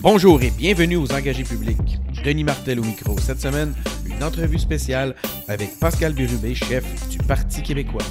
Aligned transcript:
Bonjour 0.00 0.40
et 0.42 0.50
bienvenue 0.52 0.94
aux 0.94 1.12
engagés 1.12 1.42
publics. 1.42 1.98
Denis 2.24 2.44
Martel 2.44 2.78
au 2.78 2.84
micro. 2.84 3.18
Cette 3.18 3.40
semaine, 3.40 3.74
une 4.06 4.22
entrevue 4.22 4.60
spéciale 4.60 5.16
avec 5.48 5.76
Pascal 5.80 6.12
Bérubé, 6.12 6.54
chef 6.54 6.84
du 7.08 7.18
Parti 7.18 7.64
québécois. 7.64 8.04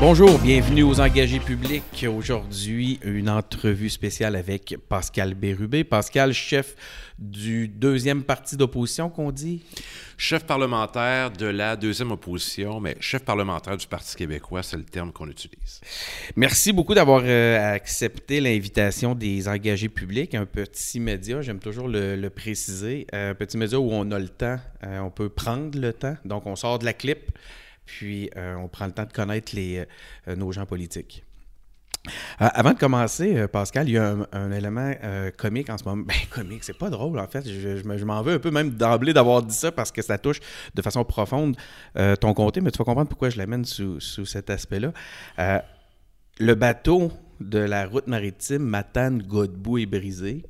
Bonjour, 0.00 0.38
bienvenue 0.38 0.84
aux 0.84 1.00
engagés 1.00 1.40
publics. 1.40 2.06
Aujourd'hui, 2.08 3.00
une 3.02 3.28
entrevue 3.28 3.90
spéciale 3.90 4.36
avec 4.36 4.76
Pascal 4.88 5.34
Bérubé. 5.34 5.82
Pascal, 5.82 6.32
chef 6.32 6.76
du 7.18 7.66
deuxième 7.66 8.22
parti 8.22 8.56
d'opposition 8.56 9.10
qu'on 9.10 9.32
dit? 9.32 9.64
Chef 10.16 10.44
parlementaire 10.44 11.32
de 11.32 11.46
la 11.46 11.74
deuxième 11.74 12.12
opposition, 12.12 12.78
mais 12.78 12.96
chef 13.00 13.24
parlementaire 13.24 13.76
du 13.76 13.88
Parti 13.88 14.14
québécois, 14.14 14.62
c'est 14.62 14.76
le 14.76 14.84
terme 14.84 15.10
qu'on 15.10 15.28
utilise. 15.28 15.80
Merci 16.36 16.72
beaucoup 16.72 16.94
d'avoir 16.94 17.22
euh, 17.24 17.74
accepté 17.74 18.40
l'invitation 18.40 19.16
des 19.16 19.48
engagés 19.48 19.88
publics, 19.88 20.32
un 20.36 20.46
petit 20.46 21.00
média, 21.00 21.42
j'aime 21.42 21.58
toujours 21.58 21.88
le, 21.88 22.28
préciser, 22.28 23.08
un 23.12 23.34
petit 23.34 23.58
média 23.58 23.80
où 23.80 23.90
on 23.90 24.08
a 24.12 24.18
le 24.20 24.28
temps, 24.28 24.58
euh, 24.84 25.00
on 25.00 25.10
peut 25.10 25.28
prendre 25.28 25.76
le 25.76 25.92
temps, 25.92 26.16
donc 26.24 26.46
on 26.46 26.54
sort 26.54 26.78
de 26.78 26.84
la 26.84 26.92
clip 26.92 27.32
puis 27.88 28.28
euh, 28.36 28.54
on 28.56 28.68
prend 28.68 28.84
le 28.84 28.92
temps 28.92 29.06
de 29.06 29.12
connaître 29.12 29.56
les, 29.56 29.86
euh, 30.28 30.36
nos 30.36 30.52
gens 30.52 30.66
politiques. 30.66 31.24
Euh, 32.06 32.10
avant 32.52 32.72
de 32.72 32.78
commencer, 32.78 33.48
Pascal, 33.48 33.88
il 33.88 33.92
y 33.92 33.98
a 33.98 34.14
un, 34.32 34.52
élément 34.52 34.92
comique 35.36 35.70
en 35.70 35.78
ce 35.78 35.84
moment. 35.84 36.04
Ben, 36.06 36.14
comique, 36.30 36.64
c'est 36.64 36.76
pas 36.76 36.90
drôle, 36.90 37.18
en 37.18 37.26
fait. 37.26 37.48
Je, 37.48 38.04
m'en 38.04 38.22
veux 38.22 38.34
un 38.34 38.38
peu 38.38 38.50
même 38.50 38.70
d'emblée 38.70 39.14
d'avoir 39.14 39.42
dit 39.42 39.54
ça 39.54 39.72
parce 39.72 39.90
que 39.90 40.02
ça 40.02 40.18
touche 40.18 40.38
de 40.74 40.82
façon 40.82 41.02
profonde 41.04 41.56
ton 42.20 42.34
comté, 42.34 42.60
mais 42.60 42.70
tu 42.70 42.78
vas 42.78 42.84
comprendre 42.84 43.08
pourquoi 43.08 43.30
je 43.30 43.38
l'amène 43.38 43.64
sous, 43.64 44.00
sous, 44.00 44.26
cet 44.26 44.50
aspect-là. 44.50 44.92
le 46.38 46.54
bateau 46.54 47.10
de 47.40 47.58
la 47.58 47.86
route 47.86 48.06
maritime 48.06 48.62
Matane-Godbout 48.62 49.78
est 49.78 49.86
brisé. 49.86 50.44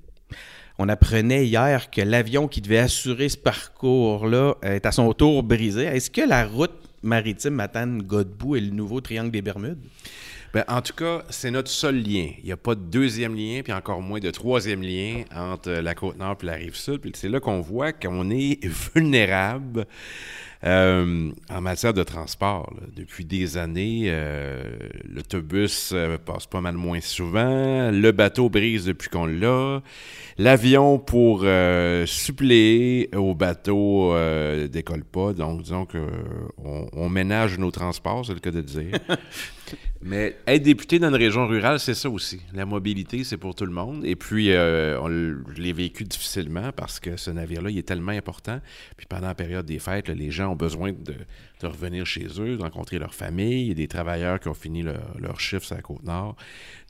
On 0.78 0.88
apprenait 0.88 1.46
hier 1.46 1.90
que 1.90 2.02
l'avion 2.02 2.46
qui 2.46 2.60
devait 2.60 2.78
assurer 2.78 3.28
ce 3.28 3.36
parcours-là 3.36 4.54
est 4.62 4.86
à 4.86 4.92
son 4.92 5.12
tour 5.12 5.42
brisé. 5.42 5.84
Est-ce 5.84 6.10
que 6.10 6.20
la 6.20 6.46
route 6.46 6.87
maritime 7.08 7.54
Matane-Godbout 7.54 8.56
et 8.56 8.60
le 8.60 8.70
nouveau 8.70 9.00
triangle 9.00 9.30
des 9.30 9.42
Bermudes? 9.42 9.78
Bien, 10.54 10.64
en 10.68 10.80
tout 10.80 10.94
cas, 10.94 11.24
c'est 11.28 11.50
notre 11.50 11.70
seul 11.70 11.96
lien. 11.96 12.30
Il 12.38 12.44
n'y 12.44 12.52
a 12.52 12.56
pas 12.56 12.74
de 12.74 12.80
deuxième 12.80 13.34
lien, 13.34 13.60
puis 13.62 13.72
encore 13.72 14.00
moins 14.00 14.18
de 14.18 14.30
troisième 14.30 14.82
lien 14.82 15.24
entre 15.34 15.70
la 15.70 15.94
côte 15.94 16.16
nord 16.16 16.38
et 16.42 16.46
la 16.46 16.54
rive 16.54 16.74
sud. 16.74 17.00
C'est 17.14 17.28
là 17.28 17.38
qu'on 17.38 17.60
voit 17.60 17.92
qu'on 17.92 18.30
est 18.30 18.64
vulnérable 18.94 19.86
euh, 20.64 21.30
en 21.50 21.60
matière 21.60 21.94
de 21.94 22.02
transport. 22.02 22.72
Depuis 22.96 23.24
des 23.24 23.56
années, 23.56 24.06
euh, 24.06 24.62
l'autobus 25.04 25.92
euh, 25.92 26.18
passe 26.18 26.46
pas 26.46 26.60
mal 26.60 26.74
moins 26.74 27.00
souvent. 27.00 27.90
Le 27.90 28.10
bateau 28.10 28.48
brise 28.48 28.84
depuis 28.84 29.08
qu'on 29.08 29.26
l'a. 29.26 29.82
L'avion 30.36 30.98
pour 30.98 31.44
suppléer 32.06 33.10
au 33.14 33.34
bateau 33.34 34.14
décolle 34.68 35.04
pas. 35.04 35.32
Donc, 35.32 35.62
disons 35.62 35.86
qu'on 35.86 36.88
on 36.92 37.08
ménage 37.08 37.58
nos 37.58 37.70
transports, 37.70 38.24
c'est 38.26 38.34
le 38.34 38.40
cas 38.40 38.52
de 38.52 38.60
dire. 38.60 38.92
Mais 40.00 40.36
être 40.46 40.62
député 40.62 40.98
dans 40.98 41.08
une 41.08 41.16
région 41.16 41.46
rurale, 41.46 41.80
c'est 41.80 41.94
ça 41.94 42.08
aussi. 42.08 42.40
La 42.54 42.64
mobilité, 42.64 43.24
c'est 43.24 43.36
pour 43.36 43.54
tout 43.54 43.66
le 43.66 43.72
monde. 43.72 44.04
Et 44.04 44.14
puis, 44.14 44.52
euh, 44.52 44.98
on, 45.00 45.08
je 45.08 45.60
l'ai 45.60 45.72
vécu 45.72 46.04
difficilement 46.04 46.70
parce 46.72 47.00
que 47.00 47.16
ce 47.16 47.30
navire-là, 47.30 47.70
il 47.70 47.78
est 47.78 47.86
tellement 47.86 48.12
important. 48.12 48.60
Puis 48.96 49.06
pendant 49.06 49.26
la 49.26 49.34
période 49.34 49.66
des 49.66 49.80
fêtes, 49.80 50.08
les 50.08 50.30
gens 50.30 50.47
ont 50.48 50.56
besoin 50.56 50.92
de, 50.92 51.14
de, 51.60 51.66
revenir 51.66 52.06
chez 52.06 52.26
eux, 52.38 52.56
de 52.56 52.62
rencontrer 52.62 52.98
leur 52.98 53.14
famille. 53.14 53.62
Il 53.62 53.68
y 53.68 53.70
a 53.70 53.74
des 53.74 53.88
travailleurs 53.88 54.40
qui 54.40 54.48
ont 54.48 54.54
fini 54.54 54.82
leur, 54.82 55.40
chiffre 55.40 55.64
sur 55.64 55.76
la 55.76 55.82
Côte-Nord. 55.82 56.36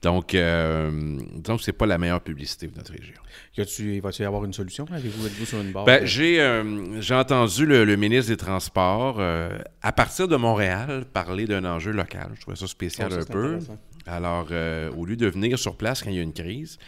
Donc, 0.03 0.35
euh, 0.35 1.19
donc 1.35 1.61
c'est 1.61 1.73
pas 1.73 1.87
la 1.87 1.99
meilleure 1.99 2.21
publicité 2.21 2.69
de 2.69 2.77
notre 2.77 2.93
région. 2.93 3.21
Y 3.57 4.01
va-t-il 4.01 4.23
y 4.23 4.25
avoir 4.25 4.45
une 4.45 4.53
solution? 4.53 4.87
Avez-vous 4.93 5.45
sur 5.45 5.61
une 5.61 5.73
barre? 5.73 5.85
Ben, 5.85 6.05
j'ai, 6.05 6.41
euh, 6.41 7.01
j'ai 7.01 7.15
entendu 7.15 7.67
le, 7.67 7.97
ministre 7.97 8.31
des 8.31 8.37
Transports, 8.37 9.17
euh, 9.19 9.59
à 9.83 9.93
partir 9.93 10.29
de 10.29 10.37
Montréal, 10.37 11.05
parler 11.13 11.47
d'un 11.47 11.65
enjeu 11.65 11.91
local. 11.91 12.31
Je 12.37 12.41
trouvais 12.41 12.57
ça 12.57 12.67
spécial 12.67 13.11
oh, 13.13 13.21
un 13.21 13.25
peu. 13.25 13.59
Alors, 14.07 14.49
euh, 14.53 14.91
au 14.93 15.05
lieu 15.05 15.17
de 15.17 15.27
venir 15.27 15.59
sur 15.59 15.77
place 15.77 16.03
quand 16.03 16.11
il 16.11 16.17
y 16.17 16.21
a 16.21 16.23
une 16.23 16.33
crise. 16.33 16.79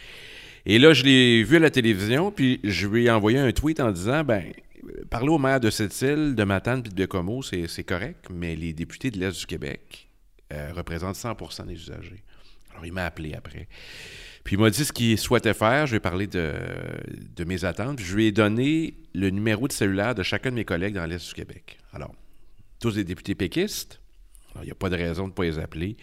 Et 0.65 0.79
là, 0.79 0.93
je 0.93 1.03
l'ai 1.03 1.43
vu 1.43 1.57
à 1.57 1.59
la 1.59 1.69
télévision, 1.69 2.31
puis 2.31 2.59
je 2.63 2.87
lui 2.87 3.05
ai 3.05 3.11
envoyé 3.11 3.39
un 3.39 3.51
tweet 3.51 3.79
en 3.79 3.91
disant, 3.91 4.23
ben, 4.23 4.43
parler 5.09 5.29
au 5.29 5.37
maire 5.37 5.59
de 5.59 5.69
cette 5.69 5.99
île, 6.01 6.35
de 6.35 6.43
Matane 6.43 6.81
puis 6.81 6.91
de 6.91 6.95
Bécomo, 6.95 7.41
c'est, 7.41 7.83
correct, 7.83 8.27
mais 8.29 8.55
les 8.55 8.73
députés 8.73 9.11
de 9.11 9.19
l'Est 9.19 9.39
du 9.39 9.45
Québec 9.45 10.09
représentent 10.75 11.15
100% 11.15 11.65
des 11.67 11.75
usagers. 11.75 12.23
Alors, 12.71 12.85
il 12.85 12.93
m'a 12.93 13.05
appelé 13.05 13.33
après. 13.33 13.67
Puis 14.43 14.55
il 14.55 14.59
m'a 14.59 14.69
dit 14.69 14.85
ce 14.85 14.91
qu'il 14.91 15.17
souhaitait 15.17 15.53
faire. 15.53 15.85
Je 15.85 15.91
lui 15.91 15.97
ai 15.97 16.01
parlé 16.01 16.27
de, 16.27 16.53
mes 17.45 17.65
attentes. 17.65 17.99
je 17.99 18.15
lui 18.15 18.27
ai 18.27 18.31
donné 18.31 18.95
le 19.13 19.29
numéro 19.29 19.67
de 19.67 19.73
cellulaire 19.73 20.15
de 20.15 20.23
chacun 20.23 20.49
de 20.49 20.55
mes 20.55 20.65
collègues 20.65 20.95
dans 20.95 21.05
l'Est 21.05 21.27
du 21.27 21.33
Québec. 21.33 21.77
Alors, 21.93 22.13
tous 22.79 22.95
des 22.95 23.03
députés 23.03 23.35
péquistes. 23.35 24.01
il 24.55 24.65
n'y 24.65 24.71
a 24.71 24.75
pas 24.75 24.89
de 24.89 24.95
raison 24.95 25.23
de 25.23 25.29
ne 25.29 25.33
pas 25.33 25.43
les 25.43 25.59
appeler. 25.59 25.97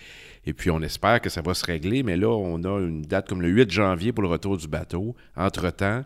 Et 0.47 0.53
puis, 0.53 0.71
on 0.71 0.81
espère 0.83 1.21
que 1.21 1.28
ça 1.28 1.43
va 1.43 1.55
se 1.55 1.65
régler. 1.65 2.03
Mais 2.03 2.16
là, 2.16 2.28
on 2.28 2.62
a 2.65 2.81
une 2.81 3.03
date 3.03 3.28
comme 3.28 3.43
le 3.43 3.49
8 3.49 3.71
janvier 3.71 4.12
pour 4.12 4.22
le 4.22 4.28
retour 4.28 4.56
du 4.56 4.69
bateau. 4.69 5.16
Entre-temps, 5.37 6.05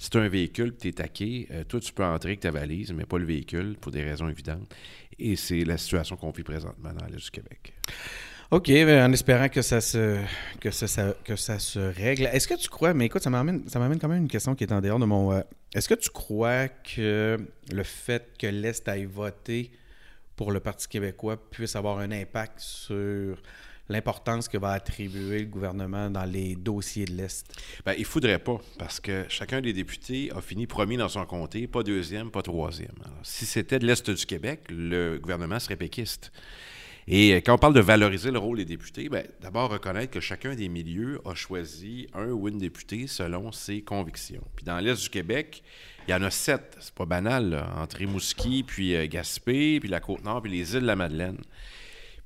si 0.00 0.08
tu 0.08 0.16
as 0.16 0.22
un 0.22 0.28
véhicule 0.28 0.74
tu 0.74 0.88
es 0.88 0.92
taqué, 0.92 1.46
euh, 1.50 1.62
toi, 1.62 1.78
tu 1.78 1.92
peux 1.92 2.02
entrer 2.02 2.30
avec 2.30 2.40
ta 2.40 2.50
valise, 2.50 2.90
mais 2.94 3.04
pas 3.04 3.18
le 3.18 3.26
véhicule, 3.26 3.76
pour 3.78 3.92
des 3.92 4.02
raisons 4.02 4.30
évidentes. 4.30 4.74
Et 5.18 5.36
c'est 5.36 5.62
la 5.62 5.76
situation 5.76 6.16
qu'on 6.16 6.30
vit 6.30 6.42
présentement 6.42 6.90
dans 6.94 7.04
l'Est 7.04 7.22
du 7.22 7.30
Québec. 7.30 7.74
OK, 8.50 8.68
ben, 8.68 9.10
en 9.10 9.12
espérant 9.12 9.50
que 9.50 9.60
ça 9.60 9.82
se, 9.82 10.18
que 10.58 10.70
ça, 10.70 11.14
que 11.22 11.36
ça 11.36 11.58
se 11.58 11.78
règle. 11.78 12.24
Est-ce 12.32 12.48
que 12.48 12.54
tu 12.54 12.70
crois, 12.70 12.94
mais 12.94 13.06
écoute, 13.06 13.22
ça 13.22 13.28
m'amène, 13.28 13.62
quand 13.68 14.08
même 14.08 14.22
une 14.22 14.28
question 14.28 14.54
qui 14.54 14.64
est 14.64 14.72
en 14.72 14.80
dehors 14.80 14.98
de 14.98 15.04
mon. 15.04 15.34
Euh, 15.34 15.42
est-ce 15.74 15.86
que 15.86 15.94
tu 15.94 16.08
crois 16.08 16.68
que 16.68 17.36
le 17.70 17.82
fait 17.82 18.32
que 18.38 18.46
l'Est 18.46 18.88
aille 18.88 19.04
voter 19.04 19.70
pour 20.34 20.50
le 20.50 20.60
Parti 20.60 20.88
québécois 20.88 21.36
puisse 21.50 21.76
avoir 21.76 21.98
un 21.98 22.10
impact 22.10 22.58
sur 22.58 23.36
l'importance 23.90 24.48
que 24.48 24.56
va 24.56 24.70
attribuer 24.70 25.40
le 25.40 25.46
gouvernement 25.46 26.10
dans 26.10 26.24
les 26.24 26.54
dossiers 26.54 27.04
de 27.04 27.12
l'Est? 27.12 27.44
Bien, 27.84 27.94
il 27.94 28.00
ne 28.00 28.06
faudrait 28.06 28.38
pas, 28.38 28.58
parce 28.78 29.00
que 29.00 29.24
chacun 29.28 29.60
des 29.60 29.72
députés 29.72 30.30
a 30.34 30.40
fini 30.40 30.66
premier 30.66 30.96
dans 30.96 31.08
son 31.08 31.26
comté, 31.26 31.66
pas 31.66 31.82
deuxième, 31.82 32.30
pas 32.30 32.42
troisième. 32.42 32.94
si 33.22 33.44
c'était 33.44 33.78
de 33.78 33.86
l'Est 33.86 34.08
du 34.08 34.26
Québec, 34.26 34.60
le 34.70 35.18
gouvernement 35.18 35.58
serait 35.58 35.76
péquiste. 35.76 36.32
Et 37.12 37.34
euh, 37.34 37.40
quand 37.44 37.54
on 37.54 37.58
parle 37.58 37.74
de 37.74 37.80
valoriser 37.80 38.30
le 38.30 38.38
rôle 38.38 38.58
des 38.58 38.64
députés, 38.64 39.08
ben, 39.08 39.26
d'abord 39.40 39.70
reconnaître 39.70 40.12
que 40.12 40.20
chacun 40.20 40.54
des 40.54 40.68
milieux 40.68 41.20
a 41.24 41.34
choisi 41.34 42.06
un 42.14 42.28
ou 42.28 42.48
une 42.48 42.58
députée 42.58 43.08
selon 43.08 43.50
ses 43.50 43.82
convictions. 43.82 44.44
Puis 44.54 44.64
dans 44.64 44.78
l'Est 44.78 45.02
du 45.02 45.08
Québec, 45.08 45.62
il 46.06 46.12
y 46.12 46.14
en 46.14 46.22
a 46.22 46.30
sept, 46.30 46.76
c'est 46.78 46.94
pas 46.94 47.06
banal, 47.06 47.66
entre 47.76 47.96
Rimouski, 47.96 48.62
puis 48.62 48.94
euh, 48.94 49.06
Gaspé, 49.06 49.80
puis 49.80 49.88
la 49.88 50.00
Côte-Nord, 50.00 50.42
puis 50.42 50.52
les 50.52 50.74
îles 50.74 50.82
de 50.82 50.86
la 50.86 50.96
Madeleine. 50.96 51.38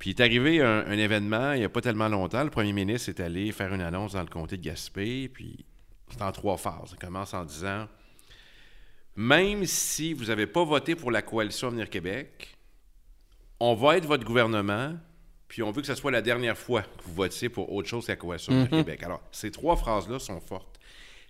Puis 0.04 0.10
il 0.10 0.20
est 0.20 0.22
arrivé 0.22 0.60
un, 0.60 0.98
événement 0.98 1.54
il 1.54 1.60
n'y 1.60 1.64
a 1.64 1.70
pas 1.70 1.80
tellement 1.80 2.10
longtemps. 2.10 2.44
Le 2.44 2.50
premier 2.50 2.74
ministre 2.74 3.08
est 3.08 3.20
allé 3.20 3.50
faire 3.52 3.72
une 3.72 3.80
annonce 3.80 4.12
dans 4.12 4.20
le 4.20 4.28
comté 4.28 4.58
de 4.58 4.62
Gaspé, 4.62 5.30
puis 5.32 5.64
c'est 6.10 6.20
en 6.20 6.30
trois 6.30 6.58
phases. 6.58 6.90
Il 6.92 6.98
commence 6.98 7.32
en 7.32 7.46
disant 7.46 7.88
même 9.16 9.64
si 9.64 10.12
vous 10.12 10.26
n'avez 10.26 10.46
pas 10.46 10.62
voté 10.62 10.94
pour 10.94 11.10
la 11.10 11.22
coalition 11.22 11.68
Avenir 11.68 11.88
Québec, 11.88 12.54
on 13.58 13.72
va 13.72 13.96
être 13.96 14.04
votre 14.04 14.26
gouvernement, 14.26 14.92
puis 15.48 15.62
on 15.62 15.70
veut 15.70 15.80
que 15.80 15.86
ce 15.86 15.94
soit 15.94 16.10
la 16.10 16.20
dernière 16.20 16.58
fois 16.58 16.82
que 16.82 17.04
vous 17.06 17.14
votiez 17.14 17.48
pour 17.48 17.72
autre 17.72 17.88
chose 17.88 18.04
qu'à 18.04 18.16
Coalition 18.16 18.52
mm 18.52 18.68
Québec. 18.68 19.02
Alors, 19.04 19.22
ces 19.32 19.50
trois 19.50 19.76
phrases-là 19.76 20.18
sont 20.18 20.38
fortes. 20.42 20.78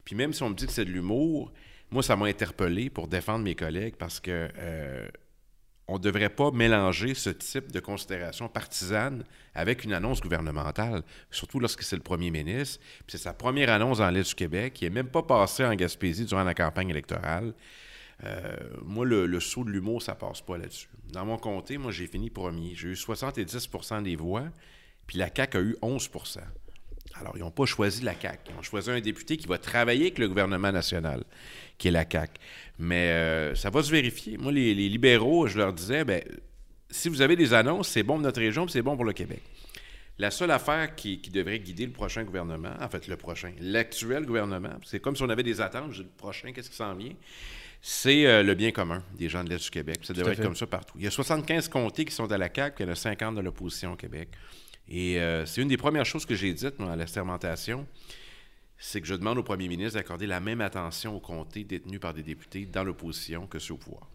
Puis 0.04 0.16
même 0.16 0.32
si 0.32 0.42
on 0.42 0.50
me 0.50 0.54
dit 0.56 0.66
que 0.66 0.72
c'est 0.72 0.84
de 0.84 0.90
l'humour, 0.90 1.52
moi, 1.92 2.02
ça 2.02 2.16
m'a 2.16 2.26
interpellé 2.26 2.90
pour 2.90 3.06
défendre 3.06 3.44
mes 3.44 3.54
collègues 3.54 3.94
parce 3.94 4.18
que 4.18 4.48
euh, 4.58 5.06
on 5.86 5.94
ne 5.94 5.98
devrait 5.98 6.30
pas 6.30 6.50
mélanger 6.50 7.14
ce 7.14 7.30
type 7.30 7.70
de 7.70 7.80
considération 7.80 8.48
partisane 8.48 9.24
avec 9.54 9.84
une 9.84 9.92
annonce 9.92 10.20
gouvernementale, 10.20 11.02
surtout 11.30 11.60
lorsque 11.60 11.82
c'est 11.82 11.96
le 11.96 12.02
premier 12.02 12.30
ministre. 12.30 12.80
C'est 13.06 13.18
sa 13.18 13.34
première 13.34 13.70
annonce 13.70 13.98
dans 13.98 14.10
l'Est 14.10 14.28
du 14.28 14.34
Québec, 14.34 14.74
qui 14.74 14.84
n'est 14.84 14.90
même 14.90 15.08
pas 15.08 15.22
passée 15.22 15.64
en 15.64 15.74
Gaspésie 15.74 16.24
durant 16.24 16.44
la 16.44 16.54
campagne 16.54 16.90
électorale. 16.90 17.52
Euh, 18.24 18.56
moi, 18.82 19.04
le, 19.04 19.40
saut 19.40 19.64
de 19.64 19.70
l'humour, 19.70 20.00
ça 20.02 20.14
passe 20.14 20.40
pas 20.40 20.56
là-dessus. 20.56 20.88
Dans 21.12 21.26
mon 21.26 21.36
comté, 21.36 21.76
moi, 21.76 21.92
j'ai 21.92 22.06
fini 22.06 22.30
premier. 22.30 22.74
J'ai 22.74 22.88
eu 22.88 22.94
70% 22.94 24.02
des 24.02 24.16
voix, 24.16 24.44
puis 25.06 25.18
la 25.18 25.28
CAQ 25.34 25.58
a 25.58 25.60
eu 25.60 25.76
11% 25.82 26.38
alors, 27.16 27.36
ils 27.36 27.40
n'ont 27.40 27.50
pas 27.50 27.64
choisi 27.64 28.02
la 28.02 28.14
CAQ. 28.18 28.50
Ils 28.50 28.58
ont 28.58 28.62
choisi 28.62 28.90
un 28.90 29.00
député 29.00 29.36
qui 29.36 29.46
va 29.46 29.58
travailler 29.58 30.06
avec 30.06 30.18
le 30.18 30.28
gouvernement 30.28 30.72
national, 30.72 31.22
qui 31.78 31.88
est 31.88 31.90
la 31.90 32.04
CAQ. 32.10 32.32
Mais 32.78 33.10
euh, 33.10 33.54
ça 33.54 33.70
va 33.70 33.82
se 33.82 33.90
vérifier. 33.90 34.36
Moi, 34.38 34.52
les, 34.52 34.74
libéraux, 34.74 35.46
je 35.46 35.58
leur 35.58 35.72
disais, 35.72 36.04
ben, 36.04 36.22
si 36.90 37.08
vous 37.08 37.22
avez 37.22 37.36
des 37.36 37.54
annonces, 37.54 37.88
c'est 37.88 38.02
bon 38.02 38.14
pour 38.14 38.22
notre 38.22 38.40
région, 38.40 38.66
c'est 38.68 38.82
bon 38.82 38.96
pour 38.96 39.04
le 39.04 39.12
Québec. 39.12 39.42
La 40.18 40.30
seule 40.30 40.52
affaire 40.52 40.94
qui, 40.94 41.20
qui 41.20 41.30
devrait 41.30 41.58
guider 41.58 41.86
le 41.86 41.92
prochain 41.92 42.22
gouvernement, 42.22 42.72
en 42.80 42.88
fait 42.88 43.08
le 43.08 43.16
prochain, 43.16 43.52
l'actuel 43.60 44.24
gouvernement, 44.24 44.74
c'est 44.84 45.00
comme 45.00 45.16
si 45.16 45.22
on 45.24 45.28
avait 45.28 45.42
des 45.42 45.60
attentes, 45.60 45.90
je 45.90 46.02
dis, 46.02 46.08
le 46.08 46.16
prochain, 46.16 46.52
qu'est-ce 46.52 46.70
qui 46.70 46.76
s'en 46.76 46.94
vient? 46.94 47.14
C'est 47.86 48.24
euh, 48.26 48.42
le 48.42 48.54
bien 48.54 48.70
commun 48.70 49.02
des 49.18 49.28
gens 49.28 49.44
de 49.44 49.50
l'Est 49.50 49.62
du 49.62 49.70
Québec. 49.70 49.98
Ça 50.02 50.14
Tout 50.14 50.20
devrait 50.20 50.32
être 50.32 50.42
comme 50.42 50.56
ça 50.56 50.66
partout. 50.66 50.94
Il 50.96 51.04
y 51.04 51.06
a 51.06 51.10
75 51.10 51.68
comtés 51.68 52.04
qui 52.04 52.14
sont 52.14 52.30
à 52.32 52.38
la 52.38 52.48
CAQ, 52.48 52.76
puis 52.76 52.84
il 52.84 52.86
y 52.86 52.90
en 52.90 52.92
a 52.92 52.96
50 52.96 53.34
de 53.34 53.40
l'opposition 53.40 53.92
au 53.92 53.96
Québec. 53.96 54.28
Et 54.88 55.20
euh, 55.20 55.44
c'est 55.46 55.60
une 55.60 55.68
des 55.68 55.76
premières 55.76 56.06
choses 56.06 56.24
que 56.24 56.34
j'ai 56.34 56.52
dites 56.52 56.78
moi, 56.78 56.92
à 56.92 56.96
la 56.96 57.06
sermentation, 57.06 57.86
c'est 58.86 59.00
que 59.00 59.06
je 59.06 59.14
demande 59.14 59.38
au 59.38 59.42
premier 59.42 59.66
ministre 59.66 59.98
d'accorder 59.98 60.26
la 60.26 60.40
même 60.40 60.60
attention 60.60 61.16
aux 61.16 61.20
comtés 61.20 61.64
détenus 61.64 62.00
par 62.00 62.12
des 62.12 62.22
députés 62.22 62.66
dans 62.66 62.84
l'opposition 62.84 63.46
que 63.46 63.58
ceux 63.58 63.72
au 63.72 63.78
pouvoir. 63.78 64.10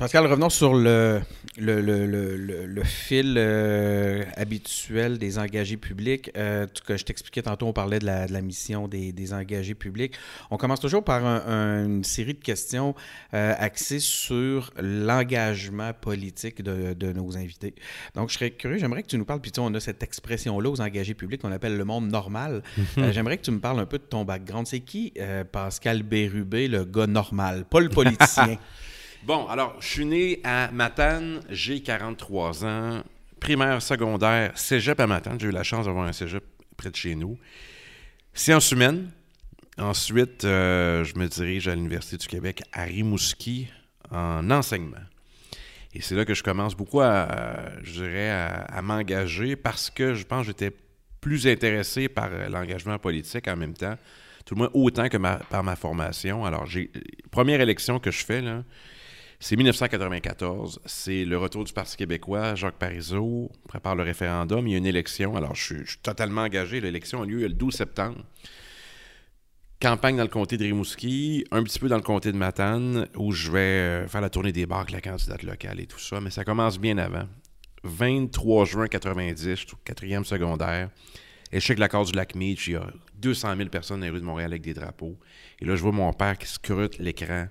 Pascal, 0.00 0.24
revenons 0.26 0.48
sur 0.48 0.72
le, 0.72 1.20
le, 1.58 1.82
le, 1.82 2.06
le, 2.06 2.64
le- 2.64 2.84
fil 2.84 3.34
euh, 3.36 4.24
habituel 4.34 5.18
des 5.18 5.38
engagés 5.38 5.76
publics. 5.76 6.30
Euh, 6.38 6.66
tout 6.72 6.82
que 6.86 6.96
je 6.96 7.04
t'expliquais 7.04 7.42
tantôt, 7.42 7.66
on 7.66 7.74
parlait 7.74 7.98
de 7.98 8.06
la, 8.06 8.26
de 8.26 8.32
la 8.32 8.40
mission 8.40 8.88
des, 8.88 9.12
des 9.12 9.34
engagés 9.34 9.74
publics. 9.74 10.14
On 10.50 10.56
commence 10.56 10.80
toujours 10.80 11.04
par 11.04 11.26
un- 11.26 11.42
un- 11.46 11.84
une 11.84 12.02
série 12.04 12.32
de 12.32 12.42
questions 12.42 12.94
euh, 13.34 13.52
axées 13.58 14.00
sur 14.00 14.72
l'engagement 14.80 15.92
politique 15.92 16.62
de, 16.62 16.94
de 16.94 17.12
nos 17.12 17.36
invités. 17.36 17.74
Donc, 18.14 18.30
je 18.30 18.36
serais 18.36 18.52
curieux, 18.52 18.78
j'aimerais 18.78 19.02
que 19.02 19.08
tu 19.08 19.18
nous 19.18 19.26
parles, 19.26 19.42
puis 19.42 19.50
tu 19.52 19.60
sais, 19.60 19.66
on 19.68 19.74
a 19.74 19.80
cette 19.80 20.02
expression-là 20.02 20.70
aux 20.70 20.80
engagés 20.80 21.12
publics 21.14 21.42
qu'on 21.42 21.52
appelle 21.52 21.76
le 21.76 21.84
monde 21.84 22.08
normal. 22.10 22.62
Euh, 22.98 23.12
j'aimerais 23.12 23.36
que 23.36 23.42
tu 23.42 23.50
me 23.50 23.60
parles 23.60 23.78
un 23.80 23.86
peu 23.86 23.98
de 23.98 24.02
ton 24.04 24.24
background. 24.24 24.66
C'est 24.66 24.80
qui 24.80 25.12
euh, 25.20 25.44
Pascal 25.44 26.02
Bérubé, 26.02 26.68
le 26.68 26.84
gars 26.84 27.06
normal, 27.06 27.64
pas 27.68 27.80
le 27.80 27.88
politicien? 27.90 28.56
Bon, 29.22 29.46
alors, 29.48 29.76
je 29.80 29.86
suis 29.86 30.06
né 30.06 30.40
à 30.44 30.70
Matane, 30.72 31.42
j'ai 31.50 31.82
43 31.82 32.64
ans, 32.64 33.02
primaire, 33.38 33.82
secondaire, 33.82 34.56
cégep 34.56 34.98
à 34.98 35.06
Matane. 35.06 35.38
J'ai 35.38 35.48
eu 35.48 35.52
la 35.52 35.62
chance 35.62 35.84
d'avoir 35.84 36.06
un 36.06 36.12
cégep 36.12 36.42
près 36.78 36.90
de 36.90 36.96
chez 36.96 37.14
nous. 37.14 37.38
Sciences 38.32 38.70
humaines. 38.72 39.10
Ensuite, 39.76 40.44
euh, 40.44 41.04
je 41.04 41.18
me 41.18 41.28
dirige 41.28 41.68
à 41.68 41.74
l'Université 41.74 42.16
du 42.16 42.26
Québec 42.26 42.62
à 42.72 42.84
Rimouski 42.84 43.68
en 44.10 44.50
enseignement. 44.50 44.96
Et 45.92 46.00
c'est 46.00 46.14
là 46.14 46.24
que 46.24 46.34
je 46.34 46.42
commence 46.42 46.74
beaucoup 46.74 47.02
à, 47.02 47.72
je 47.82 48.02
dirais, 48.02 48.30
à, 48.30 48.80
m'engager 48.80 49.54
parce 49.54 49.90
que 49.90 50.14
je 50.14 50.24
pense 50.24 50.42
que 50.42 50.46
j'étais 50.46 50.72
plus 51.20 51.46
intéressé 51.46 52.08
par 52.08 52.30
l'engagement 52.48 52.98
politique 52.98 53.48
en 53.48 53.56
même 53.56 53.74
temps, 53.74 53.96
tout 54.46 54.54
le 54.54 54.60
moins 54.60 54.70
autant 54.72 55.10
que 55.10 55.18
par 55.18 55.62
ma 55.62 55.76
formation. 55.76 56.46
Alors, 56.46 56.66
première 57.30 57.60
élection 57.60 57.98
que 57.98 58.10
je 58.10 58.24
fais, 58.24 58.40
là, 58.40 58.62
c'est 59.42 59.56
1994. 59.56 60.80
C'est 60.84 61.24
le 61.24 61.38
retour 61.38 61.64
du 61.64 61.72
Parti 61.72 61.96
québécois. 61.96 62.54
Jacques 62.54 62.76
Parizeau 62.76 63.50
prépare 63.66 63.96
le 63.96 64.02
référendum. 64.02 64.66
Il 64.68 64.72
y 64.72 64.74
a 64.74 64.78
une 64.78 64.86
élection. 64.86 65.34
Alors, 65.34 65.54
je 65.54 65.84
suis, 65.84 65.98
totalement 66.02 66.42
engagé. 66.42 66.78
L'élection 66.78 67.22
a 67.22 67.26
lieu 67.26 67.40
le 67.40 67.54
12 67.54 67.74
septembre. 67.74 68.22
Campagne 69.80 70.18
dans 70.18 70.24
le 70.24 70.28
comté 70.28 70.58
de 70.58 70.64
Rimouski, 70.64 71.46
un 71.52 71.62
petit 71.62 71.78
peu 71.78 71.88
dans 71.88 71.96
le 71.96 72.02
comté 72.02 72.32
de 72.32 72.36
Matane, 72.36 73.08
où 73.16 73.32
je 73.32 73.50
vais 73.50 73.58
euh, 73.58 74.08
faire 74.08 74.20
la 74.20 74.28
tournée 74.28 74.52
des 74.52 74.66
bars 74.66 74.80
avec 74.80 74.92
la 74.92 75.00
candidate 75.00 75.42
locale 75.42 75.80
et 75.80 75.86
tout 75.86 75.98
ça. 75.98 76.20
Mais 76.20 76.28
ça 76.28 76.44
commence 76.44 76.78
bien 76.78 76.98
avant. 76.98 77.26
23 77.84 78.66
juin 78.66 78.88
90, 78.88 79.48
je 79.48 79.54
suis 79.54 79.72
au 79.72 79.78
quatrième 79.82 80.26
secondaire. 80.26 80.90
Échec 81.50 81.76
de 81.76 81.80
la 81.80 81.88
case 81.88 82.10
du 82.10 82.16
lac 82.16 82.34
Meach, 82.34 82.68
il 82.68 82.74
y 82.74 82.76
a 82.76 82.86
200 83.16 83.56
000 83.56 83.70
personnes 83.70 84.00
dans 84.00 84.04
les 84.04 84.10
rues 84.10 84.20
de 84.20 84.24
Montréal 84.24 84.52
avec 84.52 84.60
des 84.60 84.74
drapeaux. 84.74 85.18
Et 85.60 85.64
là, 85.64 85.76
je 85.76 85.82
vois 85.82 85.92
mon 85.92 86.12
père 86.12 86.36
qui 86.36 86.46
scrute 86.46 86.98
l'écran. 86.98 87.48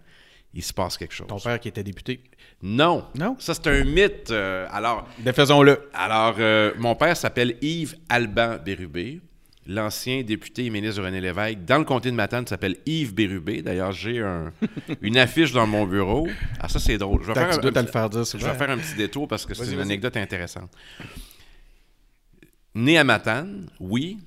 Il 0.54 0.64
se 0.64 0.74
passe 0.74 0.98
quelque 0.98 1.14
chose. 1.14 1.28
Ton 1.28 1.40
père 1.40 1.60
qui 1.60 1.68
était 1.68 1.84
député. 1.84 2.22
Non. 2.64 3.06
Non? 3.16 3.36
Ça, 3.40 3.54
c'est 3.54 3.68
un 3.68 3.84
mythe. 3.84 4.32
Euh, 4.32 4.68
alors, 4.72 5.08
Défaisons-le. 5.20 5.90
alors 5.94 6.36
euh, 6.40 6.74
mon 6.80 6.96
père 6.96 7.16
s'appelle 7.16 7.56
Yves 7.62 7.96
Alban 8.10 8.58
Bérubé. 8.64 9.22
L'ancien 9.68 10.24
député 10.24 10.66
et 10.66 10.70
ministre 10.72 11.00
de 11.02 11.06
René 11.06 11.22
Lévesque 11.22 11.60
dans 11.66 11.78
le 11.78 11.84
comté 11.86 12.10
de 12.10 12.16
Matane 12.16 12.48
s'appelle 12.48 12.78
Yves 12.88 13.14
Bérubé. 13.14 13.62
D'ailleurs, 13.62 13.92
j'ai 13.92 14.20
un- 14.20 14.52
une 15.02 15.18
affiche 15.20 15.52
dans 15.52 15.68
mon 15.68 15.86
bureau. 15.86 16.28
Ah, 16.60 16.68
ça, 16.68 16.80
c'est 16.80 16.98
drôle. 16.98 17.22
Je 17.22 17.28
vais, 17.28 17.34
faire 17.36 17.44
un, 17.50 17.52
faire 17.86 18.10
dire 18.10 18.24
je 18.26 18.38
vais 18.38 18.54
faire 18.56 18.70
un 18.72 18.78
petit 18.80 18.96
détour 18.96 19.28
parce 19.28 19.46
que 19.46 19.54
c'est 19.54 19.72
une 19.72 19.80
anecdote 19.82 20.18
intéressante. 20.18 20.72
Né 22.74 22.98
à 22.98 23.04
Matane, 23.04 23.70
oui. 23.80 24.18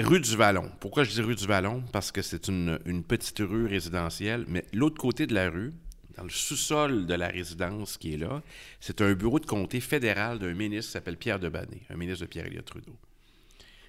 Rue 0.00 0.20
du 0.20 0.36
Vallon. 0.36 0.70
Pourquoi 0.78 1.02
je 1.02 1.10
dis 1.10 1.20
rue 1.20 1.34
du 1.34 1.46
Vallon? 1.46 1.82
Parce 1.92 2.12
que 2.12 2.22
c'est 2.22 2.46
une, 2.46 2.78
petite 3.06 3.40
rue 3.40 3.66
résidentielle, 3.66 4.44
mais 4.46 4.64
l'autre 4.72 4.96
côté 4.96 5.26
de 5.26 5.34
la 5.34 5.50
rue, 5.50 5.72
dans 6.16 6.22
le 6.22 6.30
sous-sol 6.30 7.06
de 7.06 7.14
la 7.14 7.26
résidence 7.28 7.96
qui 7.96 8.14
est 8.14 8.16
là, 8.16 8.42
c'est 8.80 9.00
un 9.00 9.12
bureau 9.14 9.40
de 9.40 9.46
comté 9.46 9.80
fédéral 9.80 10.38
d'un 10.38 10.54
ministre 10.54 10.86
qui 10.86 10.92
s'appelle 10.92 11.16
Pierre 11.16 11.40
Debané, 11.40 11.82
un 11.90 11.96
ministre 11.96 12.24
de 12.24 12.30
Pierre-Éliott 12.30 12.64
Trudeau. 12.64 12.96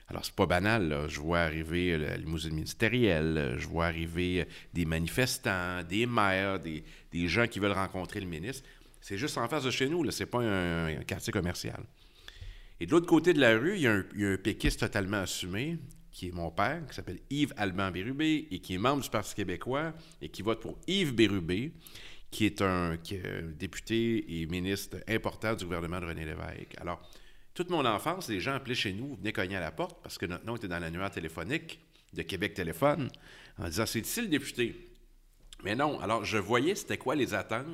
Alors, 0.08 0.26
c'est 0.26 0.34
pas 0.34 0.48
banal. 0.48 1.06
Je 1.08 1.20
vois 1.20 1.42
arriver 1.42 1.94
euh, 1.94 1.98
la 2.00 2.18
limousine 2.18 2.56
ministérielle, 2.56 3.38
euh, 3.38 3.60
je 3.60 3.68
vois 3.68 3.86
arriver 3.86 4.42
euh, 4.42 4.46
des 4.74 4.86
manifestants, 4.86 5.84
des 5.84 6.08
maires, 6.08 6.60
des, 6.60 6.84
des 7.12 7.28
gens 7.28 7.46
qui 7.46 7.60
veulent 7.60 7.72
rencontrer 7.72 8.20
le 8.20 8.26
ministre. 8.26 8.68
C'est 9.02 9.20
juste 9.20 9.38
en 9.38 9.48
face 9.48 9.64
de 9.64 9.72
chez 9.72 9.88
nous, 9.88 10.04
là. 10.04 10.12
C'est 10.12 10.26
pas 10.26 10.40
un, 10.40 10.88
un 10.88 11.04
quartier 11.04 11.32
commercial. 11.32 11.84
Et 12.80 12.88
de 12.88 12.92
l'autre 12.92 13.06
côté 13.06 13.34
de 13.34 13.40
la 13.40 13.56
rue, 13.58 13.76
il 13.76 13.82
y, 13.82 13.88
a 13.88 13.94
un, 13.94 14.06
il 14.16 14.22
y 14.22 14.26
a 14.26 14.30
un 14.30 14.38
péquiste 14.38 14.80
totalement 14.80 15.18
assumé, 15.18 15.78
qui 16.20 16.28
est 16.28 16.32
mon 16.34 16.52
père, 16.52 16.86
qui 16.86 16.96
s'appelle 16.96 17.22
Yves 17.30 17.54
Alban 17.56 17.92
Bérubé, 17.92 18.50
et 18.52 18.60
qui 18.60 18.74
est 18.74 18.78
membre 18.78 19.02
du 19.02 19.10
Parti 19.10 19.34
québécois, 19.34 19.94
et 20.22 20.28
qui 20.28 20.42
vote 20.42 20.60
pour 20.60 20.78
Yves 20.86 21.16
Bérubé, 21.16 21.72
qui 22.30 22.46
est 22.46 22.62
un, 22.62 22.98
député 23.58 24.42
et 24.42 24.46
ministre 24.46 24.98
important 25.08 25.56
du 25.56 25.64
gouvernement 25.64 26.02
de 26.02 26.08
René 26.08 26.26
Lévesque. 26.26 26.76
Alors, 26.82 27.02
toute 27.54 27.70
mon 27.70 27.86
enfance, 27.86 28.28
les 28.28 28.42
gens 28.42 28.56
appelaient 28.56 28.76
chez 28.76 28.92
nous, 28.92 29.16
venaient 29.16 29.32
cogner 29.32 29.56
à 29.56 29.62
la 29.62 29.72
porte, 29.72 29.98
parce 30.04 30.18
que 30.18 30.26
notre 30.26 30.46
nom 30.46 30.58
était 30.58 30.68
dans 30.68 30.80
l'annuaire 30.80 31.10
téléphonique 31.10 31.80
de 32.12 32.22
Québec 32.24 32.54
Téléphone, 32.54 33.10
en 33.58 33.70
disant 33.70 33.86
C'est 33.86 34.02
ici 34.02 34.20
le 34.20 34.28
député. 34.28 34.76
Mais 35.64 35.74
non, 35.74 36.02
alors 36.02 36.26
je 36.26 36.38
voyais 36.38 36.76
c'était 36.76 36.98
quoi 36.98 37.16
les 37.16 37.34
attentes, 37.34 37.66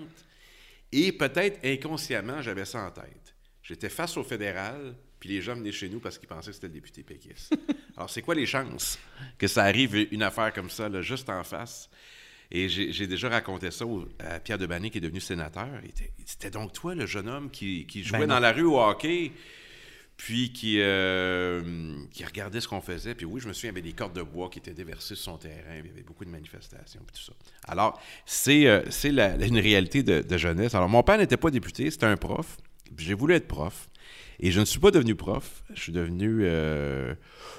et 0.91 1.11
peut-être 1.11 1.65
inconsciemment, 1.65 2.43
j'avais 2.43 2.65
ça 2.65 2.85
en 2.85 2.91
tête. 2.91 3.33
J'étais 3.63 3.89
face 3.89 4.17
au 4.17 4.23
fédéral, 4.23 4.95
puis 5.19 5.29
les 5.29 5.41
gens 5.41 5.55
venaient 5.55 5.71
chez 5.71 5.89
nous 5.89 5.99
parce 5.99 6.17
qu'ils 6.17 6.27
pensaient 6.27 6.51
que 6.51 6.55
c'était 6.55 6.67
le 6.67 6.73
député 6.73 7.03
péquiste. 7.03 7.55
Alors, 7.97 8.09
c'est 8.09 8.21
quoi 8.21 8.35
les 8.35 8.45
chances 8.45 8.99
que 9.37 9.47
ça 9.47 9.63
arrive 9.63 9.95
une 10.11 10.23
affaire 10.23 10.53
comme 10.53 10.69
ça, 10.69 10.89
là, 10.89 11.01
juste 11.01 11.29
en 11.29 11.43
face? 11.43 11.89
Et 12.51 12.69
j'ai 12.69 13.07
déjà 13.07 13.29
raconté 13.29 13.71
ça 13.71 13.85
à 14.19 14.39
Pierre 14.39 14.57
Debané, 14.57 14.89
qui 14.89 14.99
est 14.99 15.01
devenu 15.01 15.19
sénateur. 15.19 15.67
C'était 16.25 16.51
donc 16.51 16.73
toi, 16.73 16.93
le 16.93 17.05
jeune 17.05 17.27
homme 17.27 17.49
qui, 17.49 17.85
qui 17.87 18.03
jouait 18.03 18.19
Ben 18.19 18.27
dans 18.27 18.39
la 18.39 18.51
rue 18.51 18.63
au 18.63 18.79
hockey, 18.79 19.31
puis 20.15 20.53
qui, 20.53 20.77
euh, 20.79 21.97
qui 22.11 22.23
regardait 22.23 22.61
ce 22.61 22.67
qu'on 22.67 22.81
faisait. 22.81 23.15
Puis 23.15 23.25
oui, 23.25 23.41
je 23.41 23.47
me 23.47 23.53
souviens, 23.53 23.71
il 23.71 23.73
y 23.73 23.79
avait 23.79 23.87
des 23.89 23.93
cordes 23.93 24.15
de 24.15 24.21
bois 24.21 24.49
qui 24.49 24.59
étaient 24.59 24.73
déversées 24.73 25.15
sur 25.15 25.33
son 25.33 25.37
terrain. 25.37 25.75
Il 25.79 25.87
y 25.87 25.89
avait 25.89 26.03
beaucoup 26.03 26.23
de 26.23 26.29
manifestations, 26.29 27.01
puis 27.05 27.19
tout 27.19 27.25
ça. 27.25 27.33
Alors, 27.67 27.99
c'est 28.25 28.67
euh, 28.67 28.83
une 28.93 29.59
réalité 29.59 30.03
de, 30.03 30.21
de 30.21 30.37
jeunesse. 30.37 30.75
Alors, 30.75 30.87
mon 30.87 31.03
père 31.03 31.17
n'était 31.17 31.37
pas 31.37 31.49
député, 31.49 31.89
c'était 31.89 32.05
un 32.05 32.17
prof. 32.17 32.57
Puis 32.95 33.07
J'ai 33.07 33.15
voulu 33.15 33.33
être 33.33 33.47
prof. 33.47 33.89
Et 34.39 34.51
je 34.51 34.59
ne 34.59 34.65
suis 34.65 34.79
pas 34.79 34.91
devenu 34.91 35.15
prof. 35.15 35.63
Je 35.73 35.81
suis 35.81 35.91
devenu 35.91 36.39
euh, 36.41 37.13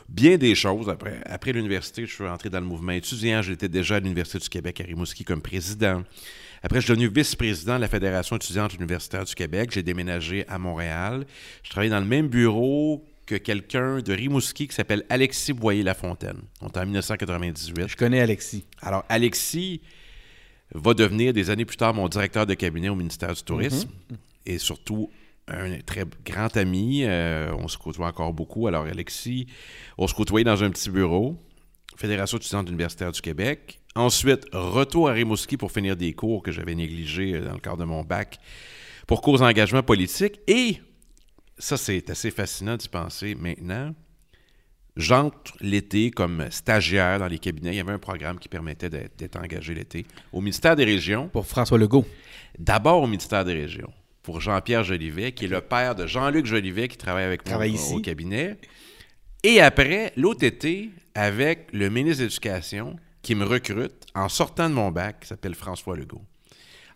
bien 0.08 0.36
des 0.36 0.54
choses. 0.54 0.88
Après, 0.88 1.20
après 1.24 1.52
l'université, 1.52 2.06
je 2.06 2.14
suis 2.14 2.26
rentré 2.26 2.50
dans 2.50 2.60
le 2.60 2.66
mouvement 2.66 2.92
étudiant. 2.92 3.42
J'étais 3.42 3.68
déjà 3.68 3.96
à 3.96 4.00
l'Université 4.00 4.38
du 4.38 4.48
Québec 4.48 4.80
à 4.80 4.84
Rimouski 4.84 5.24
comme 5.24 5.40
président. 5.40 6.02
Après, 6.62 6.80
je 6.80 6.86
suis 6.86 6.94
devenu 6.94 7.08
vice-président 7.08 7.76
de 7.76 7.80
la 7.80 7.88
Fédération 7.88 8.36
étudiante 8.36 8.74
universitaire 8.74 9.24
du 9.24 9.34
Québec. 9.34 9.70
J'ai 9.72 9.82
déménagé 9.82 10.44
à 10.48 10.58
Montréal. 10.58 11.26
Je 11.62 11.70
travaillais 11.70 11.90
dans 11.90 12.00
le 12.00 12.06
même 12.06 12.28
bureau 12.28 13.04
que 13.26 13.34
quelqu'un 13.34 13.98
de 13.98 14.12
Rimouski 14.12 14.68
qui 14.68 14.74
s'appelle 14.74 15.04
Alexis 15.08 15.52
Boyer-Lafontaine. 15.52 16.38
On 16.60 16.68
est 16.68 16.78
en 16.78 16.84
1998. 16.84 17.88
Je 17.88 17.96
connais 17.96 18.20
Alexis. 18.20 18.64
Alors, 18.80 19.04
Alexis 19.08 19.80
va 20.74 20.94
devenir 20.94 21.32
des 21.32 21.50
années 21.50 21.64
plus 21.64 21.76
tard 21.76 21.94
mon 21.94 22.08
directeur 22.08 22.46
de 22.46 22.54
cabinet 22.54 22.88
au 22.88 22.94
ministère 22.94 23.34
du 23.34 23.42
Tourisme 23.42 23.88
et 24.44 24.58
surtout 24.58 25.10
un 25.48 25.78
très 25.80 26.04
grand 26.24 26.56
ami. 26.56 27.04
Euh, 27.04 27.52
on 27.58 27.68
se 27.68 27.78
côtoie 27.78 28.08
encore 28.08 28.32
beaucoup. 28.32 28.66
Alors, 28.66 28.84
Alexis, 28.84 29.46
on 29.98 30.06
se 30.06 30.14
côtoyait 30.14 30.44
dans 30.44 30.62
un 30.62 30.70
petit 30.70 30.90
bureau, 30.90 31.36
Fédération 31.96 32.38
étudiante 32.38 32.68
universitaire 32.68 33.12
du 33.12 33.20
Québec. 33.20 33.80
Ensuite, 33.94 34.46
retour 34.52 35.08
à 35.08 35.12
Rimouski 35.12 35.56
pour 35.56 35.72
finir 35.72 35.96
des 35.96 36.12
cours 36.12 36.42
que 36.42 36.52
j'avais 36.52 36.74
négligés 36.74 37.34
euh, 37.34 37.44
dans 37.44 37.54
le 37.54 37.60
cadre 37.60 37.78
de 37.78 37.84
mon 37.84 38.02
bac 38.02 38.38
pour 39.06 39.22
cause 39.22 39.40
d'engagement 39.40 39.82
politique. 39.82 40.40
Et 40.46 40.80
ça, 41.58 41.76
c'est 41.76 42.10
assez 42.10 42.30
fascinant 42.30 42.76
d'y 42.76 42.88
penser 42.88 43.34
maintenant. 43.34 43.94
J'entre 44.96 45.52
l'été 45.60 46.10
comme 46.10 46.46
stagiaire 46.50 47.18
dans 47.18 47.26
les 47.26 47.38
cabinets. 47.38 47.72
Il 47.72 47.76
y 47.76 47.80
avait 47.80 47.92
un 47.92 47.98
programme 47.98 48.38
qui 48.38 48.48
permettait 48.48 48.88
d'être 48.88 49.18
d'être 49.18 49.36
engagé 49.36 49.74
l'été 49.74 50.06
au 50.32 50.40
ministère 50.40 50.74
des 50.74 50.84
Régions. 50.84 51.28
Pour 51.28 51.46
François 51.46 51.76
Legault. 51.76 52.06
D'abord 52.58 53.02
au 53.02 53.06
ministère 53.06 53.44
des 53.44 53.52
Régions, 53.52 53.92
pour 54.26 54.40
Jean-Pierre 54.40 54.82
Jolivet, 54.82 55.30
qui 55.30 55.44
est 55.44 55.48
le 55.48 55.60
père 55.60 55.94
de 55.94 56.04
Jean-Luc 56.08 56.46
Jolivet, 56.46 56.88
qui 56.88 56.96
travaille 56.96 57.22
avec 57.24 57.46
moi 57.46 57.54
au- 57.68 57.76
au 57.98 58.00
cabinet. 58.00 58.56
Et 59.44 59.60
après, 59.60 60.12
l'autre 60.16 60.42
été, 60.42 60.90
avec 61.14 61.68
le 61.72 61.88
ministre 61.90 62.18
de 62.18 62.24
l'Éducation, 62.24 62.96
qui 63.22 63.36
me 63.36 63.44
recrute 63.44 64.04
en 64.16 64.28
sortant 64.28 64.68
de 64.68 64.74
mon 64.74 64.90
bac, 64.90 65.20
qui 65.20 65.28
s'appelle 65.28 65.54
François 65.54 65.96
Legault. 65.96 66.24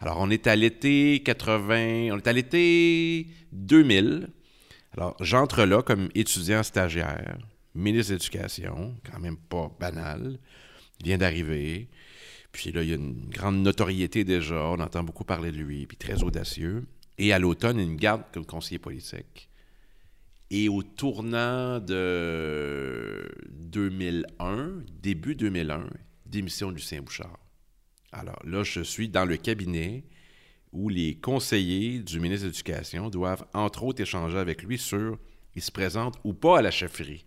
Alors, 0.01 0.17
on 0.19 0.29
est 0.29 0.49
à 0.49 0.57
l'été 0.57 1.23
80, 1.25 2.09
on 2.13 2.19
est 2.19 2.27
à 2.27 2.33
l'été 2.33 3.29
2000. 3.53 4.29
Alors, 4.97 5.15
j'entre 5.21 5.65
là 5.65 5.83
comme 5.83 6.09
étudiant 6.17 6.65
stagiaire, 6.65 7.39
ministre 7.77 8.13
de 8.13 8.19
l'Éducation, 8.19 8.97
quand 9.09 9.21
même 9.21 9.37
pas 9.37 9.71
banal, 9.79 10.39
il 10.99 11.07
vient 11.07 11.19
d'arriver. 11.19 11.89
Puis 12.51 12.73
là, 12.73 12.83
il 12.83 12.89
y 12.89 12.93
a 12.93 12.97
une 12.97 13.29
grande 13.29 13.63
notoriété 13.63 14.25
déjà, 14.25 14.57
on 14.65 14.81
entend 14.81 15.05
beaucoup 15.05 15.23
parler 15.25 15.53
de 15.53 15.59
lui, 15.59 15.87
puis 15.87 15.97
très 15.97 16.25
audacieux. 16.25 16.87
Et 17.21 17.35
à 17.35 17.39
l'automne, 17.39 17.79
il 17.79 17.91
me 17.91 17.99
garde 17.99 18.23
comme 18.33 18.47
conseiller 18.47 18.79
politique. 18.79 19.51
Et 20.51 20.71
au 20.71 20.83
tournant 20.83 21.79
de 21.79 23.31
2001, 23.51 24.83
début 25.03 25.35
2001, 25.35 25.85
démission 26.25 26.71
de 26.71 26.77
Lucien 26.77 27.03
Bouchard. 27.03 27.39
Alors 28.11 28.41
là, 28.45 28.63
je 28.63 28.81
suis 28.81 29.11
dans 29.11 29.27
le 29.27 29.37
cabinet 29.37 30.03
où 30.73 30.89
les 30.89 31.15
conseillers 31.15 31.99
du 31.99 32.21
ministre 32.21 32.47
de 32.47 32.53
l'Éducation 32.53 33.11
doivent, 33.11 33.45
entre 33.53 33.85
autres, 33.85 34.01
échanger 34.01 34.39
avec 34.39 34.63
lui 34.63 34.79
sur 34.79 35.19
il 35.55 35.61
se 35.61 35.71
présente 35.71 36.19
ou 36.25 36.33
pas 36.33 36.61
à 36.61 36.63
la 36.63 36.71
chefferie. 36.71 37.27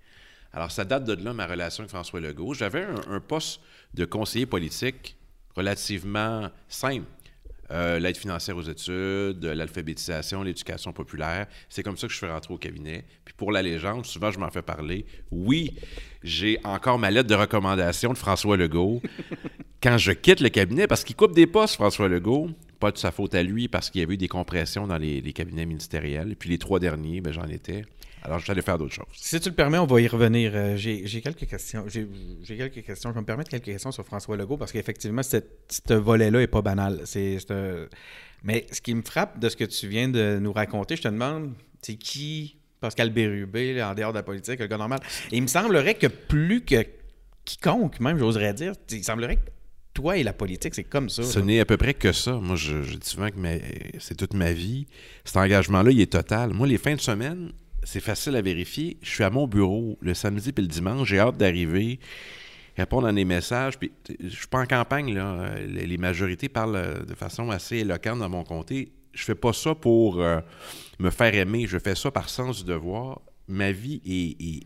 Alors, 0.53 0.71
ça 0.71 0.85
date 0.85 1.03
de 1.03 1.13
là, 1.23 1.33
ma 1.33 1.45
relation 1.45 1.83
avec 1.83 1.91
François 1.91 2.19
Legault. 2.19 2.55
J'avais 2.55 2.87
un, 3.07 3.19
poste 3.19 3.61
de 3.93 4.05
conseiller 4.05 4.47
politique 4.47 5.17
relativement 5.55 6.49
simple. 6.67 7.05
Euh, 7.73 7.97
l'aide 7.97 8.17
financière 8.17 8.55
aux 8.55 8.61
études, 8.61 9.43
l'alphabétisation, 9.43 10.43
l'éducation 10.43 10.93
populaire. 10.93 11.47
C'est 11.69 11.81
comme 11.81 11.97
ça 11.97 12.05
que 12.05 12.13
je 12.13 12.19
fais 12.19 12.31
rentrer 12.31 12.53
au 12.53 12.57
cabinet. 12.57 13.03
Puis 13.25 13.33
pour 13.35 13.51
la 13.51 13.63
légende, 13.63 14.05
souvent 14.05 14.29
je 14.29 14.37
m'en 14.37 14.51
fais 14.51 14.61
parler. 14.61 15.07
Oui, 15.31 15.71
j'ai 16.21 16.59
encore 16.63 16.99
ma 16.99 17.09
lettre 17.09 17.29
de 17.29 17.35
recommandation 17.35 18.13
de 18.13 18.17
François 18.17 18.57
Legault 18.57 19.01
quand 19.81 19.97
je 19.97 20.11
quitte 20.11 20.39
le 20.39 20.49
cabinet, 20.49 20.85
parce 20.85 21.03
qu'il 21.03 21.15
coupe 21.15 21.33
des 21.33 21.47
postes, 21.47 21.75
François 21.75 22.07
Legault. 22.07 22.49
Pas 22.79 22.91
de 22.91 22.97
sa 22.97 23.11
faute 23.11 23.33
à 23.33 23.41
lui, 23.41 23.67
parce 23.67 23.89
qu'il 23.89 24.01
y 24.01 24.03
avait 24.03 24.15
eu 24.15 24.17
des 24.17 24.27
compressions 24.27 24.85
dans 24.85 24.97
les, 24.97 25.21
cabinets 25.33 25.65
ministériels. 25.65 26.35
Puis 26.37 26.49
les 26.49 26.57
trois 26.57 26.79
derniers, 26.79 27.21
ben, 27.21 27.33
j'en 27.33 27.47
étais. 27.47 27.85
Alors, 28.25 28.39
je 28.39 28.45
suis 28.45 28.51
allé 28.51 28.61
faire 28.61 28.77
d'autres 28.77 28.93
choses. 28.93 29.05
Si 29.13 29.37
tu 29.41 29.49
le 29.49 29.55
permets, 29.55 29.77
on 29.77 29.85
va 29.85 29.99
y 29.99 30.07
revenir. 30.07 30.51
Euh, 30.55 30.77
j'ai 30.77 31.21
quelques 31.21 31.45
questions. 31.45 31.85
J'ai 31.87 32.07
quelques 32.57 32.83
questions. 32.83 33.09
Je 33.09 33.15
vais 33.15 33.21
me 33.21 33.25
permettre 33.25 33.49
quelques 33.49 33.65
questions 33.65 33.91
sur 33.91 34.05
François 34.05 34.37
Legault 34.37 34.55
parce 34.55 34.71
qu'effectivement, 34.71 35.21
ce 35.23 35.93
volet-là 35.93 36.39
n'est 36.39 36.47
pas 36.47 36.61
banal. 36.61 37.01
C'est 37.03 37.37
Mais 38.43 38.65
ce 38.71 38.79
qui 38.79 38.95
me 38.95 39.01
frappe 39.01 39.39
de 39.39 39.49
ce 39.49 39.57
que 39.57 39.65
tu 39.65 39.89
viens 39.89 40.07
de 40.07 40.39
nous 40.41 40.53
raconter, 40.53 40.95
je 40.95 41.01
te 41.01 41.09
demande, 41.09 41.53
c'est 41.81 41.95
qui 41.95 42.55
Pascal 42.79 43.09
Bérubé, 43.11 43.81
en 43.83 43.93
dehors 43.93 44.13
de 44.13 44.17
la 44.17 44.23
politique, 44.23 44.59
le 44.59 44.67
gars 44.67 44.77
normal? 44.77 44.99
Et 45.31 45.37
il 45.37 45.41
me 45.41 45.47
semblerait 45.47 45.95
que 45.95 46.07
plus 46.07 46.61
que 46.61 46.85
quiconque, 47.45 47.99
même, 47.99 48.17
j'oserais 48.17 48.53
dire, 48.53 48.73
il 48.89 49.03
semblerait 49.03 49.35
que 49.37 49.51
toi 49.93 50.17
et 50.17 50.23
la 50.23 50.33
politique, 50.33 50.75
c'est 50.75 50.83
comme 50.83 51.09
ça. 51.09 51.23
Ce 51.23 51.39
n'est 51.39 51.59
à 51.59 51.65
peu 51.65 51.77
près 51.77 51.93
que 51.93 52.11
ça. 52.11 52.33
Moi, 52.33 52.55
je, 52.55 52.95
dis 52.95 53.09
souvent 53.09 53.29
que 53.29 53.37
c'est 53.99 54.15
toute 54.15 54.33
ma 54.33 54.51
vie. 54.51 54.87
Cet 55.23 55.37
engagement-là, 55.37 55.91
il 55.91 56.01
est 56.01 56.11
total. 56.11 56.53
Moi, 56.53 56.67
les 56.67 56.77
fins 56.77 56.95
de 56.95 57.01
semaine, 57.01 57.51
c'est 57.85 57.99
facile 57.99 58.35
à 58.35 58.41
vérifier. 58.41 58.97
Je 59.01 59.09
suis 59.09 59.23
à 59.23 59.29
mon 59.29 59.47
bureau 59.47 59.97
le 60.01 60.13
samedi 60.13 60.51
puis 60.51 60.63
le 60.63 60.69
dimanche. 60.69 61.07
J'ai 61.07 61.19
hâte 61.19 61.37
d'arriver, 61.37 61.99
répondre 62.77 63.07
à 63.07 63.13
des 63.13 63.25
messages. 63.25 63.77
Puis, 63.77 63.91
je 64.19 64.29
suis 64.29 64.47
pas 64.47 64.59
en 64.59 64.65
campagne, 64.65 65.13
là. 65.13 65.55
Les, 65.59 65.97
majorités 65.97 66.49
parlent 66.49 66.75
euh, 66.75 67.03
de 67.03 67.15
façon 67.15 67.49
assez 67.49 67.77
éloquente 67.77 68.19
dans 68.19 68.29
mon 68.29 68.43
comté. 68.43 68.91
Je 69.13 69.23
fais 69.23 69.35
pas 69.35 69.53
ça 69.53 69.75
pour 69.75 70.21
euh, 70.21 70.39
me 70.99 71.09
faire 71.09 71.33
aimer. 71.35 71.67
Je 71.67 71.77
fais 71.77 71.95
ça 71.95 72.11
par 72.11 72.29
sens 72.29 72.63
du 72.63 72.71
devoir. 72.71 73.21
Ma 73.47 73.71
vie 73.71 74.01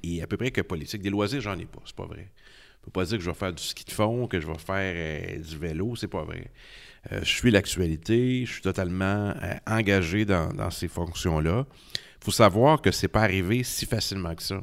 est, 0.03 0.21
à 0.21 0.27
peu 0.27 0.37
près 0.37 0.51
que 0.51 0.61
politique. 0.61 1.01
Des 1.01 1.09
loisirs, 1.09 1.41
j'en 1.41 1.57
ai 1.57 1.65
pas. 1.65 1.81
C'est 1.85 1.95
pas 1.95 2.05
vrai. 2.05 2.31
Je 2.79 2.85
peux 2.85 2.91
pas 2.91 3.05
dire 3.05 3.17
que 3.17 3.23
je 3.23 3.29
vais 3.29 3.35
faire 3.35 3.53
du 3.53 3.61
ski 3.61 3.83
de 3.83 3.91
fond, 3.91 4.27
que 4.27 4.39
je 4.39 4.47
vais 4.47 4.57
faire 4.57 4.93
euh, 4.95 5.39
du 5.39 5.57
vélo. 5.57 5.95
C'est 5.95 6.07
pas 6.07 6.23
vrai. 6.23 6.51
je 7.11 7.25
suis 7.25 7.51
l'actualité. 7.51 8.45
Je 8.45 8.53
suis 8.53 8.61
totalement 8.61 9.33
engagé 9.65 10.23
dans 10.23 10.69
ces 10.71 10.87
fonctions-là 10.87 11.65
faut 12.27 12.31
savoir 12.31 12.81
que 12.81 12.91
c'est 12.91 13.07
pas 13.07 13.21
arrivé 13.21 13.63
si 13.63 13.85
facilement 13.85 14.35
que 14.35 14.43
ça. 14.43 14.59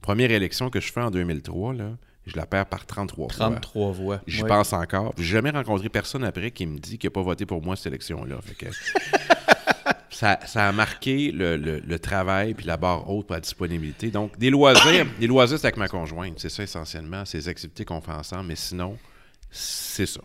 Première 0.00 0.30
élection 0.30 0.70
que 0.70 0.80
je 0.80 0.90
fais 0.90 1.02
en 1.02 1.10
2003, 1.10 1.74
là, 1.74 1.90
je 2.24 2.34
la 2.36 2.46
perds 2.46 2.64
par 2.64 2.86
33 2.86 3.26
voix. 3.26 3.34
33 3.34 3.92
voix. 3.92 4.20
J'y 4.26 4.42
pense 4.44 4.72
encore. 4.72 5.12
J'ai 5.18 5.24
jamais 5.24 5.50
rencontré 5.50 5.90
personne 5.90 6.24
après 6.24 6.50
qui 6.52 6.64
me 6.64 6.78
dit 6.78 6.96
qu'il 6.96 7.08
n'a 7.08 7.12
pas 7.12 7.20
voté 7.20 7.44
pour 7.44 7.60
moi 7.60 7.76
cette 7.76 7.88
élection-là. 7.88 8.36
ça, 10.10 10.38
a 10.54 10.72
marqué 10.72 11.32
le, 11.34 11.98
travail 11.98 12.54
puis 12.54 12.64
la 12.64 12.78
barre 12.78 13.10
haute 13.10 13.26
pour 13.26 13.34
la 13.34 13.40
disponibilité. 13.40 14.10
Donc, 14.10 14.38
des 14.38 14.48
loisirs, 14.48 15.04
des 15.20 15.26
loisirs, 15.26 15.58
c'est 15.58 15.66
avec 15.66 15.76
ma 15.76 15.88
conjointe. 15.88 16.38
C'est 16.38 16.48
ça 16.48 16.62
essentiellement. 16.62 17.26
C'est 17.26 17.36
les 17.36 17.48
activités 17.50 17.84
qu'on 17.84 18.00
fait 18.00 18.12
ensemble. 18.12 18.46
Mais 18.46 18.56
sinon, 18.56 18.96
c'est 19.50 20.06
ça. 20.06 20.22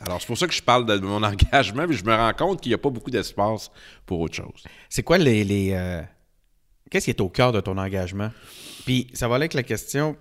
Alors, 0.00 0.20
c'est 0.20 0.26
pour 0.26 0.38
ça 0.38 0.46
que 0.46 0.54
je 0.54 0.62
parle 0.62 0.86
de 0.86 0.98
mon 0.98 1.22
engagement, 1.22 1.86
mais 1.88 1.94
je 1.94 2.04
me 2.04 2.14
rends 2.14 2.32
compte 2.32 2.60
qu'il 2.60 2.70
n'y 2.70 2.74
a 2.74 2.78
pas 2.78 2.90
beaucoup 2.90 3.10
d'espace 3.10 3.70
pour 4.06 4.20
autre 4.20 4.34
chose. 4.34 4.64
C'est 4.88 5.02
quoi 5.02 5.18
les. 5.18 5.70
Euh, 5.72 6.02
qu'est-ce 6.90 7.06
qui 7.06 7.10
est 7.10 7.20
au 7.20 7.28
cœur 7.28 7.52
de 7.52 7.60
ton 7.60 7.76
engagement? 7.78 8.30
Puis, 8.84 9.08
ça 9.12 9.28
va 9.28 9.36
aller 9.36 9.42
avec 9.42 9.54
la 9.54 9.62
question 9.62 10.16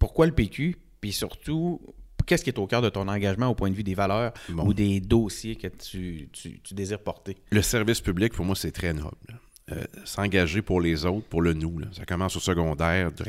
pourquoi 0.00 0.26
le 0.26 0.32
PQ? 0.32 0.76
Puis 1.00 1.12
surtout, 1.12 1.80
qu'est-ce 2.26 2.42
qui 2.42 2.50
est 2.50 2.58
au 2.58 2.66
cœur 2.66 2.82
de 2.82 2.88
ton 2.88 3.06
engagement 3.06 3.48
au 3.48 3.54
point 3.54 3.70
de 3.70 3.74
vue 3.74 3.84
des 3.84 3.94
valeurs 3.94 4.32
ou 4.48 4.74
des 4.74 5.00
dossiers 5.00 5.54
que 5.54 5.68
tu, 5.68 6.28
désires 6.72 6.98
porter? 6.98 7.36
Le 7.50 7.62
service 7.62 8.00
public, 8.00 8.32
pour 8.32 8.44
moi, 8.44 8.56
c'est 8.56 8.72
très 8.72 8.92
noble. 8.92 9.40
Euh, 9.70 9.84
s'engager 10.04 10.62
pour 10.62 10.80
les 10.80 11.06
autres, 11.06 11.26
pour 11.28 11.42
le 11.42 11.52
nous. 11.52 11.80
Ça 11.92 12.04
commence 12.04 12.34
au 12.36 12.40
secondaire, 12.40 13.12
de 13.12 13.24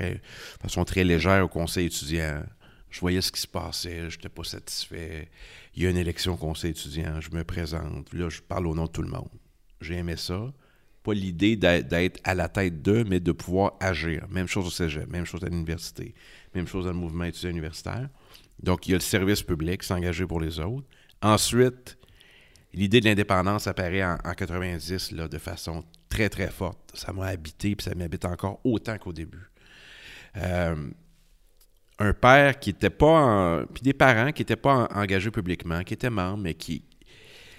façon 0.59 0.83
très 0.85 1.03
légère 1.03 1.45
au 1.45 1.47
conseil 1.47 1.85
étudiant 1.85 2.41
je 2.91 2.99
voyais 2.99 3.21
ce 3.21 3.31
qui 3.31 3.41
se 3.41 3.47
passait, 3.47 4.09
je 4.09 4.17
n'étais 4.17 4.29
pas 4.29 4.43
satisfait. 4.43 5.29
Il 5.75 5.83
y 5.83 5.87
a 5.87 5.89
une 5.89 5.97
élection 5.97 6.33
au 6.33 6.37
conseil 6.37 6.71
étudiant, 6.71 7.21
je 7.21 7.31
me 7.31 7.43
présente, 7.43 8.13
là, 8.13 8.29
je 8.29 8.41
parle 8.41 8.67
au 8.67 8.75
nom 8.75 8.85
de 8.85 8.91
tout 8.91 9.01
le 9.01 9.09
monde. 9.09 9.29
J'ai 9.79 9.95
aimé 9.95 10.17
ça. 10.17 10.53
Pas 11.01 11.13
l'idée 11.13 11.55
d'être 11.55 12.19
à 12.23 12.35
la 12.35 12.47
tête 12.47 12.83
d'eux, 12.83 13.03
mais 13.05 13.19
de 13.19 13.31
pouvoir 13.31 13.73
agir. 13.79 14.27
Même 14.29 14.47
chose 14.47 14.67
au 14.67 14.69
cégep, 14.69 15.09
même 15.09 15.25
chose 15.25 15.43
à 15.43 15.47
l'université, 15.47 16.13
même 16.53 16.67
chose 16.67 16.85
dans 16.85 16.91
le 16.91 16.97
mouvement 16.97 17.23
étudiant 17.23 17.49
universitaire. 17.49 18.07
Donc, 18.61 18.87
il 18.87 18.91
y 18.91 18.93
a 18.93 18.97
le 18.97 19.01
service 19.01 19.41
public, 19.41 19.81
s'engager 19.81 20.27
pour 20.27 20.39
les 20.39 20.59
autres. 20.59 20.85
Ensuite, 21.23 21.97
l'idée 22.73 22.99
de 22.99 23.05
l'indépendance 23.05 23.65
apparaît 23.65 24.03
en, 24.03 24.17
90 24.17 25.13
là, 25.13 25.27
de 25.27 25.37
façon 25.39 25.83
très, 26.09 26.29
très 26.29 26.51
forte. 26.51 26.91
Ça 26.93 27.13
m'a 27.13 27.27
habité, 27.27 27.75
puis 27.75 27.83
ça 27.83 27.95
m'habite 27.95 28.25
encore 28.25 28.59
autant 28.63 28.97
qu'au 28.99 29.13
début. 29.13 29.49
Euh, 30.37 30.91
un 32.01 32.13
père 32.13 32.59
qui 32.59 32.71
n'était 32.71 32.89
pas. 32.89 33.63
puis 33.73 33.83
des 33.83 33.93
parents 33.93 34.31
qui 34.31 34.41
n'étaient 34.41 34.55
pas 34.55 34.87
engagés 34.93 35.31
publiquement, 35.31 35.83
qui 35.83 35.93
étaient 35.93 36.09
membres, 36.09 36.43
mais 36.43 36.53
qui 36.53 36.83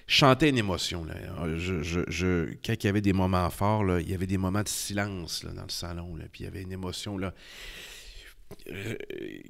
chantaient 0.07 0.49
une 0.49 0.59
émotion. 0.59 1.05
Là. 1.05 1.15
Je, 1.57 2.55
quand 2.65 2.75
il 2.75 2.87
y 2.87 2.89
avait 2.89 3.01
des 3.01 3.13
moments 3.13 3.49
forts, 3.51 3.85
là, 3.85 4.01
il 4.01 4.11
y 4.11 4.15
avait 4.15 4.27
des 4.27 4.39
moments 4.39 4.63
de 4.63 4.69
silence 4.69 5.45
dans 5.45 5.63
le 5.63 5.71
salon. 5.71 6.17
Là, 6.17 6.25
puis 6.31 6.43
il 6.43 6.45
y 6.45 6.49
avait 6.49 6.63
une 6.63 6.73
émotion 6.73 7.17
là, 7.17 7.33
euh, 8.71 8.95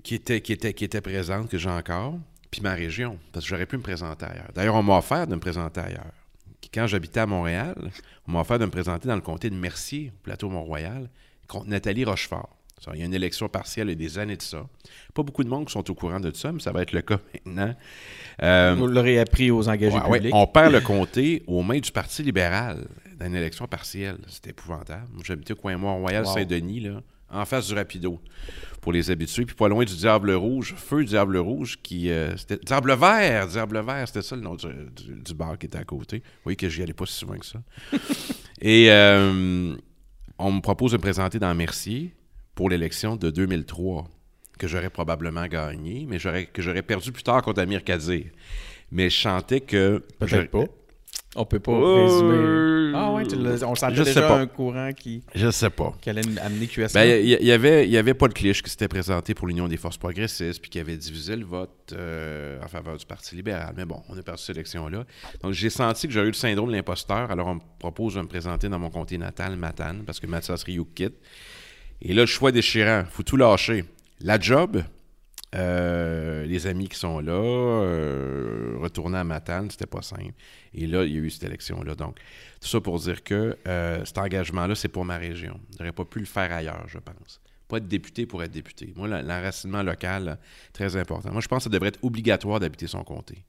qui, 0.04 0.14
était, 0.14 0.40
qui, 0.40 0.52
était, 0.52 0.74
qui 0.74 0.84
était 0.84 1.00
présente, 1.00 1.48
que 1.48 1.58
j'ai 1.58 1.70
encore. 1.70 2.18
Puis 2.50 2.60
ma 2.60 2.74
région, 2.74 3.18
parce 3.32 3.46
que 3.46 3.48
j'aurais 3.48 3.66
pu 3.66 3.78
me 3.78 3.82
présenter 3.82 4.26
ailleurs. 4.26 4.50
D'ailleurs, 4.54 4.74
on 4.74 4.82
m'a 4.82 4.98
offert 4.98 5.26
de 5.26 5.34
me 5.34 5.40
présenter 5.40 5.80
ailleurs. 5.80 6.12
Quand 6.72 6.86
j'habitais 6.86 7.20
à 7.20 7.26
Montréal, 7.26 7.74
on 8.28 8.32
m'a 8.32 8.40
offert 8.40 8.58
de 8.58 8.66
me 8.66 8.70
présenter 8.70 9.08
dans 9.08 9.14
le 9.14 9.22
comté 9.22 9.48
de 9.48 9.54
Mercier, 9.54 10.12
au 10.14 10.22
plateau 10.22 10.50
Mont-Royal, 10.50 11.08
contre 11.48 11.66
Nathalie 11.66 12.04
Rochefort. 12.04 12.61
Il 12.92 13.00
y 13.00 13.02
a 13.02 13.06
une 13.06 13.14
élection 13.14 13.48
partielle 13.48 13.90
et 13.90 13.96
des 13.96 14.18
années 14.18 14.36
de 14.36 14.42
ça. 14.42 14.66
Pas 15.14 15.22
beaucoup 15.22 15.44
de 15.44 15.48
monde 15.48 15.66
qui 15.66 15.72
sont 15.72 15.88
au 15.90 15.94
courant 15.94 16.20
de 16.20 16.32
ça, 16.34 16.52
mais 16.52 16.60
ça 16.60 16.72
va 16.72 16.82
être 16.82 16.92
le 16.92 17.02
cas 17.02 17.18
maintenant. 17.32 17.74
Euh, 18.42 18.74
Vous 18.76 18.86
l'aurez 18.86 19.18
appris 19.20 19.50
aux 19.50 19.68
engagés 19.68 20.00
publics. 20.00 20.34
on 20.34 20.46
perd 20.46 20.72
le 20.72 20.80
comté 20.80 21.42
aux 21.46 21.62
mains 21.62 21.78
du 21.78 21.92
Parti 21.92 22.22
libéral 22.22 22.86
dans 23.18 23.26
une 23.26 23.36
élection 23.36 23.66
partielle. 23.66 24.18
C'était 24.28 24.50
épouvantable. 24.50 25.06
J'habitais 25.24 25.52
au 25.52 25.56
coin 25.56 25.76
Mont-Royal, 25.76 26.26
Saint-Denis, 26.26 26.80
là, 26.80 27.02
en 27.30 27.44
face 27.44 27.68
du 27.68 27.74
Rapido, 27.74 28.20
pour 28.80 28.92
les 28.92 29.10
habitués. 29.10 29.44
Puis 29.44 29.54
pas 29.54 29.68
loin 29.68 29.84
du 29.84 29.94
Diable 29.94 30.32
Rouge, 30.32 30.74
Feu 30.76 31.04
Diable 31.04 31.36
Rouge, 31.36 31.78
qui... 31.82 32.10
Euh, 32.10 32.36
c'était 32.36 32.58
Diable 32.58 32.94
Vert, 32.94 33.46
Diable 33.46 33.80
Vert, 33.84 34.08
c'était 34.08 34.22
ça 34.22 34.34
le 34.34 34.42
nom 34.42 34.56
du, 34.56 35.34
bar 35.34 35.56
qui 35.56 35.66
était 35.66 35.78
à 35.78 35.84
côté. 35.84 36.18
Vous 36.18 36.42
voyez 36.44 36.56
que 36.56 36.68
j'y 36.68 36.82
allais 36.82 36.92
pas 36.92 37.06
si 37.06 37.14
souvent 37.14 37.38
que 37.38 37.46
ça. 37.46 37.60
et 38.60 38.90
euh, 38.90 39.76
on 40.38 40.52
me 40.52 40.60
propose 40.60 40.92
de 40.92 40.96
me 40.96 41.02
présenter 41.02 41.38
dans 41.38 41.54
Mercier 41.54 42.12
pour 42.54 42.68
l'élection 42.68 43.16
de 43.16 43.30
2003, 43.30 44.08
que 44.58 44.66
j'aurais 44.68 44.90
probablement 44.90 45.46
gagné, 45.46 46.06
mais 46.08 46.18
que 46.18 46.62
j'aurais 46.62 46.82
perdu 46.82 47.12
plus 47.12 47.22
tard 47.22 47.42
contre 47.42 47.60
Amir 47.60 47.84
Kadir. 47.84 48.26
Mais 48.90 49.10
je 49.10 49.16
chantais 49.16 49.60
que. 49.60 50.02
Peut-être 50.18 50.50
pas. 50.50 50.64
On 51.34 51.46
peut 51.46 51.60
pas 51.60 51.72
résumer. 51.72 52.92
Ah 52.94 53.10
ouais, 53.10 53.24
on 53.64 53.74
sentait 53.74 54.04
déjà 54.04 54.36
un 54.36 54.46
courant 54.46 54.92
qui. 54.92 55.22
Je 55.34 55.50
sais 55.50 55.70
pas. 55.70 55.94
Qui 56.02 56.10
allait 56.10 56.22
amener 56.42 56.66
QSM. 56.66 56.92
Ben, 56.92 57.24
il 57.24 57.26
y, 57.26 57.52
avait, 57.52 57.88
y 57.88 57.96
avait 57.96 58.12
Paul 58.12 58.34
Clich 58.34 58.62
qui 58.62 58.68
s'était 58.68 58.88
présenté 58.88 59.32
pour 59.32 59.46
l'Union 59.46 59.66
des 59.66 59.78
forces 59.78 59.96
progressistes, 59.96 60.60
puis 60.60 60.70
qui 60.70 60.78
avait 60.78 60.96
divisé 60.98 61.34
le 61.34 61.46
vote 61.46 61.94
euh, 61.94 62.62
en 62.62 62.68
faveur 62.68 62.98
du 62.98 63.06
Parti 63.06 63.34
libéral. 63.34 63.72
Mais 63.76 63.86
bon, 63.86 64.02
on 64.10 64.18
a 64.18 64.22
perdu 64.22 64.42
cette 64.42 64.56
élection-là. 64.56 65.06
Donc 65.42 65.52
j'ai 65.52 65.70
senti 65.70 66.06
que 66.06 66.12
j'aurais 66.12 66.26
eu 66.26 66.32
le 66.32 66.34
syndrome 66.34 66.68
de 66.68 66.74
l'imposteur. 66.74 67.30
Alors 67.30 67.46
on 67.46 67.54
me 67.54 67.60
propose 67.78 68.16
de 68.16 68.20
me 68.20 68.28
présenter 68.28 68.68
dans 68.68 68.78
mon 68.78 68.90
comté 68.90 69.16
natal, 69.16 69.56
Matane, 69.56 70.02
parce 70.04 70.20
que 70.20 70.26
Mathias 70.26 70.62
Rioux 70.64 70.88
quitte. 70.94 71.16
Et 72.02 72.12
là, 72.14 72.22
le 72.22 72.26
choix 72.26 72.50
déchirant, 72.52 73.04
faut 73.10 73.22
tout 73.22 73.36
lâcher. 73.36 73.84
La 74.20 74.38
job, 74.38 74.82
euh, 75.54 76.44
les 76.46 76.66
amis 76.66 76.88
qui 76.88 76.98
sont 76.98 77.20
là, 77.20 77.32
euh, 77.32 78.76
retourner 78.80 79.18
à 79.18 79.24
Matane, 79.24 79.70
c'était 79.70 79.86
pas 79.86 80.02
simple. 80.02 80.32
Et 80.74 80.86
là, 80.86 81.04
il 81.04 81.12
y 81.12 81.16
a 81.16 81.20
eu 81.20 81.30
cette 81.30 81.44
élection-là. 81.44 81.94
Donc, 81.94 82.16
tout 82.60 82.68
ça 82.68 82.80
pour 82.80 82.98
dire 82.98 83.22
que 83.22 83.56
euh, 83.68 84.04
cet 84.04 84.18
engagement-là, 84.18 84.74
c'est 84.74 84.88
pour 84.88 85.04
ma 85.04 85.16
région. 85.18 85.60
J'aurais 85.78 85.92
pas 85.92 86.04
pu 86.04 86.20
le 86.20 86.24
faire 86.24 86.52
ailleurs, 86.52 86.84
je 86.88 86.98
pense. 86.98 87.40
Pas 87.68 87.76
être 87.78 87.88
député 87.88 88.26
pour 88.26 88.42
être 88.42 88.50
député. 88.52 88.92
Moi, 88.96 89.08
l'enracinement 89.08 89.82
local, 89.82 90.38
très 90.72 90.96
important. 90.96 91.30
Moi, 91.32 91.40
je 91.40 91.48
pense 91.48 91.58
que 91.58 91.64
ça 91.64 91.70
devrait 91.70 91.88
être 91.88 92.00
obligatoire 92.02 92.58
d'habiter 92.60 92.86
son 92.86 93.04
comté. 93.04 93.44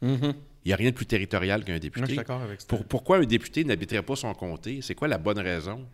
Mhm. 0.00 0.34
Il 0.64 0.68
n'y 0.68 0.72
a 0.72 0.76
rien 0.76 0.90
de 0.90 0.94
plus 0.94 1.06
territorial 1.06 1.64
qu'un 1.64 1.72
Moi, 1.72 1.76
je 1.78 1.82
député. 1.82 2.06
suis 2.06 2.16
d'accord 2.16 2.42
avec 2.42 2.60
ça. 2.60 2.66
Pour- 2.68 2.84
pourquoi 2.84 3.18
un 3.18 3.24
député 3.24 3.64
n'habiterait 3.64 4.02
pas 4.02 4.16
son 4.16 4.32
comté? 4.34 4.80
C'est 4.82 4.94
quoi 4.94 5.08
la 5.08 5.18
bonne 5.18 5.38
raison? 5.38 5.86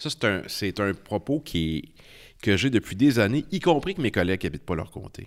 Ça, 0.00 0.10
c'est 0.10 0.24
un, 0.24 0.42
c'est 0.48 0.80
un 0.80 0.92
propos 0.94 1.38
qui 1.40 1.92
que 2.42 2.56
j'ai 2.56 2.70
depuis 2.70 2.96
des 2.96 3.18
années, 3.18 3.44
y 3.52 3.60
compris 3.60 3.94
que 3.94 4.00
mes 4.00 4.10
collègues 4.10 4.42
n'habitent 4.44 4.64
pas 4.64 4.74
leur 4.74 4.90
comté. 4.90 5.26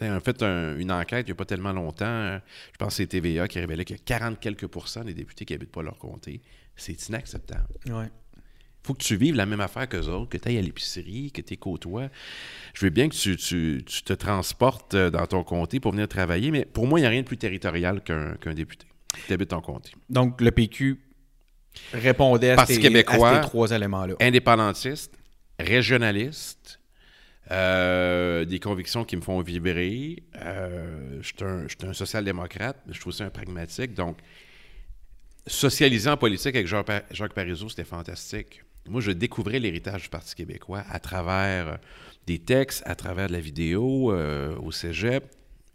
J'ai 0.00 0.10
en 0.10 0.20
fait 0.20 0.42
un- 0.42 0.76
une 0.78 0.92
enquête 0.92 1.26
il 1.26 1.30
n'y 1.30 1.32
a 1.32 1.34
pas 1.34 1.44
tellement 1.46 1.72
longtemps, 1.72 2.04
euh, 2.06 2.38
je 2.72 2.76
pense 2.78 2.88
que 2.90 2.94
c'est 2.94 3.06
TVA 3.06 3.48
qui 3.48 3.58
révélait 3.58 3.84
a 3.90 3.96
40 3.96 4.38
quelques 4.38 4.66
pourcents 4.66 5.02
des 5.04 5.14
députés 5.14 5.44
qui 5.44 5.52
n'habitent 5.54 5.72
pas 5.72 5.82
leur 5.82 5.98
comté. 5.98 6.42
C'est 6.76 7.08
inacceptable. 7.08 7.66
Ouais. 7.88 8.08
faut 8.84 8.94
que 8.94 9.02
tu 9.02 9.16
vives 9.16 9.34
la 9.34 9.46
même 9.46 9.60
affaire 9.60 9.88
qu'eux 9.88 10.06
autres, 10.06 10.28
que 10.28 10.36
tu 10.38 10.46
ailles 10.48 10.58
à 10.58 10.62
l'épicerie, 10.62 11.32
que 11.32 11.40
tu 11.40 11.54
es 11.54 11.56
côtoies. 11.56 12.08
Je 12.72 12.84
veux 12.84 12.90
bien 12.90 13.08
que 13.08 13.16
tu, 13.16 13.36
tu- 13.36 13.82
tu 13.84 14.02
te 14.04 14.12
transportes 14.12 14.94
euh, 14.94 15.10
dans 15.10 15.26
ton 15.26 15.42
comté 15.42 15.80
pour 15.80 15.90
venir 15.90 16.06
travailler, 16.06 16.52
mais 16.52 16.64
pour 16.64 16.86
moi, 16.86 17.00
il 17.00 17.02
n'y 17.02 17.06
a 17.06 17.10
rien 17.10 17.22
de 17.22 17.26
plus 17.26 17.36
territorial 17.36 18.00
qu'un 18.04 18.36
qu'un 18.36 18.54
député. 18.54 18.86
Tu 19.26 19.32
habites 19.32 19.48
ton 19.48 19.60
comté. 19.60 19.90
Donc, 20.08 20.40
le 20.40 20.52
PQ 20.52 21.00
répondait 21.92 22.50
à, 22.50 22.66
ces, 22.66 22.78
québécois. 22.78 23.30
à 23.30 23.42
ces 23.42 23.48
trois 23.48 23.70
éléments-là. 23.70 24.14
indépendantiste, 24.20 25.12
régionaliste, 25.58 26.80
euh, 27.52 28.44
des 28.44 28.58
convictions 28.58 29.04
qui 29.04 29.16
me 29.16 29.20
font 29.20 29.40
vibrer. 29.40 30.22
Euh, 30.36 31.18
je 31.20 31.28
suis 31.28 31.86
un, 31.86 31.92
social-démocrate, 31.92 32.76
mais 32.86 32.92
je 32.92 33.00
suis 33.00 33.08
aussi 33.08 33.22
un 33.22 33.30
pragmatique. 33.30 33.94
Donc, 33.94 34.18
socialiser 35.46 36.10
en 36.10 36.16
politique 36.16 36.56
avec 36.56 36.66
Jacques, 36.66 37.04
Jacques 37.12 37.34
Parizeau, 37.34 37.68
c'était 37.68 37.84
fantastique. 37.84 38.62
Moi, 38.88 39.00
je 39.00 39.12
découvrais 39.12 39.60
l'héritage 39.60 40.02
du 40.04 40.08
Parti 40.08 40.34
québécois 40.34 40.84
à 40.90 40.98
travers 40.98 41.78
des 42.26 42.40
textes, 42.40 42.82
à 42.84 42.96
travers 42.96 43.28
de 43.28 43.32
la 43.32 43.40
vidéo 43.40 44.12
euh, 44.12 44.56
au 44.58 44.72
cégep, 44.72 45.24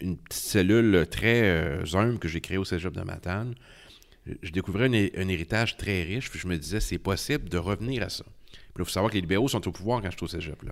une 0.02 0.18
petite 0.18 0.44
cellule 0.44 1.06
très 1.10 1.80
humble 1.94 2.20
que 2.20 2.28
j'ai 2.28 2.42
créée 2.42 2.58
au 2.58 2.66
cégep 2.66 2.94
de 2.94 3.02
Matane. 3.02 3.56
Je- 4.42 4.52
découvrais 4.52 4.86
un, 4.88 4.94
hé- 4.94 5.12
un 5.18 5.28
héritage 5.28 5.78
très 5.78 6.04
riche, 6.04 6.30
puis 6.30 6.40
je 6.40 6.48
me 6.48 6.58
disais, 6.58 6.80
c'est 6.80 7.00
possible 7.00 7.50
de 7.50 7.58
revenir 7.58 8.04
à 8.04 8.10
ça. 8.10 8.24
Puis 8.52 8.62
il 8.80 8.86
faut 8.86 8.90
savoir 8.92 9.10
que 9.12 9.16
les 9.16 9.22
libéraux 9.22 9.48
sont 9.48 9.68
au 9.68 9.72
pouvoir 9.72 10.02
quand 10.02 10.12
je 10.12 10.16
suis 10.18 10.24
au 10.26 10.28
cégep. 10.28 10.62
Là. 10.64 10.72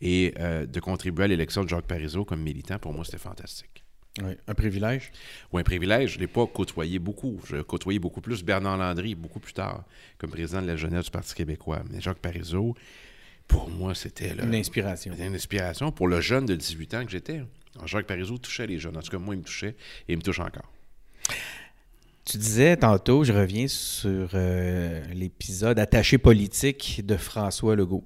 Et 0.00 0.34
euh, 0.40 0.66
de 0.66 0.80
contribuer 0.80 1.24
à 1.24 1.28
l'élection 1.28 1.62
de 1.64 1.68
Jacques 1.68 1.86
Parizeau 1.86 2.24
comme 2.24 2.42
militant, 2.42 2.78
pour 2.78 2.92
moi, 2.92 3.04
c'était 3.04 3.18
fantastique. 3.18 3.84
Ouais. 4.22 4.36
Un 4.46 4.54
privilège? 4.54 5.10
Ou 5.52 5.58
un 5.58 5.62
privilège, 5.62 6.10
je 6.12 6.16
ne 6.16 6.20
l'ai 6.22 6.26
pas 6.26 6.46
côtoyé 6.46 6.98
beaucoup. 6.98 7.40
Je 7.46 7.62
côtoyais 7.62 7.98
beaucoup 7.98 8.20
plus 8.20 8.42
Bernard 8.42 8.76
Landry, 8.76 9.14
beaucoup 9.14 9.40
plus 9.40 9.54
tard, 9.54 9.84
comme 10.18 10.30
président 10.30 10.60
de 10.60 10.66
la 10.66 10.76
jeunesse 10.76 11.06
du 11.06 11.10
Parti 11.10 11.34
québécois. 11.34 11.82
Mais 11.90 12.00
Jacques 12.00 12.18
Parizeau, 12.18 12.74
pour 13.48 13.70
moi, 13.70 13.94
c'était 13.94 14.32
Une 14.34 14.54
inspiration. 14.54 15.12
c'était 15.14 15.26
une 15.28 15.34
inspiration 15.34 15.92
pour 15.92 16.08
le 16.08 16.20
jeune 16.20 16.44
de 16.44 16.54
18 16.54 16.94
ans 16.94 17.04
que 17.06 17.10
j'étais. 17.10 17.42
Jacques 17.86 18.06
Parizeau 18.06 18.36
touchait 18.36 18.66
les 18.66 18.78
jeunes. 18.78 18.96
En 18.98 19.00
tout 19.00 19.10
cas, 19.10 19.18
moi, 19.18 19.34
il 19.34 19.38
me 19.38 19.44
touchait 19.44 19.76
et 20.08 20.12
il 20.12 20.16
me 20.18 20.22
touche 20.22 20.40
encore. 20.40 20.70
Tu 22.24 22.38
disais 22.38 22.76
tantôt, 22.76 23.24
je 23.24 23.32
reviens 23.32 23.66
sur 23.66 24.30
euh, 24.34 25.02
l'épisode 25.12 25.78
attaché 25.78 26.18
politique 26.18 27.02
de 27.04 27.16
François 27.16 27.74
Legault. 27.74 28.04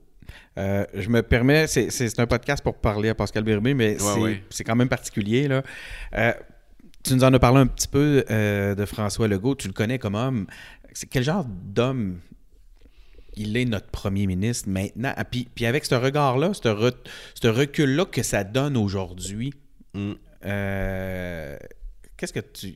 Euh, 0.59 0.87
je 0.95 1.09
me 1.11 1.23
permets, 1.23 1.67
c'est- 1.67 2.19
un 2.19 2.27
podcast 2.27 2.63
pour 2.65 2.77
parler 2.79 3.11
à 3.11 3.15
Pascal 3.15 3.45
Birmé, 3.45 3.75
mais 3.75 3.99
c'est 3.99 4.19
ouais. 4.19 4.43
quand 4.65 4.75
même 4.75 4.89
particulier. 4.89 5.49
Là. 5.49 5.63
Euh, 6.15 6.33
tu 7.05 7.15
nous 7.15 7.25
en 7.25 7.33
as 7.35 7.39
parlé 7.39 7.61
un 7.61 7.67
petit 7.67 7.89
peu 7.89 8.25
de 8.29 8.85
François 8.87 9.29
Legault. 9.29 9.55
Tu 9.55 9.69
le 9.69 9.75
connais 9.75 9.99
comme 9.99 10.15
homme. 10.15 10.47
Quel 11.11 11.23
genre 11.23 11.45
d'homme 11.47 12.19
il 13.37 13.55
est 13.59 13.67
notre 13.67 13.89
premier 13.89 14.27
ministre 14.27 14.71
maintenant? 14.71 15.13
Ah, 15.15 15.25
puis, 15.27 15.47
puis 15.55 15.67
avec 15.67 15.85
ce 15.85 15.95
regard-là, 15.95 16.53
ce, 16.55 16.63
re- 16.69 16.95
ce 17.41 17.49
recul-là 17.49 18.07
que 18.07 18.23
ça 18.23 18.45
donne 18.45 18.77
aujourd'hui, 18.79 19.53
Mm. 19.95 20.13
qu'est-ce 22.17 22.33
que 22.33 22.41
tu 22.41 22.75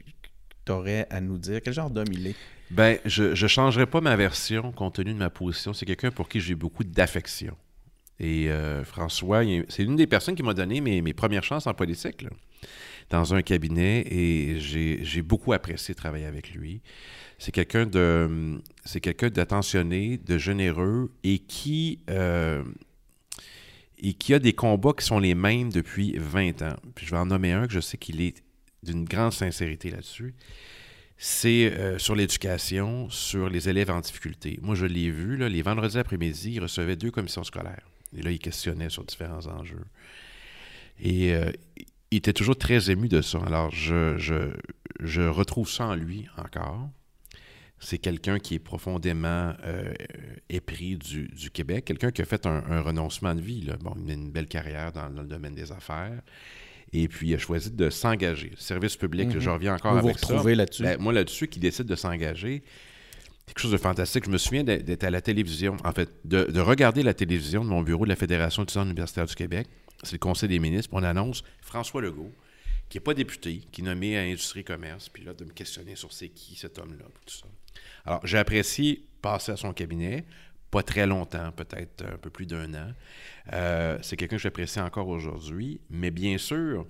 aurais 0.69 1.07
à 1.11 1.21
nous 1.21 1.39
dire? 1.39 1.61
Quel 1.63 1.73
genre 1.73 1.91
d'homme 1.91 2.13
il 2.13 2.29
est? 2.29 2.37
Ben, 2.71 2.99
je 3.05 3.31
ne 3.31 3.49
changerai 3.49 3.87
pas 3.87 4.01
ma 4.01 4.15
version 4.15 4.71
compte 4.71 4.95
tenu 4.95 5.13
de 5.13 5.19
ma 5.19 5.31
position. 5.31 5.73
C'est 5.73 5.87
quelqu'un 5.87 6.11
pour 6.11 6.29
qui 6.29 6.41
j'ai 6.41 6.55
beaucoup 6.55 6.85
d'affection. 6.85 7.57
Et 8.21 8.51
euh, 8.51 8.85
François, 8.85 9.43
c'est 9.69 9.83
l'une 9.83 9.97
des 9.97 10.07
personnes 10.07 10.35
qui 10.35 10.43
m'a 10.43 10.55
donné 10.55 10.81
mes, 10.81 11.01
mes 11.01 11.15
premières 11.15 11.43
chances 11.43 11.67
en 11.67 11.73
politique, 11.73 12.27
dans 13.09 13.35
un 13.35 13.41
cabinet, 13.41 14.07
et 14.11 14.61
j'ai 14.61 15.01
j'ai 15.03 15.23
beaucoup 15.23 15.55
apprécié 15.55 15.95
travailler 15.95 16.27
avec 16.27 16.53
lui. 16.53 16.83
C'est 17.39 17.51
quelqu'un 17.51 17.87
de, 17.87 18.61
c'est 18.85 19.01
quelqu'un 19.01 19.31
d'attentionné, 19.31 20.19
de 20.19 20.37
généreux, 20.37 21.11
et 21.25 21.39
qui, 21.39 22.01
euh, 22.11 22.63
et 23.99 24.13
qui 24.13 24.35
a 24.35 24.39
des 24.39 24.53
combats 24.53 24.93
qui 24.93 25.07
sont 25.07 25.19
les 25.19 25.35
mêmes 25.35 25.73
depuis 25.73 26.15
20 26.19 26.61
ans. 26.61 26.77
Puis 26.95 27.07
je 27.07 27.13
vais 27.13 27.17
en 27.17 27.27
nommer 27.27 27.53
un 27.53 27.67
que 27.67 27.73
je 27.73 27.81
sais 27.81 27.97
qu'il 27.97 28.21
est 28.21 28.43
d'une 28.83 29.05
grande 29.05 29.33
sincérité 29.33 29.91
là-dessus 29.91 30.35
c'est 31.23 31.71
euh, 31.71 31.99
sur 31.99 32.15
l'éducation, 32.15 33.11
sur 33.11 33.51
les 33.51 33.69
élèves 33.69 33.91
en 33.91 34.01
difficulté. 34.01 34.59
Moi, 34.63 34.75
je 34.75 34.87
l'ai 34.87 35.11
vu, 35.11 35.37
les 35.37 35.61
vendredis 35.61 35.99
après-midi, 35.99 36.53
il 36.55 36.61
recevait 36.61 36.97
deux 36.97 37.11
commissions 37.11 37.45
scolaires. 37.45 37.87
Et 38.17 38.23
là, 38.23 38.31
il 38.31 38.39
questionnait 38.39 38.89
sur 38.89 39.05
différents 39.05 39.47
enjeux. 39.47 39.85
Et 40.99 41.35
euh, 41.35 41.53
il 42.11 42.17
était 42.17 42.33
toujours 42.33 42.57
très 42.57 42.91
ému 42.91 43.09
de 43.09 43.21
ça. 43.21 43.39
Alors, 43.45 43.71
je, 43.71 45.29
retrouve 45.29 45.69
ça 45.69 45.89
en 45.89 45.95
lui 45.95 46.27
encore. 46.39 46.89
C'est 47.79 47.99
quelqu'un 47.99 48.39
qui 48.39 48.55
est 48.55 48.59
profondément 48.59 49.53
euh, 49.65 49.93
épris 50.49 50.97
du, 50.97 51.51
Québec, 51.51 51.85
quelqu'un 51.85 52.13
qui 52.13 52.23
a 52.23 52.25
fait 52.25 52.47
un, 52.47 52.81
renoncement 52.81 53.35
de 53.35 53.43
vie. 53.43 53.61
Là. 53.61 53.77
Bon, 53.77 53.95
il 54.03 54.11
a 54.11 54.15
une 54.15 54.31
belle 54.31 54.49
carrière 54.49 54.91
dans 54.93 55.09
le 55.09 55.25
domaine 55.25 55.55
des 55.55 55.71
affaires. 55.71 56.23
Et 56.93 57.07
puis, 57.09 57.29
il 57.29 57.35
a 57.35 57.39
choisi 57.39 57.71
de 57.71 57.89
s'engager. 57.91 58.53
Service 58.59 58.97
public, 58.97 59.29
Mhm. 59.29 59.39
je 59.41 59.51
reviens 59.51 59.75
encore 59.75 59.95
Vous 59.95 60.01
vous 60.01 60.09
avec 60.09 60.19
ça. 60.19 60.27
retrouvez 60.29 60.55
là-dessus? 60.55 60.83
Ben, 60.83 61.01
moi, 61.01 61.13
là-dessus, 61.13 61.47
qui 61.49 61.61
décide 61.61 61.87
de 61.87 61.95
s'engager, 61.95 62.63
quelque 63.47 63.61
chose 63.61 63.71
de 63.73 63.77
fantastique. 63.77 64.25
Je 64.27 64.31
me 64.31 64.39
souviens 64.39 64.65
d'être 64.65 65.05
à 65.05 65.11
la 65.11 65.21
télévision, 65.21 65.77
en 65.85 65.93
fait, 65.93 66.09
de, 66.25 66.45
de 66.45 66.61
regarder 66.61 67.03
la 67.03 67.15
télévision 67.15 67.65
de 67.65 67.69
mon 67.71 67.83
bureau 67.83 68.05
de 68.05 68.09
la 68.11 68.17
Fédération 68.17 68.63
étudiante 68.65 68.87
universitaire 68.87 69.27
du 69.27 69.35
Québec. 69.35 69.69
C'est 70.03 70.13
le 70.15 70.19
Conseil 70.19 70.49
des 70.49 70.59
ministres. 70.59 70.89
On 70.93 71.03
annonce 71.03 71.45
François 71.61 72.01
Legault, 72.03 72.33
qui 72.89 72.97
n'est 72.99 73.03
pas 73.05 73.15
député, 73.15 73.63
qui 73.71 73.83
est 73.83 73.85
nommé 73.85 74.19
à 74.19 74.23
Industrie 74.23 74.61
et 74.61 74.65
Commerce, 74.65 75.09
puis 75.09 75.23
là, 75.25 75.33
de 75.35 75.45
me 75.45 75.53
questionner 75.53 75.95
sur 75.95 76.13
c'est 76.13 76.29
qui 76.29 76.57
cet 76.57 76.79
homme-là, 76.79 77.05
puis 77.15 77.25
tout 77.27 77.37
ça. 77.41 77.47
Alors, 78.05 78.27
j'ai 78.27 78.39
apprécié 78.39 79.05
passer 79.23 79.53
à 79.53 79.57
son 79.57 79.73
cabinet, 79.73 80.25
pas 80.71 80.83
très 80.83 81.07
longtemps, 81.07 81.51
peut-être 81.53 82.05
un 82.05 82.17
peu 82.17 82.31
plus 82.31 82.47
d'un 82.47 82.75
an. 82.75 82.93
Euh, 83.53 83.99
c'est 84.03 84.17
quelqu'un 84.17 84.37
que 84.37 84.43
j'apprécie 84.43 84.81
encore 84.81 85.09
aujourd'hui, 85.09 85.81
mais 85.91 86.11
bien 86.11 86.39
sûr, 86.39 86.87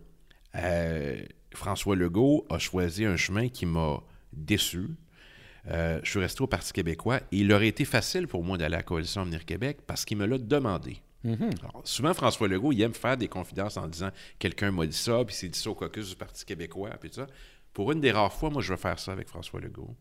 euh, 0.56 1.22
François 1.54 1.96
Legault 1.96 2.46
a 2.50 2.58
choisi 2.58 3.04
un 3.04 3.16
chemin 3.16 3.48
qui 3.48 3.66
m'a 3.66 4.02
déçu. 4.32 4.88
Euh, 5.68 6.00
je 6.02 6.10
suis 6.10 6.20
resté 6.20 6.42
au 6.42 6.46
Parti 6.46 6.72
québécois 6.72 7.18
et 7.32 7.38
il 7.38 7.52
aurait 7.52 7.68
été 7.68 7.84
facile 7.84 8.26
pour 8.26 8.42
moi 8.42 8.56
d'aller 8.56 8.76
à 8.76 8.78
la 8.78 8.82
coalition 8.82 9.22
Avenir 9.22 9.44
Québec 9.44 9.78
parce 9.86 10.04
qu'il 10.04 10.16
me 10.16 10.26
l'a 10.26 10.38
demandé. 10.38 10.98
Mhm. 11.22 11.50
Alors, 11.60 11.82
souvent, 11.84 12.14
François 12.14 12.48
Legault, 12.48 12.72
il 12.72 12.80
aime 12.80 12.94
faire 12.94 13.16
des 13.16 13.28
confidences 13.28 13.76
en 13.76 13.86
disant 13.86 14.10
quelqu'un 14.38 14.70
m'a 14.70 14.86
dit 14.86 14.96
ça, 14.96 15.22
puis 15.24 15.34
c'est 15.34 15.48
dit 15.48 15.58
ça 15.58 15.70
au 15.70 15.74
caucus 15.74 16.08
du 16.08 16.16
Parti 16.16 16.44
québécois, 16.44 16.90
puis 16.98 17.10
tout 17.10 17.16
ça. 17.16 17.26
Pour 17.74 17.92
une 17.92 18.00
des 18.00 18.10
rares 18.10 18.32
fois, 18.32 18.50
moi, 18.50 18.62
je 18.62 18.72
vais 18.72 18.78
faire 18.78 18.98
ça 18.98 19.12
avec 19.12 19.28
François 19.28 19.60
Legault, 19.60 19.94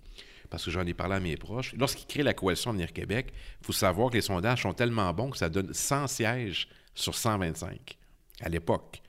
parce 0.49 0.65
que 0.65 0.71
j'en 0.71 0.85
ai 0.85 0.93
parlé 0.93 1.15
à 1.15 1.19
mes 1.19 1.37
proches. 1.37 1.73
Lorsqu'il 1.77 2.07
crée 2.07 2.23
la 2.23 2.33
coalition 2.33 2.71
Avenir 2.71 2.91
Québec, 2.91 3.33
il 3.61 3.65
faut 3.65 3.73
savoir 3.73 4.09
que 4.09 4.15
les 4.15 4.21
sondages 4.21 4.63
sont 4.63 4.73
tellement 4.73 5.13
bons 5.13 5.29
que 5.29 5.37
ça 5.37 5.49
donne 5.49 5.73
100 5.73 6.07
sièges 6.07 6.67
sur 6.95 7.15
125 7.15 7.97
à 8.41 8.49
l'époque. 8.49 9.01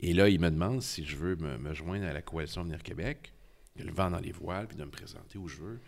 Et 0.00 0.12
là, 0.12 0.28
il 0.28 0.40
me 0.40 0.50
demande 0.50 0.82
si 0.82 1.04
je 1.04 1.16
veux 1.16 1.36
me, 1.36 1.74
joindre 1.74 2.06
à 2.06 2.12
la 2.12 2.22
coalition 2.22 2.62
Avenir 2.62 2.82
Québec, 2.82 3.32
de 3.76 3.84
le 3.84 3.92
vent 3.92 4.10
dans 4.10 4.20
les 4.20 4.32
voiles, 4.32 4.66
puis 4.66 4.76
de 4.76 4.84
me 4.84 4.90
présenter 4.90 5.38
où 5.38 5.48
je 5.48 5.56
veux. 5.56 5.80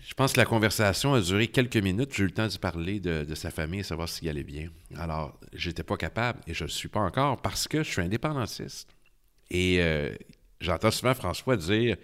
Je 0.00 0.14
pense 0.14 0.32
que 0.32 0.38
la 0.38 0.46
conversation 0.46 1.12
a 1.12 1.20
duré 1.20 1.46
quelques 1.48 1.76
minutes. 1.76 2.14
J'ai 2.14 2.22
eu 2.22 2.26
le 2.26 2.32
temps 2.32 2.48
de 2.48 2.56
parler 2.56 3.00
de, 3.00 3.24
de 3.24 3.34
sa 3.34 3.50
famille 3.50 3.80
et 3.80 3.84
savoir 3.84 4.08
s'il 4.08 4.28
allait 4.28 4.44
bien. 4.44 4.70
Alors, 4.96 5.38
j'étais 5.52 5.82
pas 5.82 5.98
capable 5.98 6.40
et 6.46 6.54
je 6.54 6.64
ne 6.64 6.68
le 6.68 6.72
suis 6.72 6.88
pas 6.88 7.00
encore 7.00 7.40
parce 7.42 7.68
que 7.68 7.82
je 7.82 7.90
suis 7.90 8.00
indépendantiste. 8.00 8.88
Et 9.50 9.80
euh, 9.80 10.14
j'entends 10.60 10.90
souvent 10.90 11.14
François 11.14 11.56
dire 11.56 11.96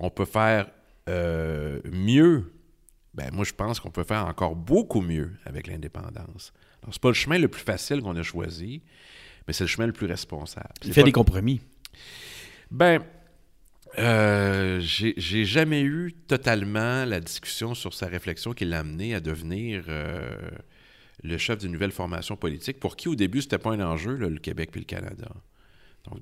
on 0.00 0.10
peut 0.10 0.24
faire 0.24 0.68
euh, 1.08 1.80
mieux. 1.90 2.52
Ben, 3.14 3.30
moi, 3.32 3.44
je 3.44 3.52
pense 3.52 3.80
qu'on 3.80 3.90
peut 3.90 4.04
faire 4.04 4.26
encore 4.26 4.56
beaucoup 4.56 5.00
mieux 5.00 5.32
avec 5.44 5.66
l'indépendance. 5.66 6.52
Alors, 6.82 6.92
c'est 6.92 7.02
pas 7.02 7.08
le 7.08 7.14
chemin 7.14 7.38
le 7.38 7.48
plus 7.48 7.62
facile 7.62 8.00
qu'on 8.02 8.16
a 8.16 8.22
choisi, 8.22 8.82
mais 9.46 9.52
c'est 9.52 9.64
le 9.64 9.68
chemin 9.68 9.86
le 9.86 9.92
plus 9.92 10.06
responsable. 10.06 10.68
Il 10.84 10.92
fait 10.92 11.02
pas- 11.02 11.06
des 11.06 11.12
compromis. 11.12 11.60
ben, 12.70 13.02
euh, 13.98 14.78
j'ai 14.80 15.14
j'ai 15.16 15.44
jamais 15.44 15.82
eu 15.82 16.14
totalement 16.28 17.04
la 17.04 17.18
discussion 17.20 17.74
sur 17.74 17.92
sa 17.92 18.06
réflexion 18.06 18.52
qui 18.52 18.64
l'a 18.64 18.78
amené 18.80 19.14
à 19.16 19.20
devenir 19.20 19.84
euh, 19.88 20.30
le 21.24 21.36
chef 21.38 21.58
d'une 21.58 21.72
nouvelle 21.72 21.90
formation 21.90 22.36
politique, 22.36 22.78
pour 22.78 22.94
qui 22.96 23.08
au 23.08 23.16
début, 23.16 23.42
c'était 23.42 23.58
pas 23.58 23.72
un 23.72 23.80
enjeu, 23.80 24.14
le 24.16 24.38
Québec 24.38 24.70
puis 24.70 24.80
le 24.80 24.86
Canada. 24.86 25.28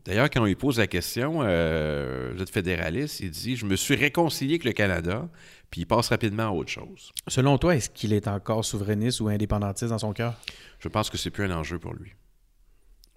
D'ailleurs, 0.05 0.29
quand 0.29 0.43
on 0.43 0.45
lui 0.45 0.55
pose 0.55 0.79
la 0.79 0.87
question, 0.87 1.41
euh, 1.43 2.33
vous 2.35 2.43
êtes 2.43 2.51
fédéraliste, 2.51 3.21
il 3.21 3.31
dit 3.31 3.57
Je 3.57 3.64
me 3.64 3.77
suis 3.77 3.95
réconcilié 3.95 4.55
avec 4.55 4.64
le 4.64 4.73
Canada, 4.73 5.29
puis 5.71 5.83
il 5.83 5.87
passe 5.87 6.09
rapidement 6.09 6.49
à 6.49 6.51
autre 6.51 6.71
chose. 6.71 7.12
Selon 7.27 7.59
toi, 7.59 7.77
est-ce 7.77 7.88
qu'il 7.91 8.12
est 8.12 8.29
encore 8.29 8.64
souverainiste 8.64 9.21
ou 9.21 9.29
indépendantiste 9.29 9.91
dans 9.91 9.99
son 9.99 10.12
cœur? 10.12 10.38
Je 10.81 10.88
pense 10.88 11.11
que 11.11 11.17
c'est 11.17 11.31
plus 11.31 11.45
un 11.45 11.53
enjeu 11.53 11.79
pour 11.79 11.95
lui. 11.95 12.12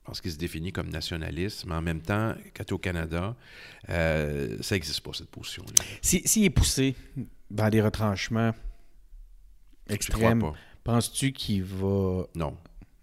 Je 0.02 0.06
pense 0.06 0.21
qu'il 0.21 0.32
se 0.32 0.38
définit 0.38 0.71
comme 0.71 0.89
nationaliste, 0.89 1.65
mais 1.65 1.76
en 1.76 1.82
même 1.82 2.02
temps, 2.02 2.34
quand 2.56 2.63
tu 2.63 2.69
es 2.69 2.74
au 2.74 2.80
Canada, 2.80 3.36
euh, 3.89 4.58
ça 4.62 4.76
n'existe 4.76 5.02
pas, 5.02 5.12
cette 5.13 5.30
position-là. 5.30 5.84
S'il 6.02 6.28
si, 6.28 6.45
est 6.45 6.50
poussé 6.50 6.95
dans 7.52 7.69
des 7.69 7.82
retranchements 7.82 8.54
extrêmes, 9.88 10.43
penses-tu 10.84 11.34
qu'il 11.34 11.63
va 11.63 12.26
non. 12.34 12.58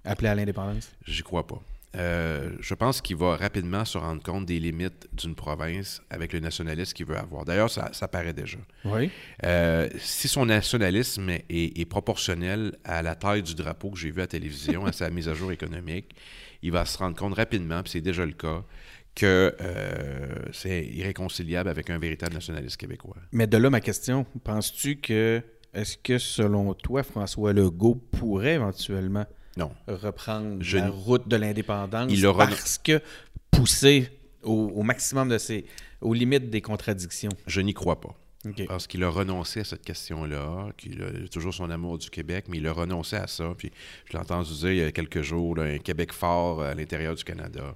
appeler 0.04 0.28
à 0.28 0.34
l'indépendance? 0.34 0.90
J'y 1.06 1.22
crois 1.22 1.46
pas. 1.46 1.62
Euh, 1.96 2.50
je 2.60 2.74
pense 2.74 3.00
qu'il 3.00 3.16
va 3.16 3.36
rapidement 3.36 3.84
se 3.84 3.96
rendre 3.96 4.22
compte 4.22 4.44
des 4.44 4.60
limites 4.60 5.08
d'une 5.12 5.34
province 5.34 6.02
avec 6.10 6.34
le 6.34 6.40
nationalisme 6.40 6.92
qu'il 6.92 7.06
veut 7.06 7.16
avoir. 7.16 7.44
D'ailleurs, 7.44 7.70
ça, 7.70 7.90
ça, 7.92 8.08
paraît 8.08 8.34
déjà. 8.34 8.58
Oui. 8.84 9.10
Euh, 9.44 9.88
si 9.98 10.28
son 10.28 10.46
nationalisme 10.46 11.30
est, 11.30 11.88
proportionnel 11.88 12.76
à 12.84 13.00
la 13.02 13.14
taille 13.14 13.42
du 13.42 13.54
drapeau 13.54 13.90
que 13.90 13.98
j'ai 13.98 14.10
vu 14.10 14.20
à 14.20 14.24
la 14.24 14.26
télévision, 14.26 14.84
à 14.84 14.92
sa 14.98 15.08
mise 15.08 15.28
à 15.28 15.34
jour 15.34 15.50
économique, 15.50 16.14
il 16.62 16.72
va 16.72 16.84
se 16.84 16.98
rendre 16.98 17.16
compte 17.16 17.34
rapidement, 17.34 17.82
puis 17.82 17.92
c'est 17.92 18.00
déjà 18.00 18.26
le 18.26 18.32
cas, 18.32 18.62
que 19.14 19.56
euh, 19.60 20.28
c'est 20.52 20.84
irréconciliable 20.84 21.70
avec 21.70 21.88
un 21.90 21.98
véritable 21.98 22.34
nationaliste 22.34 22.76
québécois. 22.76 23.16
Mais 23.32 23.46
de 23.46 23.56
là, 23.56 23.70
ma 23.70 23.80
question, 23.80 24.26
penses-tu 24.44 24.96
que, 24.96 25.42
est-ce 25.72 25.96
que 25.96 26.18
selon 26.18 26.74
toi, 26.74 27.02
François 27.02 27.52
Legault 27.52 27.94
pourrait 27.94 28.54
éventuellement 28.54 29.24
non. 29.58 29.72
reprendre 29.86 30.62
la 30.72 30.88
route 30.88 31.28
de 31.28 31.36
l'indépendance 31.36 32.12
parce 32.36 32.78
que 32.78 33.02
pousser 33.50 34.08
au, 34.42 34.82
maximum 34.82 35.28
de 35.28 35.38
ses, 35.38 35.64
aux 36.00 36.14
limites 36.14 36.48
des 36.48 36.60
contradictions? 36.60 37.32
Je 37.46 37.60
n'y 37.60 37.74
crois 37.74 38.00
pas. 38.00 38.14
Parce 38.68 38.86
qu'il 38.86 39.02
a 39.02 39.10
renoncé 39.10 39.60
à 39.60 39.64
cette 39.64 39.82
question-là, 39.82 40.68
qu'il 40.76 41.02
a 41.02 41.28
toujours 41.28 41.52
son 41.52 41.70
amour 41.70 41.98
du 41.98 42.08
Québec, 42.08 42.46
mais 42.48 42.58
il 42.58 42.66
a 42.66 42.72
renoncé 42.72 43.16
à 43.16 43.26
ça. 43.26 43.52
Puis 43.58 43.72
je 44.06 44.12
l'ai 44.12 44.18
entendu 44.20 44.52
dire 44.52 44.70
il 44.70 44.78
y 44.78 44.82
a 44.84 44.92
quelques 44.92 45.22
jours, 45.22 45.58
un 45.58 45.78
Québec 45.78 46.12
fort 46.12 46.62
à 46.62 46.74
l'intérieur 46.74 47.14
du 47.14 47.24
Canada 47.24 47.74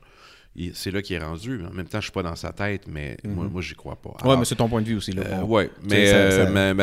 c'est 0.74 0.90
là 0.90 1.00
qu'il 1.00 1.16
est 1.16 1.24
rendu. 1.24 1.64
En 1.64 1.72
même 1.72 1.86
temps, 1.86 2.00
je 2.00 2.04
suis 2.04 2.12
pas 2.12 2.22
dans 2.22 2.36
sa 2.36 2.52
tête, 2.52 2.82
mais 2.86 3.16
moi, 3.24 3.44
mhm. 3.44 3.52
moi 3.52 3.62
j'y 3.62 3.74
crois 3.74 3.96
pas. 3.96 4.14
Oui, 4.24 4.36
mais 4.38 4.44
c'est 4.44 4.54
ton 4.54 4.68
point 4.68 4.82
de 4.82 4.86
vue 4.86 4.96
aussi. 4.96 5.12
Là. 5.12 5.22
Euh, 5.22 5.42
oui, 5.42 5.64
mais, 5.88 6.12
euh, 6.12 6.74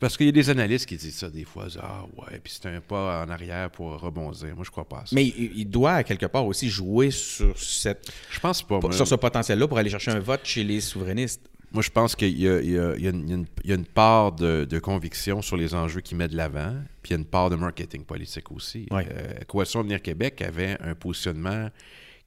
parce 0.00 0.16
qu'il 0.16 0.26
y 0.26 0.28
a 0.28 0.32
des 0.32 0.50
analystes 0.50 0.86
qui 0.86 0.96
disent 0.96 1.16
ça 1.16 1.30
des 1.30 1.44
fois. 1.44 1.66
Ah 1.80 2.04
ouais, 2.16 2.40
puis 2.42 2.52
c'est 2.52 2.68
un 2.68 2.80
pas 2.80 3.24
en 3.24 3.30
arrière 3.30 3.70
pour 3.70 4.00
rebondir. 4.00 4.54
Moi, 4.54 4.64
je 4.64 4.70
crois 4.70 4.88
pas 4.88 4.98
à 4.98 5.06
ça. 5.06 5.14
Mais 5.14 5.24
il, 5.24 5.66
doit, 5.66 6.02
quelque 6.02 6.26
part, 6.26 6.44
aussi 6.46 6.68
jouer 6.68 7.10
sur 7.10 7.56
cette... 7.58 8.12
Je 8.30 8.40
pense 8.40 8.62
pas. 8.62 8.80
Sur 8.90 9.06
ce 9.06 9.14
potentiel-là 9.14 9.68
pour 9.68 9.78
aller 9.78 9.90
chercher 9.90 10.10
un 10.10 10.20
vote 10.20 10.40
chez 10.44 10.64
les 10.64 10.80
souverainistes. 10.80 11.48
Moi, 11.72 11.82
je 11.82 11.90
pense 11.90 12.14
qu'il 12.14 12.40
y, 12.40 12.48
a 12.48 12.94
une 13.04 13.84
part 13.84 14.32
de, 14.32 14.78
conviction 14.78 15.42
sur 15.42 15.56
les 15.56 15.74
enjeux 15.74 16.00
qu'il 16.00 16.16
met 16.16 16.28
de 16.28 16.36
l'avant, 16.36 16.74
puis 17.02 17.10
il 17.10 17.14
y 17.14 17.16
a 17.16 17.18
une 17.18 17.24
part 17.24 17.50
de 17.50 17.56
marketing 17.56 18.04
politique 18.04 18.50
aussi. 18.52 18.86
Ouais. 18.90 19.06
Euh, 19.10 19.32
Coalition 19.48 19.82
Venir 19.82 20.00
Québec 20.00 20.40
avait 20.42 20.76
un 20.80 20.94
positionnement 20.94 21.68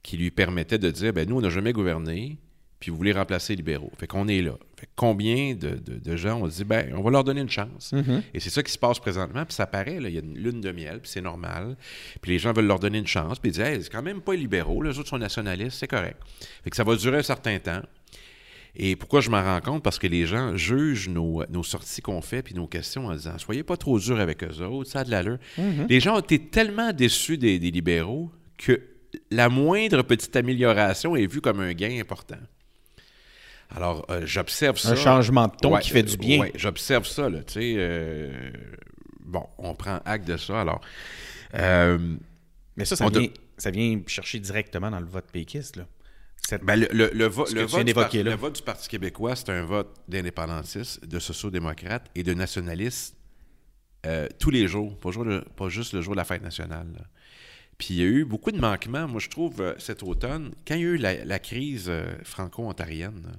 qui 0.08 0.16
lui 0.16 0.30
permettait 0.30 0.78
de 0.78 0.90
dire 0.90 1.12
ben 1.12 1.28
nous, 1.28 1.36
on 1.36 1.42
n'a 1.42 1.50
jamais 1.50 1.74
gouverné, 1.74 2.38
puis 2.80 2.90
vous 2.90 2.96
voulez 2.96 3.12
remplacer 3.12 3.52
les 3.52 3.56
libéraux. 3.58 3.92
Fait 3.98 4.06
qu'on 4.06 4.26
est 4.26 4.40
là. 4.40 4.54
Fait 4.74 4.88
combien 4.96 5.54
de, 5.54 6.16
gens 6.16 6.40
ont 6.40 6.48
dit 6.48 6.64
ben 6.64 6.94
on 6.96 7.02
va 7.02 7.10
leur 7.10 7.24
donner 7.24 7.42
une 7.42 7.50
chance. 7.50 7.92
Mm-hmm. 7.92 8.22
Et 8.32 8.40
c'est 8.40 8.48
ça 8.48 8.62
qui 8.62 8.72
se 8.72 8.78
passe 8.78 8.98
présentement, 9.00 9.44
puis 9.44 9.52
ça 9.52 9.66
paraît, 9.66 10.00
là, 10.00 10.08
il 10.08 10.14
y 10.14 10.16
a 10.16 10.22
une 10.22 10.38
lune 10.38 10.62
de 10.62 10.72
miel, 10.72 11.00
puis 11.00 11.10
c'est 11.10 11.20
normal. 11.20 11.76
Puis 12.22 12.32
les 12.32 12.38
gens 12.38 12.54
veulent 12.54 12.66
leur 12.66 12.78
donner 12.78 12.96
une 12.96 13.06
chance, 13.06 13.38
puis 13.38 13.50
ils 13.50 13.52
disent 13.52 13.60
hey, 13.60 13.82
c'est 13.82 13.92
quand 13.92 14.00
même 14.00 14.22
pas 14.22 14.32
les 14.32 14.38
libéraux, 14.38 14.80
les 14.80 14.98
autres 14.98 15.10
sont 15.10 15.18
nationalistes, 15.18 15.76
c'est 15.78 15.88
correct. 15.88 16.16
Fait 16.64 16.70
que 16.70 16.76
ça 16.76 16.84
va 16.84 16.96
durer 16.96 17.18
un 17.18 17.22
certain 17.22 17.58
temps. 17.58 17.82
Et 18.76 18.96
pourquoi 18.96 19.20
je 19.20 19.28
m'en 19.28 19.42
rends 19.42 19.60
compte? 19.60 19.82
Parce 19.82 19.98
que 19.98 20.06
les 20.06 20.24
gens 20.24 20.56
jugent 20.56 21.10
nos, 21.10 21.44
sorties 21.64 22.00
qu'on 22.00 22.22
fait 22.22 22.42
puis 22.42 22.54
nos 22.54 22.66
questions 22.66 23.08
en 23.08 23.12
disant 23.12 23.36
Soyez 23.36 23.62
pas 23.62 23.76
trop 23.76 23.98
dur 23.98 24.18
avec 24.20 24.42
eux 24.42 24.64
autres, 24.64 24.90
ça 24.90 25.00
a 25.00 25.04
de 25.04 25.10
l'allure. 25.10 25.36
Mm-hmm. 25.58 25.86
Les 25.86 26.00
gens 26.00 26.16
ont 26.16 26.20
été 26.20 26.38
tellement 26.38 26.94
déçus 26.94 27.36
des 27.36 27.58
libéraux 27.58 28.30
que 28.56 28.80
la 29.30 29.48
moindre 29.48 30.02
petite 30.02 30.34
amélioration 30.36 31.16
est 31.16 31.26
vue 31.26 31.40
comme 31.40 31.60
un 31.60 31.72
gain 31.72 31.98
important. 32.00 32.38
Alors, 33.70 34.06
euh, 34.10 34.22
j'observe 34.24 34.78
ça. 34.78 34.90
Un 34.90 34.96
changement 34.96 35.46
de 35.46 35.56
ton 35.60 35.76
qui 35.78 35.90
fait 35.90 36.02
du 36.02 36.16
bien. 36.16 36.40
Oui, 36.40 36.50
j'observe 36.54 37.06
ça, 37.06 37.28
là, 37.28 37.42
tu 37.42 37.54
sais. 37.54 37.74
Euh, 37.76 38.50
bon, 39.20 39.46
on 39.58 39.74
prend 39.74 40.00
acte 40.04 40.26
de 40.26 40.36
ça, 40.36 40.62
alors... 40.62 40.80
Euh, 41.54 41.98
Mais 42.76 42.84
ça, 42.84 42.96
ça 42.96 43.08
vient, 43.08 43.28
ça 43.58 43.70
vient, 43.70 44.00
chercher 44.06 44.38
directement 44.38 44.90
dans 44.90 45.00
le 45.00 45.06
vote 45.06 45.26
péquiste, 45.30 45.76
là. 45.76 45.84
Ben, 46.62 46.76
le, 46.76 47.10
le, 47.12 47.26
vote 47.26 47.50
du 47.50 47.56
le, 47.56 48.34
vote 48.34 48.54
du 48.54 48.62
Parti 48.62 48.88
québécois, 48.88 49.36
c'est 49.36 49.50
un 49.50 49.64
vote 49.64 49.94
d'indépendantistes, 50.08 51.04
de 51.04 51.18
sociaux-démocrates 51.18 52.10
et 52.14 52.22
de 52.22 52.32
nationalistes 52.32 53.16
tous 54.38 54.48
les 54.48 54.66
jours, 54.66 54.98
pas, 54.98 55.10
pas, 55.56 55.68
juste 55.68 55.92
le 55.92 56.00
jour 56.00 56.14
de 56.14 56.16
la 56.16 56.24
fête 56.24 56.40
nationale. 56.40 56.86
Là. 56.96 57.04
Puis 57.78 57.94
il 57.94 57.96
y 57.96 58.02
a 58.02 58.06
eu 58.06 58.24
beaucoup 58.24 58.50
de 58.50 58.58
manquements, 58.58 59.06
moi 59.06 59.20
je 59.20 59.28
trouve, 59.28 59.60
euh, 59.60 59.74
cet 59.78 60.02
automne, 60.02 60.52
quand 60.66 60.74
il 60.74 60.80
y 60.80 60.84
a 60.84 60.88
eu 60.88 60.96
la, 60.96 61.38
crise 61.38 61.86
euh, 61.88 62.12
franco-ontarienne. 62.24 63.38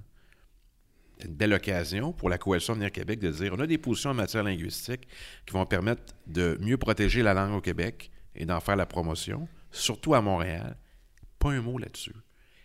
C'est 1.17 1.27
une 1.27 1.35
belle 1.35 1.51
occasion 1.51 2.13
pour 2.13 2.29
la 2.29 2.37
Coalition 2.37 2.73
Venir 2.73 2.93
Québec 2.93 3.19
de 3.19 3.29
dire 3.29 3.53
on 3.53 3.59
a 3.59 3.67
des 3.67 3.77
positions 3.77 4.11
en 4.11 4.13
matière 4.13 4.43
linguistique 4.43 5.05
qui 5.45 5.53
vont 5.53 5.65
permettre 5.65 6.01
de 6.27 6.57
mieux 6.61 6.77
protéger 6.77 7.21
la 7.21 7.33
langue 7.33 7.53
au 7.53 7.61
Québec 7.61 8.09
et 8.35 8.45
d'en 8.45 8.61
faire 8.61 8.77
la 8.77 8.85
promotion, 8.85 9.49
surtout 9.69 10.15
à 10.15 10.21
Montréal. 10.21 10.77
Pas 11.37 11.49
un 11.49 11.61
mot 11.61 11.77
là-dessus. 11.77 12.15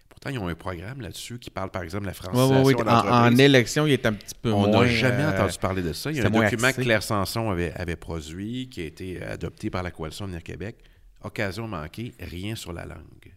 Pourtant, 0.09 0.31
ils 0.31 0.39
ont 0.39 0.47
un 0.47 0.55
programme 0.55 1.01
là-dessus 1.01 1.41
qui 1.41 1.51
parle, 1.51 1.73
par 1.73 1.83
exemple, 1.83 2.07
la 2.07 2.15
francisation 2.15 2.63
oui, 2.63 2.75
en, 2.87 3.37
élection, 3.37 3.85
il 3.85 3.93
est 3.95 4.07
un 4.07 4.13
petit 4.13 4.37
peu 4.41 4.53
On 4.53 4.69
n'a 4.69 4.87
jamais 4.87 5.25
euh, 5.25 5.33
entendu 5.33 5.59
parler 5.59 5.83
de 5.83 5.93
ça. 5.93 6.13
Il 6.13 6.19
y 6.19 6.21
a 6.21 6.27
un 6.27 6.31
document 6.31 6.71
que 6.71 6.83
Claire 6.83 7.03
Sanson 7.03 7.51
avait, 7.51 7.73
avait, 7.73 7.97
produit, 7.97 8.69
qui 8.69 8.83
a 8.83 8.85
été 8.85 9.21
adopté 9.21 9.71
par 9.71 9.83
la 9.83 9.91
Coalition 9.91 10.27
Venir 10.27 10.45
Québec, 10.45 10.77
occasion 11.25 11.67
manquée, 11.67 12.15
rien 12.21 12.55
sur 12.55 12.73
la 12.73 12.85
langue. 12.85 13.35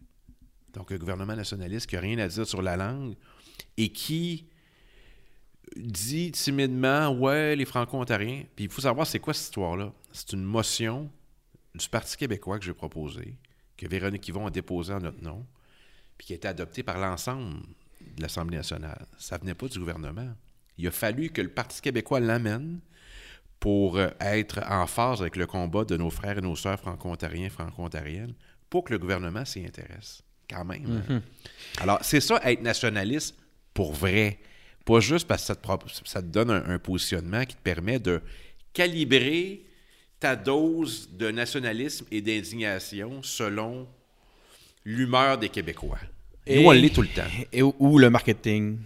Donc, 0.74 0.92
un 0.92 0.96
gouvernement 0.96 1.34
nationaliste 1.34 1.86
qui 1.86 1.94
n'a 1.94 2.00
rien 2.00 2.18
à 2.18 2.28
dire 2.28 2.46
sur 2.46 2.62
la 2.62 2.76
langue 2.76 3.14
et 3.76 3.90
qui 3.90 4.46
dit 5.76 6.30
timidement 6.32 7.10
Ouais, 7.10 7.56
les 7.56 7.64
Franco-Ontariens. 7.64 8.44
Puis 8.54 8.66
il 8.66 8.70
faut 8.70 8.82
savoir, 8.82 9.06
c'est 9.06 9.18
quoi 9.18 9.34
cette 9.34 9.46
histoire-là? 9.46 9.92
C'est 10.12 10.32
une 10.32 10.44
motion 10.44 11.10
du 11.74 11.88
Parti 11.88 12.16
québécois 12.16 12.58
que 12.58 12.64
j'ai 12.64 12.74
proposée, 12.74 13.34
que 13.76 13.86
Véronique 13.86 14.26
Yvon 14.28 14.46
a 14.46 14.50
déposée 14.50 14.94
en 14.94 15.00
notre 15.00 15.22
nom, 15.22 15.46
puis 16.16 16.28
qui 16.28 16.32
a 16.32 16.36
été 16.36 16.48
adoptée 16.48 16.82
par 16.82 16.98
l'ensemble 16.98 17.62
de 18.16 18.22
l'Assemblée 18.22 18.56
nationale. 18.56 19.06
Ça 19.18 19.36
ne 19.36 19.42
venait 19.42 19.54
pas 19.54 19.68
du 19.68 19.78
gouvernement. 19.78 20.34
Il 20.76 20.86
a 20.86 20.90
fallu 20.90 21.30
que 21.30 21.42
le 21.42 21.50
Parti 21.50 21.80
québécois 21.80 22.20
l'amène 22.20 22.80
pour 23.60 23.98
euh, 23.98 24.08
être 24.20 24.60
en 24.68 24.86
phase 24.86 25.20
avec 25.20 25.36
le 25.36 25.46
combat 25.46 25.84
de 25.84 25.96
nos 25.96 26.10
frères 26.10 26.38
et 26.38 26.40
nos 26.40 26.56
sœurs 26.56 26.78
franco-ontariens, 26.78 27.48
franco-ontariennes, 27.50 28.34
pour 28.70 28.84
que 28.84 28.92
le 28.92 28.98
gouvernement 28.98 29.44
s'y 29.44 29.64
intéresse, 29.64 30.22
quand 30.48 30.64
même. 30.64 31.02
Mhm. 31.08 31.22
Alors, 31.80 31.98
c'est 32.02 32.20
ça, 32.20 32.40
être 32.44 32.62
nationaliste 32.62 33.36
pour 33.74 33.92
vrai. 33.92 34.38
Pas 34.84 35.00
juste 35.00 35.26
parce 35.26 35.42
que 35.42 35.54
ça 36.04 36.22
te, 36.22 36.26
donne 36.26 36.50
un, 36.50 36.78
positionnement 36.78 37.44
qui 37.44 37.56
te 37.56 37.62
permet 37.62 37.98
de 37.98 38.22
calibrer 38.72 39.62
ta 40.18 40.34
dose 40.34 41.10
de 41.12 41.30
nationalisme 41.30 42.06
et 42.10 42.22
d'indignation 42.22 43.22
selon 43.22 43.86
l'humeur 44.84 45.36
des 45.36 45.48
Québécois. 45.48 45.98
Et, 46.46 46.62
Nous, 46.62 46.68
on 46.68 46.70
l'est 46.70 46.94
tout 46.94 47.02
le 47.02 47.08
temps. 47.08 47.28
Et, 47.52 47.62
ou 47.62 47.98
le 47.98 48.08
marketing 48.08 48.78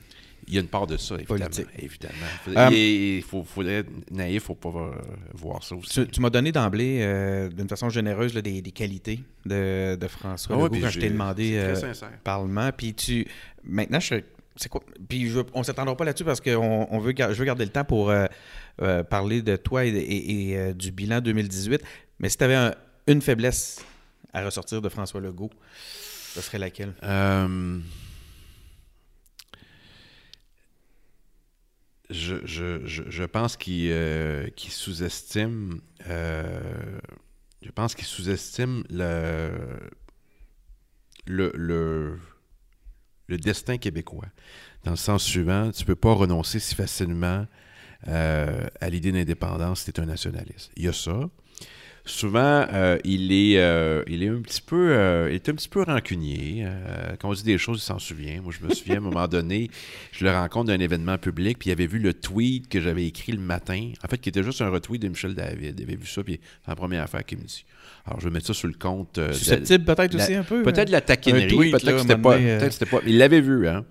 il 0.49 0.55
y 0.55 0.59
a 0.59 0.61
une 0.61 0.69
part 0.69 0.87
de 0.87 0.97
ça, 0.97 1.15
évidemment. 1.15 1.49
évidemment. 1.79 2.15
Euh, 2.49 2.69
il 2.73 3.23
faut, 3.23 3.45
faut 3.45 3.63
être 3.63 3.89
naïf, 4.11 4.45
faut 4.45 4.55
pas 4.55 4.71
euh, 4.71 4.91
voir 5.35 5.63
ça 5.63 5.77
aussi. 5.77 6.07
Tu, 6.09 6.21
m'as 6.21 6.31
donné 6.31 6.51
d'emblée, 6.51 6.99
euh, 7.03 7.49
d'une 7.49 7.69
façon 7.69 7.89
généreuse, 7.91 8.35
des, 8.35 8.63
qualités 8.73 9.21
de, 9.47 9.97
François 10.09 10.57
ah 10.57 10.63
Legault 10.63 10.81
quand 10.81 10.91
je 10.91 11.01
t'ai 11.01 11.11
demandé 11.11 11.75
Parlement. 12.25 12.71
Puis 12.77 12.95
tu. 12.95 13.27
Maintenant, 13.65 14.01
je 14.01 14.17
c'est 14.57 14.69
quoi? 14.69 14.83
Puis 15.09 15.31
je, 15.31 15.41
on 15.55 15.61
ne 15.61 15.65
s'attendra 15.65 15.97
pas 15.97 16.05
là-dessus 16.05 16.25
parce 16.25 16.41
que 16.41 16.55
on 16.55 16.99
veut, 16.99 17.15
je 17.17 17.33
veux 17.33 17.45
garder 17.45 17.65
le 17.65 17.71
temps 17.71 17.85
pour 17.85 18.13
parler 19.09 19.43
de 19.43 19.57
toi 19.57 19.85
et, 19.85 20.75
du 20.75 20.91
bilan 20.91 21.21
2018. 21.21 21.83
Mais 22.19 22.29
si 22.29 22.37
tu 22.37 22.45
avais 22.45 22.75
une 23.07 23.23
faiblesse 23.23 23.85
à 24.33 24.45
ressortir 24.45 24.83
de 24.83 24.89
François 24.89 25.21
Legault, 25.21 25.51
ce 26.35 26.41
serait 26.41 26.59
laquelle? 26.59 26.93
Je, 32.13 33.25
pense 33.25 33.57
qu'il 33.57 33.91
euh, 33.91 34.49
sous-estime 34.57 35.81
euh, 36.09 36.99
je 37.63 37.71
pense 37.71 37.95
qu'il 37.95 38.05
sous-estime 38.05 38.85
le, 38.91 39.79
le, 41.27 42.19
le, 43.29 43.39
destin 43.39 43.79
québécois. 43.79 44.27
Dans 44.85 44.91
le 44.91 44.97
sens 44.97 45.23
suivant, 45.23 45.71
tu 45.71 45.83
ne 45.83 45.87
peux 45.87 45.97
pas 45.97 46.13
renoncer 46.13 46.59
si 46.59 46.75
facilement 46.75 47.47
euh, 48.09 48.67
à 48.81 48.91
l'idée 48.91 49.13
d'indépendance 49.13 49.83
si 49.83 49.93
tu 49.93 50.01
es 50.01 50.05
un 50.05 50.07
nationaliste. 50.07 50.73
Il 50.77 50.85
y 50.85 50.89
a 50.89 50.93
ça. 50.93 51.31
Souvent, 52.05 52.67
euh, 52.73 52.99
il, 53.05 53.33
est, 53.33 53.59
euh, 53.59 54.03
il 54.07 54.23
est 54.23 54.29
un 54.29 54.41
petit 54.41 54.61
peu, 54.61 54.91
euh, 54.91 55.29
il 55.31 55.37
est 55.37 55.49
un 55.49 55.55
petit 55.55 55.69
peu 55.69 55.83
rancunier. 55.83 56.67
quand 57.19 57.31
on 57.31 57.33
dit 57.33 57.43
des 57.43 57.59
choses, 57.59 57.79
il 57.79 57.85
s'en 57.85 57.99
souvient. 57.99 58.41
Moi, 58.43 58.53
je 58.59 58.67
me 58.67 58.75
souviens, 58.75 58.97
à 58.97 58.99
un 58.99 59.03
moment 59.03 59.29
donné, 59.29 59.71
je 60.13 60.25
le 60.25 60.31
rencontre 60.31 60.69
d'un 60.69 60.81
événement 60.81 61.19
public, 61.19 61.59
puis 61.59 61.71
il 61.71 61.73
avait 61.73 61.87
vu 61.87 61.99
le 61.99 62.15
tweet 62.15 62.69
que 62.69 62.81
j'avais 62.81 63.07
écrit 63.07 63.33
le 63.33 63.41
matin, 63.41 63.93
en 64.05 64.09
fait, 64.09 64.19
qui 64.19 64.29
était 64.29 64.43
juste 64.43 64.61
un 64.63 64.71
retweet 64.71 65.03
de 65.03 65.09
Michel 65.09 65.35
David. 65.35 65.79
Il 65.79 65.83
avait 65.85 65.97
vu 65.97 66.07
ça, 66.07 66.23
puis 66.23 66.41
c'est 66.65 66.71
la 66.71 66.77
première 66.77 67.03
affaire 67.03 67.25
qu'il 67.25 67.39
me 67.39 67.45
dit. 67.45 67.65
Alors, 68.07 68.21
je 68.21 68.29
vais 68.29 68.33
mettre 68.33 68.47
ça 68.47 68.55
sur 68.55 68.69
le 68.69 68.75
compte. 68.75 69.21
Susceptible 69.33 69.85
peut-être 69.85 70.15
aussi 70.15 70.35
un 70.35 70.43
peu. 70.43 70.63
Peut-être 70.63 70.91
la 70.91 71.01
taquinerie, 71.01 71.71
peut-être 71.71 71.85
que 71.85 71.99
c'était 71.99 72.17
pas, 72.17 72.37
peut 72.37 72.71
c'était 72.71 72.87
pas. 72.87 73.01
Il 73.07 73.19
l'avait 73.19 73.41
vu, 73.41 73.69
hein. 73.69 73.85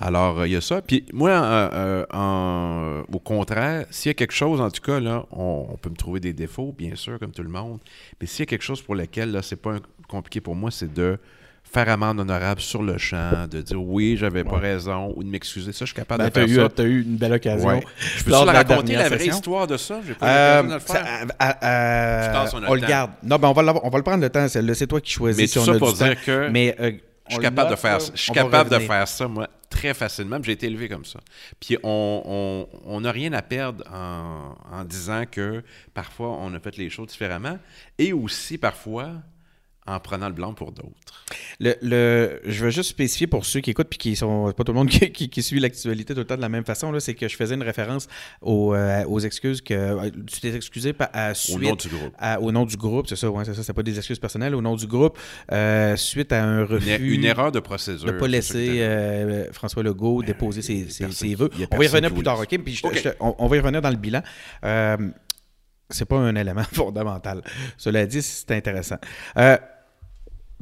Alors, 0.00 0.40
euh, 0.40 0.48
il 0.48 0.52
y 0.52 0.56
a 0.56 0.60
ça. 0.60 0.80
Puis 0.82 1.04
moi, 1.12 1.30
euh, 1.30 2.04
euh, 2.12 3.02
au 3.12 3.18
contraire, 3.18 3.86
s'il 3.90 4.10
y 4.10 4.12
a 4.12 4.14
quelque 4.14 4.32
chose, 4.32 4.60
en 4.60 4.70
tout 4.70 4.80
cas, 4.80 5.00
là, 5.00 5.26
on, 5.30 5.76
peut 5.80 5.90
me 5.90 5.96
trouver 5.96 6.20
des 6.20 6.32
défauts, 6.32 6.74
bien 6.76 6.96
sûr, 6.96 7.18
comme 7.18 7.32
tout 7.32 7.42
le 7.42 7.50
monde. 7.50 7.78
Mais 8.20 8.26
s'il 8.26 8.40
y 8.40 8.42
a 8.44 8.46
quelque 8.46 8.64
chose 8.64 8.80
pour 8.80 8.94
lequel, 8.94 9.32
là, 9.32 9.42
c'est 9.42 9.56
pas 9.56 9.76
compliqué 10.08 10.40
pour 10.40 10.54
moi, 10.54 10.70
c'est 10.70 10.92
de 10.92 11.18
faire 11.64 11.88
amende 11.88 12.20
honorable 12.20 12.60
sur 12.60 12.82
le 12.82 12.98
champ, 12.98 13.46
de 13.50 13.62
dire 13.62 13.82
oui, 13.82 14.16
j'avais 14.18 14.44
pas 14.44 14.58
raison, 14.58 15.12
ou 15.16 15.22
de 15.22 15.28
m'excuser. 15.28 15.72
Ça, 15.72 15.84
je 15.84 15.92
suis 15.92 15.94
capable 15.94 16.22
ben, 16.22 16.28
de 16.28 16.34
faire 16.34 16.44
eu, 16.46 16.54
ça. 16.54 16.68
Tu 16.74 16.82
as 16.82 16.84
eu 16.84 17.02
une 17.02 17.16
belle 17.16 17.32
occasion. 17.32 17.80
Je 18.16 18.24
peux 18.24 18.30
te 18.30 18.36
raconter 18.36 18.94
la 18.94 19.08
vraie 19.08 19.26
histoire 19.26 19.66
de 19.66 19.76
ça? 19.76 20.00
J'ai 20.06 20.14
pas 20.14 20.26
euh, 20.26 20.62
de 20.62 20.72
le 20.74 20.78
faire. 20.80 21.26
on, 22.68 22.74
le 22.74 22.80
garde. 22.80 23.12
Non, 23.22 23.36
ben 23.36 23.48
on 23.48 23.52
va, 23.52 23.74
on 23.82 23.88
va 23.88 23.98
le 23.98 24.04
prendre 24.04 24.22
le 24.22 24.30
temps. 24.30 24.46
C'est 24.48 24.86
toi 24.86 25.00
qui 25.00 25.12
choisis 25.12 25.40
Mais 25.40 25.46
si 25.46 25.58
tout 25.58 25.64
ça 25.64 25.78
pour 25.78 25.92
dire 25.92 26.22
que... 26.22 26.48
Mais, 26.50 26.76
je 27.32 27.36
suis 27.36 27.42
capable, 27.42 27.70
de 27.70 27.76
faire, 27.76 28.00
je 28.00 28.20
suis 28.20 28.32
capable 28.32 28.70
de 28.70 28.78
faire 28.78 29.08
ça, 29.08 29.28
moi 29.28 29.48
très 29.72 29.94
facilement. 29.94 30.38
J'ai 30.42 30.52
été 30.52 30.66
élevé 30.66 30.88
comme 30.88 31.04
ça. 31.04 31.20
Puis 31.58 31.76
on 31.82 33.00
n'a 33.00 33.10
rien 33.10 33.32
à 33.32 33.42
perdre 33.42 33.84
en, 33.90 34.54
en, 34.70 34.84
disant 34.84 35.24
que 35.30 35.64
parfois 35.94 36.28
on 36.28 36.52
a 36.54 36.60
fait 36.60 36.76
les 36.76 36.90
choses 36.90 37.08
différemment 37.08 37.58
et 37.98 38.12
aussi 38.12 38.58
parfois 38.58 39.14
en 39.86 39.98
prenant 39.98 40.28
le 40.28 40.34
blanc 40.34 40.54
pour 40.54 40.70
d'autres. 40.70 41.24
Le, 41.58 41.74
le, 41.82 42.40
je 42.44 42.64
veux 42.64 42.70
juste 42.70 42.90
spécifier 42.90 43.26
pour 43.26 43.44
ceux 43.44 43.60
qui 43.60 43.70
écoutent 43.70 43.88
puis 43.88 43.98
qui 43.98 44.16
sont 44.16 44.52
pas 44.56 44.62
tout 44.62 44.72
le 44.72 44.78
monde 44.78 44.88
qui, 45.12 45.28
qui, 45.28 45.42
suit 45.42 45.58
l'actualité 45.58 46.14
tout 46.14 46.20
le 46.20 46.26
temps 46.26 46.36
de 46.36 46.40
la 46.40 46.48
même 46.48 46.64
façon, 46.64 46.98
c'est 47.00 47.14
que 47.14 47.26
je 47.26 47.36
faisais 47.36 47.56
une 47.56 47.62
référence 47.62 48.06
aux, 48.40 48.74
euh, 48.74 49.04
aux 49.06 49.18
excuses 49.18 49.60
que 49.60 49.74
euh, 49.74 50.10
tu 50.26 50.40
t'es 50.40 50.54
excusé 50.54 50.94
à, 51.12 51.34
suite, 51.34 51.56
au 51.56 51.60
nom 51.60 51.74
du 51.74 51.88
groupe. 51.88 52.14
au 52.40 52.52
nom 52.52 52.64
du 52.64 52.76
groupe, 52.76 53.06
c'est 53.08 53.16
ça, 53.16 53.28
ouais, 53.28 53.44
c'est 53.44 53.54
ça, 53.54 53.62
c'est 53.64 53.72
pas 53.72 53.82
des 53.82 53.96
excuses 53.98 54.20
personnelles, 54.20 54.54
au 54.54 54.62
nom 54.62 54.76
du 54.76 54.86
groupe, 54.86 55.18
euh, 55.50 55.96
suite 55.96 56.32
à 56.32 56.44
un 56.44 56.64
refus. 56.64 57.14
Une, 57.14 57.24
erreur 57.24 57.50
de 57.50 57.60
procédure. 57.60 58.06
De 58.06 58.12
ne 58.12 58.18
pas 58.18 58.28
laisser 58.28 59.48
François 59.52 59.82
Legault 59.82 60.22
déposer 60.22 60.62
ses, 60.62 60.88
ses, 60.88 61.34
vœux. 61.34 61.50
On 61.72 61.76
va 61.76 61.84
y 61.84 61.88
revenir 61.88 62.12
plus 62.12 62.22
tard, 62.22 62.38
OK? 62.38 62.58
Puis 62.58 62.80
on, 63.18 63.34
on, 63.38 63.46
va 63.48 63.56
y 63.56 63.60
revenir 63.60 63.82
dans 63.82 63.90
le 63.90 63.96
bilan 63.96 64.22
c'est 65.92 66.06
pas 66.06 66.16
un 66.16 66.34
élément 66.34 66.62
fondamental. 66.72 67.42
Cela 67.76 68.06
dit, 68.06 68.22
c'est 68.22 68.50
intéressant. 68.52 68.96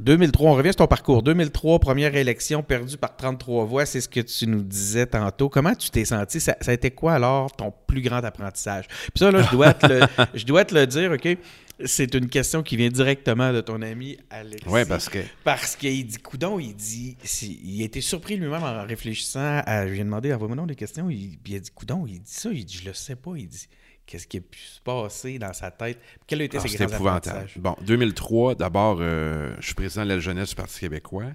2003, 0.01 0.51
on 0.51 0.55
revient 0.55 0.69
sur 0.69 0.77
ton 0.77 0.87
parcours. 0.87 1.21
2003, 1.21 1.79
première 1.79 2.15
élection 2.15 2.63
perdue 2.63 2.97
par 2.97 3.15
33 3.15 3.65
voix, 3.65 3.85
c'est 3.85 4.01
ce 4.01 4.09
que 4.09 4.19
tu 4.19 4.47
nous 4.47 4.63
disais 4.63 5.05
tantôt. 5.05 5.47
Comment 5.47 5.75
tu 5.75 5.91
t'es 5.91 6.05
senti? 6.05 6.39
Ça, 6.39 6.55
a 6.59 6.73
été 6.73 6.89
quoi 6.89 7.13
alors 7.13 7.51
ton 7.51 7.71
plus 7.85 8.01
grand 8.01 8.23
apprentissage? 8.23 8.87
Puis 8.87 9.19
ça, 9.19 9.31
là, 9.31 9.43
je 9.43 9.51
dois 9.51 9.73
te 9.73 9.85
le, 9.85 10.01
je 10.33 10.45
dois 10.45 10.65
te 10.65 10.73
le 10.73 10.87
dire, 10.87 11.11
OK? 11.11 11.37
C'est 11.85 12.13
une 12.13 12.27
question 12.29 12.63
qui 12.63 12.77
vient 12.77 12.89
directement 12.89 13.53
de 13.53 13.61
ton 13.61 13.81
ami 13.81 14.17
Alexis. 14.29 14.67
Oui, 14.67 14.81
parce 14.85 15.07
que. 15.07 15.19
Parce 15.43 15.75
qu'il 15.75 16.05
dit, 16.05 16.17
Coudon, 16.17 16.59
il 16.59 16.75
dit. 16.75 17.17
Il 17.41 17.81
a 17.81 17.85
été 17.85 18.01
surpris 18.01 18.37
lui-même 18.37 18.63
en 18.63 18.83
réfléchissant 18.85 19.61
à. 19.65 19.87
Je 19.87 19.93
lui 19.93 19.99
ai 19.99 20.03
demandé, 20.03 20.33
envoie-moi 20.33 20.65
des 20.65 20.75
questions. 20.75 21.09
Il, 21.09 21.37
il 21.45 21.55
a 21.55 21.59
dit, 21.59 21.71
Coudon, 21.71 22.05
il 22.07 22.19
dit 22.19 22.33
ça. 22.33 22.49
Il 22.51 22.65
dit, 22.65 22.79
je 22.83 22.87
le 22.87 22.93
sais 22.93 23.15
pas. 23.15 23.31
Il 23.35 23.47
dit, 23.47 23.67
Qu'est-ce 24.05 24.27
qui 24.27 24.37
a 24.37 24.41
pu 24.41 24.59
se 24.59 24.81
passer 24.81 25.39
dans 25.39 25.53
sa 25.53 25.71
tête? 25.71 25.99
Quel 26.27 26.41
a 26.41 26.43
été 26.43 26.57
ah, 26.57 26.61
ses 26.61 26.75
grands 26.77 26.87
épouvantable. 26.93 27.49
Bon, 27.57 27.75
2003, 27.81 28.55
d'abord, 28.55 28.97
euh, 28.99 29.55
je 29.59 29.67
suis 29.67 29.75
président 29.75 30.03
de 30.03 30.09
la 30.09 30.19
jeunesse 30.19 30.49
du 30.49 30.55
Parti 30.55 30.79
québécois. 30.79 31.31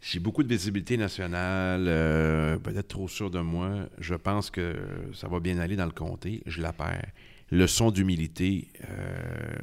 J'ai 0.00 0.20
beaucoup 0.20 0.42
de 0.42 0.48
visibilité 0.48 0.96
nationale, 0.96 1.84
euh, 1.88 2.56
peut-être 2.58 2.88
trop 2.88 3.08
sûr 3.08 3.30
de 3.30 3.40
moi. 3.40 3.88
Je 3.98 4.14
pense 4.14 4.48
que 4.48 4.76
ça 5.12 5.28
va 5.28 5.40
bien 5.40 5.58
aller 5.58 5.76
dans 5.76 5.86
le 5.86 5.92
comté. 5.92 6.42
Je 6.46 6.62
la 6.62 6.72
perds. 6.72 7.10
Leçon 7.50 7.90
d'humilité 7.90 8.68
euh, 8.88 9.56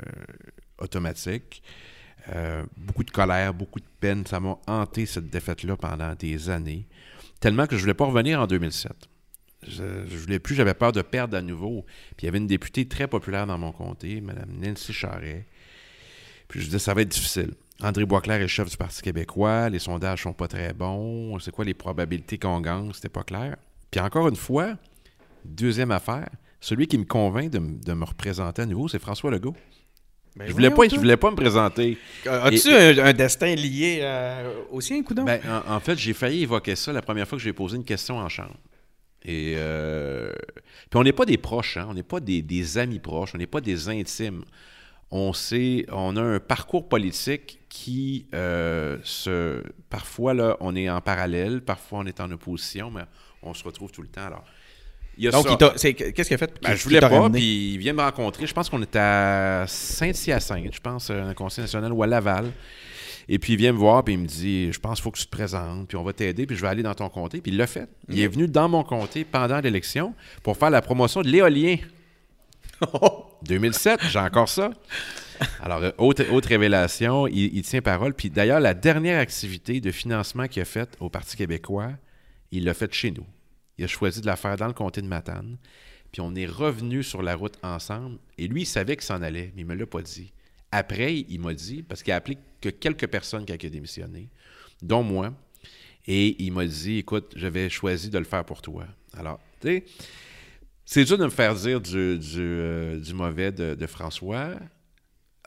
automatique. 0.80 1.64
beaucoup 2.76 3.04
de 3.04 3.12
colère, 3.12 3.54
beaucoup 3.54 3.80
de 3.80 3.86
peine. 4.00 4.26
Ça 4.26 4.40
m'a 4.40 4.58
hanté 4.68 5.06
cette 5.06 5.30
défaite-là 5.30 5.78
pendant 5.78 6.14
des 6.16 6.50
années. 6.50 6.86
Tellement 7.40 7.66
que 7.66 7.76
je 7.76 7.78
ne 7.78 7.82
voulais 7.82 7.94
pas 7.94 8.06
revenir 8.06 8.42
en 8.42 8.48
2007. 8.48 8.92
Je 9.68 9.84
ne 9.84 10.18
voulais 10.18 10.40
plus, 10.40 10.56
j'avais 10.56 10.74
peur 10.74 10.92
de 10.92 11.02
perdre 11.02 11.38
à 11.38 11.42
nouveau. 11.42 11.86
Puis 12.18 12.24
il 12.24 12.26
y 12.26 12.30
avait 12.30 12.38
une 12.38 12.48
députée 12.48 12.88
très 12.88 13.08
populaire 13.08 13.48
dans 13.48 13.58
mon 13.58 13.72
comté, 13.72 14.22
Mme 14.22 14.50
Nancy 14.62 14.94
Charret. 14.94 15.46
Puis 16.48 16.62
je 16.62 16.66
disais, 16.66 16.80
ça 16.80 16.94
va 16.94 17.02
être 17.02 17.10
difficile. 17.10 17.52
André 17.82 18.06
Boisclair 18.06 18.42
est 18.42 18.48
chef 18.48 18.70
du 18.70 18.78
Parti 18.78 19.02
québécois, 19.02 19.70
les 19.70 19.80
sondages 19.80 20.24
sont 20.24 20.34
pas 20.34 20.48
très 20.48 20.74
bons, 20.74 21.38
c'est 21.40 21.52
quoi 21.52 21.66
les 21.66 21.74
probabilités 21.74 22.38
qu'on 22.38 22.62
gagne, 22.62 22.92
c'était 22.94 23.10
pas 23.10 23.24
clair. 23.24 23.58
Puis 23.92 24.00
encore 24.00 24.28
une 24.30 24.36
fois, 24.36 24.76
deuxième 25.44 25.92
affaire, 25.92 26.30
celui 26.62 26.88
qui 26.88 26.98
me 26.98 27.04
convainc 27.04 27.52
de, 27.52 27.60
me 27.94 28.06
représenter 28.06 28.62
à 28.62 28.66
nouveau, 28.66 28.88
c'est 28.88 29.00
François 29.00 29.30
Legault. 29.30 29.56
Ben 30.38 30.48
je 30.48 30.54
voulais 30.54 30.70
pas, 30.70 30.88
je 30.88 30.96
voulais 30.96 31.18
pas 31.18 31.32
me 31.32 31.36
présenter. 31.36 31.98
As-tu 32.26 32.70
un, 32.70 33.14
destin 33.14 33.56
lié 33.56 34.06
au 34.70 34.82
sien, 34.82 35.02
Coudon? 35.02 35.24
Ben, 35.24 35.40
en, 35.68 35.80
fait, 35.80 35.98
j'ai 35.98 36.14
failli 36.14 36.44
évoquer 36.44 36.76
ça 36.76 36.92
la 36.92 37.02
première 37.02 37.28
fois 37.28 37.38
que 37.38 37.44
j'ai 37.44 37.54
posé 37.54 37.78
une 37.78 37.86
question 37.86 38.18
en 38.18 38.28
chambre. 38.28 38.56
Et 39.28 39.56
euh, 39.58 40.32
puis 40.90 41.00
on 41.00 41.04
n'est 41.04 41.12
pas 41.12 41.26
des 41.26 41.38
proches, 41.38 41.78
hein? 41.78 41.88
on 41.90 41.96
n'est 41.96 42.04
pas 42.04 42.20
des, 42.20 42.78
amis 42.78 43.00
proches, 43.00 43.34
on 43.34 43.40
n'est 43.40 43.48
pas 43.48 43.62
des 43.62 43.90
intimes. 43.90 44.44
On 45.10 45.34
sait, 45.34 45.86
on 45.92 46.16
a 46.16 46.22
un 46.22 46.40
parcours 46.40 46.88
politique 46.88 47.60
qui 47.70 48.28
euh, 48.34 48.98
se, 49.04 49.64
parfois 49.90 50.34
là, 50.34 50.58
on 50.60 50.76
est 50.76 50.90
en 50.90 51.02
parallèle, 51.02 51.62
parfois 51.62 52.00
on 52.00 52.06
est 52.06 52.20
en 52.20 52.30
opposition, 52.32 52.92
mais 52.92 53.04
on 53.42 53.54
se 53.54 53.64
retrouve 53.64 53.92
tout 53.92 54.02
le 54.04 54.08
temps. 54.08 54.26
Alors, 54.26 54.44
Donc, 55.32 55.58
qu'est-ce 55.58 56.28
qu'il 56.28 56.34
a 56.34 56.38
fait? 56.38 56.54
Ben, 56.62 56.76
je 56.76 56.84
voulais 56.84 57.00
pas, 57.00 57.30
puis 57.30 57.74
il 57.74 57.78
vient 57.78 57.94
me 57.94 58.02
rencontrer. 58.02 58.46
Je 58.46 58.54
pense 58.54 58.70
qu'on 58.70 58.82
était 58.84 59.00
à 59.00 59.66
Saint-Hyacinthe, 59.68 60.74
je 60.74 60.82
pense, 60.82 61.10
un 61.10 61.34
conseil 61.34 61.64
national 61.64 61.94
ou 61.94 62.04
à 62.04 62.08
Laval. 62.08 62.52
Et 63.28 63.40
puis 63.40 63.54
il 63.54 63.56
vient 63.58 63.74
me 63.74 63.78
voir, 63.78 64.04
puis 64.04 64.14
il 64.14 64.20
me 64.20 64.28
dit 64.28 64.72
Je 64.72 64.80
pense 64.80 64.96
qu'il 64.96 65.04
faut 65.04 65.12
que 65.12 65.18
tu 65.18 65.26
te 65.26 65.32
présentes, 65.32 65.88
puis 65.88 65.98
on 65.98 66.04
va 66.04 66.14
t'aider, 66.14 66.46
puis 66.46 66.56
je 66.56 66.62
vais 66.62 66.68
aller 66.68 66.84
dans 66.84 66.94
ton 66.94 67.10
comté. 67.10 67.42
Puis 67.42 67.52
il 67.52 67.58
l'a 67.58 67.68
fait. 67.68 67.90
Il 68.10 68.20
est 68.20 68.28
venu 68.28 68.48
dans 68.48 68.70
mon 68.70 68.84
comté 68.84 69.24
pendant 69.24 69.60
l'élection 69.60 70.14
pour 70.44 70.58
faire 70.58 70.70
la 70.70 70.82
promotion 70.82 71.22
de 71.22 71.30
l'éolien. 71.30 71.78
2007, 73.44 74.02
j'ai 74.10 74.20
encore 74.20 74.50
ça. 74.50 74.72
Alors, 75.62 75.84
euh, 75.84 75.92
autre, 75.98 76.48
révélation, 76.48 77.28
il, 77.28 77.62
tient 77.64 77.82
parole. 77.82 78.14
Puis 78.14 78.30
d'ailleurs, 78.30 78.60
la 78.60 78.74
dernière 78.74 79.20
activité 79.20 79.82
de 79.82 79.92
financement 79.92 80.48
qu'il 80.48 80.62
a 80.62 80.66
faite 80.66 80.96
au 81.00 81.10
Parti 81.10 81.36
québécois, 81.36 81.92
il 82.52 82.64
l'a 82.64 82.74
faite 82.74 82.94
chez 82.94 83.12
nous. 83.12 83.26
Il 83.78 83.84
a 83.84 83.88
choisi 83.88 84.22
de 84.22 84.26
la 84.26 84.36
faire 84.36 84.56
dans 84.56 84.68
le 84.68 84.74
comté 84.74 85.02
de 85.02 85.08
Matane. 85.08 85.58
Puis 86.12 86.22
on 86.22 86.34
est 86.36 86.46
revenu 86.46 87.04
sur 87.04 87.22
la 87.22 87.36
route 87.36 87.58
ensemble. 87.62 88.18
Et 88.38 88.48
lui, 88.48 88.62
il 88.62 88.66
savait 88.66 88.96
qu'il 88.96 89.06
s'en 89.06 89.22
allait, 89.22 89.52
mais 89.56 89.64
il 89.64 89.68
ne 89.68 89.74
me 89.74 89.80
l'a 89.80 89.86
pas 89.86 90.02
dit. 90.02 90.32
Après, 90.78 91.16
il 91.30 91.40
m'a 91.40 91.54
dit, 91.54 91.84
parce 91.84 92.04
qu'il 92.04 92.12
a 92.12 92.18
appelé 92.18 92.38
que 92.60 92.68
quelques 92.68 93.08
personnes 93.08 93.46
qui 93.46 93.54
ont 93.54 93.70
démissionné, 93.72 94.28
dont 94.82 95.04
moi, 95.04 95.34
et 96.06 96.44
il 96.44 96.52
m'a 96.52 96.66
dit, 96.66 96.98
écoute, 96.98 97.32
j'avais 97.38 97.70
choisi 97.70 98.10
de 98.10 98.18
le 98.18 98.26
faire 98.26 98.44
pour 98.44 98.62
toi. 98.62 98.86
Alors, 99.14 99.40
tu 99.62 99.70
sais, 99.70 99.86
c'est 100.84 101.06
dur 101.06 101.18
de 101.18 101.24
me 101.24 101.30
faire 101.30 101.56
dire 101.56 101.80
du, 101.80 102.20
du, 102.20 102.42
euh, 102.42 103.02
mauvais 103.14 103.54
de, 103.54 103.88
François. 103.88 104.50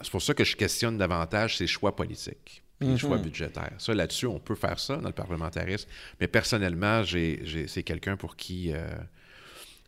C'est 0.01 0.11
pour 0.11 0.23
ça 0.23 0.33
que 0.33 0.45
je 0.45 0.57
questionne 0.57 0.97
davantage 0.97 1.59
ses 1.59 1.67
choix 1.67 1.95
politiques, 1.95 2.63
ses 2.81 2.97
choix 2.97 3.19
mhm. 3.19 3.25
budgétaires. 3.25 3.75
Ça, 3.77 3.93
là-dessus, 3.93 4.27
on 4.27 4.41
peut 4.41 4.55
faire 4.55 4.79
ça 4.79 4.97
dans 4.97 5.09
le 5.09 5.15
parlementarisme. 5.15 5.91
Mais 6.23 6.27
personnellement, 6.27 7.03
c'est 7.05 7.83
quelqu'un 7.83 8.17
pour 8.17 8.35
qui... 8.35 8.73
Euh, 8.73 8.89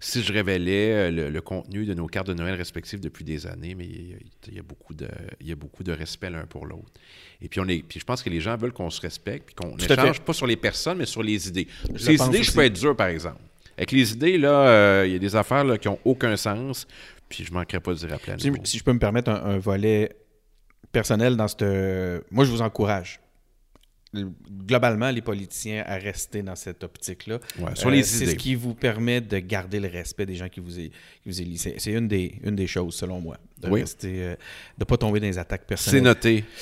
si 0.00 0.22
je 0.22 0.32
révélais 0.32 1.10
euh, 1.10 1.30
le, 1.30 1.40
contenu 1.42 1.84
de 1.84 1.92
nos 1.92 2.06
cartes 2.06 2.26
de 2.26 2.34
Noël 2.34 2.54
respectives 2.54 3.00
depuis 3.00 3.22
des 3.22 3.46
années, 3.46 3.74
mais 3.74 3.84
il 3.84 4.54
y 4.54 4.58
a, 4.58 4.62
beaucoup, 4.62 4.94
de, 4.94 5.08
il 5.40 5.48
y 5.48 5.52
a 5.52 5.54
beaucoup 5.54 5.84
de 5.84 5.92
respect 5.92 6.30
l'un 6.30 6.46
pour 6.46 6.64
l'autre. 6.64 6.90
Et 7.42 7.48
puis, 7.48 7.60
on 7.60 7.68
est, 7.68 7.82
puis 7.86 8.00
je 8.00 8.04
pense 8.04 8.22
que 8.22 8.30
les 8.30 8.40
gens 8.40 8.56
veulent 8.56 8.72
qu'on 8.72 8.88
se 8.88 9.00
respecte, 9.02 9.46
puis 9.46 9.54
qu'on 9.54 9.76
n'échange 9.76 10.20
pas 10.20 10.32
sur 10.32 10.46
les 10.46 10.56
personnes, 10.56 10.98
mais 10.98 11.06
sur 11.06 11.22
les 11.22 11.48
idées. 11.48 11.68
Les 11.90 12.14
idées, 12.14 12.42
je 12.42 12.52
peux 12.52 12.64
être 12.64 12.80
dur, 12.80 12.96
par 12.96 13.08
exemple. 13.08 13.40
Avec 13.76 13.92
les 13.92 14.12
idées, 14.12 14.38
là, 14.38 14.68
euh, 14.68 15.04
il 15.06 15.12
y 15.12 15.16
a 15.16 15.18
des 15.18 15.36
affaires 15.36 15.64
là, 15.64 15.76
qui 15.76 15.88
n'ont 15.88 15.98
aucun 16.04 16.36
sens, 16.36 16.86
puis 17.28 17.44
je 17.44 17.50
ne 17.50 17.58
manquerai 17.58 17.80
pas 17.80 17.92
de 17.92 17.98
dire 17.98 18.12
à 18.12 18.38
si, 18.38 18.52
si, 18.64 18.78
je 18.78 18.84
peux 18.84 18.92
me 18.92 18.98
permettre 18.98 19.30
un, 19.30 19.58
volet 19.58 20.16
personnel 20.92 21.36
dans 21.36 21.48
cette... 21.48 21.62
Moi, 22.30 22.44
je 22.44 22.50
vous 22.50 22.62
encourage 22.62 23.20
globalement 24.12 25.10
les 25.10 25.20
politiciens 25.22 25.84
à 25.86 25.94
rester 25.96 26.42
dans 26.42 26.56
cette 26.56 26.82
optique-là. 26.82 27.38
Ouais, 27.58 27.70
sur 27.74 27.90
les 27.90 28.02
c'est 28.02 28.26
ce 28.26 28.34
qui 28.34 28.54
vous 28.54 28.74
permet 28.74 29.20
de 29.20 29.38
garder 29.38 29.78
le 29.78 29.88
respect 29.88 30.26
des 30.26 30.34
gens 30.34 30.48
qui 30.48 30.60
vous, 30.60 30.70
qui 30.72 30.90
vous 31.26 31.40
élisent. 31.40 31.62
C'est, 31.62 31.74
c'est 31.78 31.92
une, 31.92 32.08
des, 32.08 32.34
une 32.42 32.56
des 32.56 32.66
choses, 32.66 32.94
selon 32.94 33.20
moi, 33.20 33.36
de 33.58 33.68
Oui. 33.68 33.80
rester, 33.82 34.22
euh, 34.22 34.84
pas 34.84 34.96
tomber 34.96 35.20
dans 35.20 35.26
les 35.26 35.38
attaques 35.38 35.60
C'est 35.62 35.68
personnelles. 35.68 36.02
noté. 36.02 36.44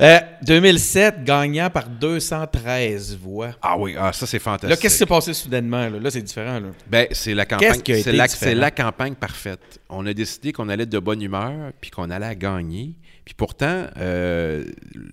Euh, 0.00 0.18
2007, 0.42 1.24
gagnant 1.24 1.70
par 1.70 1.88
213 1.88 3.16
voix. 3.16 3.56
Ah 3.62 3.78
oui, 3.78 3.94
ah, 3.98 4.12
ça 4.12 4.26
c'est 4.26 4.38
fantastique. 4.38 4.68
Là, 4.70 4.76
qu'est-ce 4.76 4.94
qui 4.94 4.98
s'est 4.98 5.06
passé 5.06 5.32
soudainement? 5.32 5.88
Là, 5.88 5.98
Là, 5.98 6.10
c'est 6.10 6.20
différent. 6.22 6.60
Là. 6.60 6.68
Ben, 6.86 7.06
c'est 7.12 7.34
la 7.34 7.46
campagne. 7.46 7.80
C'est 7.84 8.00
été 8.00 8.12
la, 8.12 8.28
c'est 8.28 8.54
la 8.54 8.70
campagne 8.70 9.14
parfaite. 9.14 9.80
On 9.88 10.04
a 10.06 10.12
décidé 10.12 10.52
qu'on 10.52 10.68
allait 10.68 10.82
être 10.82 10.90
de 10.90 10.98
bonne 10.98 11.22
humeur, 11.22 11.72
puis 11.80 11.90
qu'on 11.90 12.10
allait 12.10 12.26
à 12.26 12.34
gagner. 12.34 12.94
Puis 13.28 13.34
pourtant, 13.34 13.84
euh, 13.98 14.64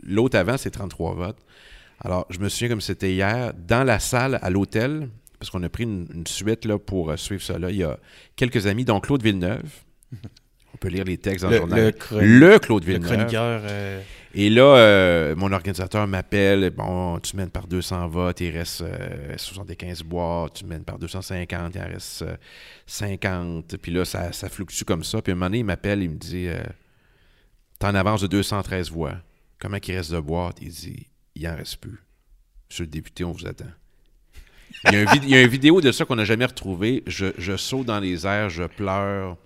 l'autre 0.03 0.37
avant, 0.37 0.55
c'est 0.55 0.71
33 0.71 1.15
votes. 1.15 1.37
Alors, 1.99 2.25
je 2.29 2.39
me 2.39 2.47
souviens 2.47 2.69
comme 2.69 2.79
c'était 2.79 3.11
hier, 3.11 3.51
dans 3.67 3.83
la 3.83 3.99
salle 3.99 4.39
à 4.41 4.49
l'hôtel, 4.49 5.09
parce 5.37 5.49
qu'on 5.49 5.61
a 5.63 5.67
pris 5.67 5.83
une, 5.83 6.07
une 6.13 6.25
suite 6.25 6.63
là, 6.63 6.79
pour 6.79 7.11
euh, 7.11 7.17
suivre 7.17 7.41
ça. 7.43 7.59
Là. 7.59 7.71
Il 7.71 7.75
y 7.75 7.83
a 7.83 7.97
quelques 8.37 8.67
amis, 8.67 8.85
dont 8.85 9.01
Claude 9.01 9.21
Villeneuve. 9.21 9.63
On 10.73 10.77
peut 10.77 10.87
lire 10.87 11.03
les 11.03 11.17
textes 11.17 11.43
dans 11.43 11.49
le, 11.49 11.55
Le- 11.55 11.59
journal. 11.61 11.93
le 12.11 12.49
Le 12.51 12.59
Claude 12.59 12.85
Le 12.85 12.93
Villeneuve. 12.93 13.11
chroniqueur. 13.17 13.61
euh, 13.65 14.01
Et 14.33 14.49
là, 14.49 14.63
euh, 14.77 15.35
mon 15.35 15.51
organisateur 15.51 16.07
m'appelle. 16.07 16.69
Bon, 16.69 17.19
tu 17.19 17.35
mènes 17.35 17.49
par 17.49 17.67
200 17.67 18.07
votes, 18.07 18.39
il 18.39 18.51
reste 18.57 18.79
euh, 18.81 19.33
75 19.35 20.03
boîtes. 20.03 20.53
Tu 20.53 20.65
mènes 20.65 20.85
par 20.85 20.99
250, 20.99 21.75
il 21.75 21.81
en 21.81 21.85
reste 21.87 22.21
euh, 22.21 22.35
50. 22.87 23.75
Puis 23.77 23.91
là, 23.91 24.05
ça, 24.05 24.31
ça 24.31 24.47
fluctue 24.47 24.85
comme 24.85 25.03
ça. 25.03 25.21
Puis 25.21 25.31
à 25.31 25.33
un 25.33 25.35
moment 25.35 25.47
donné, 25.47 25.59
il 25.59 25.65
m'appelle, 25.65 26.01
il 26.01 26.09
me 26.11 26.15
dit 26.15 26.47
T'es 27.79 27.85
en 27.87 27.95
avance 27.95 28.21
de 28.21 28.27
213 28.27 28.89
voix. 28.91 29.15
Comment 29.59 29.77
il 29.85 29.95
reste 29.95 30.11
de 30.11 30.19
boîtes 30.19 30.57
Il 30.61 30.69
dit 30.69 31.07
Il 31.35 31.47
en 31.47 31.55
reste 31.55 31.77
plus. 31.77 31.99
Monsieur 32.69 32.83
le 32.85 32.89
député, 32.89 33.23
on 33.23 33.31
vous 33.31 33.45
attend. 33.45 33.65
Il 34.85 34.93
y 34.93 34.95
a, 34.97 34.99
un 35.01 35.05
vid- 35.13 35.23
il 35.23 35.29
y 35.29 35.35
a 35.35 35.41
une 35.41 35.47
vidéo 35.49 35.81
de 35.81 35.91
ça 35.91 36.05
qu'on 36.05 36.15
n'a 36.15 36.25
jamais 36.25 36.45
retrouvé. 36.45 37.03
Je, 37.07 37.27
je 37.37 37.55
saute 37.57 37.85
dans 37.87 37.99
les 37.99 38.25
airs, 38.27 38.49
je 38.49 38.63
pleure. 38.63 39.37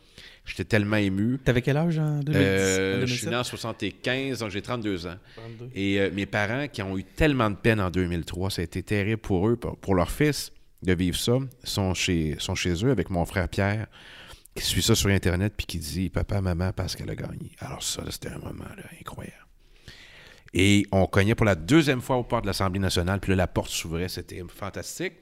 J'étais 0.45 0.63
tellement 0.63 0.95
ému. 0.97 1.37
T'avais 1.43 1.61
quel 1.61 1.77
âge 1.77 1.99
en 1.99 2.19
2010? 2.21 2.35
Euh, 2.35 2.97
en 3.03 3.05
je 3.05 3.13
suis 3.13 3.25
2007? 3.25 3.29
né 3.29 3.35
en 3.35 3.43
75, 3.43 4.39
donc 4.39 4.49
j'ai 4.49 4.61
32 4.61 5.05
ans. 5.07 5.15
32. 5.35 5.69
Et 5.75 5.99
euh, 5.99 6.09
mes 6.11 6.25
parents 6.25 6.67
qui 6.67 6.81
ont 6.81 6.97
eu 6.97 7.03
tellement 7.03 7.49
de 7.51 7.55
peine 7.55 7.79
en 7.79 7.91
2003, 7.91 8.49
ça 8.49 8.61
a 8.61 8.65
été 8.65 8.81
terrible 8.81 9.21
pour 9.21 9.47
eux, 9.47 9.55
pour, 9.55 9.77
pour 9.77 9.93
leur 9.95 10.09
fils, 10.09 10.51
de 10.81 10.93
vivre 10.93 11.17
ça, 11.17 11.33
sont 11.63 11.93
chez, 11.93 12.35
sont 12.39 12.55
chez 12.55 12.83
eux 12.83 12.89
avec 12.89 13.09
mon 13.11 13.25
frère 13.25 13.47
Pierre, 13.47 13.85
qui 14.59 14.65
suit 14.65 14.81
ça 14.81 14.95
sur 14.95 15.09
Internet, 15.09 15.53
puis 15.57 15.65
qui 15.65 15.77
dit 15.79 16.09
Papa, 16.09 16.41
maman, 16.41 16.71
parce 16.73 16.95
qu'elle 16.95 17.09
a 17.09 17.15
gagné. 17.15 17.51
Alors, 17.59 17.81
ça, 17.83 18.03
c'était 18.09 18.29
un 18.29 18.37
moment 18.39 18.65
là, 18.77 18.83
incroyable. 18.99 19.35
Et 20.53 20.85
on 20.91 21.05
cognait 21.05 21.35
pour 21.35 21.45
la 21.45 21.55
deuxième 21.55 22.01
fois 22.01 22.17
au 22.17 22.23
port 22.23 22.41
de 22.41 22.47
l'Assemblée 22.47 22.79
nationale, 22.79 23.19
puis 23.19 23.31
là, 23.31 23.35
la 23.35 23.47
porte 23.47 23.69
s'ouvrait, 23.69 24.09
c'était 24.09 24.43
fantastique. 24.47 25.13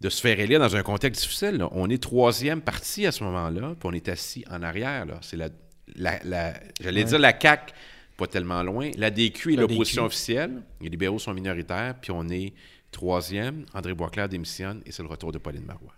De 0.00 0.08
se 0.08 0.20
faire 0.22 0.40
élire 0.40 0.58
dans 0.58 0.74
un 0.76 0.82
contexte 0.82 1.22
difficile. 1.22 1.56
là. 1.58 1.68
On 1.72 1.90
est 1.90 2.02
troisième 2.02 2.62
parti 2.62 3.06
à 3.06 3.12
ce 3.12 3.22
moment-là, 3.24 3.74
puis 3.78 3.88
on 3.88 3.92
est 3.92 4.08
assis 4.08 4.44
en 4.50 4.62
arrière. 4.62 5.04
là. 5.04 5.18
C'est 5.20 5.36
la, 5.36 5.50
la, 5.94 6.18
la- 6.24 6.54
j'allais 6.80 7.04
dire 7.04 7.18
la 7.18 7.38
CAQ, 7.38 7.74
pas 8.16 8.26
tellement 8.26 8.62
loin. 8.62 8.90
La 8.96 9.10
DQ 9.10 9.52
est 9.52 9.56
l'opposition 9.56 10.04
officielle. 10.06 10.62
Les 10.80 10.88
libéraux 10.88 11.18
sont 11.18 11.34
minoritaires, 11.34 11.94
puis 12.00 12.12
on 12.12 12.26
est 12.30 12.54
troisième. 12.90 13.66
André 13.74 13.92
Boisclair 13.92 14.28
démissionne 14.28 14.80
et 14.86 14.90
c'est 14.92 15.02
le 15.02 15.08
retour 15.08 15.32
de 15.32 15.38
Pauline 15.38 15.66
Marois. 15.66 15.94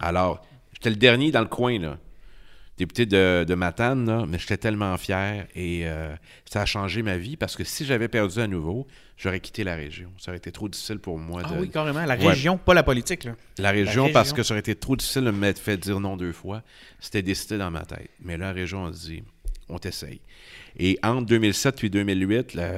Alors, 0.00 0.44
j'étais 0.80 0.90
le 0.90 0.96
dernier 0.96 1.30
dans 1.30 1.40
le 1.42 1.46
coin, 1.46 1.78
là. 1.78 1.98
Député 2.78 3.04
de, 3.04 3.44
de 3.46 3.54
Matane, 3.54 4.06
là, 4.06 4.24
mais 4.26 4.38
j'étais 4.38 4.56
tellement 4.56 4.96
fier 4.96 5.46
et 5.54 5.82
euh, 5.84 6.14
ça 6.46 6.62
a 6.62 6.64
changé 6.66 7.02
ma 7.02 7.18
vie 7.18 7.36
parce 7.36 7.54
que 7.54 7.62
si 7.62 7.84
j'avais 7.84 8.08
perdu 8.08 8.40
à 8.40 8.46
nouveau, 8.46 8.86
j'aurais 9.18 9.40
quitté 9.40 9.64
la 9.64 9.74
région. 9.74 10.10
Ça 10.16 10.30
aurait 10.30 10.38
été 10.38 10.50
trop 10.50 10.66
difficile 10.66 10.98
pour 10.98 11.18
moi 11.18 11.42
Ah 11.44 11.52
de, 11.52 11.60
oui, 11.60 11.68
carrément. 11.68 12.02
La 12.06 12.16
Ouais. 12.16 12.28
région, 12.28 12.56
pas 12.56 12.72
la 12.72 12.82
politique. 12.82 13.24
Là. 13.24 13.32
la 13.58 13.70
région, 13.70 14.04
région. 14.04 14.14
parce 14.14 14.32
que 14.32 14.42
ça 14.42 14.54
aurait 14.54 14.60
été 14.60 14.74
trop 14.74 14.96
difficile 14.96 15.24
de 15.24 15.30
me 15.30 15.52
fait 15.52 15.76
dire 15.76 16.00
non 16.00 16.16
deux 16.16 16.32
fois. 16.32 16.62
C'était 17.00 17.20
décidé 17.20 17.58
dans 17.58 17.70
ma 17.70 17.84
tête. 17.84 18.08
Mais 18.22 18.38
là, 18.38 18.46
la 18.46 18.52
région 18.54 18.86
a 18.86 18.90
dit, 18.92 19.24
on 19.68 19.78
t'essaye. 19.78 20.22
Et 20.78 20.98
entre 21.02 21.26
2007 21.26 21.84
et 21.84 21.90
2008, 21.90 22.54
là, 22.54 22.70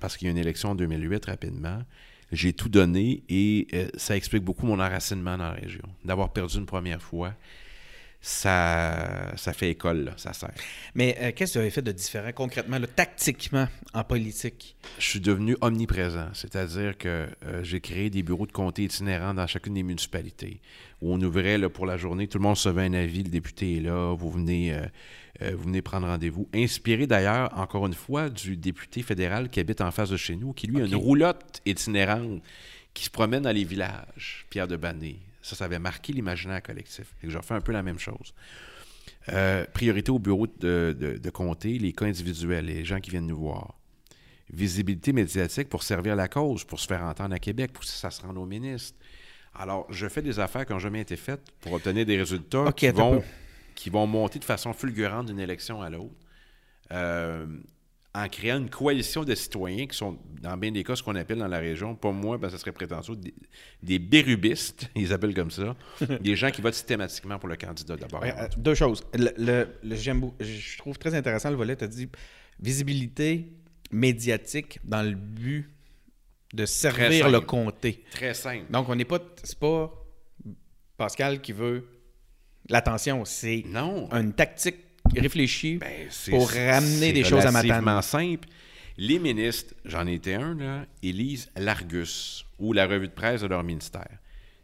parce 0.00 0.16
qu'il 0.16 0.28
y 0.28 0.28
a 0.28 0.32
une 0.32 0.38
élection 0.38 0.70
en 0.70 0.74
2008 0.74 1.26
rapidement, 1.26 1.82
j'ai 2.32 2.52
tout 2.52 2.68
donné 2.68 3.22
et 3.28 3.68
euh, 3.74 3.88
ça 3.96 4.16
explique 4.16 4.42
beaucoup 4.42 4.66
mon 4.66 4.80
enracinement 4.80 5.36
dans 5.36 5.44
la 5.44 5.52
région. 5.52 5.84
D'avoir 6.04 6.32
perdu 6.32 6.56
une 6.56 6.66
première 6.66 7.02
fois, 7.02 7.34
ça, 8.22 9.32
ça 9.36 9.52
fait 9.52 9.70
école, 9.70 10.04
là, 10.04 10.12
ça 10.16 10.32
sert. 10.32 10.52
Mais 10.94 11.16
euh, 11.20 11.32
qu'est-ce 11.34 11.54
que 11.54 11.58
vous 11.58 11.62
avez 11.62 11.70
fait 11.70 11.82
de 11.82 11.92
différent 11.92 12.30
concrètement, 12.34 12.78
là, 12.78 12.86
tactiquement, 12.86 13.68
en 13.92 14.04
politique? 14.04 14.76
je 14.98 15.08
suis 15.08 15.20
devenu 15.20 15.56
omniprésent, 15.60 16.28
c'est-à-dire 16.32 16.96
que 16.96 17.28
euh, 17.44 17.62
j'ai 17.62 17.80
créé 17.80 18.10
des 18.10 18.22
bureaux 18.22 18.46
de 18.46 18.52
comté 18.52 18.84
itinérants 18.84 19.34
dans 19.34 19.46
chacune 19.46 19.74
des 19.74 19.82
municipalités 19.82 20.60
où 21.02 21.12
on 21.12 21.20
ouvrait 21.20 21.58
là, 21.58 21.68
pour 21.68 21.84
la 21.84 21.96
journée, 21.96 22.28
tout 22.28 22.38
le 22.38 22.42
monde 22.42 22.54
recevait 22.54 22.82
un 22.82 22.94
avis, 22.94 23.24
le 23.24 23.28
député 23.28 23.78
est 23.78 23.80
là, 23.80 24.14
vous 24.14 24.30
venez, 24.30 24.72
euh, 24.72 24.86
euh, 25.42 25.52
vous 25.56 25.64
venez 25.64 25.82
prendre 25.82 26.06
rendez-vous. 26.06 26.48
Inspiré 26.54 27.08
d'ailleurs, 27.08 27.50
encore 27.58 27.86
une 27.86 27.94
fois, 27.94 28.30
du 28.30 28.56
député 28.56 29.02
fédéral 29.02 29.50
qui 29.50 29.58
habite 29.58 29.80
en 29.80 29.90
face 29.90 30.10
de 30.10 30.16
chez 30.16 30.36
nous, 30.36 30.52
qui 30.52 30.68
lui 30.68 30.80
a 30.80 30.86
une 30.86 30.94
roulotte 30.94 31.60
itinérante 31.66 32.40
qui 32.94 33.04
se 33.04 33.10
promène 33.10 33.42
dans 33.42 33.52
les 33.52 33.64
villages, 33.64 34.46
Pierre 34.48 34.68
de 34.68 34.76
Banné. 34.76 35.18
Ça, 35.42 35.56
ça 35.56 35.64
avait 35.64 35.78
marqué 35.78 36.12
l'imaginaire 36.12 36.62
collectif. 36.62 37.14
Et 37.22 37.30
je 37.30 37.36
refais 37.36 37.54
un 37.54 37.60
peu 37.60 37.72
la 37.72 37.82
même 37.82 37.98
chose. 37.98 38.34
Euh, 39.28 39.64
priorité 39.72 40.10
au 40.10 40.18
bureau 40.18 40.46
de, 40.46 40.96
de, 40.98 41.18
de 41.18 41.30
comté, 41.30 41.78
les 41.78 41.92
cas 41.92 42.06
individuels, 42.06 42.66
les 42.66 42.84
gens 42.84 43.00
qui 43.00 43.10
viennent 43.10 43.26
nous 43.26 43.38
voir 43.38 43.74
visibilité 44.52 45.12
médiatique 45.12 45.68
pour 45.68 45.82
servir 45.82 46.14
la 46.14 46.28
cause, 46.28 46.64
pour 46.64 46.78
se 46.78 46.86
faire 46.86 47.02
entendre 47.02 47.34
à 47.34 47.38
Québec, 47.38 47.72
pour 47.72 47.82
que 47.82 47.88
ça 47.88 48.10
se 48.10 48.22
rende 48.22 48.38
au 48.38 48.44
ministre. 48.44 48.98
Alors, 49.54 49.86
je 49.90 50.08
fais 50.08 50.22
des 50.22 50.38
affaires 50.38 50.66
qui 50.66 50.72
n'ont 50.72 50.78
jamais 50.78 51.00
été 51.00 51.16
faites 51.16 51.50
pour 51.60 51.72
obtenir 51.72 52.06
des 52.06 52.16
résultats 52.16 52.72
qui, 52.72 52.88
vont, 52.88 53.22
qui 53.74 53.90
vont 53.90 54.06
monter 54.06 54.38
de 54.38 54.44
façon 54.44 54.72
fulgurante 54.72 55.26
d'une 55.26 55.40
élection 55.40 55.82
à 55.82 55.90
l'autre. 55.90 56.14
Euh, 56.90 57.46
en 58.14 58.28
créant 58.28 58.58
une 58.58 58.68
coalition 58.68 59.24
de 59.24 59.34
citoyens 59.34 59.86
qui 59.86 59.96
sont, 59.96 60.18
dans 60.42 60.56
bien 60.58 60.70
des 60.70 60.84
cas, 60.84 60.94
ce 60.96 61.02
qu'on 61.02 61.16
appelle 61.16 61.38
dans 61.38 61.48
la 61.48 61.58
région, 61.58 61.94
pas 61.94 62.12
moi, 62.12 62.36
ben, 62.36 62.50
ça 62.50 62.58
serait 62.58 62.72
prétentieux, 62.72 63.16
des, 63.16 63.32
des 63.82 63.98
bérubistes, 63.98 64.90
ils 64.96 65.12
appellent 65.14 65.34
comme 65.34 65.50
ça, 65.50 65.74
des 66.20 66.36
gens 66.36 66.50
qui 66.50 66.60
votent 66.60 66.74
systématiquement 66.74 67.38
pour 67.38 67.48
le 67.48 67.56
candidat 67.56 67.96
d'abord. 67.96 68.22
Euh, 68.22 68.48
deux 68.58 68.74
choses. 68.74 69.02
Le, 69.14 69.66
je 69.82 70.78
trouve 70.78 70.98
très 70.98 71.14
intéressant 71.14 71.48
le 71.50 71.56
volet. 71.56 71.74
Tu 71.74 71.84
as 71.84 71.88
dit 71.88 72.08
visibilité 72.60 73.48
médiatique 73.90 74.78
dans 74.84 75.02
le 75.02 75.14
but 75.14 75.68
de 76.52 76.66
servir 76.66 77.30
le 77.30 77.40
comté. 77.40 78.04
Très 78.10 78.34
simple. 78.34 78.70
Donc, 78.70 78.88
on 78.88 78.94
n'est 78.94 79.06
pas. 79.06 79.20
C'est 79.42 79.58
pas 79.58 79.90
Pascal 80.98 81.40
qui 81.40 81.52
veut 81.52 81.88
l'attention. 82.68 83.24
C'est 83.24 83.64
Non. 83.66 84.08
une 84.12 84.34
tactique 84.34 84.76
réfléchie 85.20 85.76
Ben, 85.76 86.08
pour 86.30 86.50
ramener 86.50 87.12
des 87.12 87.24
choses 87.24 87.44
à 87.44 87.50
relativement 87.50 87.80
Matane. 87.82 88.02
simple. 88.02 88.48
Les 88.98 89.18
ministres, 89.18 89.74
j'en 89.84 90.06
étais 90.06 90.34
un, 90.34 90.54
là, 90.54 90.86
ils 91.02 91.16
lisent 91.16 91.50
l'Argus 91.56 92.44
ou 92.58 92.72
la 92.72 92.86
revue 92.86 93.08
de 93.08 93.12
presse 93.12 93.40
de 93.40 93.46
leur 93.46 93.62
ministère. 93.64 94.18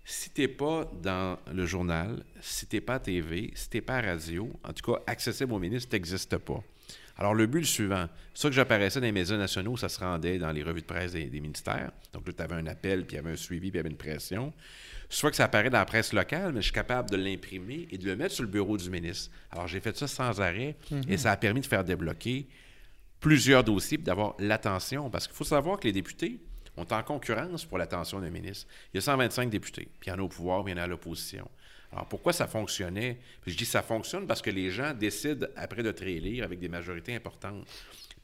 Si 0.04 0.30
t'es 0.30 0.48
pas 0.48 0.90
dans 1.02 1.38
le 1.52 1.66
journal, 1.66 2.24
si 2.40 2.66
t'es 2.66 2.80
pas 2.80 2.94
à 2.94 2.98
TV, 2.98 3.50
si 3.54 3.68
t'es 3.68 3.80
pas 3.80 3.96
à 3.96 4.00
radio, 4.02 4.50
en 4.64 4.72
tout 4.72 4.92
cas 4.92 5.00
accessible 5.06 5.52
aux 5.52 5.58
ministres, 5.58 5.90
t'existes 5.90 6.38
pas. 6.38 6.62
Alors, 7.18 7.34
le 7.34 7.46
but 7.46 7.60
le 7.60 7.66
suivant. 7.66 8.06
Ça 8.32 8.48
que 8.48 8.54
j'apparaissais 8.54 9.00
dans 9.00 9.06
les 9.06 9.12
médias 9.12 9.36
nationaux, 9.36 9.76
ça 9.76 9.88
se 9.88 9.98
rendait 9.98 10.38
dans 10.38 10.52
les 10.52 10.62
revues 10.62 10.82
de 10.82 10.86
presse 10.86 11.12
des, 11.12 11.24
des 11.24 11.40
ministères. 11.40 11.90
Donc 12.12 12.26
là, 12.26 12.32
tu 12.32 12.42
avais 12.42 12.54
un 12.54 12.66
appel, 12.66 13.04
puis 13.04 13.16
il 13.16 13.16
y 13.16 13.18
avait 13.18 13.32
un 13.32 13.36
suivi, 13.36 13.70
puis 13.70 13.70
il 13.70 13.76
y 13.76 13.80
avait 13.80 13.90
une 13.90 13.96
pression. 13.96 14.52
Soit 15.10 15.30
que 15.30 15.36
ça 15.36 15.44
apparaît 15.44 15.70
dans 15.70 15.78
la 15.78 15.86
presse 15.86 16.12
locale, 16.12 16.52
mais 16.52 16.60
je 16.60 16.66
suis 16.66 16.72
capable 16.72 17.10
de 17.10 17.16
l'imprimer 17.16 17.88
et 17.90 17.98
de 17.98 18.04
le 18.04 18.14
mettre 18.14 18.34
sur 18.34 18.42
le 18.42 18.50
bureau 18.50 18.76
du 18.76 18.90
ministre. 18.90 19.30
Alors, 19.50 19.66
j'ai 19.66 19.80
fait 19.80 19.96
ça 19.96 20.06
sans 20.06 20.40
arrêt 20.40 20.76
et 21.08 21.16
ça 21.16 21.32
a 21.32 21.36
permis 21.36 21.60
de 21.60 21.66
faire 21.66 21.82
débloquer 21.82 22.46
plusieurs 23.20 23.64
dossiers 23.64 23.98
d'avoir 23.98 24.34
l'attention. 24.38 25.08
Parce 25.10 25.26
qu'il 25.26 25.36
faut 25.36 25.44
savoir 25.44 25.80
que 25.80 25.86
les 25.86 25.92
députés 25.92 26.38
ont 26.76 26.86
en 26.90 27.02
concurrence 27.02 27.64
pour 27.64 27.78
l'attention 27.78 28.20
d'un 28.20 28.30
ministre. 28.30 28.66
Il 28.92 28.96
y 28.96 28.98
a 28.98 29.00
125 29.00 29.50
députés, 29.50 29.88
puis 29.98 30.10
il 30.10 30.10
y 30.10 30.12
en 30.12 30.18
a 30.18 30.22
au 30.22 30.28
pouvoir, 30.28 30.62
puis 30.62 30.72
il 30.72 30.76
y 30.76 30.78
en 30.78 30.82
a 30.82 30.84
à 30.84 30.88
l'opposition. 30.88 31.48
Alors, 31.92 32.06
pourquoi 32.06 32.32
ça 32.32 32.46
fonctionnait? 32.46 33.18
Puis 33.42 33.52
je 33.52 33.56
dis 33.56 33.64
ça 33.64 33.82
fonctionne 33.82 34.26
parce 34.26 34.42
que 34.42 34.50
les 34.50 34.70
gens 34.70 34.92
décident 34.92 35.46
après 35.56 35.82
de 35.82 35.90
te 35.90 36.04
réélire 36.04 36.44
avec 36.44 36.58
des 36.58 36.68
majorités 36.68 37.14
importantes. 37.14 37.66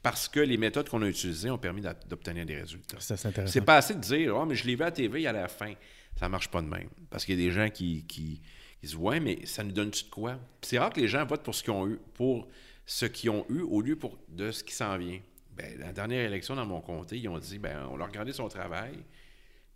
Parce 0.03 0.27
que 0.27 0.39
les 0.39 0.57
méthodes 0.57 0.87
qu'on 0.87 1.01
a 1.01 1.07
utilisées 1.07 1.49
ont 1.49 1.57
permis 1.57 1.81
d'obtenir 1.81 2.45
des 2.45 2.57
résultats. 2.57 2.97
C'est 2.99 3.25
intéressant. 3.25 3.51
C'est 3.51 3.61
pas 3.61 3.77
assez 3.77 3.95
de 3.95 3.99
dire, 3.99 4.35
oh, 4.37 4.45
mais 4.45 4.53
je 4.53 4.67
l'ai 4.67 4.75
vu 4.75 4.83
à 4.83 4.85
la 4.85 4.91
TV 4.91 5.25
à 5.25 5.31
la 5.31 5.47
fin. 5.47 5.73
Ça 6.19 6.29
marche 6.29 6.49
pas 6.49 6.61
de 6.61 6.67
même. 6.67 6.87
Parce 7.09 7.25
qu'il 7.25 7.39
y 7.39 7.43
a 7.43 7.47
des 7.47 7.51
gens 7.53 7.69
qui, 7.69 8.05
qui, 8.07 8.41
qui 8.79 8.87
disent, 8.87 8.95
ouais, 8.95 9.19
mais 9.19 9.39
ça 9.45 9.63
nous 9.63 9.71
donne-tu 9.71 10.05
de 10.05 10.09
quoi? 10.09 10.39
C'est 10.61 10.79
rare 10.79 10.91
que 10.91 10.99
les 11.01 11.07
gens 11.07 11.25
votent 11.25 11.43
pour 11.43 11.53
ce 11.55 11.63
qu'ils 11.63 11.73
ont 11.73 11.87
eu, 11.87 11.99
pour 12.13 12.47
ce 12.85 13.05
qu'ils 13.05 13.29
ont 13.31 13.45
eu 13.49 13.61
au 13.61 13.81
lieu 13.81 13.95
pour 13.95 14.17
de 14.29 14.51
ce 14.51 14.63
qui 14.63 14.73
s'en 14.73 14.97
vient. 14.97 15.19
Ben, 15.57 15.77
la 15.79 15.91
dernière 15.93 16.25
élection 16.25 16.55
dans 16.55 16.65
mon 16.65 16.81
comté, 16.81 17.17
ils 17.17 17.27
ont 17.29 17.39
dit, 17.39 17.59
ben, 17.59 17.87
on 17.91 17.99
a 17.99 18.05
regardé 18.05 18.31
son 18.33 18.47
travail, 18.49 18.93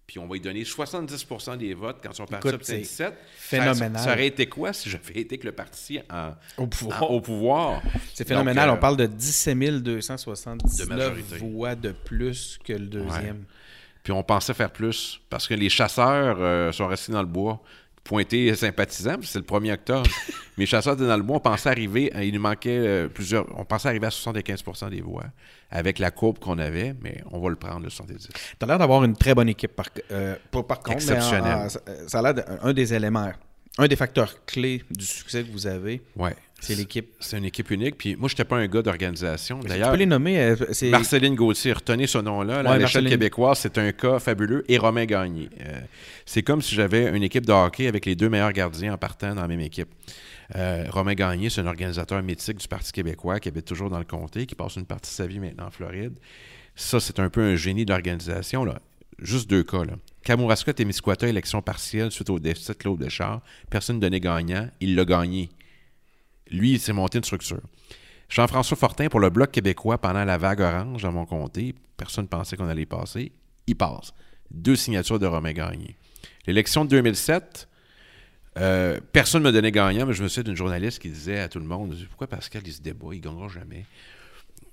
puis 0.06 0.20
on 0.20 0.28
va 0.28 0.34
lui 0.36 0.42
donner 0.42 0.64
70% 0.64 1.58
des 1.58 1.74
votes 1.74 1.98
quand 2.04 2.14
son 2.14 2.26
parti 2.26 2.48
Écoute, 2.48 2.62
obtient 2.62 2.76
c'est 2.76 2.82
17. 2.82 3.14
phénoménal. 3.36 3.98
Ça, 3.98 4.06
ça 4.06 4.12
aurait 4.14 4.28
été 4.28 4.48
quoi 4.48 4.74
si 4.74 4.90
j'avais 4.90 5.20
été 5.22 5.38
que 5.38 5.46
le 5.46 5.52
parti 5.54 6.00
en- 6.10 6.34
Au 6.58 6.68
pouvoir. 6.68 7.04
en- 7.04 7.08
au 7.08 7.22
pouvoir? 7.22 7.82
C'est 8.14 8.28
phénoménal. 8.28 8.68
Donc, 8.68 8.74
euh, 8.74 8.78
On 8.78 8.82
parle 8.82 8.98
de 8.98 9.06
17 9.06 9.58
de 9.84 9.96
279 9.96 10.88
majorité. 10.88 11.38
voix 11.38 11.76
de 11.76 11.92
plus 11.92 12.58
que 12.64 12.74
le 12.74 12.88
deuxième. 12.88 13.46
Puis 14.04 14.14
on 14.14 14.24
pensait 14.24 14.54
faire 14.54 14.72
plus 14.72 15.20
parce 15.30 15.48
que 15.48 15.54
les 15.54 15.70
chasseurs 15.70 16.38
euh, 16.40 16.72
sont 16.72 16.88
restés 16.88 17.12
dans 17.12 17.22
le 17.22 17.28
bois, 17.28 17.62
pointés 18.04 18.56
sympathisants, 18.56 19.18
puis 19.18 19.28
c'est 19.28 19.40
le 19.40 19.46
1er 19.46 19.74
octobre. 19.74 20.10
Mais 20.30 20.34
les 20.64 20.66
chasseurs 20.66 20.94
étaient 20.96 21.06
dans 21.08 21.18
le 21.18 21.24
bois, 21.24 21.38
on 21.38 21.42
pensait 21.42 21.70
arriver, 21.70 22.12
euh, 22.16 22.24
il 22.24 22.34
nous 22.34 22.40
manquait 22.42 22.78
euh, 22.80 23.08
plusieurs, 23.08 23.46
on 23.60 23.66
pensait 23.66 23.88
arriver 23.90 24.08
à 24.08 24.10
75% 24.10 24.90
des 24.90 25.02
voix 25.02 25.26
avec 25.70 26.00
la 26.00 26.10
courbe 26.10 26.40
qu'on 26.40 26.58
avait, 26.58 26.96
mais 27.02 27.22
on 27.32 27.40
va 27.40 27.50
le 27.50 27.56
prendre, 27.56 27.82
le 27.84 27.90
70. 27.90 28.30
Tu 28.30 28.34
as 28.62 28.66
l'air 28.66 28.80
d'avoir 28.80 29.04
une 29.04 29.16
très 29.16 29.36
bonne 29.36 29.50
équipe, 29.50 29.76
par, 29.76 29.86
euh, 30.12 30.36
pas 30.50 30.64
par 30.64 30.80
contre, 30.80 30.98
mais 31.06 31.12
en- 31.12 31.16
Exceptionnelle. 31.18 31.54
en- 31.58 31.70
ça, 31.70 31.80
ça 32.08 32.20
a 32.20 32.22
l'air 32.22 32.34
d'un 32.34 32.74
des 32.74 32.94
éléments, 32.94 33.32
un 33.78 33.88
des 33.88 33.96
facteurs 33.96 34.44
clés 34.46 34.84
du 34.90 35.06
succès 35.06 35.44
que 35.44 35.52
vous 35.52 35.68
avez, 35.68 36.02
Ouais. 36.16 36.36
C'est 36.60 36.76
l'équipe. 36.76 37.10
C'est 37.20 37.38
une 37.38 37.46
équipe 37.46 37.70
unique. 37.72 37.98
Puis 37.98 38.16
moi, 38.16 38.28
je 38.30 38.34
n'étais 38.34 38.44
pas 38.46 38.58
un 38.58 38.68
gars 38.68 38.82
d'organisation. 38.82 39.60
Tu 39.62 39.68
D'ailleurs, 39.68 39.92
peux 39.92 39.98
les 39.98 40.06
nommer. 40.06 40.40
euh, 40.40 40.56
Marceline 40.90 41.36
Gauthier, 41.36 41.74
retenez 41.74 42.08
ce 42.08 42.18
nom-là. 42.18 42.62
là, 42.64 42.70
Ouais, 42.72 42.78
l'échelle 42.78 42.82
Marceline. 43.04 43.10
québécoise, 43.10 43.60
c'est 43.60 43.78
un 43.78 43.92
cas 43.92 44.20
fabuleux. 44.20 44.64
Et 44.68 44.78
Romain 44.78 45.06
Gagné. 45.06 45.50
Euh, 45.62 45.80
c'est 46.26 46.44
comme 46.44 46.62
si 46.62 46.76
j'avais 46.76 47.16
une 47.16 47.24
équipe 47.24 47.46
de 47.46 47.52
hockey 47.54 47.88
avec 47.88 48.06
les 48.06 48.16
deux 48.16 48.30
meilleurs 48.30 48.54
gardiens 48.54 48.94
en 48.94 48.98
partant 48.98 49.36
dans 49.36 49.42
la 49.42 49.48
même 49.48 49.60
équipe. 49.62 49.90
Euh, 50.56 50.86
Romain 50.90 51.14
Gagné, 51.14 51.50
c'est 51.50 51.62
un 51.62 51.68
organisateur 51.68 52.22
mythique 52.24 52.58
du 52.58 52.68
Parti 52.68 52.92
québécois 52.92 53.40
qui 53.40 53.50
habite 53.50 53.66
toujours 53.66 53.90
dans 53.90 54.00
le 54.00 54.06
comté, 54.06 54.46
qui 54.46 54.56
passe 54.56 54.76
une 54.78 54.86
partie 54.86 55.10
de 55.12 55.16
sa 55.16 55.28
vie 55.28 55.40
maintenant 55.40 55.68
en 55.68 55.72
Floride. 55.72 56.14
Ça, 56.76 57.00
c'est 57.00 57.20
un 57.20 57.30
peu 57.30 57.42
un 57.42 57.56
génie 57.56 57.86
de 57.86 57.92
l'organisation. 57.92 58.64
là. 58.66 58.80
Juste 59.22 59.50
deux 59.50 59.64
cas. 59.64 59.84
Là. 59.84 59.94
Kamouraska 60.24 60.72
et 60.72 60.74
Témiscouata, 60.74 61.28
élection 61.28 61.62
partielle 61.62 62.10
suite 62.10 62.30
au 62.30 62.40
déficit 62.40 62.78
Claude 62.78 63.00
Deschamps. 63.00 63.42
Personne 63.70 63.98
ne 63.98 64.02
donnait 64.02 64.22
gagnant. 64.22 64.68
Il 64.80 64.96
l'a 64.96 65.04
gagné. 65.06 65.50
Lui, 66.50 66.74
il 66.74 66.80
s'est 66.80 66.94
monté 66.94 67.18
une 67.18 67.24
structure. 67.24 67.62
Jean-François 68.30 68.78
Fortin 68.78 69.10
pour 69.10 69.20
le 69.20 69.30
Bloc 69.30 69.52
québécois 69.52 69.98
pendant 69.98 70.24
la 70.24 70.38
vague 70.38 70.62
orange 70.62 71.02
dans 71.02 71.12
mon 71.12 71.26
comté. 71.26 71.74
Personne 71.98 72.26
ne 72.26 72.30
pensait 72.30 72.56
qu'on 72.58 72.68
allait 72.68 72.86
passer. 72.86 73.32
Il 73.68 73.76
passe. 73.76 74.14
Deux 74.52 74.76
signatures 74.76 75.20
de 75.20 75.26
Romain 75.26 75.54
Gagné. 75.54 75.96
L'élection 76.46 76.86
de 76.86 76.90
2007, 76.90 77.68
euh, 78.58 79.00
personne 79.12 79.44
ne 79.44 79.48
me 79.48 79.52
donnait 79.52 79.72
gagnant, 79.72 80.06
mais 80.06 80.14
je 80.14 80.24
me 80.24 80.28
souviens 80.28 80.44
d'une 80.44 80.56
journaliste 80.56 81.00
qui 81.00 81.10
disait 81.10 81.40
à 81.40 81.50
tout 81.50 81.60
le 81.60 81.66
monde 81.66 81.96
Pourquoi 82.10 82.28
Pascal, 82.28 82.62
il 82.66 82.74
se 82.74 82.82
débat, 82.82 83.08
il 83.12 83.18
ne 83.18 83.22
gagnera 83.22 83.48
jamais 83.48 83.86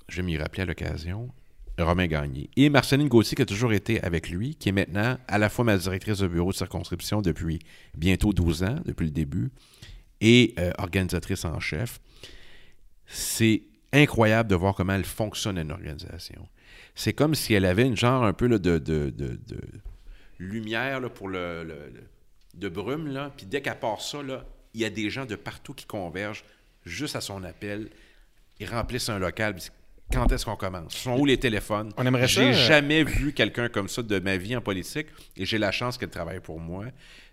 Je 0.09 0.23
m'y 0.23 0.37
rappeler 0.37 0.63
à 0.63 0.67
l'occasion. 0.67 1.31
Romain 1.79 2.07
Gagné. 2.07 2.49
Et 2.57 2.71
Marceline 2.71 3.09
Gauthier, 3.09 3.37
qui 3.37 3.43
a 3.43 3.47
toujours 3.47 3.73
été 3.73 4.03
avec 4.03 4.31
lui, 4.31 4.55
qui 4.55 4.71
est 4.71 4.73
maintenant 4.73 5.19
à 5.29 5.39
la 5.39 5.51
fois 5.51 5.65
ma 5.65 5.77
directrice 5.77 6.19
de 6.19 6.27
bureau 6.27 6.51
de 6.51 6.57
circonscription 6.57 7.21
depuis 7.21 7.59
bientôt 7.95 8.33
12 8.33 8.63
ans, 8.63 8.77
depuis 8.85 9.05
le 9.05 9.11
début, 9.11 9.51
et 10.21 10.55
euh, 10.59 10.73
organisatrice 10.79 11.45
en 11.45 11.61
chef. 11.61 12.01
C'est 13.07 13.63
incroyable 13.93 14.51
de 14.51 14.55
voir 14.55 14.75
comment 14.75 14.95
elle 14.95 15.05
fonctionne 15.05 15.59
une 15.59 15.71
organisation. 15.71 16.49
C'est 16.95 17.13
comme 17.13 17.35
si 17.35 17.55
elle 17.55 17.65
avait 17.65 17.87
une 17.87 17.97
genre 17.97 18.25
un 18.25 18.33
peu 18.33 18.47
là, 18.47 18.59
de, 18.59 18.79
de- 18.79 19.11
de- 19.11 19.39
de 19.47 19.61
lumière 20.39 21.01
là, 21.01 21.09
pour 21.09 21.29
le, 21.29 21.93
de 22.55 22.69
brume, 22.69 23.09
là. 23.09 23.33
puis 23.37 23.47
dès 23.47 23.61
qu'elle 23.63 23.79
part 23.79 24.01
ça, 24.01 24.23
là, 24.23 24.45
il 24.75 24.81
y 24.81 24.85
a 24.85 24.91
des 24.91 25.09
gens 25.11 25.25
de 25.25 25.37
partout 25.37 25.73
qui 25.75 25.87
convergent 25.87 26.45
juste 26.85 27.17
à 27.17 27.21
son 27.21 27.43
appel. 27.45 27.89
Ils 28.61 28.69
remplissent 28.69 29.09
un 29.09 29.19
local. 29.19 29.57
Quand 30.13 30.31
est-ce 30.33 30.45
qu'on 30.45 30.57
commence? 30.57 30.95
Sont 30.95 31.19
où 31.19 31.27
les 31.27 31.37
téléphones? 31.39 31.93
On 31.97 32.07
aimerait 32.07 32.29
ça, 32.29 32.41
J'ai 32.43 32.49
euh, 32.49 32.53
jamais 32.53 33.03
vu 33.05 33.33
quelqu'un 33.33 33.69
comme 33.69 33.89
ça 33.89 34.03
de 34.03 34.19
ma 34.21 34.37
vie 34.37 34.55
en 34.57 34.61
politique 34.61 35.09
et 35.37 35.45
j'ai 35.45 35.59
la 35.59 35.73
chance 35.73 35.99
qu'elle 35.99 36.11
travaille 36.11 36.41
pour 36.41 36.61
moi. 36.61 36.85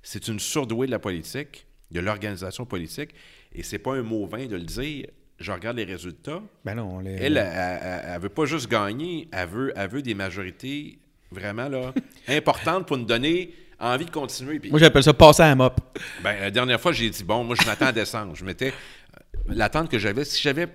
C'est 0.01 0.27
une 0.27 0.39
surdouée 0.39 0.87
de 0.87 0.91
la 0.91 0.99
politique, 0.99 1.65
de 1.93 1.99
l'organisation 2.01 2.65
politique 2.65 3.11
et 3.53 3.63
c'est 3.63 3.79
pas 3.79 3.93
un 3.93 4.01
mot 4.01 4.25
vain 4.25 4.45
de 4.47 4.55
le 4.57 4.63
dire. 4.63 5.05
Je 5.39 5.51
regarde 5.51 5.77
les 5.77 5.83
résultats. 5.85 6.41
Ben 6.65 6.75
non, 6.75 6.95
on 6.95 6.99
les- 6.99 7.11
Elle, 7.13 7.37
elle 7.37 8.19
veut 8.21 8.29
pas 8.29 8.45
juste 8.45 8.69
gagner, 8.69 9.27
elle 9.31 9.47
veut, 9.49 9.73
elle 9.75 9.89
veut 9.89 10.01
des 10.01 10.13
majorités 10.13 10.99
vraiment 11.31 11.69
là, 11.69 11.93
importantes 12.27 12.87
pour 12.87 12.97
nous 12.97 13.05
donner 13.05 13.53
envie 13.79 14.05
de 14.05 14.11
continuer. 14.11 14.59
Puis, 14.59 14.69
Moi, 14.69 14.79
j'appelle 14.79 15.03
ça 15.03 15.13
passer 15.13 15.41
à 15.43 15.47
la 15.49 15.55
mop. 15.55 15.79
ben, 16.23 16.39
la 16.39 16.51
dernière 16.51 16.79
fois, 16.79 16.91
j'ai 16.93 17.09
dit, 17.09 17.23
bon, 17.23 17.43
moi, 17.43 17.55
je 17.59 17.65
m'attends 17.65 17.87
à 17.87 17.91
descendre. 17.91 18.35
Je 18.35 18.45
m'étais. 18.45 18.69
euh, 18.69 19.39
L'attente 19.47 19.89
que 19.89 19.97
j'avais, 19.99 20.23
si 20.23 20.41
j'avais 20.41 20.67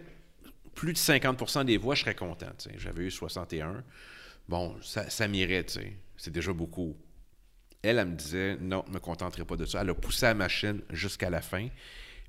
plus 0.74 0.92
de 0.92 0.98
50% 0.98 1.64
des 1.64 1.78
voix, 1.78 1.94
je 1.94 2.00
serais 2.02 2.14
content. 2.14 2.46
J'avais 2.76 3.04
eu 3.04 3.10
61. 3.10 3.82
Bon, 4.48 4.74
ça, 4.82 5.08
ça 5.08 5.26
m'irait. 5.26 5.64
C'est 6.16 6.32
déjà 6.32 6.52
beaucoup. 6.52 6.96
Elle, 7.88 7.98
elle 7.98 8.06
me 8.08 8.14
disait, 8.16 8.56
non, 8.60 8.84
je 8.88 8.92
me 8.94 8.98
contenterai 9.00 9.44
pas 9.44 9.56
de 9.56 9.64
ça. 9.64 9.80
Elle 9.82 9.90
a 9.90 9.94
poussé 9.94 10.26
la 10.26 10.34
machine 10.34 10.80
jusqu'à 10.90 11.30
la 11.30 11.40
fin. 11.40 11.66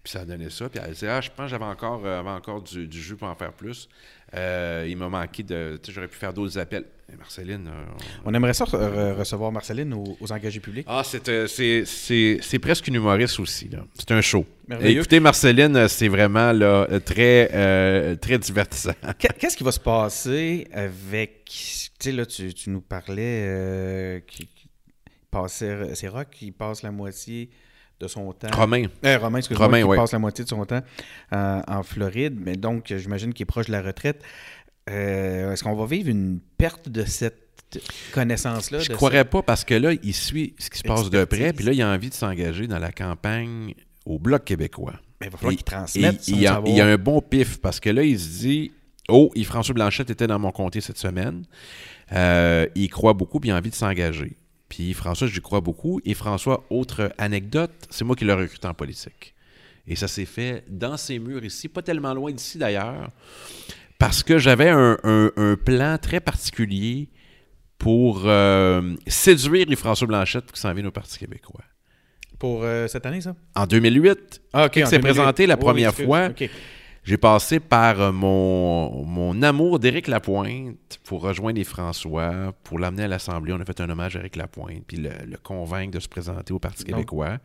Puis 0.01 0.13
ça 0.13 0.21
a 0.21 0.25
donné 0.25 0.49
ça. 0.49 0.69
Puis 0.69 0.79
elle 0.81 0.93
disait, 0.93 1.09
ah, 1.09 1.19
je 1.19 1.29
pense 1.29 1.45
que 1.47 1.49
j'avais 1.51 1.65
encore, 1.65 2.01
euh, 2.05 2.21
encore 2.23 2.61
du, 2.61 2.87
du 2.87 3.01
jus 3.01 3.15
pour 3.17 3.27
en 3.27 3.35
faire 3.35 3.51
plus. 3.51 3.89
Euh, 4.33 4.85
il 4.87 4.95
m'a 4.95 5.09
manqué 5.09 5.43
de. 5.43 5.77
Tu 5.83 5.87
sais, 5.87 5.95
j'aurais 5.95 6.07
pu 6.07 6.15
faire 6.17 6.31
d'autres 6.33 6.57
appels. 6.57 6.85
Marceline, 7.17 7.67
euh, 7.67 7.85
on- 8.23 8.29
On 8.29 8.33
aimerait 8.35 8.53
ça 8.53 8.63
re- 8.65 9.13
recevoir 9.13 9.51
Marceline 9.51 9.91
aux, 9.95 10.15
aux 10.21 10.31
engagés 10.31 10.59
publics. 10.59 10.85
ah, 10.87 11.01
c'est, 11.03 12.59
presque 12.61 12.87
une 12.87 12.95
humoriste 12.95 13.39
aussi. 13.39 13.69
C'est 13.95 14.11
un 14.11 14.21
show. 14.21 14.45
Écoutez, 14.81 15.19
Marceline, 15.19 15.87
c'est 15.89 16.07
vraiment 16.07 16.51
là, 16.53 16.87
très, 17.03 18.15
très 18.17 18.37
divertissant. 18.37 18.93
Qu'est- 19.17 19.37
Qu'est-ce 19.37 19.57
qui 19.57 19.63
va 19.63 19.71
se 19.71 19.79
passer 19.79 20.67
avec. 20.71 21.43
Tu 21.45 21.89
sais, 21.99 22.11
là, 22.13 22.25
tu, 22.25 22.53
tu 22.53 22.69
nous 22.69 22.81
parlais. 22.81 24.23
qui 24.27 24.47
passait- 25.31 25.95
c'est 25.95 26.07
Rock 26.07 26.27
qui 26.31 26.51
passe 26.51 26.81
la 26.83 26.91
moitié 26.91 27.49
de 27.99 28.07
son 28.07 28.31
temps. 28.33 28.47
Romain, 28.53 28.85
Euh, 29.05 29.17
Romain, 29.17 29.39
excuse-moi, 29.39 29.65
Romain, 29.65 29.79
qui 29.79 29.83
ouais. 29.83 29.97
passe 29.97 30.13
la 30.13 30.19
moitié 30.19 30.43
de 30.45 30.49
son 30.49 30.65
temps 30.65 30.81
euh, 31.33 31.61
en 31.67 31.83
Floride, 31.83 32.37
mais 32.39 32.55
donc 32.55 32.93
j'imagine 32.95 33.33
qu'il 33.33 33.43
est 33.43 33.45
proche 33.45 33.65
de 33.67 33.71
la 33.73 33.81
retraite. 33.81 34.21
Euh, 34.89 35.51
Est-ce 35.51 35.63
qu'on 35.63 35.75
va 35.75 35.85
vivre 35.85 36.09
une 36.09 36.39
perte 36.57 36.89
de 36.89 37.03
cette 37.05 37.79
connaissance-là? 38.13 38.79
je 38.79 38.91
ne 38.91 38.95
croirais 38.95 39.25
pas 39.25 39.41
parce 39.43 39.63
que 39.65 39.73
là, 39.75 39.91
il 40.01 40.13
suit 40.15 40.55
ce 40.57 40.69
qui 40.69 40.77
se 40.79 40.83
passe 40.83 41.09
de 41.09 41.23
près, 41.25 41.53
puis 41.53 41.65
là, 41.65 41.73
il 41.73 41.81
a 41.81 41.89
envie 41.89 42.09
de 42.09 42.13
s'engager 42.13 42.67
dans 42.67 42.79
la 42.79 42.91
campagne 42.91 43.73
au 44.05 44.17
Bloc 44.17 44.45
québécois. 44.45 44.93
cette- 44.93 45.27
Il 45.27 45.31
va 45.31 45.37
falloir 45.37 45.55
qu'il 45.55 45.63
transmette 45.63 46.23
son 46.23 46.31
il, 46.31 46.47
a, 46.47 46.61
il 46.65 46.81
a 46.81 46.85
un 46.87 46.97
bon 46.97 47.21
pif 47.21 47.59
parce 47.59 47.79
que 47.81 47.89
là, 47.89 48.03
il 48.03 48.17
se 48.19 48.39
dit 48.39 48.71
Oh, 49.09 49.29
Yves-François 49.35 49.73
Blanchette 49.73 50.09
était 50.11 50.27
dans 50.27 50.39
mon 50.39 50.51
comté 50.51 50.79
cette 50.81 50.97
semaine. 50.99 51.43
Il 52.13 52.89
croit 52.89 53.13
beaucoup 53.13 53.39
puis 53.39 53.49
il 53.49 53.51
a 53.51 53.57
envie 53.57 53.69
de 53.71 53.75
s'engager. 53.75 54.37
Puis 54.69 54.93
François, 54.93 55.27
j'y 55.27 55.41
crois 55.41 55.61
beaucoup. 55.61 55.99
Et 56.05 56.13
François, 56.13 56.63
autre 56.69 57.11
anecdote, 57.17 57.71
c'est 57.89 58.05
moi 58.05 58.15
qui 58.15 58.23
l'ai 58.25 58.33
recruté 58.33 58.67
en 58.67 58.73
politique. 58.73 59.33
Et 59.87 59.95
ça 59.95 60.07
s'est 60.07 60.25
fait 60.25 60.63
dans 60.69 60.95
ces 60.97 61.17
murs 61.19 61.43
ici, 61.43 61.67
pas 61.67 61.81
tellement 61.81 62.13
loin 62.13 62.31
d'ici 62.31 62.57
d'ailleurs, 62.59 63.09
parce 63.97 64.21
que 64.23 64.37
j'avais 64.37 64.69
un, 64.69 64.97
un- 65.03 65.31
un 65.35 65.55
plan 65.55 65.97
très 65.99 66.19
particulier 66.19 67.09
pour 67.79 68.23
euh, 68.25 68.95
séduire 69.07 69.65
Yves-François 69.69 70.05
Blanchette 70.07 70.45
pour 70.45 70.53
qu'il 70.53 70.61
s'en 70.61 70.73
vienne 70.73 70.87
au 70.87 70.91
Parti 70.91 71.17
québécois. 71.17 71.63
Pour 72.37 72.61
euh, 72.63 72.87
cette 72.87 73.05
année, 73.05 73.21
ça? 73.21 73.35
En 73.55 73.65
2008, 73.65 74.41
Ah, 74.53 74.65
OK. 74.65 74.73
Quand 74.75 74.79
il 74.81 74.87
s'est 74.87 74.99
2008. 74.99 75.01
présenté 75.15 75.47
la 75.47 75.57
première 75.57 75.93
fois, 75.95 76.27
OK. 76.29 76.49
J'ai 77.09 77.17
passé 77.17 77.59
par 77.59 77.99
euh, 77.99 78.11
mon, 78.11 79.03
mon 79.03 79.41
amour 79.41 79.79
d'Éric 79.79 80.07
Lapointe 80.07 80.99
pour 81.05 81.21
rejoindre 81.23 81.57
les 81.57 81.63
François, 81.63 82.53
pour 82.63 82.77
l'amener 82.77 83.05
à 83.05 83.07
l'Assemblée. 83.07 83.51
On 83.51 83.59
a 83.59 83.65
fait 83.65 83.81
un 83.81 83.89
hommage 83.89 84.15
à 84.15 84.19
Éric 84.19 84.35
Lapointe, 84.35 84.83
puis 84.85 84.97
le, 84.97 85.09
le 85.27 85.37
convaincre 85.41 85.91
de 85.95 85.99
se 85.99 86.07
présenter 86.07 86.53
au 86.53 86.59
Parti 86.59 86.83
québécois. 86.83 87.39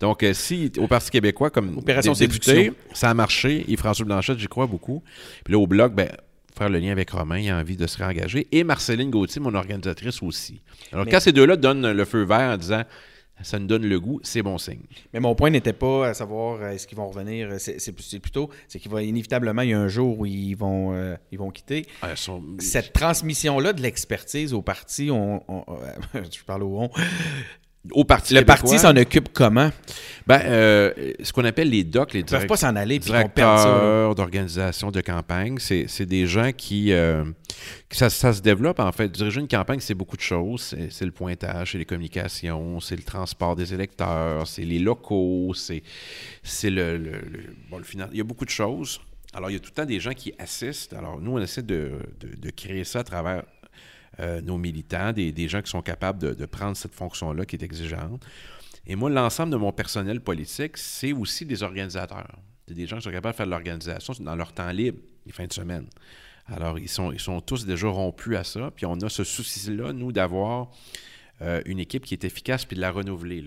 Donc, 0.00 0.22
euh, 0.22 0.32
si 0.34 0.70
au 0.78 0.86
Parti 0.86 1.10
québécois, 1.10 1.50
comme 1.50 1.78
Opération 1.78 2.12
dé- 2.12 2.28
député, 2.28 2.72
ça 2.92 3.10
a 3.10 3.14
marché, 3.14 3.64
et 3.66 3.76
François 3.76 4.06
Blanchette, 4.06 4.38
j'y 4.38 4.46
crois 4.46 4.66
beaucoup. 4.68 5.02
Puis 5.44 5.52
là, 5.52 5.58
au 5.58 5.66
Bloc, 5.66 5.94
ben, 5.94 6.08
faire 6.56 6.68
le 6.68 6.78
lien 6.78 6.92
avec 6.92 7.10
Romain, 7.10 7.38
il 7.40 7.50
a 7.50 7.58
envie 7.58 7.76
de 7.76 7.88
se 7.88 7.98
réengager. 7.98 8.46
Et 8.52 8.62
Marceline 8.62 9.10
Gauthier, 9.10 9.40
mon 9.40 9.54
organisatrice 9.56 10.22
aussi. 10.22 10.60
Alors, 10.92 11.06
Mais- 11.06 11.10
quand 11.10 11.18
ces 11.20 11.32
deux-là 11.32 11.56
donnent 11.56 11.90
le 11.90 12.04
feu 12.04 12.22
vert 12.22 12.52
en 12.52 12.56
disant 12.56 12.84
ça 13.42 13.58
nous 13.58 13.66
donne 13.66 13.86
le 13.86 14.00
goût, 14.00 14.20
c'est 14.22 14.42
bon 14.42 14.58
signe. 14.58 14.82
Mais 15.12 15.20
mon 15.20 15.34
point 15.34 15.50
n'était 15.50 15.72
pas 15.72 16.08
à 16.08 16.14
savoir 16.14 16.60
euh, 16.60 16.70
est-ce 16.70 16.86
qu'ils 16.86 16.98
vont 16.98 17.08
revenir. 17.08 17.52
C'est 17.58 17.80
c'est- 17.80 18.18
plutôt, 18.20 18.50
c'est 18.68 18.78
qu'il 18.78 18.90
va 18.90 19.02
inévitablement, 19.02 19.62
il 19.62 19.70
y 19.70 19.72
a 19.74 19.78
un 19.80 19.88
jour 19.88 20.18
où 20.20 20.26
ils 20.26 20.54
vont, 20.54 20.92
euh, 20.94 21.14
ils 21.32 21.38
vont 21.38 21.50
quitter. 21.50 21.86
Ah, 22.02 22.16
sont- 22.16 22.42
Cette 22.58 22.92
transmission-là 22.92 23.72
de 23.72 23.82
l'expertise 23.82 24.52
au 24.54 24.62
parti, 24.62 25.10
on, 25.10 25.42
on- 25.48 25.64
euh, 26.14 26.22
je 26.32 26.42
parle 26.44 26.62
au 26.64 26.78
on. 26.80 26.90
Au 27.92 28.04
Parti 28.04 28.34
Le 28.34 28.40
québécois, 28.40 28.56
parti 28.70 28.78
s'en 28.78 28.96
occupe 28.96 29.28
comment? 29.32 29.70
Ben, 30.26 30.40
euh, 30.44 30.92
ce 31.22 31.32
qu'on 31.32 31.44
appelle 31.44 31.70
les 31.70 31.84
docs, 31.84 32.12
les 32.12 32.20
Ils 32.20 32.24
ne 32.24 32.28
peuvent 32.28 32.46
pas 32.46 32.56
s'en 32.56 32.76
aller 32.76 32.98
puis 33.00 33.10
directeurs 33.10 34.14
d'organisation 34.14 34.90
de 34.90 35.00
campagne, 35.00 35.56
c'est 35.58 35.86
c'est 35.88 36.04
des 36.04 36.26
gens 36.26 36.50
qui, 36.52 36.92
euh, 36.92 37.24
ça, 37.90 38.10
ça 38.10 38.32
se 38.34 38.42
développe 38.42 38.78
en 38.80 38.92
fait. 38.92 39.08
Diriger 39.10 39.40
une 39.40 39.48
campagne, 39.48 39.80
c'est 39.80 39.94
beaucoup 39.94 40.16
de 40.16 40.22
choses. 40.22 40.74
C'est 40.90 41.04
le 41.06 41.12
pointage, 41.12 41.72
c'est 41.72 41.78
les 41.78 41.86
communications, 41.86 42.78
c'est 42.80 42.96
le 42.96 43.02
transport 43.04 43.56
des 43.56 43.72
électeurs, 43.72 44.46
c'est 44.46 44.64
les 44.64 44.80
locaux, 44.80 45.54
c'est 45.54 45.82
c'est 46.42 46.70
le, 46.70 46.98
le, 46.98 47.12
le- 47.12 47.54
bon, 47.70 47.78
le 47.78 47.84
Il 48.12 48.18
y 48.18 48.20
a 48.20 48.24
beaucoup 48.24 48.44
de 48.44 48.50
choses. 48.50 49.00
Alors, 49.34 49.50
il 49.50 49.54
y 49.54 49.56
a 49.56 49.60
tout 49.60 49.68
le 49.70 49.74
temps 49.74 49.84
des 49.86 50.00
gens 50.00 50.12
qui 50.14 50.32
assistent. 50.38 50.94
Alors, 50.94 51.20
nous, 51.20 51.32
on 51.32 51.38
essaie 51.38 51.62
de, 51.62 51.92
de- 52.20 52.34
de 52.34 52.50
créer 52.50 52.84
ça 52.84 53.00
à 53.00 53.04
travers 53.04 53.42
euh, 54.20 54.40
nos 54.40 54.58
militants, 54.58 55.12
des, 55.12 55.48
gens 55.48 55.62
qui 55.62 55.70
sont 55.70 55.82
capables 55.82 56.36
de, 56.36 56.46
prendre 56.46 56.76
cette 56.76 56.94
fonction-là 56.94 57.46
qui 57.46 57.56
est 57.56 57.62
exigeante. 57.62 58.24
Et 58.86 58.96
moi, 58.96 59.10
l'ensemble 59.10 59.52
de 59.52 59.56
mon 59.56 59.72
personnel 59.72 60.20
politique, 60.20 60.76
c'est 60.76 61.12
aussi 61.12 61.44
des 61.44 61.62
organisateurs. 61.62 62.38
C'est 62.66 62.74
des 62.74 62.86
gens 62.86 62.96
qui 62.96 63.02
sont 63.02 63.10
capables 63.10 63.34
de 63.34 63.36
faire 63.36 63.46
de 63.46 63.50
l'organisation 63.50 64.14
dans 64.20 64.36
leur 64.36 64.52
temps 64.52 64.70
libre, 64.70 64.98
les 65.26 65.32
fins 65.32 65.46
de 65.46 65.52
semaine. 65.52 65.86
Alors, 66.46 66.78
ils 66.78 66.88
sont, 66.88 67.12
ils 67.12 67.20
sont 67.20 67.40
tous 67.40 67.66
déjà 67.66 67.88
rompus 67.88 68.36
à 68.36 68.44
ça. 68.44 68.70
Puis 68.74 68.86
on 68.86 68.94
a 68.94 69.08
ce 69.08 69.24
souci-là, 69.24 69.92
nous, 69.92 70.12
d'avoir 70.12 70.70
euh, 71.42 71.62
une 71.66 71.78
équipe 71.78 72.04
qui 72.04 72.14
est 72.14 72.24
efficace 72.24 72.64
puis 72.64 72.76
de 72.76 72.80
la 72.80 72.90
renouveler. 72.90 73.44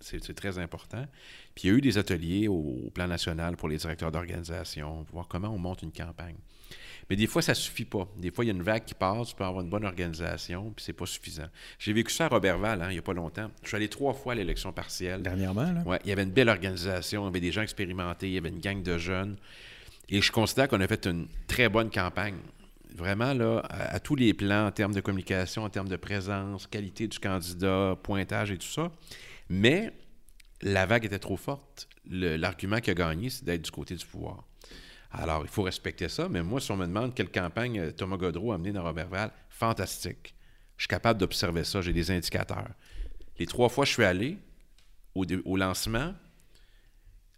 C'est, 0.00 0.34
très 0.34 0.58
important. 0.58 1.06
Puis 1.54 1.64
il 1.64 1.70
y 1.70 1.74
a 1.74 1.78
eu 1.78 1.80
des 1.80 1.98
ateliers 1.98 2.48
au, 2.48 2.90
plan 2.94 3.06
national 3.06 3.56
pour 3.56 3.68
les 3.68 3.78
directeurs 3.78 4.12
d'organisation, 4.12 5.04
pour 5.04 5.14
voir 5.14 5.28
comment 5.28 5.48
on 5.48 5.58
monte 5.58 5.82
une 5.82 5.92
campagne. 5.92 6.36
Mais 7.10 7.16
des 7.16 7.26
fois, 7.26 7.42
ça 7.42 7.52
ne 7.52 7.56
suffit 7.56 7.84
pas. 7.84 8.08
Des 8.16 8.30
fois, 8.30 8.44
il 8.44 8.48
y 8.48 8.50
a 8.50 8.54
une 8.54 8.62
vague 8.62 8.84
qui 8.84 8.94
passe, 8.94 9.28
tu 9.28 9.34
peux 9.34 9.44
avoir 9.44 9.62
une 9.62 9.70
bonne 9.70 9.84
organisation, 9.84 10.72
puis 10.74 10.84
c'est 10.84 10.92
pas 10.92 11.06
suffisant. 11.06 11.48
J'ai 11.78 11.92
vécu 11.92 12.12
ça 12.12 12.26
à 12.26 12.28
Robertval, 12.28 12.82
hein, 12.82 12.86
il 12.90 12.94
n'y 12.94 12.98
a 12.98 13.02
pas 13.02 13.12
longtemps. 13.12 13.50
Je 13.62 13.68
suis 13.68 13.76
allé 13.76 13.88
trois 13.88 14.14
fois 14.14 14.32
à 14.32 14.36
l'élection 14.36 14.72
partielle. 14.72 15.22
Dernièrement, 15.22 15.70
là? 15.70 15.82
Oui, 15.86 15.96
il 16.04 16.08
y 16.08 16.12
avait 16.12 16.22
une 16.22 16.32
belle 16.32 16.48
organisation, 16.48 17.22
il 17.22 17.24
y 17.26 17.28
avait 17.28 17.40
des 17.40 17.52
gens 17.52 17.62
expérimentés, 17.62 18.28
il 18.28 18.34
y 18.34 18.38
avait 18.38 18.48
une 18.48 18.60
gang 18.60 18.82
de 18.82 18.98
jeunes. 18.98 19.36
Et 20.08 20.20
je 20.20 20.32
considère 20.32 20.68
qu'on 20.68 20.80
a 20.80 20.86
fait 20.86 21.06
une 21.06 21.26
très 21.46 21.68
bonne 21.68 21.90
campagne. 21.90 22.36
Vraiment, 22.94 23.34
là, 23.34 23.60
à, 23.68 23.98
tous 23.98 24.14
les 24.14 24.34
plans, 24.34 24.66
en 24.66 24.70
termes 24.70 24.94
de 24.94 25.00
communication, 25.00 25.64
en 25.64 25.70
termes 25.70 25.88
de 25.88 25.96
présence, 25.96 26.66
qualité 26.66 27.08
du 27.08 27.18
candidat, 27.18 27.96
pointage 28.02 28.52
et 28.52 28.58
tout 28.58 28.68
ça. 28.68 28.92
Mais 29.48 29.92
la 30.62 30.86
vague 30.86 31.04
était 31.04 31.18
trop 31.18 31.36
forte. 31.36 31.88
L'argument 32.08 32.80
qui 32.80 32.90
a 32.90 32.94
gagné, 32.94 33.30
c'est 33.30 33.44
d'être 33.44 33.62
du 33.62 33.70
côté 33.70 33.94
du 33.96 34.06
pouvoir. 34.06 34.44
Alors, 35.16 35.42
il 35.42 35.48
faut 35.48 35.62
respecter 35.62 36.08
ça, 36.08 36.28
mais 36.28 36.42
moi, 36.42 36.60
si 36.60 36.70
on 36.72 36.76
me 36.76 36.86
demande 36.86 37.14
quelle 37.14 37.30
campagne 37.30 37.78
euh, 37.78 37.92
Thomas 37.92 38.16
Godreau 38.16 38.52
a 38.52 38.58
mené 38.58 38.72
dans 38.72 38.82
Robertval, 38.82 39.30
fantastique. 39.48 40.34
Je 40.76 40.82
suis 40.82 40.88
capable 40.88 41.20
d'observer 41.20 41.64
ça, 41.64 41.80
j'ai 41.80 41.92
des 41.92 42.10
indicateurs. 42.10 42.70
Les 43.38 43.46
trois 43.46 43.68
fois, 43.68 43.84
je 43.84 43.92
suis 43.92 44.04
allé 44.04 44.38
au, 45.14 45.56
lancement, 45.56 46.14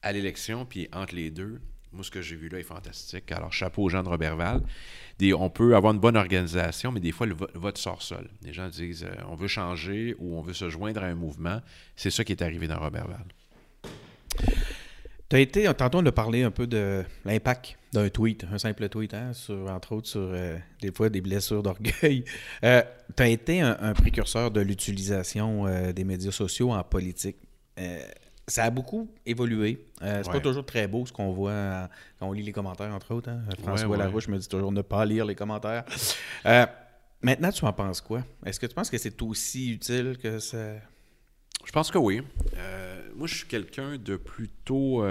à 0.02 0.12
l'élection, 0.12 0.64
puis 0.64 0.88
entre 0.92 1.14
les 1.14 1.30
deux, 1.30 1.60
moi, 1.92 2.02
ce 2.02 2.10
que 2.10 2.22
j'ai 2.22 2.36
vu 2.36 2.48
là 2.48 2.58
est 2.58 2.62
fantastique. 2.62 3.30
Alors, 3.32 3.52
chapeau 3.52 3.84
aux 3.84 3.88
gens 3.88 4.02
de 4.02 4.08
Robertval. 4.08 4.62
on 5.34 5.50
peut 5.50 5.76
avoir 5.76 5.92
une 5.92 6.00
bonne 6.00 6.16
organisation, 6.16 6.92
mais 6.92 7.00
des 7.00 7.12
fois, 7.12 7.26
le, 7.26 7.36
vote 7.54 7.78
sort 7.78 8.02
seul. 8.02 8.28
Les 8.42 8.52
gens 8.52 8.68
disent 8.68 9.04
euh, 9.04 9.14
on 9.28 9.34
veut 9.34 9.48
changer 9.48 10.14
ou 10.18 10.36
on 10.36 10.42
veut 10.42 10.54
se 10.54 10.70
joindre 10.70 11.02
à 11.02 11.06
un 11.06 11.14
mouvement. 11.14 11.60
C'est 11.94 12.10
ça 12.10 12.24
qui 12.24 12.32
est 12.32 12.42
arrivé 12.42 12.68
dans 12.68 12.78
Robertval. 12.78 13.26
Tu 15.28 15.36
as 15.36 15.40
été, 15.40 15.72
tantôt 15.74 15.98
on 15.98 16.06
a 16.06 16.12
parlé 16.12 16.44
un 16.44 16.50
peu 16.50 16.66
de 16.66 17.04
l'impact 17.24 17.76
d'un 17.92 18.08
tweet, 18.08 18.44
un 18.52 18.58
simple 18.58 18.88
tweet, 18.88 19.14
hein, 19.14 19.32
sur, 19.32 19.70
entre 19.70 19.92
autres 19.92 20.08
sur 20.08 20.20
euh, 20.20 20.56
des 20.80 20.92
fois 20.92 21.08
des 21.08 21.20
blessures 21.20 21.62
d'orgueil. 21.62 22.24
Euh, 22.64 22.82
tu 23.16 23.22
as 23.22 23.28
été 23.28 23.60
un, 23.60 23.92
précurseur 23.92 24.50
de 24.50 24.60
l'utilisation 24.60 25.66
des 25.92 26.04
médias 26.04 26.30
sociaux 26.30 26.72
en 26.72 26.82
politique 26.82 27.36
ça 28.48 28.64
a 28.64 28.70
beaucoup 28.70 29.08
évolué. 29.24 29.86
Euh, 30.02 30.22
c'est 30.22 30.30
pas 30.30 30.40
toujours 30.40 30.64
très 30.64 30.86
beau 30.86 31.04
ce 31.04 31.12
qu'on 31.12 31.32
voit 31.32 31.88
quand 32.18 32.28
on 32.28 32.32
lit 32.32 32.42
les 32.42 32.52
commentaires, 32.52 32.94
entre 32.94 33.14
autres. 33.14 33.30
Hein. 33.30 33.42
François 33.62 33.96
Larouche 33.96 34.28
me 34.28 34.38
dit 34.38 34.48
toujours 34.48 34.72
ne 34.72 34.82
pas 34.82 35.04
lire 35.04 35.24
les 35.24 35.34
commentaires. 35.34 35.84
Euh, 36.46 36.66
maintenant, 37.22 37.50
tu 37.50 37.64
en 37.64 37.72
penses 37.72 38.00
quoi? 38.00 38.22
Est-ce 38.44 38.60
que 38.60 38.66
tu 38.66 38.74
penses 38.74 38.90
que 38.90 38.98
c'est 38.98 39.20
aussi 39.22 39.72
utile 39.72 40.16
que 40.22 40.38
ça? 40.38 40.74
Je 41.66 41.72
pense 41.72 41.90
que 41.90 41.98
oui. 41.98 42.22
Euh, 42.56 43.02
moi, 43.14 43.26
je 43.26 43.34
suis 43.34 43.46
quelqu'un 43.46 43.98
de 43.98 44.16
plutôt 44.16 45.04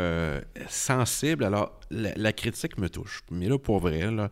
sensible. 0.67 1.43
Alors, 1.43 1.79
la, 1.91 2.33
critique 2.33 2.79
me 2.79 2.89
touche. 2.89 3.21
Mais 3.29 3.47
là, 3.47 3.59
pour 3.59 3.79
vrai, 3.79 4.09
là, 4.09 4.31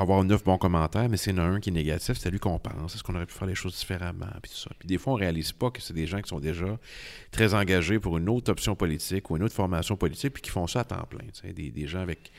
avoir 0.00 0.24
neuf 0.24 0.42
bons 0.42 0.58
commentaires, 0.58 1.08
mais 1.08 1.16
c'est 1.16 1.36
un 1.38 1.60
qui 1.60 1.70
est 1.70 1.72
négatif, 1.72 2.16
c'est 2.18 2.30
lui 2.30 2.38
qu'on 2.38 2.58
pense. 2.58 2.94
Est-ce 2.94 3.02
qu'on 3.02 3.14
aurait 3.14 3.26
pu 3.26 3.34
faire 3.34 3.46
les 3.46 3.54
choses 3.54 3.76
différemment? 3.76 4.26
Puis, 4.42 4.50
tout 4.50 4.58
ça. 4.58 4.70
puis 4.78 4.86
des 4.86 4.98
fois, 4.98 5.12
on 5.12 5.16
ne 5.16 5.20
réalise 5.20 5.52
pas 5.52 5.70
que 5.70 5.80
c'est 5.80 5.94
des 5.94 6.06
gens 6.06 6.20
qui 6.20 6.28
sont 6.28 6.40
déjà 6.40 6.78
très 7.30 7.54
engagés 7.54 7.98
pour 7.98 8.18
une 8.18 8.28
autre 8.28 8.50
option 8.50 8.74
politique 8.74 9.30
ou 9.30 9.36
une 9.36 9.42
autre 9.42 9.54
formation 9.54 9.96
politique, 9.96 10.32
puis 10.32 10.42
qui 10.42 10.50
font 10.50 10.66
ça 10.66 10.80
à 10.80 10.84
temps 10.84 11.06
plein. 11.08 11.24
Des, 11.52 11.70
des 11.70 11.86
gens 11.86 12.00
avec 12.00 12.32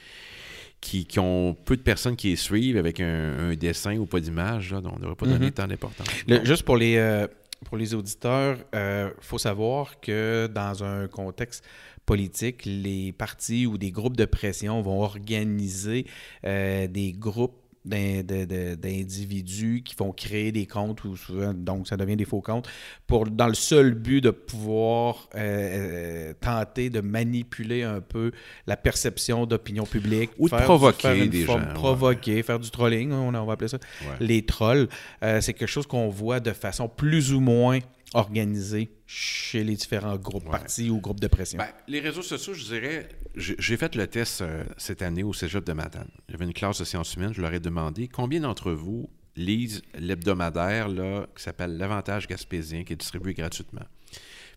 qui, 0.86 1.19
ont 1.19 1.55
peu 1.65 1.75
de 1.75 1.81
personnes 1.81 2.15
qui 2.15 2.29
les 2.29 2.36
suivent 2.36 2.77
avec 2.77 2.99
un, 2.99 3.55
dessin 3.55 3.97
ou 3.97 4.05
pas 4.05 4.19
d'image, 4.19 4.71
donc 4.71 4.93
on 4.93 4.95
ne 4.95 5.01
devrait 5.01 5.15
pas 5.15 5.25
donner 5.25 5.49
mm-hmm. 5.49 5.53
tant 5.53 5.67
d'importance. 5.67 6.07
Juste 6.43 6.63
pour 6.63 6.77
les, 6.77 6.97
euh, 6.97 7.27
pour 7.65 7.77
les 7.77 7.93
auditeurs, 7.93 8.57
il 8.73 8.77
euh, 8.77 9.09
faut 9.19 9.38
savoir 9.38 9.99
que 9.99 10.47
dans 10.47 10.83
un 10.83 11.07
contexte 11.07 11.63
politique, 12.05 12.63
les 12.65 13.11
partis 13.11 13.65
ou 13.65 13.77
des 13.77 13.91
groupes 13.91 14.17
de 14.17 14.25
pression 14.25 14.81
vont 14.81 15.01
organiser 15.01 16.05
euh, 16.45 16.88
des 16.88 17.13
groupes 17.13 17.64
d'individus 17.86 19.83
qui 19.83 19.95
vont 19.95 20.11
créer 20.11 20.51
des 20.51 20.65
comptes, 20.65 21.03
ou 21.03 21.15
donc 21.53 21.88
ça 21.88 21.97
devient 21.97 22.15
des 22.15 22.25
faux 22.25 22.41
comptes, 22.41 22.67
pour, 23.07 23.25
dans 23.25 23.47
le 23.47 23.53
seul 23.53 23.93
but 23.93 24.21
de 24.21 24.31
pouvoir 24.31 25.29
euh, 25.36 26.29
euh, 26.29 26.33
tenter 26.39 26.89
de 26.89 27.01
manipuler 27.01 27.83
un 27.83 28.01
peu 28.01 28.31
la 28.67 28.77
perception 28.77 29.45
d'opinion 29.45 29.86
publique. 29.86 30.31
Ou 30.39 30.49
de 30.49 30.55
provoquer 30.55 31.27
des 31.27 31.45
gens. 31.45 31.59
Provoquer, 31.73 32.41
faire 32.43 32.59
du 32.59 32.69
trolling, 32.69 33.11
on, 33.11 33.31
va 33.31 33.53
appeler 33.53 33.69
ça. 33.69 33.79
Les 34.19 34.45
trolls, 34.45 34.88
c'est 35.21 35.53
quelque 35.53 35.67
chose 35.67 35.88
qu'on 35.88 36.09
voit 36.09 36.39
de 36.39 36.51
façon 36.51 36.88
plus 36.88 37.33
ou 37.33 37.39
moins 37.39 37.79
organisé 38.13 38.89
chez 39.08 39.64
les 39.64 39.76
différents 39.76 40.18
groupes 40.18 40.49
partis 40.49 40.89
ou 40.89 40.99
groupes 40.99 41.20
de 41.20 41.28
pression? 41.28 41.58
Ben, 41.58 41.70
les 41.88 41.99
réseaux 41.99 42.22
sociaux, 42.22 42.53
je 42.53 42.64
dirais, 42.64 43.10
j'ai 43.36 43.78
fait 43.78 43.95
le 43.95 44.08
test 44.08 44.41
euh, 44.41 44.64
cette 44.78 45.01
année 45.01 45.24
au 45.24 45.34
Cégep 45.34 45.64
de 45.64 45.74
Matane. 45.74 46.10
J'avais 46.30 46.45
une 46.45 46.53
classe 46.53 46.80
de 46.80 46.86
sciences 46.86 47.14
humaines, 47.16 47.34
je 47.34 47.41
leur 47.41 47.53
ai 47.53 47.60
demandé 47.60 48.08
combien 48.08 48.39
d'entre 48.39 48.72
vous 48.72 49.10
lisent 49.36 49.82
l'hebdomadaire 49.95 50.88
qui 51.36 51.43
s'appelle 51.43 51.78
L'Avantage 51.78 52.28
Gaspésien, 52.28 52.84
qui 52.84 52.93
est 52.93 52.97
distribué 52.97 53.34
gratuitement? 53.34 53.86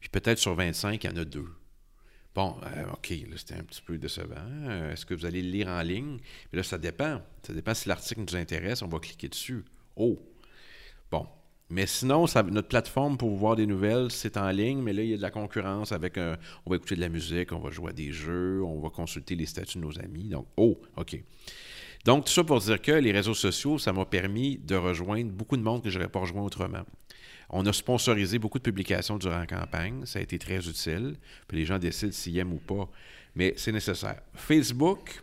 Puis 0.01 0.09
peut-être 0.09 0.38
sur 0.38 0.55
25, 0.55 1.03
il 1.03 1.11
y 1.11 1.12
en 1.12 1.16
a 1.16 1.24
deux. 1.24 1.49
Bon, 2.34 2.57
euh, 2.62 2.84
OK, 2.92 3.12
c'était 3.36 3.55
un 3.55 3.64
petit 3.64 3.82
peu 3.82 3.99
décevant. 3.99 4.36
Euh, 4.36 4.92
est-ce 4.92 5.05
que 5.05 5.14
vous 5.14 5.26
allez 5.26 5.42
le 5.42 5.51
lire 5.51 5.68
en 5.68 5.82
ligne? 5.82 6.18
là, 6.53 6.62
ça 6.62 6.78
dépend. 6.78 7.20
Ça 7.44 7.53
dépend 7.53 7.74
si 7.74 7.88
l'article 7.88 8.20
nous 8.20 8.36
intéresse, 8.36 8.82
on 8.82 8.86
va 8.86 9.01
cliquer 9.01 9.28
dessus. 9.28 9.64
Oh! 9.96 10.16
Bon, 11.11 11.26
mais 11.70 11.86
sinon, 11.86 12.24
notre 12.50 12.68
plateforme 12.68 13.18
pour 13.18 13.36
voir 13.36 13.54
des 13.54 13.66
nouvelles, 13.66 14.10
c'est 14.10 14.38
en 14.38 14.50
ligne, 14.50 14.80
mais 14.80 14.94
là, 14.94 15.02
il 15.02 15.10
y 15.10 15.14
a 15.14 15.16
de 15.18 15.22
la 15.22 15.30
concurrence 15.30 15.92
avec 15.92 16.16
un, 16.16 16.38
on 16.64 16.70
va 16.70 16.76
écouter 16.76 16.96
de 16.96 17.00
la 17.00 17.10
musique, 17.10 17.52
on 17.52 17.58
va 17.58 17.70
jouer 17.70 17.90
à 17.90 17.92
des 17.92 18.10
jeux, 18.10 18.62
on 18.62 18.80
va 18.80 18.88
consulter 18.88 19.34
les 19.34 19.44
statuts 19.44 19.76
de 19.78 19.82
nos 19.82 19.98
amis. 19.98 20.24
Donc, 20.24 20.46
oh, 20.56 20.80
OK. 20.96 21.22
Donc, 22.06 22.24
tout 22.24 22.32
ça 22.32 22.42
pour 22.42 22.58
dire 22.60 22.80
que 22.80 22.92
les 22.92 23.12
réseaux 23.12 23.34
sociaux, 23.34 23.78
ça 23.78 23.92
m'a 23.92 24.06
permis 24.06 24.56
de 24.56 24.76
rejoindre 24.76 25.30
beaucoup 25.30 25.58
de 25.58 25.62
monde 25.62 25.82
que 25.82 25.90
je 25.90 25.98
n'aurais 25.98 26.10
pas 26.10 26.20
rejoint 26.20 26.42
autrement. 26.42 26.84
On 27.50 27.66
a 27.66 27.72
sponsorisé 27.72 28.38
beaucoup 28.38 28.58
de 28.58 28.62
publications 28.62 29.18
durant 29.18 29.38
la 29.38 29.46
campagne. 29.46 30.06
Ça 30.06 30.18
a 30.18 30.22
été 30.22 30.38
très 30.38 30.68
utile. 30.68 31.16
Puis 31.46 31.58
les 31.58 31.64
gens 31.66 31.78
décident 31.78 32.12
s'ils 32.12 32.38
aiment 32.38 32.52
ou 32.52 32.58
pas. 32.58 32.88
Mais 33.34 33.54
c'est 33.56 33.72
nécessaire. 33.72 34.20
Facebook, 34.34 35.22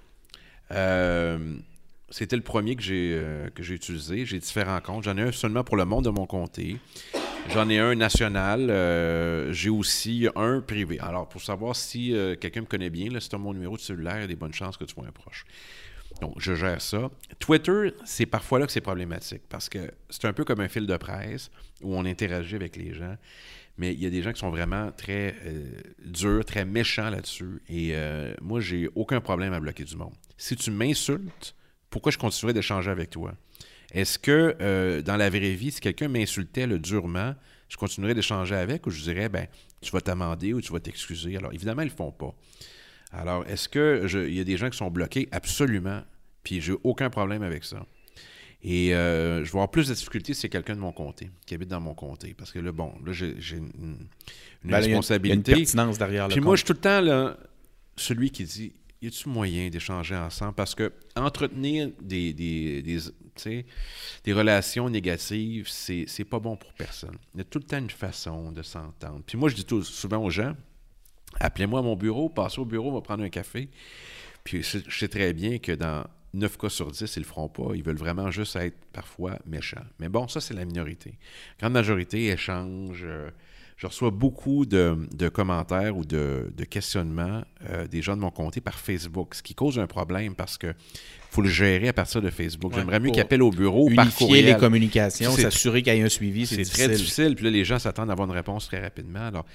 euh, 0.71 1.57
c'était 2.09 2.35
le 2.35 2.43
premier 2.43 2.75
que 2.75 2.83
j'ai 2.83 3.13
euh, 3.15 3.49
que 3.49 3.63
j'ai 3.63 3.73
utilisé. 3.73 4.25
J'ai 4.25 4.39
différents 4.39 4.79
comptes. 4.79 5.03
J'en 5.03 5.17
ai 5.17 5.21
un 5.21 5.31
seulement 5.31 5.63
pour 5.63 5.75
le 5.75 5.85
monde 5.85 6.05
de 6.05 6.09
mon 6.09 6.25
comté. 6.25 6.77
J'en 7.49 7.67
ai 7.69 7.79
un 7.79 7.95
national. 7.95 8.69
Euh, 8.69 9.51
j'ai 9.51 9.69
aussi 9.69 10.27
un 10.35 10.61
privé. 10.61 10.99
Alors, 10.99 11.27
pour 11.27 11.41
savoir 11.41 11.75
si 11.75 12.13
euh, 12.13 12.35
quelqu'un 12.35 12.61
me 12.61 12.65
connaît 12.67 12.89
bien, 12.89 13.09
là, 13.09 13.19
si 13.19 13.29
tu 13.29 13.35
as 13.35 13.39
mon 13.39 13.53
numéro 13.53 13.75
de 13.75 13.81
cellulaire, 13.81 14.17
il 14.17 14.21
y 14.21 14.23
a 14.25 14.27
des 14.27 14.35
bonnes 14.35 14.53
chances 14.53 14.77
que 14.77 14.83
tu 14.83 14.93
sois 14.93 15.05
un 15.05 15.11
proche. 15.11 15.45
Donc, 16.21 16.35
je 16.37 16.53
gère 16.53 16.79
ça. 16.79 17.09
Twitter, 17.39 17.91
c'est 18.05 18.25
parfois 18.25 18.59
là 18.59 18.67
que 18.67 18.71
c'est 18.71 18.81
problématique 18.81 19.41
parce 19.49 19.67
que 19.67 19.91
c'est 20.09 20.25
un 20.25 20.33
peu 20.33 20.45
comme 20.45 20.61
un 20.61 20.69
fil 20.69 20.87
de 20.87 20.97
presse 20.97 21.49
où 21.81 21.95
on 21.95 22.05
interagit 22.05 22.55
avec 22.55 22.77
les 22.77 22.93
gens. 22.93 23.17
Mais 23.77 23.93
il 23.93 24.01
y 24.01 24.05
a 24.05 24.09
des 24.09 24.21
gens 24.21 24.31
qui 24.31 24.39
sont 24.39 24.51
vraiment 24.51 24.91
très 24.93 25.35
durs, 26.05 26.45
très 26.45 26.63
méchants 26.63 27.09
là-dessus. 27.09 27.61
Et 27.67 27.93
moi, 28.41 28.61
j'ai 28.61 28.87
aucun 28.95 29.19
problème 29.19 29.51
à 29.51 29.59
bloquer 29.59 29.83
du 29.83 29.97
monde. 29.97 30.13
Si 30.37 30.55
tu 30.55 30.71
m'insultes, 30.71 31.54
pourquoi 31.95 32.11
je 32.11 32.17
continuerais 32.17 32.53
d'échanger 32.53 32.91
avec 32.91 33.09
toi? 33.09 33.33
Est-ce 33.93 34.19
que 34.19 34.57
euh, 34.59 35.01
dans 35.01 35.15
la 35.15 35.29
vraie 35.29 35.53
vie, 35.53 35.71
si 35.71 35.79
quelqu'un 35.79 36.09
m'insultait 36.09 36.67
durement, 36.77 37.35
je 37.69 37.77
continuerais 37.77 38.13
d'échanger 38.13 38.53
avec 38.53 38.85
ou 38.85 38.89
je 38.89 39.01
dirais, 39.01 39.29
ben, 39.29 39.47
tu 39.79 39.93
vas 39.93 40.01
t'amender 40.01 40.53
ou 40.53 40.59
tu 40.59 40.73
vas 40.73 40.81
t'excuser? 40.81 41.37
Alors, 41.37 41.53
évidemment, 41.53 41.83
ils 41.83 41.85
ne 41.85 41.91
le 41.91 41.95
font 41.95 42.11
pas. 42.11 42.35
Alors, 43.13 43.45
est-ce 43.47 43.69
qu'il 43.69 44.33
y 44.33 44.41
a 44.41 44.43
des 44.43 44.57
gens 44.57 44.69
qui 44.69 44.77
sont 44.77 44.91
bloqués? 44.91 45.29
Absolument. 45.31 46.01
Puis, 46.43 46.59
j'ai 46.59 46.73
aucun 46.83 47.09
problème 47.09 47.43
avec 47.43 47.63
ça. 47.63 47.85
Et 48.61 48.93
euh, 48.93 49.45
je 49.45 49.51
vais 49.53 49.57
avoir 49.57 49.71
plus 49.71 49.87
de 49.87 49.93
difficultés 49.93 50.33
si 50.33 50.41
c'est 50.41 50.49
quelqu'un 50.49 50.75
de 50.75 50.81
mon 50.81 50.91
comté, 50.91 51.29
qui 51.45 51.53
habite 51.53 51.69
dans 51.69 51.79
mon 51.79 51.93
comté. 51.93 52.35
Parce 52.37 52.51
que 52.51 52.59
là, 52.59 52.73
bon, 52.73 52.91
là, 53.05 53.13
j'ai 53.13 53.37
une, 53.55 54.09
responsabilité. 54.65 55.19
Ben, 55.19 55.23
il 55.23 55.29
y 55.29 55.31
a 55.31 55.35
une 55.35 55.63
pertinence 55.63 55.97
derrière 55.97 56.27
Puis 56.27 56.41
moi, 56.41 56.57
je 56.57 56.65
suis 56.65 56.67
tout 56.67 56.73
le 56.73 56.79
temps 56.79 56.99
là, 56.99 57.37
celui 57.95 58.31
qui 58.31 58.43
dit 58.43 58.73
y 59.01 59.07
a-t-il 59.07 59.31
moyen 59.31 59.69
d'échanger 59.69 60.15
ensemble? 60.15 60.53
Parce 60.53 60.75
que 60.75 60.91
entretenir 61.15 61.91
des, 62.01 62.33
des, 62.33 62.81
des, 62.81 64.33
relations 64.33 64.89
négatives, 64.89 65.67
c'est, 65.67 66.05
c'est 66.07 66.23
pas 66.25 66.39
bon 66.39 66.55
pour 66.55 66.73
personne. 66.73 67.17
Il 67.33 67.39
y 67.39 67.41
a 67.41 67.43
tout 67.43 67.59
le 67.59 67.65
temps 67.65 67.77
une 67.77 67.89
façon 67.89 68.51
de 68.51 68.61
s'entendre. 68.61 69.21
Puis 69.25 69.37
moi, 69.37 69.49
je 69.49 69.55
dis 69.55 69.65
tout, 69.65 69.83
souvent 69.83 70.23
aux 70.23 70.29
gens, 70.29 70.55
appelez-moi 71.39 71.79
à 71.79 71.83
mon 71.83 71.95
bureau, 71.95 72.29
passez 72.29 72.59
au 72.59 72.65
bureau, 72.65 72.91
on 72.91 72.95
va 72.95 73.01
prendre 73.01 73.23
un 73.23 73.29
café. 73.29 73.69
Puis 74.43 74.63
je 74.63 74.79
sais 74.89 75.07
très 75.07 75.33
bien 75.33 75.57
que 75.57 75.71
dans 75.71 76.05
9 76.33 76.57
cas 76.57 76.69
sur 76.69 76.91
10, 76.91 77.15
ils 77.15 77.19
le 77.19 77.25
feront 77.25 77.49
pas. 77.49 77.75
Ils 77.75 77.83
veulent 77.83 77.97
vraiment 77.97 78.29
juste 78.31 78.55
être 78.55 78.77
parfois 78.93 79.39
méchants. 79.45 79.85
Mais 79.99 80.09
bon, 80.09 80.27
ça, 80.27 80.41
c'est 80.41 80.53
la 80.53 80.65
minorité. 80.65 81.17
Grande 81.59 81.73
majorité 81.73 82.27
échange. 82.27 83.03
euh, 83.03 83.29
je 83.77 83.87
reçois 83.87 84.09
beaucoup 84.09 84.65
de, 84.65 84.97
de 85.13 85.27
commentaires 85.29 85.97
ou 85.97 86.05
de, 86.05 86.51
de 86.55 86.63
questionnements 86.63 87.43
euh, 87.69 87.87
des 87.87 88.01
gens 88.01 88.15
de 88.15 88.21
mon 88.21 88.31
comté 88.31 88.61
par 88.61 88.79
Facebook, 88.79 89.35
ce 89.35 89.43
qui 89.43 89.53
cause 89.53 89.77
un 89.79 89.87
problème 89.87 90.33
parce 90.35 90.57
que 90.57 90.73
faut 91.29 91.41
le 91.41 91.49
gérer 91.49 91.89
à 91.89 91.93
partir 91.93 92.21
de 92.21 92.29
Facebook. 92.29 92.71
Ouais, 92.71 92.79
J'aimerais 92.79 92.99
mieux 93.01 93.11
qu'ils 93.11 93.21
appellent 93.21 93.41
au 93.43 93.51
bureau 93.51 93.89
par 93.93 94.05
Unifier 94.05 94.25
courriel. 94.27 94.45
les 94.45 94.55
communications, 94.57 95.31
s'assurer 95.35 95.83
qu'il 95.83 95.93
y 95.93 95.97
ait 95.97 96.03
un 96.03 96.09
suivi, 96.09 96.45
c'est 96.45 96.63
très 96.63 96.87
difficile. 96.95 97.35
Puis 97.35 97.43
là, 97.43 97.51
les 97.51 97.65
gens 97.65 97.77
s'attendent 97.77 98.09
à 98.09 98.13
avoir 98.13 98.27
une 98.29 98.33
réponse 98.33 98.67
très 98.67 98.79
rapidement. 98.81 99.27
Alors, 99.27 99.45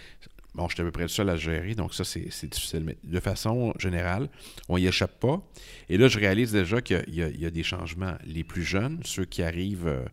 bon, 0.55 0.68
je 0.68 0.75
suis 0.75 0.83
à 0.83 0.85
peu 0.85 0.91
près 0.91 1.05
le 1.05 1.09
seul 1.09 1.31
à 1.31 1.33
le 1.33 1.39
gérer, 1.39 1.75
donc 1.75 1.95
ça, 1.95 2.05
c'est 2.05 2.21
difficile. 2.47 2.83
Mais 2.85 2.99
de 3.03 3.21
façon 3.21 3.73
générale, 3.79 4.29
on 4.68 4.77
n'y 4.77 4.87
échappe 4.87 5.18
pas. 5.18 5.41
Et 5.89 5.97
là, 5.97 6.09
je 6.09 6.18
réalise 6.18 6.53
déjà 6.53 6.83
qu'il 6.83 7.03
y 7.09 7.23
a- 7.23 7.29
y, 7.31 7.47
y 7.47 7.51
des 7.51 7.62
changements. 7.62 8.12
Les 8.27 8.45
plus 8.45 8.64
jeunes, 8.64 9.01
ceux 9.07 9.25
qui 9.25 9.43
arrivent 9.43 9.87
euh, 9.89 10.05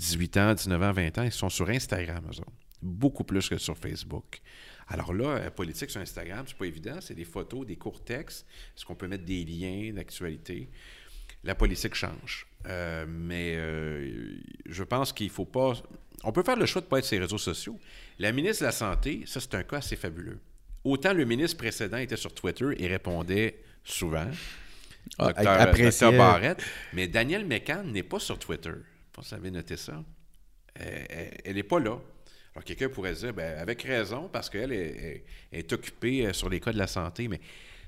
18 0.00 0.36
ans, 0.38 0.54
19 0.54 0.82
ans, 0.82 0.92
20 0.92 1.18
ans, 1.18 1.22
ils 1.22 1.30
sont 1.30 1.48
sur 1.50 1.68
Instagram, 1.70 2.24
eux 2.26 2.40
autres. 2.40 2.50
Beaucoup 2.82 3.24
plus 3.24 3.48
que 3.48 3.58
sur 3.58 3.78
Facebook. 3.78 4.40
Alors 4.88 5.14
là, 5.14 5.38
la 5.38 5.50
politique 5.50 5.90
sur 5.90 6.00
Instagram, 6.00 6.44
c'est 6.46 6.56
pas 6.56 6.66
évident. 6.66 7.00
C'est 7.00 7.14
des 7.14 7.24
photos, 7.24 7.64
des 7.64 7.76
courts 7.76 8.04
textes. 8.04 8.44
Est-ce 8.76 8.84
qu'on 8.84 8.96
peut 8.96 9.06
mettre 9.06 9.24
des 9.24 9.44
liens 9.44 9.92
d'actualité? 9.94 10.68
la 11.44 11.54
politique 11.54 11.94
change. 11.94 12.46
Euh, 12.68 13.04
mais 13.08 13.54
euh, 13.56 14.36
je 14.66 14.84
pense 14.84 15.12
qu'il 15.12 15.30
faut 15.30 15.44
pas. 15.44 15.74
On 16.24 16.32
peut 16.32 16.42
faire 16.42 16.56
le 16.56 16.66
choix 16.66 16.80
de 16.80 16.86
ne 16.86 16.90
pas 16.90 16.98
être 16.98 17.04
sur 17.04 17.16
les 17.16 17.22
réseaux 17.22 17.38
sociaux. 17.38 17.78
La 18.18 18.32
ministre 18.32 18.62
de 18.62 18.66
la 18.66 18.72
Santé, 18.72 19.24
ça, 19.26 19.40
c'est 19.40 19.54
un 19.54 19.64
cas 19.64 19.78
assez 19.78 19.96
fabuleux. 19.96 20.38
Autant 20.84 21.12
le 21.12 21.24
ministre 21.24 21.56
précédent 21.56 21.96
était 21.96 22.16
sur 22.16 22.34
Twitter 22.34 22.66
et 22.76 22.86
répondait 22.86 23.60
souvent. 23.84 24.28
Ah, 25.18 25.32
Docteur, 25.32 26.12
Barrette. 26.12 26.62
Mais 26.92 27.08
Daniel 27.08 27.44
McCann 27.44 27.90
n'est 27.90 28.02
pas 28.04 28.20
sur 28.20 28.38
Twitter. 28.38 28.70
Je 28.70 29.12
pense 29.12 29.24
que 29.24 29.30
vous 29.30 29.40
avez 29.40 29.50
noté 29.50 29.76
ça. 29.76 30.04
Euh, 30.80 31.30
Elle 31.44 31.56
n'est 31.56 31.62
pas 31.64 31.80
là. 31.80 31.98
Alors, 32.54 32.64
quelqu'un 32.64 32.88
pourrait 32.88 33.14
dire, 33.14 33.32
ben, 33.32 33.58
avec 33.58 33.82
raison, 33.82 34.28
parce 34.30 34.50
qu'elle 34.50 34.72
est, 34.72 34.86
est- 34.88 35.24
est 35.52 35.72
occupée 35.72 36.26
euh, 36.26 36.32
sur 36.32 36.48
les 36.50 36.60
cas 36.60 36.72
de 36.72 36.78
la 36.78 36.86
santé, 36.86 37.26
mais 37.28 37.40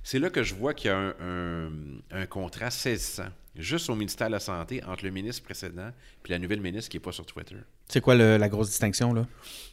c'est 0.03 0.19
là 0.19 0.31
que 0.31 0.43
je 0.43 0.55
vois 0.55 0.75
qu'il 0.75 0.91
y 0.91 0.93
a 0.95 0.97
un, 0.99 1.15
un, 1.21 1.71
un 2.11 2.27
contrat 2.27 2.71
saisissant, 2.71 3.29
juste 3.57 3.89
au 3.91 3.95
ministère 3.95 4.27
de 4.29 4.33
la 4.33 4.41
Santé, 4.41 4.83
entre 4.85 5.05
le 5.05 5.11
ministre 5.11 5.43
précédent 5.43 5.91
et 6.27 6.29
la 6.31 6.39
nouvelle 6.39 6.61
ministre 6.61 6.91
qui 6.91 6.97
n'est 6.97 7.03
pas 7.03 7.13
sur 7.13 7.27
Twitter. 7.27 7.57
C'est 7.89 8.01
quoi 8.01 8.15
le- 8.15 8.37
la 8.39 8.49
grosse 8.49 8.69
distinction, 8.71 9.13
là? 9.13 9.27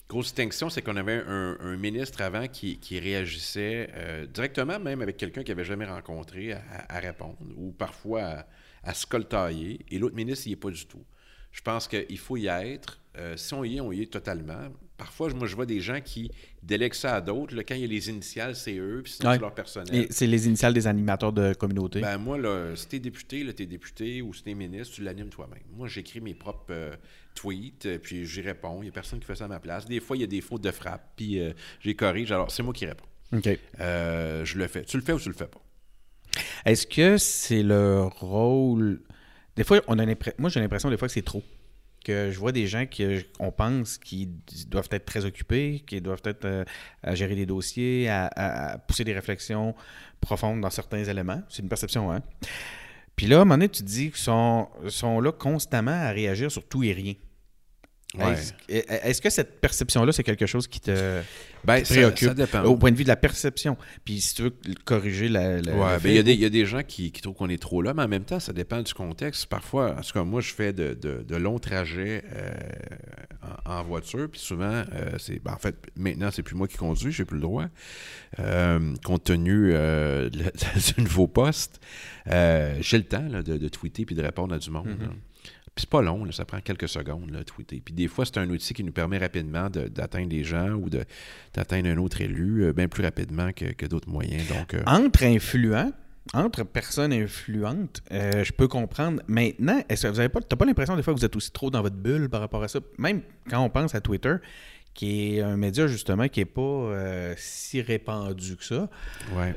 Grosse 0.09 0.25
distinction, 0.27 0.69
c'est 0.69 0.81
qu'on 0.81 0.97
avait 0.97 1.23
un, 1.25 1.57
un 1.61 1.77
ministre 1.77 2.21
avant 2.21 2.47
qui, 2.49 2.77
qui 2.77 2.99
réagissait 2.99 3.89
euh, 3.93 4.25
directement, 4.25 4.77
même 4.79 5.01
avec 5.01 5.15
quelqu'un 5.15 5.43
qu'il 5.43 5.55
n'avait 5.55 5.67
jamais 5.67 5.85
rencontré, 5.85 6.51
à, 6.53 6.61
à 6.89 6.99
répondre, 6.99 7.37
ou 7.55 7.71
parfois 7.71 8.21
à, 8.23 8.45
à 8.83 8.93
se 8.93 9.05
coltailler, 9.05 9.79
et 9.89 9.99
l'autre 9.99 10.15
ministre, 10.15 10.47
il 10.47 10.49
n'y 10.49 10.53
est 10.53 10.57
pas 10.57 10.69
du 10.71 10.85
tout. 10.85 11.03
Je 11.51 11.61
pense 11.61 11.87
qu'il 11.87 12.17
faut 12.17 12.37
y 12.37 12.47
être. 12.47 12.99
Euh, 13.17 13.35
si 13.35 13.53
on 13.53 13.63
y 13.63 13.77
est, 13.77 13.81
on 13.81 13.91
y 13.91 14.01
est 14.03 14.11
totalement. 14.11 14.69
Parfois, 14.97 15.29
moi, 15.33 15.47
je 15.47 15.55
vois 15.55 15.65
des 15.65 15.81
gens 15.81 15.99
qui 15.99 16.31
délèguent 16.63 16.93
ça 16.93 17.15
à 17.15 17.21
d'autres. 17.21 17.55
Quand 17.67 17.73
il 17.75 17.81
y 17.81 17.83
a 17.83 17.87
les 17.87 18.09
initiales, 18.09 18.55
c'est 18.55 18.77
eux, 18.77 19.01
puis 19.03 19.13
sinon, 19.13 19.29
Ouais. 19.29 19.35
c'est 19.35 19.41
leur 19.41 19.53
personnel. 19.53 19.95
Et 19.95 20.07
C'est 20.11 20.27
les 20.27 20.47
initiales 20.47 20.73
des 20.73 20.85
animateurs 20.87 21.33
de 21.33 21.53
communauté. 21.53 21.99
Ben 22.01 22.17
moi, 22.19 22.37
là, 22.37 22.75
si 22.75 22.87
t'es 22.87 22.99
député, 22.99 23.43
là, 23.43 23.51
t'es 23.51 23.65
député 23.65 24.21
ou 24.21 24.33
si 24.33 24.43
t'es 24.43 24.53
ministre, 24.53 24.95
tu 24.95 25.01
l'animes 25.03 25.29
toi-même. 25.29 25.63
Moi, 25.75 25.87
j'écris 25.87 26.21
mes 26.21 26.35
propres 26.35 26.65
euh, 26.71 26.95
tweets, 27.35 27.85
euh, 27.87 27.97
puis 27.97 28.25
j'y 28.25 28.41
réponds. 28.41 28.77
Il 28.81 28.83
n'y 28.83 28.89
a 28.89 28.91
personne 28.91 29.19
qui 29.19 29.25
fait 29.25 29.35
ça 29.35 29.45
à 29.45 29.47
ma 29.47 29.59
place. 29.59 29.85
Des 29.87 29.99
fois, 29.99 30.15
il 30.15 30.21
y 30.21 30.23
a 30.23 30.27
des 30.27 30.41
fautes 30.41 30.61
de 30.61 30.71
frappe, 30.71 31.13
puis 31.15 31.39
euh, 31.39 31.51
j'y 31.83 31.95
corrige. 31.95 32.31
Alors, 32.31 32.51
c'est 32.51 32.63
moi 32.63 32.73
qui 32.73 32.85
réponds. 32.85 33.05
OK. 33.33 33.49
Je 33.79 34.57
le 34.57 34.67
fais. 34.67 34.83
Tu 34.83 34.97
le 34.97 35.03
fais 35.03 35.13
ou 35.13 35.19
tu 35.19 35.29
le 35.29 35.35
fais 35.35 35.47
pas? 35.47 35.61
Est-ce 36.65 36.85
que 36.87 37.17
c'est 37.17 37.63
le 37.63 38.03
rôle. 38.03 39.01
Des 39.55 39.63
fois, 39.63 39.81
on 39.87 39.99
a 39.99 40.05
moi, 40.37 40.49
j'ai 40.49 40.59
l'impression 40.59 40.89
des 40.89 40.97
fois 40.97 41.07
que 41.07 41.13
c'est 41.13 41.21
trop. 41.21 41.43
Que 42.03 42.31
je 42.31 42.39
vois 42.39 42.51
des 42.51 42.65
gens 42.65 42.85
qu'on 42.87 43.51
pense 43.51 43.97
qui 43.99 44.27
doivent 44.67 44.87
être 44.91 45.05
très 45.05 45.25
occupés, 45.25 45.83
qui 45.85 46.01
doivent 46.01 46.23
être 46.23 46.45
euh, 46.45 46.63
à 47.03 47.13
gérer 47.13 47.35
des 47.35 47.45
dossiers, 47.45 48.09
à, 48.09 48.79
pousser 48.87 49.03
des 49.03 49.13
réflexions 49.13 49.75
profondes 50.19 50.61
dans 50.61 50.71
certains 50.71 51.03
éléments. 51.03 51.43
C'est 51.47 51.61
une 51.61 51.69
perception, 51.69 52.11
hein? 52.11 52.21
Puis 53.15 53.27
là, 53.27 53.37
à 53.37 53.41
un 53.41 53.45
moment 53.45 53.55
donné, 53.55 53.69
tu 53.69 53.83
te 53.83 53.87
dis 53.87 54.09
qu'ils 54.09 54.15
sont 54.15 55.21
là 55.21 55.31
constamment 55.31 55.91
à 55.91 56.09
réagir 56.09 56.51
sur 56.51 56.67
tout 56.67 56.83
et 56.83 56.93
rien. 56.93 57.13
Ouais. 58.17 58.33
Est-ce 58.33 58.53
est-ce 59.07 59.21
que 59.21 59.29
cette 59.29 59.61
perception-là, 59.61 60.11
c'est 60.11 60.23
quelque 60.23 60.45
chose 60.45 60.67
qui 60.67 60.81
te 60.81 61.21
Ben, 61.63 61.81
préoccupe? 61.81 62.33
ça 62.51 62.65
au 62.67 62.75
point 62.75 62.91
de 62.91 62.97
vue 62.97 63.03
de 63.03 63.07
la 63.09 63.15
perception? 63.15 63.77
Puis 64.03 64.19
si 64.19 64.35
tu 64.35 64.41
veux 64.43 64.53
corriger 64.83 65.29
la. 65.29 65.61
la- 65.61 65.73
Ouais, 65.73 65.97
ben, 66.03 66.09
il 66.09 66.15
y, 66.15 66.17
a 66.19 66.23
des- 66.23 66.33
il 66.33 66.39
y 66.41 66.45
a 66.45 66.49
des 66.49 66.65
gens 66.65 66.83
qui, 66.83 67.13
qui 67.13 67.21
trouvent 67.21 67.35
qu'on 67.35 67.47
est 67.47 67.61
trop 67.61 67.81
là, 67.81 67.93
mais 67.93 68.03
en 68.03 68.09
même 68.09 68.25
temps, 68.25 68.41
ça 68.41 68.51
dépend 68.51 68.81
du 68.81 68.93
contexte. 68.93 69.45
Parfois, 69.45 69.95
en 69.97 70.01
tout 70.01 70.11
cas, 70.13 70.23
moi, 70.25 70.41
je 70.41 70.53
fais 70.53 70.73
de, 70.73 70.93
de- 70.93 71.23
de 71.25 71.35
longs 71.37 71.59
trajets 71.59 72.23
euh, 72.33 72.51
en, 73.65 73.75
en 73.79 73.83
voiture, 73.83 74.27
puis 74.29 74.41
souvent, 74.41 74.65
euh, 74.93 75.17
c'est. 75.17 75.41
ben, 75.41 75.53
en 75.53 75.57
fait, 75.57 75.75
maintenant, 75.95 76.31
c'est 76.31 76.43
plus 76.43 76.55
moi 76.55 76.67
qui 76.67 76.75
conduis, 76.75 77.13
j'ai 77.13 77.23
plus 77.23 77.35
le 77.37 77.43
droit, 77.43 77.67
euh, 78.39 78.93
compte 79.05 79.23
tenu 79.23 79.71
du 80.95 81.01
nouveau 81.01 81.27
poste. 81.27 81.79
J'ai 82.27 82.97
le 82.97 83.03
temps 83.03 83.25
là, 83.29 83.41
de, 83.41 83.55
de 83.57 83.67
tweeter 83.69 84.05
puis 84.05 84.15
de 84.15 84.21
répondre 84.21 84.53
à 84.53 84.59
du 84.59 84.69
monde. 84.69 84.87
là. 84.87 85.07
C'est 85.81 85.89
pas 85.89 86.01
long, 86.01 86.23
là, 86.25 86.31
ça 86.31 86.45
prend 86.45 86.59
quelques 86.61 86.87
secondes, 86.87 87.31
là, 87.31 87.43
tweeter. 87.43 87.81
Puis 87.83 87.93
des 87.93 88.07
fois, 88.07 88.23
c'est 88.25 88.37
un 88.37 88.49
outil 88.49 88.73
qui 88.73 88.83
nous 88.83 88.91
permet 88.91 89.17
rapidement 89.17 89.69
de- 89.69 89.87
d'atteindre 89.87 90.29
les 90.29 90.43
gens 90.43 90.69
ou 90.73 90.89
d'atteindre 91.53 91.89
un 91.89 91.97
autre 91.97 92.21
élu 92.21 92.63
euh, 92.65 92.73
bien 92.73 92.87
plus 92.87 93.03
rapidement 93.03 93.51
que, 93.51 93.65
que 93.73 93.85
d'autres 93.87 94.09
moyens. 94.09 94.47
Donc, 94.47 94.73
euh, 94.75 94.83
Entre 94.85 95.23
influents, 95.23 95.91
entre 96.35 96.63
personnes 96.63 97.11
influentes, 97.13 98.01
euh, 98.11 98.43
je 98.43 98.51
peux 98.53 98.67
comprendre. 98.67 99.21
Maintenant, 99.27 99.81
est-ce 99.89 100.03
que 100.03 100.11
vous 100.13 100.19
avez 100.19 100.29
pas, 100.29 100.39
t'as 100.41 100.55
pas 100.55 100.65
l'impression 100.65 100.95
des 100.95 101.01
fois 101.01 101.13
que 101.15 101.19
vous 101.19 101.25
êtes 101.25 101.35
aussi 101.35 101.51
trop 101.51 101.71
dans 101.71 101.81
votre 101.81 101.95
bulle 101.95 102.29
par 102.29 102.41
rapport 102.41 102.61
à 102.63 102.67
ça? 102.67 102.79
Même 102.99 103.21
quand 103.49 103.59
on 103.63 103.69
pense 103.69 103.95
à 103.95 104.01
Twitter, 104.01 104.35
qui 104.93 105.37
est 105.37 105.41
un 105.41 105.57
média 105.57 105.87
justement 105.87 106.27
qui 106.27 106.41
est 106.41 106.45
pas 106.45 106.91
si 107.37 107.81
répandu 107.81 108.55
que 108.57 108.63
ça. 108.63 108.87
ouais. 109.35 109.55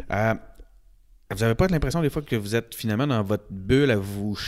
Vous 1.33 1.39
n'avez 1.41 1.55
pas 1.55 1.67
l'impression 1.69 2.03
des 2.03 2.11
fois 2.11 2.21
que 2.23 2.37
vous 2.37 2.55
êtes 2.55 2.75
finalement 2.75 3.07
dans 3.07 3.23
votre 3.23 3.47
bulle 3.51 3.91
à 3.91 3.97
vous, 3.97 4.39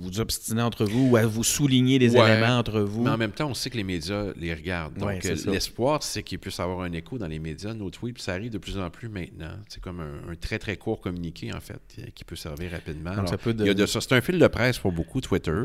vous 0.00 0.20
obstiner 0.20 0.62
entre 0.62 0.84
vous 0.84 1.10
ou 1.10 1.16
à 1.16 1.26
vous 1.26 1.44
souligner 1.44 1.98
des 1.98 2.16
Ouais. 2.16 2.32
éléments 2.32 2.58
entre 2.58 2.80
vous? 2.80 3.02
Mais 3.04 3.10
en 3.10 3.18
même 3.18 3.30
temps, 3.32 3.48
on 3.50 3.54
sait 3.54 3.68
que 3.70 3.76
les 3.76 3.84
médias 3.84 4.32
les 4.36 4.54
regardent. 4.54 4.96
Donc, 4.98 5.24
euh, 5.26 5.36
l'espoir, 5.46 6.02
c'est 6.02 6.22
qu'il 6.22 6.38
puisse 6.38 6.58
avoir 6.58 6.80
un 6.80 6.92
écho 6.92 7.18
dans 7.18 7.26
les 7.28 7.38
médias, 7.38 7.74
nos 7.74 7.90
tweets, 7.90 8.20
ça 8.20 8.32
arrive 8.32 8.50
de 8.50 8.58
plus 8.58 8.78
en 8.78 8.88
plus 8.90 9.08
maintenant. 9.08 9.52
C'est 9.68 9.82
comme 9.82 10.00
un, 10.00 10.32
un 10.32 10.34
très, 10.34 10.58
très 10.58 10.76
court 10.76 11.00
communiqué, 11.00 11.52
en 11.54 11.60
fait, 11.60 11.80
qui 12.14 12.24
peut 12.24 12.36
servir 12.36 12.70
rapidement. 12.72 13.10
Donc, 13.10 13.18
Alors, 13.18 13.28
ça 13.28 13.36
peut 13.38 13.54
il 13.58 13.66
y 13.66 13.70
a 13.70 13.74
de- 13.74 13.80
de 13.82 13.86
ça. 13.86 14.00
C'est 14.00 14.14
un 14.14 14.20
fil 14.22 14.38
de 14.38 14.46
presse 14.46 14.78
pour 14.78 14.92
beaucoup, 14.92 15.20
Twitter, 15.20 15.62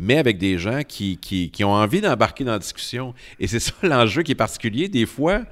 mais 0.00 0.18
avec 0.18 0.38
des 0.38 0.58
gens 0.58 0.82
qui, 0.82 1.18
qui, 1.18 1.50
qui 1.50 1.62
ont 1.64 1.72
envie 1.72 2.00
d'embarquer 2.00 2.42
dans 2.44 2.52
la 2.52 2.58
discussion. 2.58 3.14
Et 3.38 3.46
c'est 3.46 3.60
ça 3.60 3.72
l'enjeu 3.84 4.22
qui 4.22 4.32
est 4.32 4.34
particulier. 4.34 4.88
Des 4.88 5.06
fois, 5.06 5.44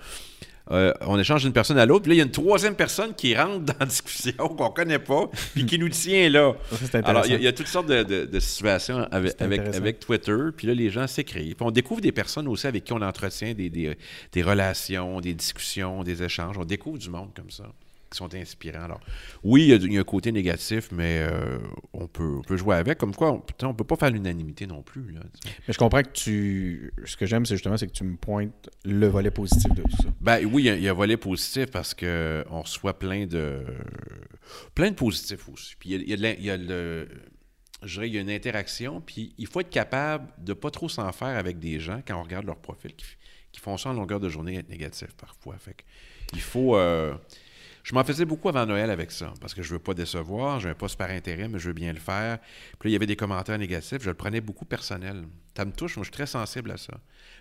euh, 0.71 0.93
on 1.03 1.19
échange 1.19 1.43
d'une 1.43 1.53
personne 1.53 1.77
à 1.79 1.87
l'autre, 1.87 2.03
puis 2.05 2.11
là, 2.11 2.15
il 2.15 2.19
y 2.19 2.21
a 2.21 2.25
une 2.25 2.31
troisième 2.31 2.75
personne 2.77 3.15
qui 3.15 3.35
rentre 3.37 3.61
dans 3.61 3.75
la 3.81 3.87
discussion 3.87 4.33
qu'on 4.57 4.71
connaît 4.71 4.99
pas, 5.01 5.29
puis 5.55 5.67
qui 5.67 5.79
nous 5.79 5.89
tient 5.89 6.29
là. 6.31 6.53
Ça. 6.91 6.99
Alors, 7.05 7.27
il 7.27 7.33
y, 7.33 7.35
a- 7.35 7.39
il 7.39 7.43
y 7.45 7.49
a 7.49 7.53
toutes 7.53 7.67
sortes 7.67 7.87
de, 7.89 8.03
de- 8.05 8.25
de 8.27 8.41
situations 8.41 9.07
avec, 9.11 9.35
Twitter, 10.01 10.37
puis 10.57 10.67
là, 10.69 10.75
les 10.75 10.91
gens 10.91 11.07
s'écrivent. 11.07 11.55
Puis 11.57 11.67
on 11.67 11.71
découvre 11.73 12.01
des 12.01 12.13
personnes 12.13 12.47
aussi 12.49 12.67
avec 12.67 12.85
qui 12.85 12.93
on 12.93 13.03
entretient 13.03 13.55
des, 13.55 13.71
des, 13.71 13.97
des 14.33 14.43
relations, 14.43 15.21
des 15.21 15.35
discussions, 15.35 16.05
des 16.05 16.23
échanges. 16.23 16.57
On 16.59 16.65
découvre 16.65 16.99
du 16.99 17.11
monde 17.11 17.31
comme 17.35 17.51
ça, 17.51 17.65
qui 18.13 18.19
sont 18.19 18.33
inspirants. 18.35 18.83
Alors, 18.85 19.01
oui, 19.43 19.63
il 19.63 19.69
y 19.69 19.73
a, 19.73 19.77
il 19.77 19.93
y 19.93 19.97
a 19.97 20.01
un 20.01 20.05
côté 20.05 20.31
négatif, 20.31 20.91
mais 20.93 21.19
euh, 21.21 21.59
on, 21.93 22.07
peut, 22.07 22.37
on 22.39 22.43
peut 22.43 22.57
jouer 22.57 22.77
avec. 22.77 22.99
Comme 22.99 23.15
quoi, 23.15 23.33
on 23.33 23.67
ne 23.69 23.73
peut 23.73 23.85
pas 23.85 23.97
faire 23.97 24.11
l'unanimité 24.11 24.67
non 24.67 24.83
plus. 24.83 25.11
là. 25.13 25.21
Mais 25.67 25.75
je 25.75 25.79
comprends 25.79 26.03
que 26.03 26.13
tu. 26.13 26.93
Ce 27.05 27.17
que 27.17 27.27
j'aime, 27.27 27.45
c'est 27.47 27.55
justement 27.57 27.77
c'est 27.77 27.87
que 27.89 27.93
tu 27.93 28.05
me 28.05 28.17
pointes 28.17 28.71
le 28.85 29.07
volet 29.09 29.31
positif 29.31 29.73
de 29.75 29.83
tout 29.83 29.97
ça. 30.03 30.09
Ben 30.21 30.45
oui, 30.47 30.63
il 30.63 30.67
y 30.67 30.71
a- 30.71 30.77
il 30.77 30.83
y, 30.83 30.89
a 30.89 30.93
un 30.93 30.95
volet 30.95 31.17
positif 31.17 31.67
parce 31.73 31.95
que 31.95 32.45
on 32.51 32.63
reçoit 32.63 32.99
plein 32.99 33.27
de 33.27 33.65
plein 34.75 34.91
de 34.91 34.95
positifs 34.97 35.49
aussi. 35.49 35.75
Puis 35.79 35.91
il 35.91 36.09
y 36.21 36.27
a, 36.27 36.33
y 36.55 36.59
le 36.59 37.09
je 37.85 37.95
dirais, 37.95 38.09
il 38.09 38.15
y 38.15 38.19
a 38.19 38.21
une 38.21 38.31
interaction, 38.31 39.01
puis 39.01 39.35
il 39.39 39.49
faut 39.49 39.59
être 39.61 39.71
capable 39.71 40.29
de 40.39 40.53
pas 40.53 40.71
trop 40.71 40.89
s'en 40.89 41.11
faire 41.11 41.37
avec 41.37 41.59
des 41.59 41.81
gens 41.81 42.01
quand 42.07 42.17
on 42.17 42.23
regarde 42.23 42.47
leur 42.47 42.59
profil, 42.59 42.95
qui, 42.95 43.05
qui 43.51 43.61
font 43.61 43.77
ça 43.77 43.91
en 43.91 43.95
longueur 43.95 44.21
de 44.21 44.29
journée 44.29 44.57
être 44.57 44.69
négatif 44.69 45.09
parfois. 45.17 45.57
Fait 45.59 45.75
que 45.75 45.83
il 46.33 46.41
faut. 46.41 46.77
euh, 46.77 47.15
je 47.83 47.95
m'en 47.95 48.05
faisais 48.05 48.25
beaucoup 48.25 48.49
avant 48.49 48.65
Noël 48.67 48.91
avec 48.91 49.11
ça, 49.11 49.33
parce 49.41 49.55
que 49.55 49.63
je 49.63 49.73
veux 49.73 49.79
pas 49.79 49.95
décevoir, 49.95 50.61
j'ai 50.61 50.69
un 50.69 50.75
poste 50.75 50.97
par 50.99 51.11
intérêt, 51.11 51.49
mais 51.49 51.59
je 51.59 51.69
veux 51.69 51.75
bien 51.75 51.93
le 51.93 51.99
faire. 51.99 52.39
Puis 52.79 52.89
là, 52.89 52.91
il 52.91 52.93
y 52.93 52.97
avait 52.97 53.07
des 53.07 53.17
commentaires 53.17 53.59
négatifs, 53.59 54.03
je 54.03 54.09
le 54.11 54.15
prenais 54.15 54.41
beaucoup 54.41 54.65
personnel. 54.65 55.25
Ça 55.57 55.65
me 55.65 55.73
touche, 55.73 55.97
moi, 55.97 56.03
je 56.05 56.07
suis 56.09 56.13
très 56.13 56.27
sensible 56.27 56.71
à 56.71 56.77
ça. 56.77 56.95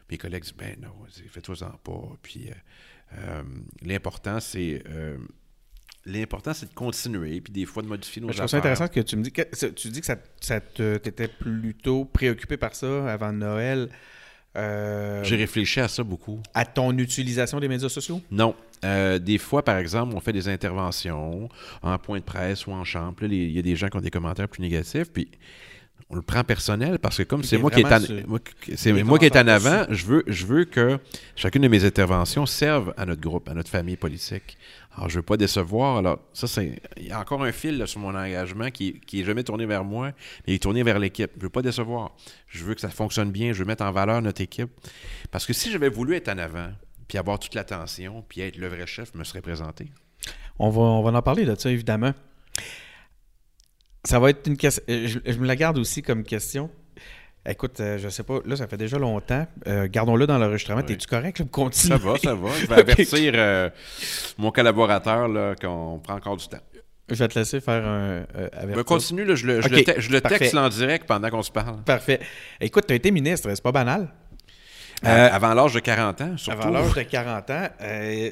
Mes 0.09 0.17
collègues 0.17 0.43
disent, 0.43 0.53
ben 0.57 0.75
non, 0.81 0.89
fais-toi-en 1.29 1.77
pas. 1.83 2.17
Puis 2.21 2.49
euh, 2.49 2.53
euh, 3.19 3.43
l'important, 3.81 4.39
c'est. 4.39 4.83
euh, 4.89 5.17
L'important, 6.03 6.51
c'est 6.55 6.67
de 6.67 6.73
continuer, 6.73 7.41
puis 7.41 7.53
des 7.53 7.67
fois 7.67 7.83
de 7.83 7.87
modifier 7.87 8.23
nos 8.23 8.31
Je 8.31 8.37
trouve 8.37 8.47
ça 8.49 8.57
intéressant 8.57 8.87
que 8.87 9.01
tu 9.01 9.15
me 9.17 9.21
dis 9.21 9.31
que 9.31 9.43
ça- 9.53 9.69
tu 9.69 9.87
dis 9.89 9.99
que 9.99 10.05
ça, 10.07 10.15
ça 10.39 10.59
t'étais 10.59 11.27
plutôt 11.27 12.05
préoccupé 12.05 12.57
par 12.57 12.73
ça 12.73 13.07
avant 13.13 13.31
Noël. 13.31 13.87
euh, 14.55 15.23
J'ai 15.23 15.35
réfléchi 15.35 15.79
à 15.79 15.87
ça 15.87 16.03
beaucoup. 16.03 16.41
à 16.55 16.65
ton 16.65 16.97
utilisation 16.97 17.59
des 17.59 17.67
médias 17.67 17.87
sociaux? 17.87 18.19
Non. 18.31 18.55
Euh, 18.83 19.19
des 19.19 19.37
fois, 19.37 19.63
par 19.63 19.77
exemple, 19.77 20.15
on 20.15 20.19
fait 20.19 20.33
des 20.33 20.47
interventions 20.47 21.49
en 21.81 21.97
point 21.97 22.19
de 22.19 22.23
presse 22.23 22.65
ou 22.67 22.71
en 22.71 22.83
chambre. 22.83 23.23
Il 23.23 23.51
y 23.51 23.59
a 23.59 23.61
des 23.61 23.75
gens 23.75 23.87
qui 23.89 23.97
ont 23.97 24.01
des 24.01 24.09
commentaires 24.09 24.47
plus 24.47 24.61
négatifs, 24.61 25.11
puis 25.11 25.29
on 26.09 26.15
le 26.15 26.21
prend 26.21 26.43
personnel 26.43 26.99
parce 26.99 27.17
que 27.17 27.23
comme 27.23 27.43
c'est 27.43 27.57
moi 27.57 27.71
qui 27.71 27.79
est 27.79 27.85
en, 27.85 27.99
moi, 28.27 28.39
moi 29.05 29.19
qui 29.19 29.25
est 29.25 29.35
avant, 29.35 29.85
je 29.89 30.05
veux, 30.05 30.23
je 30.27 30.45
veux 30.45 30.65
que 30.65 30.99
chacune 31.35 31.61
de 31.61 31.67
mes 31.69 31.85
interventions 31.85 32.45
serve 32.45 32.93
à 32.97 33.05
notre 33.05 33.21
groupe, 33.21 33.47
à 33.47 33.53
notre 33.53 33.69
famille 33.69 33.95
politique. 33.95 34.57
Alors, 34.95 35.09
je 35.09 35.15
veux 35.15 35.21
pas 35.21 35.37
décevoir. 35.37 35.97
Alors, 35.97 36.19
ça, 36.33 36.47
c'est. 36.47 36.81
Il 36.97 37.07
y 37.07 37.11
a 37.11 37.19
encore 37.19 37.43
un 37.43 37.51
fil 37.53 37.77
là, 37.77 37.87
sur 37.87 38.01
mon 38.01 38.13
engagement 38.13 38.69
qui, 38.71 38.99
qui 38.99 39.21
est 39.21 39.23
jamais 39.23 39.43
tourné 39.43 39.65
vers 39.65 39.85
moi, 39.85 40.07
mais 40.45 40.53
il 40.53 40.55
est 40.55 40.63
tourné 40.63 40.83
vers 40.83 40.99
l'équipe. 40.99 41.31
Je 41.37 41.43
veux 41.43 41.49
pas 41.49 41.61
décevoir. 41.61 42.13
Je 42.47 42.63
veux 42.65 42.75
que 42.75 42.81
ça 42.81 42.89
fonctionne 42.89 43.31
bien. 43.31 43.53
Je 43.53 43.59
veux 43.59 43.65
mettre 43.65 43.85
en 43.85 43.91
valeur 43.91 44.21
notre 44.21 44.41
équipe. 44.41 44.69
Parce 45.31 45.45
que 45.45 45.53
si 45.53 45.71
j'avais 45.71 45.87
voulu 45.87 46.15
être 46.15 46.27
en 46.27 46.37
avant, 46.37 46.71
puis 47.11 47.17
avoir 47.17 47.37
toute 47.39 47.55
l'attention, 47.55 48.23
puis 48.29 48.39
être 48.39 48.55
le 48.55 48.69
vrai 48.69 48.87
chef, 48.87 49.13
me 49.15 49.25
serais 49.25 49.41
présenté. 49.41 49.91
On 50.59 50.69
va, 50.69 50.79
on 50.81 51.03
va 51.03 51.11
en 51.11 51.21
parler 51.21 51.43
de 51.43 51.53
ça, 51.59 51.69
évidemment. 51.69 52.13
Ça 54.05 54.17
va 54.17 54.29
être 54.29 54.47
une 54.47 54.55
question. 54.55 54.81
Je, 54.87 55.19
je 55.25 55.37
me 55.37 55.45
la 55.45 55.57
garde 55.57 55.77
aussi 55.77 56.01
comme 56.01 56.23
question. 56.23 56.69
Écoute, 57.45 57.81
euh, 57.81 57.97
je 57.97 58.07
sais 58.07 58.23
pas, 58.23 58.39
là, 58.45 58.55
ça 58.55 58.65
fait 58.67 58.77
déjà 58.77 58.97
longtemps. 58.97 59.45
Euh, 59.67 59.89
Gardons-le 59.91 60.25
dans 60.25 60.37
l'enregistrement. 60.37 60.79
Oui. 60.79 60.85
T'es-tu 60.85 61.05
correct? 61.07 61.39
Là, 61.39 61.45
pour 61.45 61.65
continuer? 61.65 61.97
Ça 61.97 62.01
va, 62.01 62.17
ça 62.17 62.33
va. 62.33 62.49
Je 62.61 62.65
vais 62.67 62.75
avertir 62.79 63.33
euh, 63.35 63.69
mon 64.37 64.51
collaborateur 64.51 65.27
là, 65.27 65.53
qu'on 65.55 65.99
prend 66.01 66.15
encore 66.15 66.37
du 66.37 66.47
temps. 66.47 66.61
Je 67.09 67.15
vais 67.15 67.27
te 67.27 67.37
laisser 67.37 67.59
faire 67.59 67.85
un. 67.85 68.25
euh. 68.37 68.49
Ben, 68.67 68.83
continue, 68.85 69.25
là, 69.25 69.35
je 69.35 69.45
le, 69.47 69.61
je 69.61 69.67
le 69.67 69.83
te- 69.83 69.99
je 69.99 70.09
le 70.11 70.21
parfait. 70.21 70.39
texte 70.39 70.53
là 70.53 70.63
en 70.63 70.69
direct 70.69 71.05
pendant 71.05 71.29
qu'on 71.29 71.41
se 71.43 71.51
parle. 71.51 71.83
Parfait. 71.83 72.21
Écoute, 72.61 72.85
tu 72.87 72.93
as 72.93 72.95
été 72.95 73.11
ministre, 73.11 73.49
c'est 73.53 73.61
pas 73.61 73.73
banal. 73.73 74.13
Euh, 75.05 75.29
avant 75.31 75.53
l'âge 75.53 75.73
de 75.73 75.79
40 75.79 76.21
ans, 76.21 76.37
surtout. 76.37 76.61
Avant 76.61 76.69
l'âge 76.69 76.93
de 76.93 77.01
40 77.01 77.49
ans, 77.49 77.67
euh, 77.81 78.29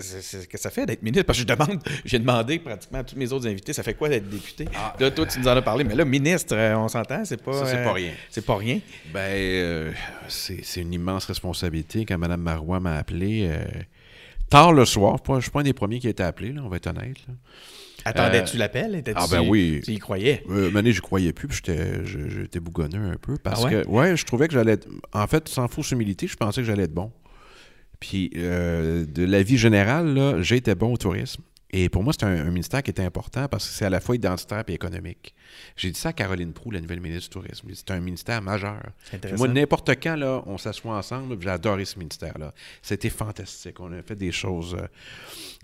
c'est 0.00 0.22
ce 0.42 0.48
que 0.48 0.58
ça 0.58 0.70
fait 0.70 0.86
d'être 0.86 1.02
ministre. 1.02 1.26
Parce 1.26 1.38
que 1.38 1.48
je 1.48 1.54
demande, 1.54 1.80
j'ai 2.04 2.18
demandé 2.18 2.58
pratiquement 2.58 2.98
à 2.98 3.04
tous 3.04 3.16
mes 3.16 3.32
autres 3.32 3.46
invités, 3.48 3.72
ça 3.72 3.82
fait 3.82 3.94
quoi 3.94 4.08
d'être 4.08 4.28
député? 4.28 4.66
Ah. 4.74 4.94
Là, 4.98 5.10
toi, 5.10 5.26
tu 5.26 5.38
nous 5.38 5.48
en 5.48 5.56
as 5.56 5.62
parlé, 5.62 5.84
mais 5.84 5.94
là, 5.94 6.04
ministre, 6.04 6.54
euh, 6.56 6.76
on 6.76 6.88
s'entend, 6.88 7.24
c'est 7.24 7.42
pas. 7.42 7.52
Ça, 7.52 7.66
c'est 7.66 7.76
euh, 7.78 7.84
pas 7.84 7.92
rien. 7.92 8.12
C'est 8.30 8.44
pas 8.44 8.56
rien. 8.56 8.80
Ben, 9.12 9.20
euh, 9.20 9.92
c'est 10.28 10.64
c'est 10.64 10.80
une 10.80 10.92
immense 10.92 11.26
responsabilité. 11.26 12.04
Quand 12.04 12.18
Mme 12.18 12.40
Marois 12.40 12.80
m'a 12.80 12.96
appelé, 12.96 13.48
euh, 13.48 13.64
tard 14.54 14.72
le 14.72 14.84
soir, 14.84 15.20
pas- 15.20 15.34
je 15.34 15.38
ne 15.38 15.42
suis 15.42 15.50
pas 15.50 15.60
un 15.60 15.64
des 15.64 15.72
premiers 15.72 15.98
qui 15.98 16.06
a 16.06 16.10
été 16.10 16.22
appelé, 16.22 16.52
là, 16.52 16.62
on 16.64 16.68
va 16.68 16.76
être 16.76 16.86
honnête. 16.86 17.16
là. 17.28 17.34
Attendais-tu 18.06 18.58
l'appel? 18.58 18.94
Étais-tu- 18.96 19.18
ah, 19.18 19.26
ben 19.30 19.40
oui. 19.48 19.80
Tu 19.82 19.92
y 19.92 19.98
croyais? 19.98 20.42
Euh, 20.50 20.74
année, 20.76 20.92
je 20.92 21.00
croyais 21.00 21.32
plus, 21.32 21.48
puis 21.48 21.56
j'étais, 21.64 22.04
j'étais 22.04 22.60
bougonneux 22.60 23.10
un 23.10 23.16
peu. 23.16 23.36
Parce 23.42 23.62
Ah 23.62 23.64
ouais? 23.68 23.82
que, 23.82 23.88
ouais, 23.88 24.16
je 24.16 24.24
trouvais 24.26 24.46
que 24.46 24.52
j'allais 24.54 24.72
être. 24.72 24.86
En 25.14 25.26
fait, 25.26 25.48
sans 25.48 25.68
fausse 25.68 25.90
humilité, 25.92 26.26
je 26.26 26.36
pensais 26.36 26.60
que 26.60 26.66
j'allais 26.66 26.82
être 26.84 26.92
bon. 26.94 27.10
Puis, 28.00 28.30
euh, 28.36 29.06
de 29.06 29.24
la 29.24 29.42
vie 29.42 29.56
générale, 29.56 30.12
été 30.56 30.74
bon 30.74 30.92
au 30.92 30.96
tourisme. 30.98 31.42
Et 31.76 31.88
pour 31.88 32.04
moi, 32.04 32.12
c'est 32.12 32.24
un, 32.24 32.46
un 32.46 32.50
ministère 32.50 32.84
qui 32.84 32.90
était 32.90 33.02
important 33.02 33.48
parce 33.48 33.66
que 33.66 33.74
c'est 33.74 33.84
à 33.84 33.90
la 33.90 33.98
fois 33.98 34.14
identitaire 34.14 34.62
et 34.68 34.74
économique. 34.74 35.34
J'ai 35.76 35.90
dit 35.90 35.98
ça 35.98 36.10
à 36.10 36.12
Caroline 36.12 36.52
Proux, 36.52 36.70
la 36.70 36.80
nouvelle 36.80 37.00
ministre 37.00 37.30
du 37.30 37.30
Tourisme. 37.30 37.68
C'est 37.74 37.90
un 37.90 37.98
ministère 37.98 38.40
majeur. 38.42 38.80
Moi, 39.36 39.48
n'importe 39.48 39.90
quand, 40.00 40.14
là, 40.14 40.44
on 40.46 40.56
s'assoit 40.56 40.96
ensemble, 40.96 41.36
j'ai 41.40 41.48
adoré 41.48 41.84
ce 41.84 41.98
ministère-là. 41.98 42.54
C'était 42.80 43.10
fantastique. 43.10 43.80
On 43.80 43.92
a 43.92 44.02
fait 44.02 44.14
des 44.14 44.30
choses 44.30 44.76
euh, 44.78 44.86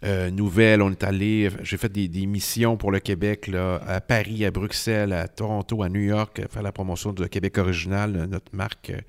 euh, 0.02 0.30
nouvelles. 0.32 0.82
On 0.82 0.90
est 0.90 1.04
allé, 1.04 1.48
j'ai 1.62 1.76
fait 1.76 1.92
des, 1.92 2.08
des 2.08 2.26
missions 2.26 2.76
pour 2.76 2.90
le 2.90 2.98
Québec, 2.98 3.46
là, 3.46 3.80
à 3.86 4.00
Paris, 4.00 4.44
à 4.44 4.50
Bruxelles, 4.50 5.12
à 5.12 5.28
Toronto, 5.28 5.84
à 5.84 5.88
New 5.88 6.02
York, 6.02 6.42
faire 6.50 6.62
la 6.62 6.72
promotion 6.72 7.12
de 7.12 7.24
Québec 7.28 7.56
original, 7.56 8.26
notre 8.28 8.52
marque 8.52 8.90
euh, 8.90 9.00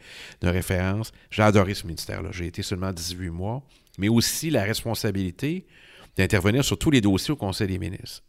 de 0.42 0.50
référence. 0.50 1.12
J'ai 1.32 1.42
adoré 1.42 1.74
ce 1.74 1.88
ministère-là. 1.88 2.30
J'ai 2.32 2.46
été 2.46 2.62
seulement 2.62 2.92
18 2.92 3.32
mois, 3.32 3.64
mais 3.98 4.08
aussi 4.08 4.52
la 4.52 4.62
responsabilité 4.62 5.66
d'intervenir 6.18 6.64
sur 6.64 6.78
tous 6.78 6.92
les 6.92 7.02
dossiers 7.02 7.34
au 7.34 7.38
Conseil 7.38 7.68
des 7.68 7.80
ministres. 7.80 8.24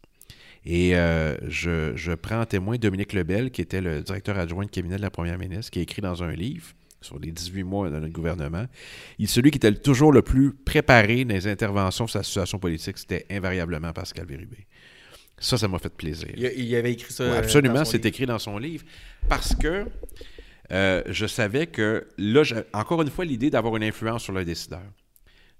Et 0.65 0.95
euh, 0.95 1.35
je, 1.49 1.95
je 1.95 2.13
prends 2.13 2.41
en 2.41 2.45
témoin 2.45 2.77
Dominique 2.77 3.13
Lebel, 3.13 3.51
qui 3.51 3.61
était 3.61 3.81
le 3.81 4.01
directeur 4.01 4.37
adjoint 4.37 4.65
de 4.65 4.69
cabinet 4.69 4.95
de 4.95 5.01
la 5.01 5.09
première 5.09 5.37
ministre, 5.37 5.71
qui 5.71 5.79
a 5.79 5.81
écrit 5.81 6.01
dans 6.01 6.23
un 6.23 6.31
livre 6.31 6.67
sur 7.01 7.19
les 7.19 7.31
18 7.31 7.63
mois 7.63 7.89
de 7.89 7.99
notre 7.99 8.13
gouvernement. 8.13 8.65
Il, 9.19 9.27
celui 9.27 9.51
qui 9.51 9.57
était 9.57 9.73
toujours 9.73 10.13
le 10.13 10.21
plus 10.21 10.53
préparé 10.53 11.25
dans 11.25 11.33
les 11.33 11.47
interventions 11.47 12.07
sur 12.07 12.19
la 12.19 12.23
situation 12.23 12.59
politique, 12.59 12.97
c'était 12.97 13.25
invariablement 13.29 13.91
Pascal 13.91 14.25
Bérubé. 14.25 14.65
Ça, 15.37 15.57
ça 15.57 15.67
m'a 15.67 15.79
fait 15.79 15.93
plaisir. 15.93 16.29
Il, 16.37 16.43
il 16.43 16.75
avait 16.75 16.93
écrit 16.93 17.11
ça. 17.11 17.25
Oui, 17.25 17.31
euh, 17.31 17.39
absolument, 17.39 17.83
c'est 17.83 18.05
écrit 18.05 18.25
dans 18.25 18.39
son 18.39 18.57
livre. 18.57 18.85
Parce 19.27 19.53
que 19.55 19.85
euh, 20.71 21.03
je 21.07 21.25
savais 21.25 21.67
que, 21.67 22.07
là, 22.17 22.43
encore 22.73 23.01
une 23.01 23.09
fois, 23.09 23.25
l'idée 23.25 23.49
d'avoir 23.49 23.75
une 23.75 23.83
influence 23.83 24.23
sur 24.23 24.33
le 24.33 24.45
décideur. 24.45 24.83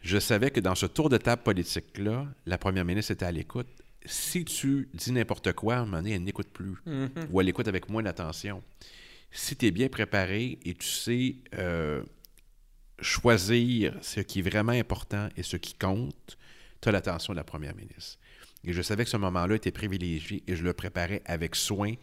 Je 0.04 0.18
savais 0.18 0.52
que 0.52 0.60
dans 0.60 0.76
ce 0.76 0.86
tour 0.86 1.10
de 1.10 1.18
table 1.18 1.44
politique-là, 1.44 2.28
la 2.46 2.58
première 2.58 2.84
ministre 2.84 3.14
était 3.14 3.26
à 3.26 3.32
l'écoute. 3.32 3.70
Si 4.06 4.44
tu 4.44 4.90
dis 4.94 5.14
n'importe 5.14 5.54
quoi, 5.54 5.76
à 5.76 5.80
un 5.80 5.86
moment 5.86 5.98
donné, 5.98 6.12
elle 6.12 6.24
n'écoute 6.24 6.50
plus. 6.52 6.76
Mhm. 6.86 7.10
Ou 7.32 7.40
elle 7.40 7.48
écoute 7.48 7.70
avec 7.70 7.90
moins 7.90 8.04
d'attention. 8.04 8.62
Si 9.32 9.56
tu 9.56 9.68
es 9.68 9.72
bien 9.72 9.88
préparé 9.88 10.60
et 10.66 10.74
tu 10.74 10.86
sais 10.86 11.36
euh, 11.58 12.04
choisir 13.00 13.96
ce 14.02 14.20
qui 14.20 14.40
est 14.40 14.42
vraiment 14.42 14.74
important 14.74 15.30
et 15.38 15.44
ce 15.44 15.56
qui 15.56 15.74
compte, 15.74 16.38
tu 16.82 16.90
as 16.90 16.92
l'attention 16.92 17.32
de 17.32 17.38
la 17.38 17.46
première 17.46 17.74
ministre. 17.74 18.20
Et 18.66 18.74
je 18.74 18.82
savais 18.82 19.06
que 19.06 19.10
ce 19.10 19.18
moment-là 19.18 19.56
était 19.56 19.72
privilégié 19.72 20.44
et 20.48 20.56
je 20.58 20.64
le 20.66 20.74
préparais 20.74 21.22
avec 21.26 21.56
soin. 21.56 21.94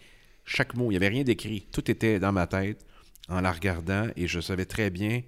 Chaque 0.47 0.75
mot, 0.75 0.87
il 0.87 0.91
n'y 0.91 0.97
avait 0.97 1.09
rien 1.09 1.23
d'écrit. 1.23 1.67
Tout 1.71 1.91
était 1.91 2.19
dans 2.19 2.33
ma 2.33 2.47
tête 2.47 2.85
en 3.29 3.43
la 3.43 3.53
regardant 3.53 4.09
et 4.17 4.27
je 4.27 4.41
savais 4.41 4.65
très 4.65 4.89
bien, 4.89 5.23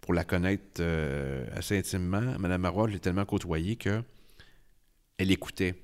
pour 0.00 0.14
la 0.14 0.24
connaître 0.24 0.80
euh, 0.80 1.44
assez 1.54 1.78
intimement, 1.78 2.20
Mme 2.38 2.60
Marois, 2.62 2.88
je 2.88 2.94
l'ai 2.94 3.00
tellement 3.00 3.24
côtoyée 3.24 3.76
que 3.76 4.02
elle 5.18 5.30
écoutait. 5.30 5.74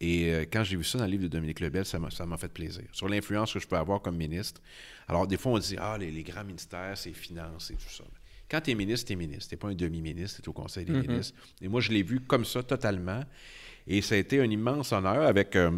Et 0.00 0.32
euh, 0.32 0.44
quand 0.50 0.64
j'ai 0.64 0.76
vu 0.76 0.84
ça 0.84 0.98
dans 0.98 1.04
le 1.04 1.10
livre 1.10 1.22
de 1.24 1.28
Dominique 1.28 1.60
Lebel, 1.60 1.84
ça 1.84 1.98
m'a 1.98 2.36
fait 2.36 2.52
plaisir. 2.52 2.84
Sur 2.92 3.08
l'influence 3.08 3.52
que 3.52 3.58
je 3.58 3.66
peux 3.66 3.76
avoir 3.76 4.00
comme 4.02 4.16
ministre. 4.16 4.60
Alors, 5.08 5.26
des 5.26 5.36
fois, 5.36 5.52
on 5.52 5.58
dit 5.58 5.76
Ah, 5.78 5.96
les, 5.98 6.10
les 6.10 6.22
grands 6.22 6.44
ministères, 6.44 6.96
c'est 6.96 7.12
finances 7.12 7.70
et 7.70 7.74
tout 7.74 7.88
ça. 7.88 8.04
Quand 8.50 8.60
tu 8.60 8.70
es 8.72 8.74
ministre, 8.74 9.06
tu 9.06 9.14
es 9.14 9.16
ministre. 9.16 9.48
Tu 9.48 9.54
n'es 9.54 9.58
pas 9.58 9.68
un 9.68 9.74
demi-ministre, 9.74 10.42
tu 10.42 10.44
es 10.44 10.48
au 10.48 10.52
Conseil 10.52 10.84
des 10.84 10.92
Mhm. 10.92 11.06
ministres. 11.08 11.36
Et 11.62 11.68
moi, 11.68 11.80
je 11.80 11.90
l'ai 11.90 12.02
vu 12.02 12.20
comme 12.20 12.44
ça, 12.44 12.62
totalement. 12.62 13.22
Et 13.86 14.02
ça 14.02 14.14
a 14.14 14.18
été 14.18 14.40
un 14.40 14.50
immense 14.50 14.92
honneur 14.92 15.22
avec 15.26 15.56
euh, 15.56 15.70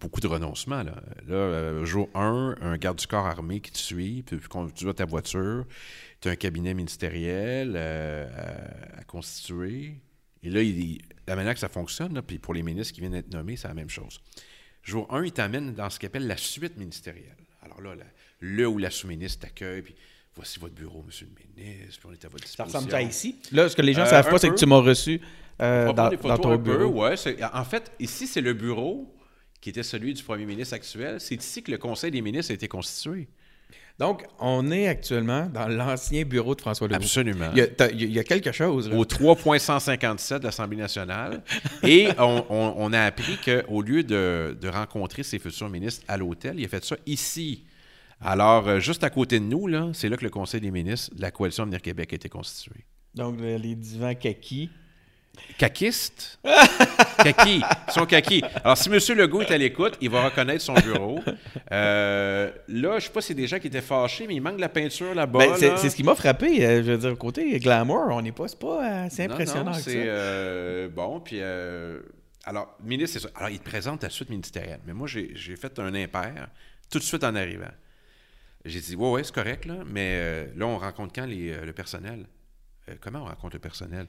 beaucoup 0.00 0.20
de 0.20 0.26
renoncements. 0.26 0.82
Là, 0.82 1.02
là 1.26 1.34
euh, 1.34 1.84
jour 1.84 2.08
1, 2.14 2.56
un 2.60 2.76
garde 2.78 2.98
du 2.98 3.06
corps 3.06 3.26
armé 3.26 3.60
qui 3.60 3.70
te 3.72 3.78
suit, 3.78 4.22
puis 4.22 4.38
conduit 4.48 4.94
ta 4.94 5.04
voiture. 5.04 5.66
Tu 6.20 6.28
as 6.28 6.32
un 6.32 6.36
cabinet 6.36 6.74
ministériel 6.74 7.74
euh, 7.76 8.26
à, 8.96 9.00
à 9.00 9.04
constituer. 9.04 9.94
Et 10.42 10.50
là, 10.50 10.62
il- 10.62 11.00
la 11.26 11.36
manière 11.36 11.54
que 11.54 11.60
ça 11.60 11.68
fonctionne, 11.68 12.14
là, 12.14 12.22
puis 12.22 12.38
pour 12.38 12.54
les 12.54 12.62
ministres 12.62 12.94
qui 12.94 13.00
viennent 13.00 13.12
d'être 13.12 13.32
nommés, 13.32 13.56
c'est 13.56 13.68
la 13.68 13.74
même 13.74 13.90
chose. 13.90 14.20
Jour 14.82 15.12
1, 15.14 15.24
il 15.24 15.32
t'amène 15.32 15.74
dans 15.74 15.90
ce 15.90 15.98
qu'il 15.98 16.06
appelle 16.06 16.26
la 16.26 16.36
suite 16.36 16.76
ministérielle. 16.76 17.36
Alors 17.62 17.80
là, 17.80 17.94
la- 17.94 18.04
le 18.40 18.66
ou 18.68 18.78
la 18.78 18.90
sous-ministre 18.90 19.40
t'accueille, 19.46 19.82
puis 19.82 19.94
voici 20.34 20.58
votre 20.58 20.74
bureau, 20.74 21.02
monsieur 21.06 21.26
le 21.26 21.62
ministre, 21.62 21.98
puis 22.00 22.08
on 22.08 22.12
est 22.12 22.24
à 22.24 22.28
votre 22.28 22.44
Ça 22.44 22.64
disposition. 22.64 22.78
ressemble 22.78 22.94
à 22.94 23.02
ici. 23.02 23.36
Là, 23.52 23.68
ce 23.68 23.76
que 23.76 23.82
les 23.82 23.92
gens 23.92 24.02
Euh, 24.02 24.06
savent 24.06 24.30
pas, 24.30 24.38
c'est 24.38 24.48
que 24.50 24.54
tu 24.54 24.66
m'as 24.66 24.78
reçu 24.80 25.20
euh, 25.60 25.92
dans, 25.92 26.10
ton 26.38 26.56
peu, 26.56 26.78
bureau. 26.78 27.02
ouais, 27.02 27.14
en 27.52 27.64
fait, 27.64 27.90
ici, 27.98 28.26
c'est 28.28 28.40
le 28.40 28.54
bureau 28.54 29.12
qui 29.60 29.70
était 29.70 29.82
celui 29.82 30.14
du 30.14 30.22
premier 30.22 30.46
ministre 30.46 30.74
actuel. 30.74 31.20
C'est 31.20 31.34
ici 31.34 31.64
que 31.64 31.72
le 31.72 31.78
Conseil 31.78 32.12
des 32.12 32.20
ministres 32.22 32.52
a 32.52 32.54
été 32.54 32.68
constitué. 32.68 33.28
Donc, 33.98 34.24
on 34.38 34.70
est 34.70 34.86
actuellement 34.86 35.46
dans 35.46 35.66
l'ancien 35.66 36.22
bureau 36.24 36.54
de 36.54 36.60
François 36.60 36.86
Legault. 36.86 37.00
Absolument. 37.02 37.50
Il 37.52 37.58
y 37.58 37.60
a, 37.62 37.66
t'as- 37.66 37.90
il 37.90 38.12
y 38.12 38.18
a 38.20 38.24
quelque 38.24 38.52
chose. 38.52 38.88
Là. 38.88 38.96
Au 38.96 39.04
3.157 39.04 40.38
de 40.38 40.44
l'Assemblée 40.44 40.76
nationale. 40.76 41.42
Et 41.82 42.08
on, 42.18 42.44
on- 42.48 42.74
on 42.76 42.92
a 42.92 43.00
appris 43.02 43.36
qu'au 43.44 43.82
lieu 43.82 44.04
de, 44.04 44.56
de 44.60 44.68
rencontrer 44.68 45.22
ses 45.24 45.38
futurs 45.40 45.68
ministres 45.68 46.04
à 46.06 46.16
l'hôtel, 46.16 46.60
il 46.60 46.64
a 46.64 46.68
fait 46.68 46.84
ça 46.84 46.96
ici. 47.06 47.64
Alors, 48.20 48.68
euh, 48.68 48.78
juste 48.80 49.02
à 49.04 49.10
côté 49.10 49.40
de 49.40 49.44
nous, 49.44 49.66
là, 49.66 49.90
c'est 49.94 50.08
là 50.08 50.16
que 50.16 50.24
le 50.24 50.30
Conseil 50.30 50.60
des 50.60 50.70
ministres 50.70 51.14
de 51.14 51.20
la 51.22 51.30
Coalition 51.30 51.64
Avenir 51.64 51.82
Québec 51.82 52.12
a 52.12 52.16
été 52.16 52.28
constitué. 52.28 52.84
Donc, 53.14 53.40
le- 53.40 53.56
les 53.56 53.74
divans 53.74 54.14
kaki. 54.14 54.70
Caquiste? 55.58 56.38
Kaki. 57.22 57.60
Ils 57.88 57.92
sont 57.92 58.06
kaki. 58.06 58.42
Alors, 58.62 58.76
si 58.76 58.88
M. 58.88 59.18
Legault 59.18 59.42
est 59.42 59.50
à 59.50 59.58
l'écoute, 59.58 59.98
il 60.00 60.08
va 60.08 60.24
reconnaître 60.24 60.62
son 60.62 60.74
bureau. 60.74 61.20
Euh, 61.72 62.52
là, 62.68 62.90
je 62.90 62.94
ne 62.94 63.00
sais 63.00 63.10
pas 63.10 63.20
si 63.20 63.28
c'est 63.28 63.34
des 63.34 63.46
gens 63.48 63.58
qui 63.58 63.66
étaient 63.66 63.80
fâchés, 63.80 64.26
mais 64.28 64.36
il 64.36 64.40
manque 64.40 64.56
de 64.56 64.60
la 64.60 64.68
peinture 64.68 65.14
là-bas. 65.14 65.38
Ben, 65.38 65.54
c'est 65.56 65.68
là. 65.68 65.76
ce 65.76 65.94
qui 65.94 66.04
m'a 66.04 66.14
frappé. 66.14 66.64
euh, 66.64 66.82
je 66.84 66.92
veux 66.92 66.98
dire, 66.98 67.18
côté 67.18 67.58
glamour, 67.58 68.06
on 68.10 68.22
n'est 68.22 68.32
pas, 68.32 68.46
c'est 68.46 68.58
pas 68.58 68.84
euh, 68.84 69.06
assez 69.06 69.24
impressionnant 69.24 69.72
c'est 69.72 70.04
euh, 70.06 70.88
bon. 70.88 71.20
Puis, 71.20 71.38
euh, 71.40 72.00
alors, 72.44 72.76
ministre, 72.82 73.18
c'est 73.18 73.26
ça. 73.26 73.34
Alors, 73.34 73.50
il 73.50 73.58
te 73.58 73.68
présente 73.68 74.02
la 74.04 74.10
suite 74.10 74.30
ministérielle. 74.30 74.80
Mais 74.86 74.92
moi, 74.92 75.08
j'ai 75.08 75.56
fait 75.56 75.76
un 75.80 75.92
impair 75.94 76.48
tout 76.90 76.98
de 76.98 77.04
suite 77.04 77.24
en 77.24 77.34
arrivant. 77.34 77.72
J'ai 78.64 78.80
dit, 78.80 78.94
ouais, 78.94 79.10
ouais, 79.10 79.24
c'est 79.24 79.34
correct, 79.34 79.64
là. 79.64 79.78
Mais 79.86 80.46
là, 80.54 80.66
on 80.66 80.78
rencontre 80.78 81.12
quand 81.14 81.26
les, 81.26 81.52
le 81.64 81.72
personnel? 81.72 82.26
Comment 83.00 83.22
on 83.22 83.26
rencontre 83.26 83.56
le 83.56 83.60
personnel? 83.60 84.06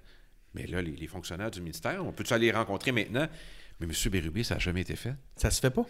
Mais 0.56 0.66
là, 0.68 0.82
les, 0.82 0.92
les 0.96 1.08
fonctionnaires 1.08 1.52
du 1.52 1.62
ministère, 1.62 2.06
on 2.06 2.12
peut-tu 2.12 2.34
aller 2.34 2.48
les 2.48 2.52
rencontrer 2.52 2.92
maintenant? 2.92 3.28
Mais 3.80 3.86
M. 3.88 4.12
Bérubé, 4.12 4.44
ça 4.44 4.56
n'a 4.56 4.60
jamais 4.60 4.82
été 4.82 4.96
fait. 4.96 5.14
Ça 5.36 5.52
se 5.52 5.60
fait 5.62 5.70
pas? 5.70 5.86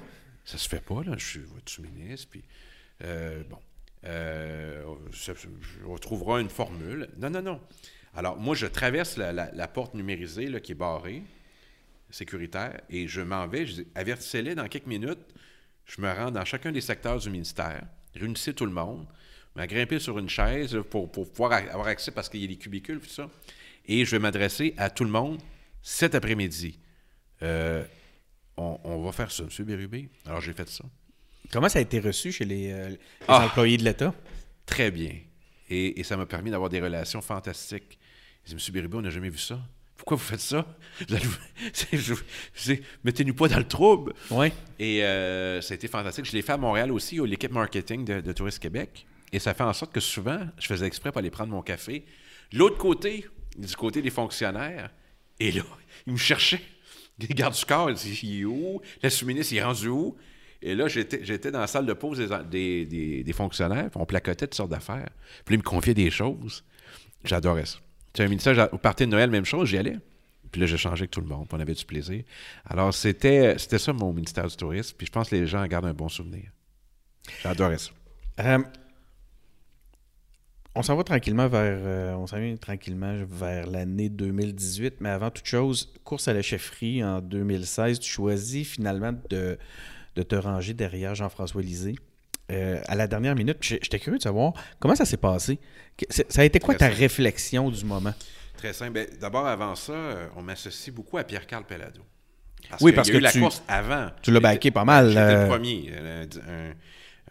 Ça 0.46 0.58
se 0.58 0.68
fait 0.70 0.84
pas, 0.84 1.04
là. 1.04 1.14
Je 1.18 1.26
suis 1.26 1.40
votre 1.42 1.72
sous-ministre, 1.72 2.28
puis 2.30 2.44
euh, 3.04 3.44
bon. 3.50 3.58
Euh, 4.06 4.84
on 5.86 5.98
trouvera 5.98 6.40
une 6.42 6.50
formule. 6.50 7.10
Non, 7.18 7.30
non, 7.30 7.42
non. 7.42 7.62
Alors, 8.16 8.38
moi, 8.38 8.56
je 8.56 8.66
traverse 8.66 9.18
la, 9.18 9.32
la- 9.34 9.52
la 9.52 9.68
porte 9.68 9.94
numérisée 9.94 10.48
là, 10.48 10.60
qui 10.60 10.72
est 10.72 10.76
barrée, 10.76 11.22
sécuritaire, 12.10 12.82
et 12.90 13.08
je 13.08 13.22
m'en 13.22 13.48
vais. 13.48 13.66
Je 13.66 13.74
dis, 13.82 13.88
avertissez-les 13.96 14.56
dans 14.56 14.68
quelques 14.68 14.88
minutes. 14.88 15.20
Je 15.86 16.02
me 16.02 16.12
rends 16.12 16.32
dans 16.32 16.46
chacun 16.46 16.72
des 16.72 16.82
secteurs 16.82 17.20
du 17.20 17.30
ministère, 17.30 17.84
réunissez 18.16 18.54
tout 18.54 18.66
le 18.66 18.72
monde, 18.72 19.08
me 19.56 19.66
grimper 19.66 20.00
sur 20.00 20.20
une 20.20 20.30
chaise 20.30 20.78
pour, 20.90 21.12
pour 21.12 21.32
pouvoir 21.32 21.54
avoir 21.54 21.88
accès 21.88 22.12
parce 22.12 22.30
qu'il 22.30 22.42
y 22.42 22.44
a 22.46 22.48
des 22.48 22.58
cubicules, 22.58 23.00
tout 23.00 23.10
ça. 23.10 23.30
Et 23.92 24.06
je 24.06 24.12
vais 24.12 24.20
m'adresser 24.20 24.74
à 24.78 24.90
tout 24.90 25.04
le 25.04 25.10
monde 25.10 25.40
cet 25.82 26.14
après-midi. 26.16 26.80
Euh, 27.42 27.84
on, 28.56 28.80
on 28.84 29.02
va 29.04 29.12
faire 29.12 29.32
ça, 29.32 29.44
M. 29.44 29.66
Bérubé. 29.66 30.10
Alors, 30.26 30.40
j'ai 30.42 30.54
fait 30.54 30.70
ça. 30.70 30.86
Comment 31.52 31.68
ça 31.70 31.80
a 31.80 31.82
été 31.82 32.00
reçu 32.00 32.32
chez 32.32 32.46
les, 32.46 32.72
euh, 32.72 32.90
les 32.90 33.00
Ah. 33.28 33.46
employés 33.46 33.78
de 33.78 33.84
l'État? 33.84 34.14
Très 34.68 34.92
bien. 34.92 35.14
Et, 35.70 36.00
et 36.00 36.04
ça 36.04 36.16
m'a 36.18 36.26
permis 36.28 36.52
d'avoir 36.52 36.70
des 36.70 36.80
relations 36.80 37.22
fantastiques. 37.22 37.98
Je 38.46 38.54
dis, 38.56 38.64
M. 38.68 38.74
Bérubé, 38.74 38.98
on 38.98 39.02
n'a 39.02 39.10
jamais 39.10 39.30
vu 39.30 39.40
ça. 39.40 39.60
Pourquoi 39.98 40.18
vous 40.18 40.24
faites 40.24 40.40
ça? 40.40 40.66
Mettez-nous 43.04 43.34
pas 43.34 43.48
dans 43.48 43.58
le 43.58 43.68
trouble. 43.68 44.14
Oui. 44.32 44.52
Et 44.78 45.04
euh, 45.04 45.62
ça 45.62 45.74
a 45.74 45.76
été 45.76 45.88
fantastique. 45.88 46.26
Je 46.26 46.32
l'ai 46.34 46.42
fait 46.42 46.54
à 46.54 46.58
Montréal 46.58 46.92
aussi, 46.92 47.18
l'équipe 47.26 47.52
marketing 47.52 48.06
de, 48.06 48.22
de 48.22 48.34
Tourisme 48.34 48.60
Québec. 48.62 49.06
Et 49.32 49.40
ça 49.40 49.54
fait 49.54 49.64
en 49.64 49.74
sorte 49.74 49.92
que 49.94 50.00
souvent, 50.00 50.40
je 50.60 50.68
faisais 50.68 50.86
exprès 50.88 51.12
pour 51.12 51.20
aller 51.20 51.30
prendre 51.32 51.52
mon 51.52 51.62
café. 51.62 52.06
L'autre 52.54 52.78
côté, 52.78 53.26
du 53.68 53.76
côté 53.76 54.02
des 54.02 54.10
fonctionnaires, 54.10 54.90
et 55.40 55.52
là, 55.52 55.64
ils 56.08 56.14
me 56.14 56.18
cherchaient. 56.18 56.62
Les 57.20 57.28
gardes 57.28 57.54
du 57.56 57.66
corps, 57.66 57.90
ils 57.90 57.96
disaient, 57.96 58.28
il 58.28 58.42
est 58.42 58.46
où? 58.46 58.82
La 59.04 59.10
sous-ministre, 59.10 59.54
il 59.54 59.58
est 59.58 59.64
rendu 59.64 59.88
où? 59.90 60.16
Et 60.62 60.76
là, 60.76 60.88
j'étais 60.88 61.52
dans 61.52 61.60
la 61.60 61.68
salle 61.68 61.86
de 61.86 61.94
pause 61.94 62.18
des, 62.50 62.86
des, 62.86 63.24
des- 63.24 63.34
fonctionnaires, 63.34 63.90
puis 63.90 64.00
on 64.02 64.06
placotait 64.06 64.48
toutes 64.48 64.56
sortes 64.56 64.72
d'affaires. 64.72 65.10
Puis 65.46 65.56
ils 65.56 65.58
me 65.58 65.64
confiaient 65.64 65.94
des 65.94 66.12
choses. 66.12 66.64
J'adorais 67.24 67.66
ça. 67.66 67.78
Tu 68.14 68.22
as 68.22 68.26
un 68.26 68.28
ministère, 68.28 68.74
au 68.74 68.78
party 68.78 69.06
de 69.06 69.12
Noël, 69.12 69.30
même 69.30 69.46
chose, 69.46 69.70
j'y 69.70 69.78
allais. 69.78 69.98
Puis 70.52 70.60
là, 70.62 70.68
j'ai 70.68 70.78
changé 70.78 71.02
avec 71.02 71.12
tout 71.12 71.22
le 71.22 71.28
monde, 71.28 71.48
puis 71.48 71.58
on 71.58 71.62
avait 71.62 71.74
du 71.76 71.86
plaisir. 71.86 72.24
Alors, 72.66 72.94
c'était 72.94 73.58
ça 73.58 73.94
mon 73.94 74.12
ministère 74.12 74.48
du 74.48 74.56
Tourisme, 74.56 74.96
puis 74.98 75.08
je 75.08 75.12
pense 75.12 75.30
que 75.30 75.36
les 75.36 75.46
gens 75.48 75.62
en 75.64 75.68
gardent 75.68 75.86
un 75.86 75.94
bon 75.94 76.10
souvenir. 76.10 76.44
J'adorais 77.44 77.78
ça. 77.78 77.92
Euh, 78.40 78.60
on 80.76 80.82
s'en 80.84 80.96
va 80.96 81.04
tranquillement 81.04 81.48
vers 81.48 81.80
euh, 81.82 82.14
on 82.14 82.28
s'en 82.28 82.38
vient 82.40 82.56
tranquillement 82.56 83.16
vers 83.28 83.68
l'année 83.68 84.10
2018, 84.10 84.96
mais 85.02 85.10
avant 85.10 85.30
toute 85.32 85.46
chose, 85.46 85.92
course 86.04 86.28
à 86.28 86.34
la 86.34 86.42
chefferie 86.42 87.04
en 87.04 87.22
2016, 87.22 88.00
tu 88.00 88.10
choisis 88.10 88.68
finalement 88.68 89.14
de, 89.30 89.58
de 90.16 90.24
te 90.24 90.36
ranger 90.36 90.74
derrière 90.74 91.16
Jean-François 91.16 91.62
Lisée. 91.62 91.96
Euh, 92.52 92.80
à 92.88 92.96
la 92.96 93.08
dernière 93.08 93.36
minute, 93.36 93.58
j'étais 93.62 94.00
curieux 94.00 94.18
de 94.18 94.24
savoir 94.24 94.54
comment 94.80 94.96
ça 94.96 95.06
s'est 95.06 95.18
passé. 95.18 95.60
Ça 96.10 96.42
a 96.42 96.46
été 96.46 96.60
quoi 96.60 96.74
Très 96.76 96.86
ta 96.88 96.90
simple. 96.90 97.00
réflexion 97.02 97.70
du 97.70 97.86
moment? 97.86 98.14
Très 98.58 98.74
simple. 98.74 98.92
Ben, 98.94 99.08
D'abord, 99.20 99.46
avant 99.48 99.76
ça, 99.76 99.94
euh, 99.94 100.28
on 100.36 100.42
m'associe 100.42 100.94
beaucoup 100.94 101.18
à 101.18 101.24
Pierre-Carl 101.24 101.64
Pellado. 101.66 102.02
Parce 102.70 102.82
Oui, 102.82 102.92
parce 102.92 103.10
que 103.10 103.18
eu 103.18 103.20
la 103.20 103.32
course 103.32 103.64
avant. 103.68 104.10
tu 104.22 104.32
l'as 104.32 104.40
backé 104.40 104.72
pas 104.72 104.84
mal, 104.84 105.10
J'étais 105.10 105.20
euh. 105.22 105.44
le 105.44 105.50
premier. 105.50 105.92
un, 105.96 106.74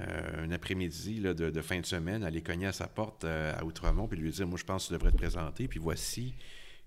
euh, 0.01 0.45
un 0.45 0.51
après-midi 0.53 1.21
de, 1.21 1.63
fin 1.63 1.81
de 1.81 1.87
semaine, 1.87 2.23
aller 2.23 2.41
cogner 2.41 2.67
à 2.67 2.73
sa 2.73 2.87
porte 2.87 3.25
euh, 3.25 3.53
à 3.59 3.65
Outremont 3.65 4.07
puis 4.07 4.19
lui 4.19 4.31
dire 4.31 4.47
Moi, 4.47 4.59
je 4.59 4.65
pense 4.65 4.85
que 4.85 4.89
tu 4.89 4.93
devrais 4.95 5.11
te 5.11 5.17
présenter, 5.17 5.67
puis 5.67 5.81
voici 5.81 6.35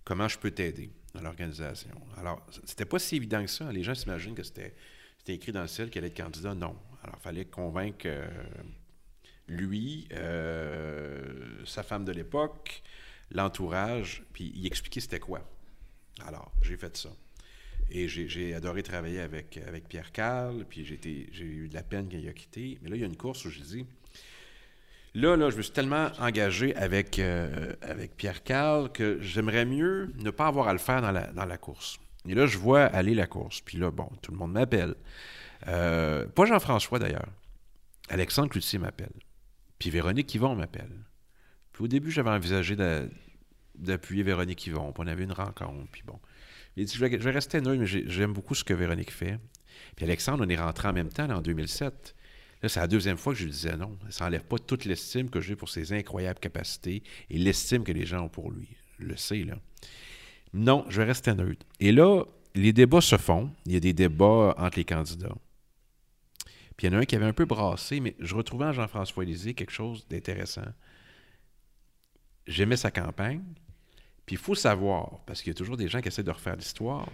comment 0.06 0.28
je 0.28 0.38
peux 0.38 0.52
t'aider 0.52 0.90
dans 1.14 1.22
l'organisation. 1.22 1.92
Alors, 2.18 2.46
c'était 2.64 2.86
pas 2.86 3.00
si 3.00 3.18
évident 3.18 3.44
que 3.44 3.50
ça. 3.50 3.70
Les 3.72 3.84
gens 3.84 3.96
s'imaginent 3.96 4.36
que 4.36 4.44
c'était 4.44 4.74
écrit 5.28 5.52
dans 5.52 5.62
le 5.62 5.68
ciel 5.68 5.90
qu'elle 5.90 6.06
allait 6.06 6.12
être 6.12 6.24
candidat. 6.24 6.56
Non. 6.56 6.76
Alors, 7.04 7.18
il 7.20 7.24
fallait 7.24 7.46
convaincre 7.46 8.06
euh, 8.06 8.28
lui, 9.48 10.08
sa 11.66 11.84
femme 11.84 12.06
de 12.06 12.14
l'époque, 12.14 12.82
l'entourage, 13.32 14.24
puis 14.32 14.52
y 14.56 14.68
expliquer 14.68 15.02
c'était 15.02 15.20
quoi. 15.20 15.42
Alors, 16.26 16.54
j'ai 16.62 16.78
fait 16.78 16.96
ça. 16.96 17.10
Et 17.90 18.08
j'ai 18.08 18.28
j'ai 18.30 18.54
adoré 18.54 18.84
travailler 18.84 19.20
avec, 19.20 19.60
Pierre 19.90 20.12
Carl, 20.12 20.66
puis 20.70 20.86
j'ai 20.86 21.00
j'ai 21.32 21.46
eu 21.46 21.68
de 21.68 21.74
la 21.74 21.84
peine 21.84 22.08
qu'il 22.08 22.28
a 22.28 22.34
quitté. 22.34 22.78
Mais 22.82 22.90
là, 22.90 22.96
il 22.96 23.02
y 23.02 23.04
a 23.04 23.08
une 23.08 23.18
course 23.18 23.44
où 23.46 23.50
je 23.50 23.60
dis, 23.60 23.86
là, 25.14 25.36
là, 25.36 25.50
je 25.50 25.58
me 25.58 25.62
suis 25.62 25.74
tellement 25.74 26.10
engagé 26.20 26.76
avec, 26.76 27.20
euh, 27.20 27.74
avec 27.82 28.16
Pierre 28.16 28.44
Carl 28.44 28.92
que 28.92 29.20
j'aimerais 29.22 29.66
mieux 29.66 30.12
ne 30.18 30.30
pas 30.32 30.48
avoir 30.48 30.68
à 30.68 30.74
le 30.74 30.80
faire 30.80 31.02
dans 31.02 31.12
la, 31.12 31.28
dans 31.34 31.46
la 31.46 31.58
course. 31.58 32.00
Et 32.28 32.34
là, 32.36 32.46
je 32.46 32.58
vois 32.58 32.84
aller 32.84 33.14
la 33.16 33.28
course. 33.28 33.62
Puis 33.62 33.78
là, 33.78 33.92
bon, 33.92 34.10
tout 34.22 34.32
le 34.32 34.38
monde 34.38 34.54
m'appelle. 34.54 34.96
Euh, 35.68 36.28
pas 36.28 36.46
Jean-François, 36.46 37.00
d'ailleurs. 37.00 37.28
Alexandre 38.10 38.50
Cloutier 38.50 38.80
m'appelle. 38.80 39.14
Puis 39.80 39.90
Véronique 39.90 40.34
Yvon 40.36 40.56
m'appelle. 40.56 40.92
Puis 41.74 41.84
au 41.84 41.88
début, 41.88 42.12
j'avais 42.12 42.30
envisagé 42.30 42.76
d'a- 42.76 43.06
d'appuyer 43.76 44.24
Véronique 44.24 44.66
Yvon. 44.68 44.92
Puis 44.92 45.04
on 45.04 45.08
avait 45.08 45.24
une 45.24 45.32
rencontre. 45.32 45.88
Puis 45.92 46.04
bon. 46.06 46.20
Il 46.78 46.86
dit, 46.86 46.94
je 46.96 47.06
vais, 47.06 47.32
rester 47.32 47.60
neutre, 47.62 47.80
mais 47.80 47.86
j'ai- 47.86 48.10
j'aime 48.10 48.34
beaucoup 48.34 48.56
ce 48.56 48.64
que 48.64 48.74
Véronique 48.74 49.12
fait. 49.12 49.40
Puis 49.96 50.06
Alexandre, 50.06 50.44
on 50.46 50.50
est 50.50 50.56
rentré 50.56 50.88
en 50.88 50.94
même 50.94 51.10
temps, 51.10 51.28
là, 51.28 51.38
en 51.38 51.42
2007. 51.42 52.16
Là, 52.64 52.70
c'est 52.70 52.80
la 52.80 52.88
deuxième 52.88 53.18
fois 53.18 53.34
que 53.34 53.40
je 53.40 53.46
lui 53.46 53.52
disais 53.52 53.76
non. 53.76 53.98
Ça 54.10 54.26
n'enlève 54.26 54.44
pas 54.44 54.58
toute 54.60 54.86
l'estime 54.86 55.30
que 55.30 55.42
j'ai 55.42 55.56
pour 55.56 55.70
ses 55.70 55.94
incroyables 55.94 56.40
capacités 56.40 57.04
et 57.30 57.38
l'estime 57.38 57.84
que 57.84 57.92
les 57.92 58.06
gens 58.06 58.26
ont 58.26 58.30
pour 58.30 58.52
lui. 58.52 58.70
Je 59.00 59.06
le 59.06 59.18
sais, 59.18 59.44
là. 59.44 59.56
Non, 60.54 60.86
je 60.90 60.98
vais 61.02 61.08
rester 61.08 61.34
neutre. 61.34 61.66
Et 61.80 61.92
là, 61.92 62.24
les 62.54 62.72
débats 62.74 63.02
se 63.02 63.18
font. 63.18 63.50
Il 63.66 63.74
y 63.74 63.78
a 63.78 63.80
des 63.80 63.94
débats 63.94 64.54
entre 64.58 64.78
les 64.78 64.86
candidats. 64.86 65.36
Puis 66.78 66.88
il 66.88 66.92
y 66.92 66.96
en 66.96 67.00
a 67.00 67.02
un 67.02 67.06
qui 67.06 67.16
avait 67.16 67.26
un 67.26 67.34
peu 67.34 67.46
brassé, 67.46 68.00
mais 68.00 68.16
je 68.20 68.36
retrouvais 68.36 68.66
en 68.66 68.74
Jean-François 68.74 69.24
Lisée 69.26 69.54
quelque 69.54 69.72
chose 69.72 70.06
d'intéressant. 70.10 70.66
J'aimais 72.48 72.78
sa 72.78 72.92
campagne. 72.92 73.42
Puis 74.26 74.36
il 74.36 74.40
faut 74.40 74.56
savoir, 74.56 75.20
parce 75.26 75.42
qu'il 75.42 75.52
y 75.52 75.56
a 75.56 75.58
toujours 75.58 75.78
des 75.78 75.88
gens 75.88 76.02
qui 76.02 76.08
essaient 76.08 76.24
de 76.24 76.32
refaire 76.32 76.56
l'histoire, 76.56 77.08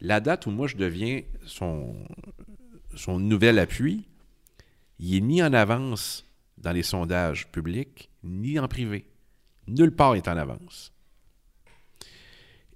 la 0.00 0.20
date 0.20 0.46
où 0.46 0.50
moi 0.50 0.66
je 0.66 0.76
deviens 0.76 1.22
son, 1.46 1.94
son 2.94 3.18
nouvel 3.18 3.58
appui, 3.58 4.06
il 4.98 5.16
est 5.16 5.20
ni 5.20 5.42
en 5.42 5.52
avance 5.52 6.24
dans 6.58 6.72
les 6.72 6.82
sondages 6.82 7.50
publics, 7.50 8.10
ni 8.22 8.58
en 8.58 8.68
privé. 8.68 9.06
Nulle 9.66 9.94
part 9.94 10.14
est 10.14 10.28
en 10.28 10.36
avance. 10.36 10.91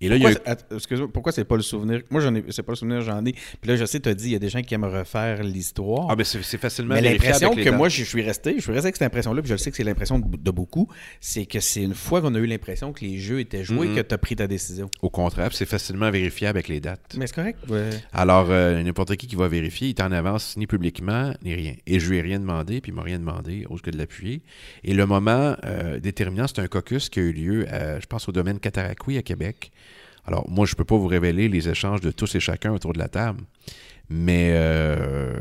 Et 0.01 0.09
là, 0.09 0.17
il 0.17 0.23
y 0.23 0.27
a 0.27 0.35
Pourquoi, 0.35 0.77
excuse-moi, 0.77 1.09
pourquoi 1.13 1.33
c'est 1.33 1.45
pas 1.45 1.57
le 1.57 1.63
souvenir? 1.63 2.03
Moi, 2.11 2.21
j'en 2.21 2.35
ai, 2.35 2.45
c'est 2.51 2.63
pas 2.63 2.73
le 2.73 2.77
souvenir, 2.77 3.01
j'en 3.01 3.25
ai. 3.25 3.33
Puis 3.33 3.71
là, 3.71 3.77
je 3.77 3.85
sais, 3.87 3.99
tu 3.99 4.09
as 4.09 4.15
dit, 4.15 4.27
il 4.27 4.33
y 4.33 4.37
a 4.37 4.39
des 4.39 4.49
gens 4.51 4.61
qui 4.63 4.75
aiment 4.75 4.85
refaire 4.85 5.43
l'histoire. 5.43 6.07
Ah, 6.11 6.17
ben 6.17 6.25
c'est 6.25 6.43
c'est 6.43 6.59
facilement 6.59 6.95
Mais 6.95 7.01
l'impression 7.01 7.55
que 7.55 7.71
moi, 7.71 7.89
je 7.89 8.05
suis 8.05 8.23
resté, 8.23 8.55
je 8.57 8.61
suis 8.61 8.73
resté 8.73 8.87
avec 8.87 8.97
cette 8.97 9.07
impression-là, 9.07 9.41
puis 9.41 9.49
je 9.49 9.55
le 9.55 9.59
sais 9.59 9.71
que 9.71 9.77
c'est 9.77 9.85
l'impression 9.85 10.19
de, 10.19 10.37
de 10.37 10.51
beaucoup, 10.51 10.89
c'est 11.21 11.47
que 11.47 11.61
c'est 11.61 11.83
une 11.83 11.95
fois 11.95 12.21
qu'on 12.21 12.35
a 12.35 12.39
eu 12.39 12.47
l'impression 12.47 12.93
que 12.93 13.05
les 13.05 13.19
jeux 13.19 13.41
étaient 13.41 13.65
joués 13.65 13.89
Mhm. 13.89 13.97
que 13.97 14.01
tu 14.03 14.15
as 14.15 14.19
pris 14.19 14.37
ta 14.37 14.47
décision. 14.47 14.91
Au 15.03 15.09
contraire, 15.11 15.49
puis 15.49 15.57
c'est 15.57 15.67
facilement 15.67 16.11
vérifiable 16.11 16.59
avec 16.59 16.69
les 16.69 16.81
dates. 16.81 17.17
Mais 17.19 17.27
c'est 17.27 17.35
correct. 17.35 17.59
ouais. 17.71 17.91
Alors, 18.13 18.49
euh, 18.51 18.83
n'importe 18.83 19.17
qui 19.17 19.27
qui 19.27 19.37
va 19.37 19.49
vérifier, 19.49 19.89
il 19.89 19.91
est 19.91 20.01
en 20.03 20.13
avance 20.13 20.57
ni 20.59 20.67
publiquement, 20.67 21.33
ni 21.43 21.55
rien. 21.55 21.75
Et 21.87 22.01
je 22.01 22.11
lui 22.11 22.19
ai 22.19 22.21
rien 22.21 22.39
demandé, 22.39 22.81
puis 22.81 22.93
il 22.93 22.95
m'a 22.95 23.03
rien 23.03 23.19
demandé, 23.19 23.65
autre 23.71 23.83
que 23.83 23.91
de 23.91 23.97
l'appuyer. 23.99 24.43
Et 24.85 24.93
le 24.95 25.07
moment 25.07 25.57
euh, 25.65 25.99
déterminant, 26.01 26.47
c'est 26.47 26.61
un 26.61 26.69
caucus 26.69 27.09
qui 27.09 27.19
a 27.21 27.23
eu 27.23 27.33
lieu, 27.33 27.67
je 28.01 28.07
pense, 28.07 28.29
au 28.29 28.33
domaine 28.33 28.59
Cataraqui 28.61 29.17
à 29.17 29.23
Québec. 29.23 29.71
Alors, 30.27 30.49
moi, 30.51 30.67
je 30.67 30.73
ne 30.73 30.77
peux 30.77 30.85
pas 30.85 30.97
vous 30.97 31.07
révéler 31.07 31.49
les 31.49 31.69
échanges 31.69 32.01
de 32.01 32.11
tous 32.11 32.35
et 32.35 32.41
chacun 32.41 32.73
autour 32.73 32.93
de 32.93 32.99
la 32.99 33.09
table, 33.09 33.45
mais 34.09 34.51
euh, 34.53 35.39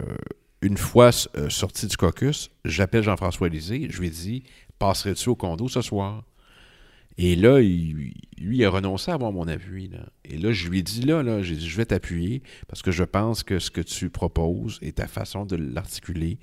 une 0.61 0.77
fois 0.77 1.09
euh, 1.37 1.49
sorti 1.49 1.87
du 1.87 1.97
caucus, 1.97 2.51
j'appelle 2.65 3.03
Jean-François 3.03 3.49
Lisée, 3.49 3.87
je 3.89 3.99
lui 3.99 4.09
dis 4.09 4.43
Passerais-tu 4.77 5.29
au 5.29 5.35
condo 5.35 5.67
ce 5.67 5.81
soir 5.81 6.23
Et 7.17 7.35
là, 7.35 7.59
lui, 7.59 8.13
il 8.37 8.65
a 8.65 8.69
renoncé 8.69 9.09
à 9.09 9.13
avoir 9.13 9.31
mon 9.31 9.47
appui. 9.47 9.89
Et 10.25 10.37
là, 10.37 10.51
je 10.51 10.67
lui 10.67 10.79
ai 10.79 10.83
dit 10.83 11.01
là, 11.01 11.23
là 11.23 11.41
dit 11.41 11.67
Je 11.67 11.77
vais 11.77 11.85
t'appuyer 11.85 12.43
parce 12.67 12.81
que 12.81 12.91
je 12.91 13.03
pense 13.03 13.43
que 13.43 13.57
ce 13.57 13.71
que 13.71 13.81
tu 13.81 14.09
proposes 14.09 14.79
et 14.81 14.91
ta 14.91 15.07
façon 15.07 15.45
de 15.45 15.55
l'articuler, 15.55 16.39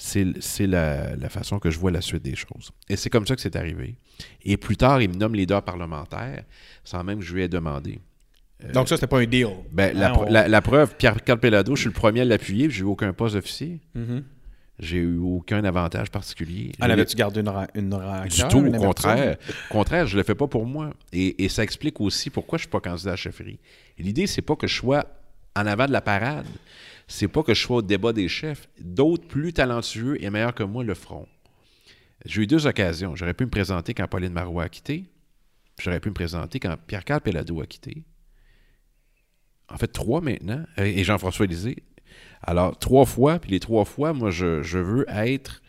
c'est 0.00 0.66
la, 0.66 1.14
la 1.16 1.28
façon 1.28 1.58
que 1.58 1.70
je 1.70 1.78
vois 1.78 1.90
la 1.90 2.00
suite 2.00 2.22
des 2.22 2.34
choses. 2.36 2.70
Et 2.88 2.96
c'est 2.96 3.10
comme 3.10 3.26
ça 3.26 3.34
que 3.36 3.42
c'est 3.42 3.54
arrivé. 3.56 3.96
Et 4.44 4.56
plus 4.56 4.76
tard, 4.76 5.02
il 5.02 5.10
me 5.10 5.14
nomme 5.14 5.34
leader 5.34 5.62
parlementaire 5.62 6.44
sans 6.84 7.04
même 7.04 7.18
que 7.18 7.24
je 7.24 7.34
lui 7.34 7.42
ai 7.42 7.48
demandé. 7.48 8.00
Donc 8.74 8.88
ça, 8.88 8.96
c'était 8.96 9.06
pas 9.06 9.20
un 9.20 9.26
deal. 9.26 9.48
Ben, 9.72 9.96
la, 9.96 10.10
pr- 10.12 10.18
on- 10.26 10.30
la- 10.30 10.48
la 10.48 10.60
preuve, 10.62 10.94
Pierre 10.96 11.22
Calpelado, 11.24 11.74
je 11.76 11.80
suis 11.82 11.88
le 11.88 11.94
premier 11.94 12.20
à 12.20 12.24
l'appuyer, 12.26 12.68
puis 12.68 12.76
j'ai 12.76 12.82
eu 12.82 12.86
aucun 12.86 13.12
poste 13.12 13.34
d'officier. 13.34 13.80
Mhm. 13.94 14.22
J'ai 14.78 14.96
eu 14.98 15.18
aucun 15.18 15.62
avantage 15.64 16.10
particulier. 16.10 16.72
En 16.80 16.86
Je 16.86 16.92
avais-tu 16.92 17.14
gardé 17.16 17.40
une, 17.40 17.48
une 17.74 17.90
du 18.28 18.42
tout, 18.48 18.58
au 18.66 18.72
contraire. 18.78 19.36
Au 19.70 19.72
contraire, 19.72 20.06
je 20.06 20.16
le 20.16 20.22
fais 20.22 20.34
pas 20.34 20.46
pour 20.46 20.64
moi. 20.64 20.90
Et, 21.12 21.44
et 21.44 21.48
ça 21.50 21.62
explique 21.62 22.00
aussi 22.00 22.30
pourquoi 22.30 22.56
je 22.58 22.62
suis 22.62 22.70
pas 22.70 22.80
candidat 22.80 23.10
à 23.10 23.12
la 23.12 23.16
chefferie. 23.16 23.58
L'idée, 23.98 24.26
c'est 24.26 24.40
pas 24.42 24.56
que 24.56 24.66
je 24.66 24.74
sois 24.74 25.04
en 25.54 25.66
avant 25.66 25.84
de 25.86 25.92
la 25.92 26.00
parade. 26.00 26.46
C'est 27.10 27.26
pas 27.26 27.42
que 27.42 27.54
je 27.54 27.60
sois 27.60 27.78
au 27.78 27.82
débat 27.82 28.12
des 28.12 28.28
chefs. 28.28 28.68
D'autres 28.80 29.26
plus 29.26 29.52
talentueux 29.52 30.22
et 30.22 30.30
meilleurs 30.30 30.54
que 30.54 30.62
moi 30.62 30.84
le 30.84 30.94
feront. 30.94 31.26
J'ai 32.24 32.42
eu 32.42 32.46
deux 32.46 32.68
occasions. 32.68 33.16
J'aurais 33.16 33.34
pu 33.34 33.44
me 33.44 33.50
présenter 33.50 33.94
quand 33.94 34.06
Pauline 34.06 34.32
Marois 34.32 34.64
a 34.64 34.68
quitté. 34.68 35.06
J'aurais 35.80 35.98
pu 35.98 36.10
me 36.10 36.14
présenter 36.14 36.60
quand 36.60 36.76
Pierre-Carl 36.86 37.20
Pellado 37.20 37.60
a 37.60 37.66
quitté. 37.66 38.04
En 39.68 39.76
fait, 39.76 39.88
trois 39.88 40.20
maintenant. 40.20 40.64
Euh, 40.78 40.84
Et 40.84 41.02
Jean-François 41.02 41.46
Lisée. 41.46 41.82
Alors, 42.42 42.78
trois 42.78 43.06
fois, 43.06 43.40
puis 43.40 43.50
les 43.50 43.60
trois 43.60 43.84
fois, 43.84 44.12
moi, 44.12 44.30
je, 44.30 44.62
je 44.62 44.78
veux 44.78 45.04
être 45.08 45.62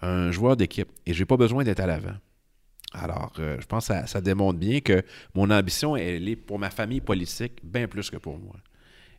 un 0.00 0.30
joueur 0.30 0.56
d'équipe. 0.56 0.88
Et 1.04 1.12
j'ai 1.12 1.26
pas 1.26 1.36
besoin 1.36 1.64
d'être 1.64 1.80
à 1.80 1.86
l'avant. 1.86 2.16
Alors, 2.94 3.34
euh, 3.40 3.58
je 3.60 3.66
pense 3.66 3.88
que 3.88 3.94
ça, 3.94 4.06
ça, 4.06 4.22
démontre 4.22 4.58
bien 4.58 4.80
que 4.80 5.02
mon 5.34 5.50
ambition, 5.50 5.96
elle 5.96 6.30
est 6.30 6.36
pour 6.36 6.58
ma 6.58 6.70
famille 6.70 7.02
politique 7.02 7.60
bien 7.62 7.86
plus 7.88 8.08
que 8.08 8.16
pour 8.16 8.38
moi. 8.38 8.56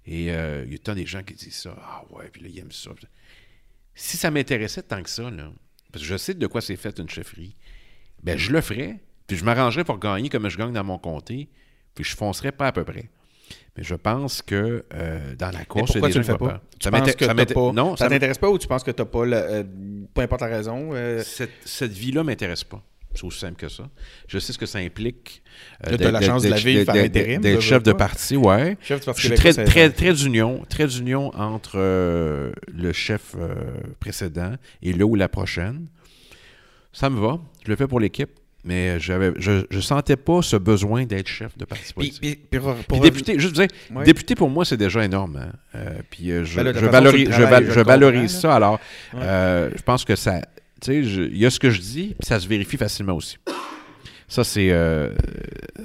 Et 0.06 0.32
euh, 0.32 0.64
il 0.66 0.72
y 0.72 0.76
a 0.76 0.80
tant 0.80 0.96
des 0.96 1.06
gens 1.06 1.24
qui 1.24 1.34
disent 1.34 1.56
ça. 1.56 1.76
Ah 1.82 2.04
ouais, 2.12 2.30
puis 2.32 2.42
là, 2.42 2.50
ils 2.50 2.60
aiment 2.60 2.72
ça. 2.72 2.92
Si 3.96 4.18
ça 4.18 4.32
m'intéressait 4.32 4.84
tant 4.84 5.04
que 5.04 5.10
ça, 5.10 5.30
là, 5.30 5.52
parce 5.92 6.04
que 6.04 6.10
je 6.10 6.18
sais 6.18 6.34
de 6.34 6.48
quoi 6.48 6.62
c'est 6.62 6.76
fait 6.76 6.98
une 7.00 7.10
chefferie, 7.10 7.56
ben 8.24 8.38
je 8.38 8.52
le 8.52 8.62
ferais, 8.62 9.00
puis 9.28 9.38
je 9.38 9.44
m'arrangerais 9.44 9.84
pour 9.84 10.00
gagner 10.00 10.30
comme 10.30 10.48
je 10.50 10.58
gagne 10.58 10.74
dans 10.74 10.84
mon 10.84 10.98
comté, 10.98 11.50
puis 11.96 12.04
je 12.04 12.16
foncerais 12.16 12.52
pas 12.52 12.68
à 12.68 12.72
peu 12.72 12.84
près. 12.84 13.10
Mais 13.78 13.84
je 13.84 13.96
pense 13.96 14.42
que 14.42 14.86
euh, 14.94 15.36
dans 15.36 15.52
la 15.52 15.66
course, 15.66 15.92
pourquoi 15.92 16.10
tu 16.10 16.18
le 16.18 16.24
fais 16.24 16.38
pas? 16.38 16.62
Ça 16.82 16.92
m'intéresse 16.92 17.54
pas. 17.54 17.72
Non, 17.72 17.96
ça 17.96 18.10
t'intéresse 18.10 18.38
pas 18.38 18.50
ou 18.50 18.58
tu 18.58 18.68
penses 18.68 18.84
que 18.84 18.92
tu 18.92 19.02
n'as 19.02 19.06
pas, 19.06 19.26
le, 19.26 19.66
peu 20.14 20.22
importe 20.22 20.42
la 20.42 20.48
raison? 20.48 20.92
Euh? 20.94 21.22
Cette, 21.24 21.52
cette 21.66 21.92
vie-là 21.92 22.24
m'intéresse 22.24 22.64
pas. 22.64 22.84
C'est 23.14 23.24
aussi 23.24 23.40
simple 23.40 23.56
que 23.56 23.70
ça. 23.70 23.90
Je 24.28 24.38
sais 24.38 24.54
ce 24.54 24.58
que 24.58 24.66
ça 24.66 24.80
implique. 24.80 25.42
Euh, 25.88 25.98
de 25.98 26.08
la 26.08 26.22
chance 26.22 26.44
de 26.44 26.50
la 26.50 26.58
vie, 26.58 26.86
faire 26.86 27.04
intérim. 27.04 27.42
D'être 27.42 27.62
chef 27.62 27.84
de 27.84 27.92
parti, 27.92 28.38
ouais. 28.38 28.78
Chef 28.82 29.02
de 29.02 29.06
parti 29.06 29.22
je 29.22 29.28
suis 29.28 29.36
très, 29.36 29.54
très, 29.66 29.90
très 29.90 30.14
d'union, 30.14 30.64
très 30.70 30.88
d'union 30.88 31.36
entre 31.36 31.74
euh, 31.76 32.52
le 32.72 32.94
chef 32.94 33.36
euh, 33.38 33.56
précédent 34.00 34.54
et 34.82 34.94
là 34.94 35.06
ou 35.06 35.16
la 35.16 35.28
prochaine. 35.28 35.88
Ça 36.94 37.10
me 37.10 37.20
va. 37.20 37.40
Je 37.66 37.70
le 37.70 37.76
fais 37.76 37.88
pour 37.88 38.00
l'équipe. 38.00 38.30
Mais 38.66 39.00
j'avais, 39.00 39.32
je 39.38 39.64
ne 39.72 39.82
sentais 39.82 40.18
pas 40.18 40.42
ce 40.42 40.58
besoin 40.58 41.06
d'être 41.06 41.30
chef 41.30 41.58
de 41.58 41.64
parti 41.64 41.94
politique. 41.94 42.20
Puis, 42.22 42.60
puis, 42.60 42.60
puis 42.90 43.00
député, 43.00 43.40
juste 43.40 43.56
dire, 43.56 43.68
député 44.04 44.36
pour 44.36 44.50
moi, 44.50 44.66
c'est 44.66 44.76
déjà 44.76 45.06
énorme. 45.06 45.40
Hein. 45.74 45.80
puis 46.10 46.26
je, 46.44 46.62
ben 46.62 46.76
je, 46.78 46.86
valorise, 46.86 47.30
je, 47.32 47.80
valorise 47.80 48.38
ça. 48.38 48.56
Alors, 48.56 48.78
je 49.14 49.82
pense 49.84 50.04
que 50.04 50.18
ça, 50.18 50.42
tu 50.82 50.92
sais, 50.92 51.00
il 51.00 51.38
y 51.38 51.46
a 51.46 51.50
ce 51.50 51.60
que 51.60 51.70
je 51.70 51.80
dis, 51.80 52.16
puis 52.20 52.28
ça 52.28 52.40
se 52.40 52.48
vérifie 52.48 52.78
facilement 52.78 53.16
aussi. 53.16 53.38
Ça, 54.30 54.44
c'est 54.44 54.70
euh, 54.72 55.12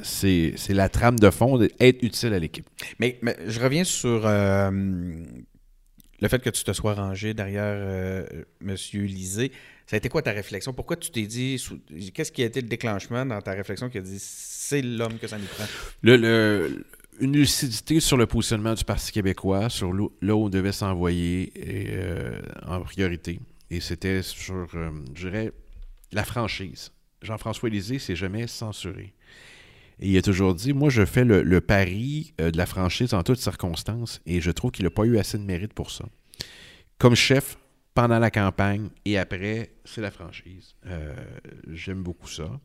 c'est 0.02 0.54
la 0.68 0.90
trame 0.90 1.18
de 1.18 1.30
fond 1.30 1.56
d'être 1.56 2.02
utile 2.02 2.34
à 2.34 2.38
l'équipe. 2.38 2.68
Mais, 3.00 3.18
je 3.46 3.58
reviens 3.58 3.84
sur 3.84 4.26
euh, 4.26 4.70
le 6.20 6.28
fait 6.28 6.42
que 6.42 6.50
tu 6.50 6.62
te 6.62 6.72
sois 6.74 6.92
rangé 6.92 7.32
derrière 7.32 7.74
euh, 7.74 8.26
M. 8.60 8.76
Lisée. 8.92 9.50
Ça 9.86 9.96
a 9.96 9.98
été 9.98 10.10
quoi 10.10 10.20
ta 10.20 10.32
réflexion? 10.32 10.74
Pourquoi 10.74 10.96
tu 10.96 11.10
t'es 11.10 11.22
dit. 11.22 11.62
Qu'est-ce 12.12 12.32
qui 12.32 12.42
a 12.42 12.46
été 12.46 12.60
le 12.60 12.68
déclenchement 12.68 13.24
dans 13.24 13.40
ta 13.40 13.52
réflexion 13.52 13.88
qui 13.88 13.96
a 13.96 14.02
dit 14.02 14.18
c'est 14.18 14.82
l'homme 14.82 15.18
que 15.18 15.26
ça 15.26 15.38
nous 15.38 15.46
prend? 15.46 15.64
Le, 16.02 16.84
une 17.20 17.32
lucidité 17.32 17.98
sur 17.98 18.18
le 18.18 18.26
positionnement 18.26 18.74
du 18.74 18.84
Parti 18.84 19.10
québécois, 19.10 19.70
sur 19.70 19.92
là 19.94 20.36
où 20.36 20.44
on 20.44 20.48
devait 20.50 20.72
s'envoyer 20.72 21.50
en 22.66 22.80
priorité. 22.80 23.40
Et 23.70 23.80
c'était 23.80 24.22
sur, 24.22 24.68
euh, 24.74 24.90
je 25.14 25.28
dirais, 25.28 25.52
la 26.12 26.24
franchise. 26.24 26.92
Jean-François 27.22 27.68
Lisée 27.68 27.98
s'est 27.98 28.16
jamais 28.16 28.46
censuré. 28.46 29.14
Il 30.00 30.16
a 30.16 30.22
toujours 30.22 30.54
dit, 30.54 30.72
moi, 30.72 30.90
je 30.90 31.04
fais 31.04 31.24
le, 31.24 31.60
pari 31.60 32.34
euh, 32.40 32.50
de 32.50 32.56
la 32.56 32.66
franchise 32.66 33.14
en 33.14 33.22
toutes 33.22 33.38
circonstances 33.38 34.20
et 34.26 34.40
je 34.40 34.50
trouve 34.50 34.70
qu'il 34.70 34.84
n'a 34.84 34.90
pas 34.90 35.04
eu 35.04 35.18
assez 35.18 35.38
de 35.38 35.44
mérite 35.44 35.72
pour 35.72 35.90
ça. 35.90 36.04
Comme 36.98 37.14
chef, 37.14 37.56
pendant 37.94 38.18
la 38.18 38.30
campagne 38.30 38.88
et 39.04 39.18
après, 39.18 39.74
c'est 39.84 40.00
la 40.00 40.10
franchise. 40.10 40.74
Euh, 40.86 41.14
j'aime 41.68 42.02
beaucoup 42.02 42.28
ça. 42.28 42.60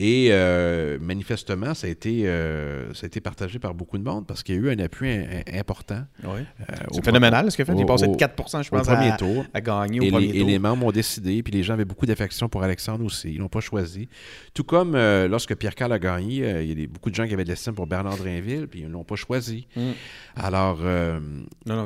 Et 0.00 0.28
euh, 0.30 0.96
manifestement, 1.00 1.74
ça 1.74 1.88
a, 1.88 1.90
été, 1.90 2.28
euh, 2.28 2.94
ça 2.94 3.04
a 3.04 3.06
été 3.08 3.20
partagé 3.20 3.58
par 3.58 3.74
beaucoup 3.74 3.98
de 3.98 4.04
monde 4.04 4.28
parce 4.28 4.44
qu'il 4.44 4.54
y 4.54 4.58
a 4.58 4.60
eu 4.60 4.70
un 4.70 4.78
appui 4.78 5.10
important. 5.52 6.04
Oui. 6.22 6.40
Euh, 6.60 6.74
c'est 6.92 7.04
phénoménal 7.04 7.50
ce 7.50 7.56
qu'il 7.56 7.64
a 7.64 7.66
fait. 7.66 7.72
Il 7.74 7.80
est 7.80 7.84
passé 7.84 8.06
de 8.06 8.14
4 8.14 8.62
je 8.62 8.68
pense, 8.70 8.86
premier 8.86 9.10
à, 9.10 9.16
tour. 9.16 9.44
à 9.52 9.60
gagner 9.60 9.98
au 9.98 10.04
et 10.04 10.10
premier 10.10 10.26
les, 10.26 10.38
tour. 10.38 10.48
Et 10.48 10.52
les 10.52 10.58
membres 10.60 10.86
ont 10.86 10.92
décidé, 10.92 11.42
puis 11.42 11.52
les 11.52 11.64
gens 11.64 11.74
avaient 11.74 11.84
beaucoup 11.84 12.06
d'affection 12.06 12.48
pour 12.48 12.62
Alexandre 12.62 13.04
aussi. 13.04 13.32
Ils 13.32 13.38
l'ont 13.38 13.48
pas 13.48 13.58
choisi. 13.58 14.08
Tout 14.54 14.62
comme 14.62 14.96
lorsque 14.96 15.56
Pierre 15.56 15.74
Carl 15.74 15.92
a 15.92 15.98
gagné, 15.98 16.62
il 16.62 16.80
y 16.80 16.84
a 16.84 16.86
beaucoup 16.86 17.10
de 17.10 17.16
gens 17.16 17.26
qui 17.26 17.34
avaient 17.34 17.44
de 17.44 17.50
l'estime 17.50 17.74
pour 17.74 17.88
Bernard 17.88 18.18
Drainville, 18.18 18.68
puis 18.68 18.80
ils 18.80 18.86
ne 18.86 18.92
l'ont 18.92 19.04
pas 19.04 19.16
choisi. 19.16 19.66
Mm. 19.74 19.90
Alors, 20.36 20.78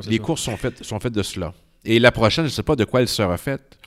les 0.07 0.19
courses 0.19 0.43
sont 0.43 0.57
faites, 0.57 0.83
sont 0.83 0.99
faites 0.99 1.13
de 1.13 1.23
cela. 1.23 1.51
Et 1.83 1.99
la 1.99 2.11
prochaine, 2.11 2.45
je 2.45 2.49
ne 2.49 2.53
sais 2.53 2.63
pas 2.63 2.75
de 2.75 2.85
quoi 2.85 3.01
elle 3.01 3.07
sera 3.07 3.37
faite. 3.37 3.79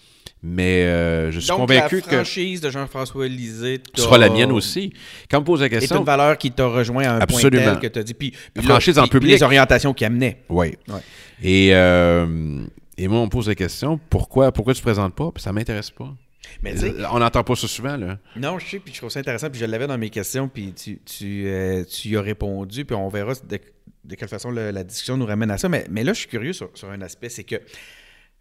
Mais 0.49 0.85
euh, 0.85 1.33
je 1.33 1.41
suis 1.41 1.53
convaincu 1.53 2.01
que. 2.01 2.07
La 2.07 2.17
franchise 2.19 2.61
de 2.61 2.71
Jean-François 2.71 3.27
Lisée 3.27 3.81
sera 3.97 4.17
la 4.17 4.31
mienne 4.31 4.53
aussi. 4.53 4.93
Quand 5.29 5.39
on 5.39 5.41
me 5.41 5.47
pose 5.47 5.61
la 5.61 5.69
question. 5.69 5.97
C'est 5.97 5.99
une 5.99 6.07
valeur 6.07 6.39
qui 6.39 6.53
t'a 6.53 6.67
rejoint 6.67 7.03
à 7.03 7.15
un 7.15 7.19
Absolument. 7.19 7.65
point 7.65 7.73
tel 7.75 7.81
que 7.81 7.93
tu 7.93 7.99
as 7.99 8.03
dit. 8.05 8.15
Puis, 8.15 8.33
la 8.55 8.63
franchise 8.63 8.97
en 8.99 9.09
public. 9.09 9.33
les 9.33 9.43
orientations 9.43 9.93
qu'il 9.93 10.07
amenait. 10.07 10.45
Oui. 10.49 10.77
Ouais. 10.87 11.01
Et, 11.43 11.75
euh, 11.75 12.65
et 12.97 13.09
moi, 13.09 13.19
on 13.19 13.25
me 13.25 13.31
pose 13.31 13.49
la 13.49 13.57
question 13.57 13.99
pourquoi, 14.09 14.53
pourquoi 14.53 14.73
tu 14.73 14.79
ne 14.79 14.83
te 14.83 14.87
présentes 14.87 15.17
pas? 15.17 15.33
Puis 15.35 15.43
ça 15.43 15.51
ne 15.51 15.57
m'intéresse 15.57 15.91
pas. 15.91 16.15
Mais 16.63 16.75
on 17.13 17.19
n'entend 17.19 17.43
pas 17.43 17.57
ça 17.57 17.67
souvent, 17.67 17.97
là. 17.97 18.19
Non, 18.37 18.61
je 18.61 18.67
sais, 18.67 18.79
puis 18.79 18.95
je 18.95 18.99
trouve 18.99 19.11
ça 19.11 19.19
intéressant, 19.19 19.51
puis 19.51 19.59
je 19.59 19.67
l'avais 19.67 19.89
dans 19.89 19.99
mes 19.99 20.11
questions, 20.11 20.49
puis 20.49 20.73
tu, 20.73 21.01
tu, 21.05 21.49
euh, 21.49 21.83
tu 21.85 22.09
y 22.11 22.17
as 22.17 22.21
répondu, 22.21 22.85
puis 22.85 22.95
on 22.95 23.09
verra 23.09 23.33
de, 23.35 23.59
de 24.05 24.15
quelle 24.15 24.29
façon 24.29 24.53
la 24.53 24.85
discussion 24.85 25.17
nous 25.17 25.27
ramène 25.27 25.51
à 25.51 25.59
ça. 25.59 25.69
Mais, 25.69 25.87
mais 25.91 26.05
là, 26.05 26.13
je 26.13 26.21
suis 26.21 26.29
curieux 26.29 26.53
sur, 26.53 26.71
sur 26.75 26.89
un 26.89 27.01
aspect, 27.03 27.31
c'est 27.31 27.43
que 27.43 27.57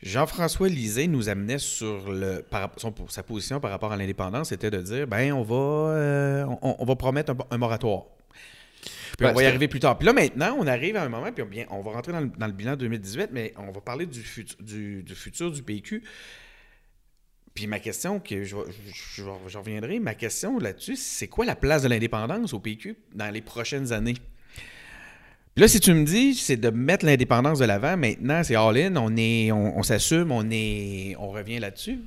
Jean-François 0.06 0.70
Lisée 0.70 1.08
nous 1.08 1.30
amenait 1.30 1.58
sur 1.58 2.12
le, 2.12 2.46
sa 3.10 3.24
position 3.24 3.60
par 3.60 3.72
rapport 3.72 3.92
à 3.92 3.98
l'indépendance, 3.98 4.50
c'était 4.50 4.70
de 4.70 4.80
dire 4.80 5.08
ben 5.08 5.34
on 5.34 5.42
va, 5.42 5.56
euh, 5.56 6.46
on, 6.62 6.86
va 6.86 6.96
promettre 6.96 7.34
un, 7.50 7.58
moratoire. 7.58 8.04
Puis 9.18 9.28
on 9.28 9.34
va 9.34 9.42
y 9.42 9.48
arriver 9.48 9.68
plus 9.68 9.80
tard. 9.80 9.98
Puis 9.98 10.06
là, 10.06 10.14
maintenant, 10.14 10.56
on 10.60 10.68
arrive 10.68 10.96
à 10.96 11.04
un 11.04 11.10
moment, 11.10 11.32
puis 11.32 11.44
bien, 11.46 11.66
on 11.72 11.82
va 11.82 11.92
rentrer 11.92 12.12
dans 12.12 12.20
le, 12.20 12.54
bilan 12.54 12.76
2018, 12.76 13.30
mais 13.32 13.54
on 13.58 13.72
va 13.72 13.82
parler 13.82 14.06
du, 14.06 14.24
du, 14.60 15.16
futur 15.16 15.52
du 15.52 15.64
PQ. 15.64 16.04
Puis 17.56 17.66
ma 17.66 17.80
question, 17.80 18.20
que 18.20 18.44
je, 18.44 18.56
je 19.08 19.58
reviendrai, 19.58 20.00
ma 20.00 20.14
question 20.14 20.60
là-dessus, 20.60 20.98
c'est 20.98 21.28
quoi 21.28 21.46
la 21.46 21.56
place 21.56 21.82
de 21.82 21.88
l'indépendance 21.88 22.54
au 22.54 22.60
PQ 22.60 22.96
dans 23.16 23.32
les 23.32 23.42
prochaines 23.42 23.92
années? 23.92 24.18
Là, 25.58 25.70
si 25.70 25.80
tu 25.80 25.94
me 25.94 26.04
dis, 26.04 26.36
c'est 26.36 26.58
de 26.58 26.70
mettre 26.70 27.06
l'indépendance 27.06 27.60
de 27.60 27.66
l'avant, 27.66 27.96
maintenant, 27.96 28.44
c'est 28.44 28.58
all-in, 28.58 28.98
on, 28.98 29.16
est, 29.16 29.54
on, 29.54 29.84
s'assume, 29.84 30.30
on, 30.34 30.50
est, 30.52 31.16
on 31.18 31.30
revient 31.30 31.60
là-dessus. 31.60 32.02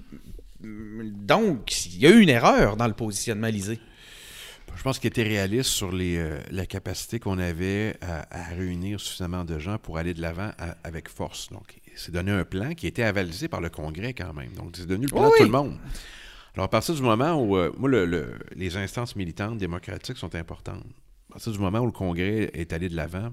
Donc, 0.61 1.87
il 1.87 1.99
y 1.99 2.07
a 2.07 2.11
eu 2.11 2.21
une 2.21 2.29
erreur 2.29 2.77
dans 2.77 2.87
le 2.87 2.93
positionnement 2.93 3.47
lisé. 3.47 3.81
Je 4.77 4.83
pense 4.83 4.99
qu'il 4.99 5.09
était 5.09 5.23
réaliste 5.23 5.71
sur 5.71 5.91
les, 5.93 6.19
euh, 6.19 6.39
la 6.51 6.67
capacité 6.67 7.21
qu'on 7.21 7.39
avait 7.39 7.97
à, 8.03 8.27
réunir 8.55 9.01
suffisamment 9.01 9.47
de 9.47 9.59
gens 9.59 9.79
pour 9.79 9.97
aller 9.97 10.13
de 10.13 10.21
l'avant 10.21 10.51
avec 10.85 11.09
force. 11.09 11.49
Donc, 11.51 11.75
c'est 11.97 12.13
donné 12.13 12.33
un 12.33 12.45
plan 12.45 12.75
qui 12.75 12.85
a 12.85 12.91
été 12.91 13.03
avalisé 13.03 13.49
par 13.49 13.63
le 13.63 13.71
Congrès 13.71 14.13
quand 14.13 14.35
même. 14.35 14.53
Donc, 14.53 14.73
c'est 14.77 14.87
devenu 14.87 15.07
le 15.07 15.13
plan 15.13 15.31
de 15.31 15.37
tout 15.39 15.45
le 15.45 15.49
monde. 15.49 15.79
Alors, 16.53 16.67
à 16.67 16.71
partir 16.71 16.95
du 16.95 17.01
moment 17.01 17.33
où, 17.43 17.57
euh, 17.57 17.73
moi, 17.79 17.89
les 18.55 18.77
instances 18.77 19.17
militantes 19.17 19.57
démocratiques 19.57 20.19
sont 20.19 20.35
importantes 20.35 20.85
à 21.31 21.35
partir 21.35 21.53
du 21.53 21.59
moment 21.59 21.81
où 21.81 21.87
le 21.87 21.93
Congrès 21.93 22.51
est 22.55 22.73
allé 22.73 22.89
de 22.89 22.97
l'avant, 22.97 23.33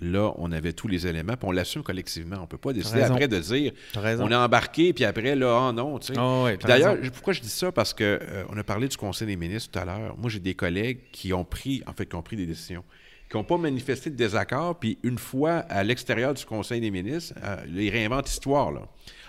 là, 0.00 0.32
on 0.36 0.52
avait 0.52 0.72
tous 0.72 0.88
les 0.88 1.06
éléments, 1.06 1.34
puis 1.36 1.48
on 1.48 1.52
l'assume 1.52 1.82
collectivement. 1.82 2.36
On 2.38 2.42
ne 2.42 2.46
peut 2.46 2.58
pas 2.58 2.72
décider 2.72 3.02
après 3.02 3.28
de 3.28 3.38
dire 3.38 3.72
on 4.20 4.30
est 4.30 4.34
embarqué, 4.34 4.92
puis 4.92 5.04
après, 5.04 5.34
là, 5.36 5.68
oh 5.68 5.72
non, 5.72 5.98
tu 5.98 6.14
sais. 6.14 6.18
Ah 6.18 6.46
d'ailleurs, 6.62 6.96
pourquoi 7.12 7.32
je 7.32 7.40
dis 7.40 7.48
ça? 7.48 7.72
Parce 7.72 7.92
qu'on 7.92 8.04
euh, 8.04 8.44
on 8.48 8.56
a 8.56 8.64
parlé 8.64 8.88
du 8.88 8.96
Conseil 8.96 9.26
des 9.26 9.36
ministres 9.36 9.70
tout 9.72 9.78
à 9.78 9.84
l'heure. 9.84 10.16
Moi, 10.18 10.30
j'ai 10.30 10.40
des 10.40 10.54
collègues 10.54 11.00
qui 11.12 11.32
ont 11.32 11.44
pris, 11.44 11.82
en 11.86 11.92
fait, 11.92 12.06
qui 12.06 12.16
ont 12.16 12.22
pris 12.22 12.36
des 12.36 12.46
décisions, 12.46 12.84
qui 13.30 13.36
n'ont 13.36 13.44
pas 13.44 13.56
manifesté 13.56 14.10
de 14.10 14.16
désaccord, 14.16 14.78
puis 14.78 14.98
une 15.02 15.18
fois 15.18 15.58
à 15.68 15.82
l'extérieur 15.82 16.34
du 16.34 16.44
Conseil 16.44 16.80
des 16.80 16.90
ministres, 16.90 17.34
euh, 17.42 17.56
ils 17.68 17.90
réinventent 17.90 18.26
l'histoire, 18.26 18.72
là. 18.72 18.82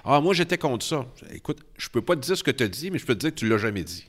Ah, 0.07 0.21
moi, 0.21 0.35
j'étais 0.35 0.59
contre 0.59 0.85
ça. 0.85 1.03
Écoute, 1.33 1.61
je 1.77 1.89
peux 1.89 2.01
pas 2.01 2.15
te 2.15 2.21
dire 2.21 2.37
ce 2.37 2.43
que 2.43 2.51
tu 2.51 2.63
as 2.63 2.67
dit, 2.67 2.91
mais 2.91 2.99
je 2.99 3.05
peux 3.07 3.15
te 3.15 3.21
dire 3.21 3.31
que 3.31 3.39
tu 3.39 3.49
l'as 3.49 3.57
jamais 3.57 3.83
dit. 3.83 4.05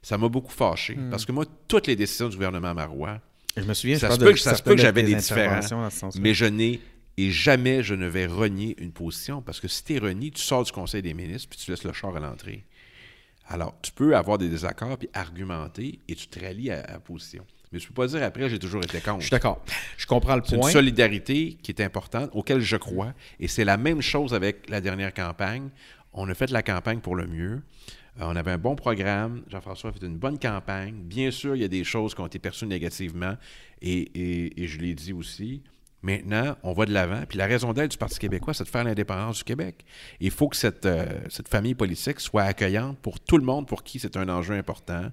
Ça 0.00 0.16
m'a 0.16 0.28
beaucoup 0.28 0.52
fâché, 0.52 0.96
hmm. 0.96 1.10
parce 1.10 1.26
que 1.26 1.32
moi, 1.32 1.44
toutes 1.68 1.86
les 1.86 1.96
décisions 1.96 2.28
du 2.28 2.36
gouvernement 2.36 2.72
Marois, 2.72 3.20
je 3.56 3.62
me 3.62 3.74
souviens, 3.74 3.98
ça 3.98 4.10
se 4.10 4.18
peut, 4.18 4.74
que, 4.74 4.80
j'avais 4.80 5.02
des 5.02 5.14
différences. 5.14 5.72
Mais 6.16 6.34
je 6.34 6.44
n'ai 6.44 6.80
et 7.16 7.30
jamais 7.30 7.82
je 7.82 7.94
ne 7.94 8.08
vais 8.08 8.26
renier 8.26 8.74
une 8.78 8.92
position 8.92 9.40
parce 9.40 9.60
que 9.60 9.68
si 9.68 9.84
tu 9.84 9.94
es 9.94 9.98
renié, 9.98 10.30
tu 10.30 10.42
sors 10.42 10.64
du 10.64 10.72
Conseil 10.72 11.02
des 11.02 11.14
ministres 11.14 11.48
puis 11.48 11.58
tu 11.58 11.70
laisses 11.70 11.84
le 11.84 11.92
char 11.92 12.16
à 12.16 12.20
l'entrée. 12.20 12.64
Alors, 13.46 13.74
tu 13.82 13.92
peux 13.92 14.16
avoir 14.16 14.38
des 14.38 14.48
désaccords 14.48 14.98
puis 14.98 15.08
argumenter 15.12 16.00
et 16.08 16.14
tu 16.14 16.26
te 16.26 16.40
rallies 16.40 16.70
à 16.70 16.82
la 16.86 16.98
position. 16.98 17.44
Mais 17.70 17.80
ne 17.80 17.84
peux 17.86 17.94
pas 17.94 18.06
dire 18.06 18.22
après, 18.22 18.48
j'ai 18.48 18.58
toujours 18.58 18.82
été 18.82 19.00
contre. 19.00 19.20
Je 19.20 19.26
suis 19.26 19.30
d'accord. 19.30 19.62
Je 19.96 20.06
comprends 20.06 20.36
le 20.36 20.42
point. 20.42 20.50
C'est 20.50 20.66
une 20.68 20.72
solidarité 20.72 21.58
qui 21.60 21.72
est 21.72 21.82
importante, 21.82 22.30
auquel 22.32 22.60
je 22.60 22.76
crois. 22.76 23.12
Et 23.40 23.48
c'est 23.48 23.64
la 23.64 23.76
même 23.76 24.00
chose 24.00 24.32
avec 24.32 24.68
la 24.70 24.80
dernière 24.80 25.12
campagne. 25.12 25.70
On 26.12 26.28
a 26.28 26.34
fait 26.34 26.50
la 26.52 26.62
campagne 26.62 27.00
pour 27.00 27.16
le 27.16 27.26
mieux. 27.26 27.62
Euh, 28.20 28.24
on 28.26 28.36
avait 28.36 28.52
un 28.52 28.58
bon 28.58 28.76
programme. 28.76 29.42
Jean-François 29.48 29.90
a 29.90 29.92
fait 29.92 30.06
une 30.06 30.18
bonne 30.18 30.38
campagne. 30.38 31.02
Bien 31.02 31.30
sûr, 31.30 31.56
il 31.56 31.62
y 31.62 31.64
a 31.64 31.68
des 31.68 31.84
choses 31.84 32.14
qui 32.14 32.20
ont 32.20 32.26
été 32.26 32.38
perçues 32.38 32.66
négativement 32.66 33.36
et, 33.82 34.52
je 34.56 34.78
l'ai 34.78 34.94
dit 34.94 35.12
aussi. 35.12 35.62
Maintenant, 36.02 36.56
on 36.62 36.74
va 36.74 36.84
de 36.84 36.92
l'avant. 36.92 37.22
Puis 37.26 37.38
la 37.38 37.46
raison 37.46 37.72
d'être 37.72 37.92
du 37.92 37.96
Parti 37.96 38.18
québécois, 38.18 38.52
c'est 38.52 38.64
de 38.64 38.68
faire 38.68 38.84
l'indépendance 38.84 39.38
du 39.38 39.44
Québec. 39.44 39.84
Il 40.20 40.30
faut 40.30 40.48
que 40.48 40.56
cette, 40.56 40.84
euh, 40.84 41.06
famille 41.48 41.74
politique 41.74 42.20
soit 42.20 42.42
accueillante 42.42 42.98
pour 42.98 43.20
tout 43.20 43.38
le 43.38 43.44
monde 43.44 43.66
pour 43.66 43.82
qui 43.82 43.98
c'est 43.98 44.16
un 44.16 44.28
enjeu 44.28 44.54
important. 44.54 45.10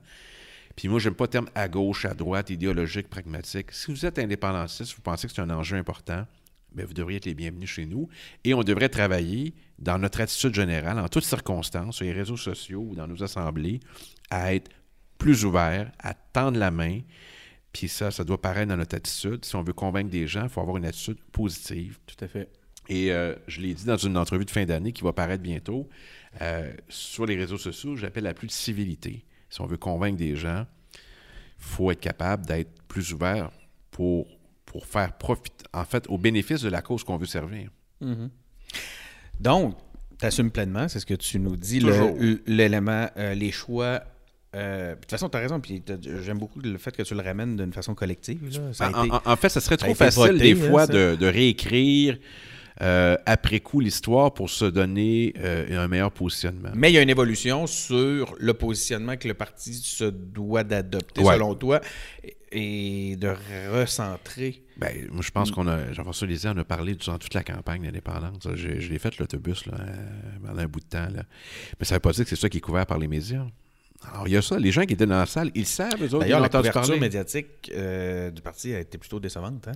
Puis 0.75 0.89
moi, 0.89 0.99
j'aime 0.99 1.15
pas 1.15 1.25
le 1.25 1.29
terme 1.29 1.49
à 1.55 1.69
gauche, 1.69 2.05
à 2.05 2.13
droite, 2.13 2.49
idéologique, 2.49 3.09
pragmatique. 3.09 3.71
Si 3.71 3.91
vous 3.91 4.05
êtes 4.05 4.19
indépendantiste, 4.19 4.93
vous 4.95 5.01
pensez 5.01 5.27
que 5.27 5.33
c'est 5.33 5.41
un 5.41 5.49
enjeu 5.49 5.77
important, 5.77 6.25
bien, 6.73 6.85
vous 6.85 6.93
devriez 6.93 7.17
être 7.17 7.25
les 7.25 7.35
bienvenus 7.35 7.69
chez 7.69 7.85
nous. 7.85 8.09
Et 8.43 8.53
on 8.53 8.63
devrait 8.63 8.89
travailler 8.89 9.53
dans 9.81 9.97
notre 9.97 10.21
attitude 10.21 10.53
générale, 10.53 10.99
en 10.99 11.07
toutes 11.07 11.23
circonstances, 11.23 11.97
sur 11.97 12.05
les 12.05 12.13
réseaux 12.13 12.37
sociaux 12.37 12.85
ou 12.89 12.95
dans 12.95 13.07
nos 13.07 13.23
assemblées, 13.23 13.79
à 14.29 14.53
être 14.53 14.69
plus 15.17 15.43
ouvert, 15.43 15.91
à 15.99 16.13
tendre 16.13 16.59
la 16.59 16.71
main. 16.71 17.01
Puis 17.73 17.87
ça, 17.87 18.11
ça 18.11 18.23
doit 18.23 18.39
paraître 18.39 18.69
dans 18.69 18.77
notre 18.77 18.95
attitude. 18.95 19.43
Si 19.43 19.55
on 19.55 19.63
veut 19.63 19.73
convaincre 19.73 20.11
des 20.11 20.27
gens, 20.27 20.43
il 20.43 20.49
faut 20.49 20.61
avoir 20.61 20.77
une 20.77 20.85
attitude 20.85 21.17
positive. 21.31 21.97
Tout 22.05 22.23
à 22.23 22.27
fait. 22.27 22.49
Et 22.89 23.11
euh, 23.11 23.35
je 23.47 23.61
l'ai 23.61 23.73
dit 23.73 23.85
dans 23.85 23.97
une 23.97 24.17
entrevue 24.17 24.45
de 24.45 24.51
fin 24.51 24.65
d'année 24.65 24.91
qui 24.91 25.03
va 25.03 25.13
paraître 25.13 25.41
bientôt. 25.41 25.89
Euh, 26.41 26.71
sur 26.89 27.25
les 27.25 27.35
réseaux 27.35 27.57
sociaux, 27.57 27.95
j'appelle 27.95 28.27
à 28.27 28.33
plus 28.33 28.47
de 28.47 28.51
civilité. 28.51 29.25
Si 29.49 29.61
on 29.61 29.65
veut 29.65 29.77
convaincre 29.77 30.17
des 30.17 30.35
gens, 30.35 30.65
il 30.93 31.63
faut 31.63 31.91
être 31.91 31.99
capable 31.99 32.45
d'être 32.45 32.81
plus 32.87 33.13
ouvert 33.13 33.51
pour, 33.89 34.27
pour 34.65 34.85
faire 34.85 35.17
profiter, 35.17 35.65
en 35.73 35.85
fait, 35.85 36.07
au 36.07 36.17
bénéfice 36.17 36.61
de 36.61 36.69
la 36.69 36.81
cause 36.81 37.03
qu'on 37.03 37.17
veut 37.17 37.25
servir. 37.25 37.69
Mm-hmm. 38.01 38.29
Donc, 39.41 39.75
tu 40.19 40.25
assumes 40.25 40.51
pleinement, 40.51 40.87
c'est 40.87 40.99
ce 40.99 41.05
que 41.05 41.13
tu 41.15 41.39
nous 41.39 41.55
dis, 41.57 41.79
le- 41.79 42.41
l'élément, 42.47 43.07
euh, 43.17 43.33
les 43.33 43.51
choix. 43.51 44.03
euh, 44.53 44.95
de 44.95 44.99
toute 44.99 45.09
façon, 45.09 45.29
tu 45.29 45.37
as 45.37 45.39
raison, 45.39 45.59
puis 45.61 45.81
j'aime 46.23 46.37
beaucoup 46.37 46.59
le 46.59 46.77
fait 46.77 46.95
que 46.95 47.03
tu 47.03 47.15
le 47.15 47.21
ramènes 47.21 47.55
d'une 47.55 47.71
façon 47.71 47.95
collective. 47.95 48.39
là. 48.53 48.73
Ça 48.73 48.87
a 48.87 48.91
En, 48.99 49.03
été- 49.05 49.13
en- 49.13 49.21
en 49.31 49.35
fait, 49.37 49.47
ça 49.49 49.61
serait 49.61 49.77
trop 49.77 49.95
facile 49.95 50.33
voté, 50.33 50.53
des 50.53 50.61
hein, 50.61 50.69
fois 50.69 50.87
de, 50.87 51.15
de 51.15 51.25
réécrire 51.25 52.17
euh, 52.81 53.15
après 53.25 53.59
coup 53.59 53.79
l'histoire 53.79 54.33
pour 54.33 54.49
se 54.49 54.65
donner 54.65 55.33
euh, 55.37 55.83
un 55.83 55.87
meilleur 55.87 56.11
positionnement. 56.11 56.69
Mais 56.73 56.91
il 56.91 56.95
y 56.95 56.97
a 56.97 57.01
une 57.01 57.09
évolution 57.09 57.67
sur 57.67 58.35
le 58.39 58.53
positionnement 58.53 59.17
que 59.17 59.27
le 59.27 59.33
parti 59.35 59.73
se 59.73 60.05
doit 60.05 60.63
d'adopter, 60.63 61.21
Ouais. 61.21 61.33
selon 61.33 61.53
toi, 61.55 61.79
et 62.51 63.15
de 63.17 63.33
recentrer. 63.71 64.63
Ben, 64.77 65.07
moi, 65.11 65.21
je 65.21 65.31
pense 65.31 65.51
qu'on 65.51 65.67
a, 65.67 65.93
Jean-François 65.93 66.27
Lisée 66.27 66.49
en 66.49 66.57
a 66.57 66.63
parlé 66.63 66.95
durant 66.95 67.17
toute 67.17 67.33
la 67.33 67.43
campagne 67.43 67.83
d'indépendance. 67.83 68.47
Je, 68.55 68.79
je 68.79 68.89
l'ai 68.89 68.99
fait 68.99 69.17
l'autobus 69.19 69.65
là, 69.67 69.73
euh, 69.79 69.95
pendant 70.45 70.59
un 70.61 70.65
bout 70.67 70.79
de 70.79 70.85
temps. 70.85 71.07
Là. 71.13 71.23
Mais 71.79 71.85
ça 71.85 71.93
ne 71.93 71.97
veut 71.97 72.01
pas 72.01 72.11
dire 72.11 72.23
que 72.23 72.29
c'est 72.29 72.35
ça 72.35 72.49
qui 72.49 72.57
est 72.57 72.61
couvert 72.61 72.85
par 72.85 72.97
les 72.97 73.07
médias. 73.07 73.45
Alors, 74.03 74.27
il 74.27 74.33
y 74.33 74.37
a 74.37 74.41
ça. 74.41 74.57
Les 74.57 74.71
gens 74.71 74.83
qui 74.83 74.93
étaient 74.93 75.05
dans 75.05 75.19
la 75.19 75.25
salle, 75.27 75.51
ils 75.53 75.65
savent, 75.67 75.93
eux 76.01 76.05
autres, 76.05 76.15
ils 76.15 76.19
D'ailleurs, 76.21 76.39
la 76.39 76.47
entendu 76.47 76.69
couverture 76.69 76.81
parler. 76.93 76.99
médiatique 76.99 77.71
euh, 77.75 78.31
du 78.31 78.41
parti 78.41 78.73
a 78.73 78.79
été 78.79 78.97
plutôt 78.97 79.19
décevante. 79.19 79.67
Hein? 79.67 79.73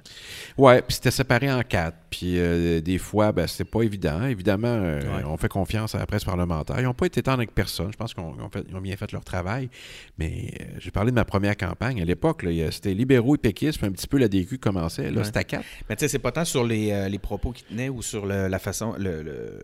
Ouais, 0.57 0.82
puis 0.82 0.95
c'était 0.95 1.11
séparé 1.11 1.51
en 1.51 1.61
quatre. 1.61 1.95
Puis 2.09 2.39
euh, 2.39 2.82
des 2.82 2.97
fois, 2.97 3.32
ben, 3.32 3.45
c'était 3.47 3.69
pas 3.69 3.84
évident. 3.84 4.23
Évidemment, 4.26 4.67
euh, 4.67 4.99
Ouais. 5.01 5.23
on 5.26 5.38
fait 5.38 5.47
confiance 5.47 5.93
à 5.95 5.99
la 5.99 6.05
presse 6.07 6.23
parlementaire. 6.23 6.80
Ils 6.80 6.84
n'ont 6.86 6.93
pas 6.95 7.05
été 7.05 7.21
tendres 7.21 7.38
avec 7.39 7.53
personne. 7.53 7.91
Je 7.91 7.97
pense 7.97 8.13
qu'ils 8.13 8.23
ont, 8.23 8.82
bien 8.82 8.97
fait 8.97 9.11
leur 9.11 9.23
travail. 9.23 9.69
Mais 10.17 10.53
j'ai 10.80 10.91
parlé 10.91 11.11
de 11.11 11.15
ma 11.15 11.26
première 11.26 11.55
campagne. 11.55 12.01
À 12.01 12.05
l'époque, 12.05 12.45
c'était 12.71 12.93
libéraux 12.95 13.36
et 13.36 13.38
péquistes, 13.39 13.78
puis 13.78 13.88
un 13.88 13.91
petit 13.91 14.07
peu 14.07 14.17
la 14.17 14.28
DQ 14.28 14.57
commençait. 14.57 15.11
Là, 15.11 15.19
Ouais. 15.19 15.23
c'était 15.23 15.39
à 15.39 15.43
quatre. 15.43 15.65
Mais 15.89 15.95
tu 15.95 16.01
sais, 16.01 16.07
c'est 16.07 16.19
pas 16.19 16.32
tant 16.32 16.45
sur 16.45 16.63
les, 16.65 17.09
les 17.09 17.19
propos 17.19 17.51
qui 17.51 17.63
tenaient 17.63 17.89
ou 17.89 18.01
sur 18.01 18.26
le- 18.26 18.47
la 18.47 18.59
façon, 18.59 18.95
le, 18.97 19.21
le, 19.21 19.59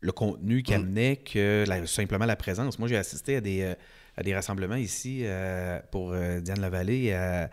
le 0.00 0.12
contenu 0.12 0.62
qui 0.62 0.72
Mm. 0.72 0.76
amenait 0.76 1.16
que 1.16 1.64
la- 1.66 1.86
simplement 1.86 2.24
la 2.26 2.36
présence. 2.36 2.78
Moi, 2.78 2.88
j'ai 2.88 2.96
assisté 2.96 3.36
à 3.36 3.40
des, 3.40 3.62
euh, 3.62 3.74
à 4.16 4.22
des 4.22 4.34
rassemblements 4.34 4.76
ici 4.76 5.22
euh, 5.24 5.80
pour 5.90 6.12
euh, 6.12 6.40
Diane 6.40 6.60
Lavallée, 6.60 7.12
à 7.12 7.50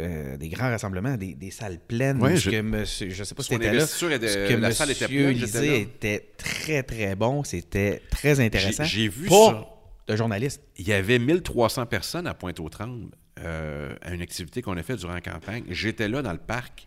euh, 0.00 0.36
des 0.36 0.48
grands 0.48 0.68
rassemblements, 0.70 1.16
des, 1.16 1.34
des 1.34 1.50
salles 1.50 1.78
pleines. 1.78 2.20
Ouais, 2.22 2.36
je- 2.36 2.50
que 2.50 2.60
monsieur, 2.62 3.10
je 3.10 3.24
sais 3.24 3.34
pas 3.34 3.42
si 3.42 3.50
t'étais 3.50 3.72
là. 3.72 3.84
était- 3.84 3.86
ce 4.28 4.48
que 4.48 4.54
la 4.54 4.70
salle 4.72 4.90
était 4.92 5.04
monsieur 5.06 5.24
pleine, 5.26 5.36
Lisée 5.36 5.68
là. 5.68 5.76
était 5.76 6.28
très, 6.38 6.82
très 6.82 7.14
bon. 7.16 7.44
C'était 7.44 8.00
très 8.10 8.40
intéressant. 8.40 8.84
J'ai 8.84 9.08
vu 9.08 9.28
ça. 9.28 9.66
de 10.06 10.16
journaliste. 10.16 10.60
Il 10.76 10.88
y 10.88 10.92
avait 10.92 11.18
1300 11.20 11.86
personnes 11.86 12.26
à 12.26 12.34
Pointe-aux-Trembles 12.34 13.10
euh, 13.40 13.94
à 14.02 14.12
une 14.12 14.22
activité 14.22 14.60
qu'on 14.62 14.76
a 14.76 14.82
faite 14.82 14.98
durant 14.98 15.14
la 15.14 15.20
campagne. 15.20 15.64
J'étais 15.68 16.08
là 16.08 16.20
dans 16.22 16.32
le 16.32 16.38
parc. 16.38 16.86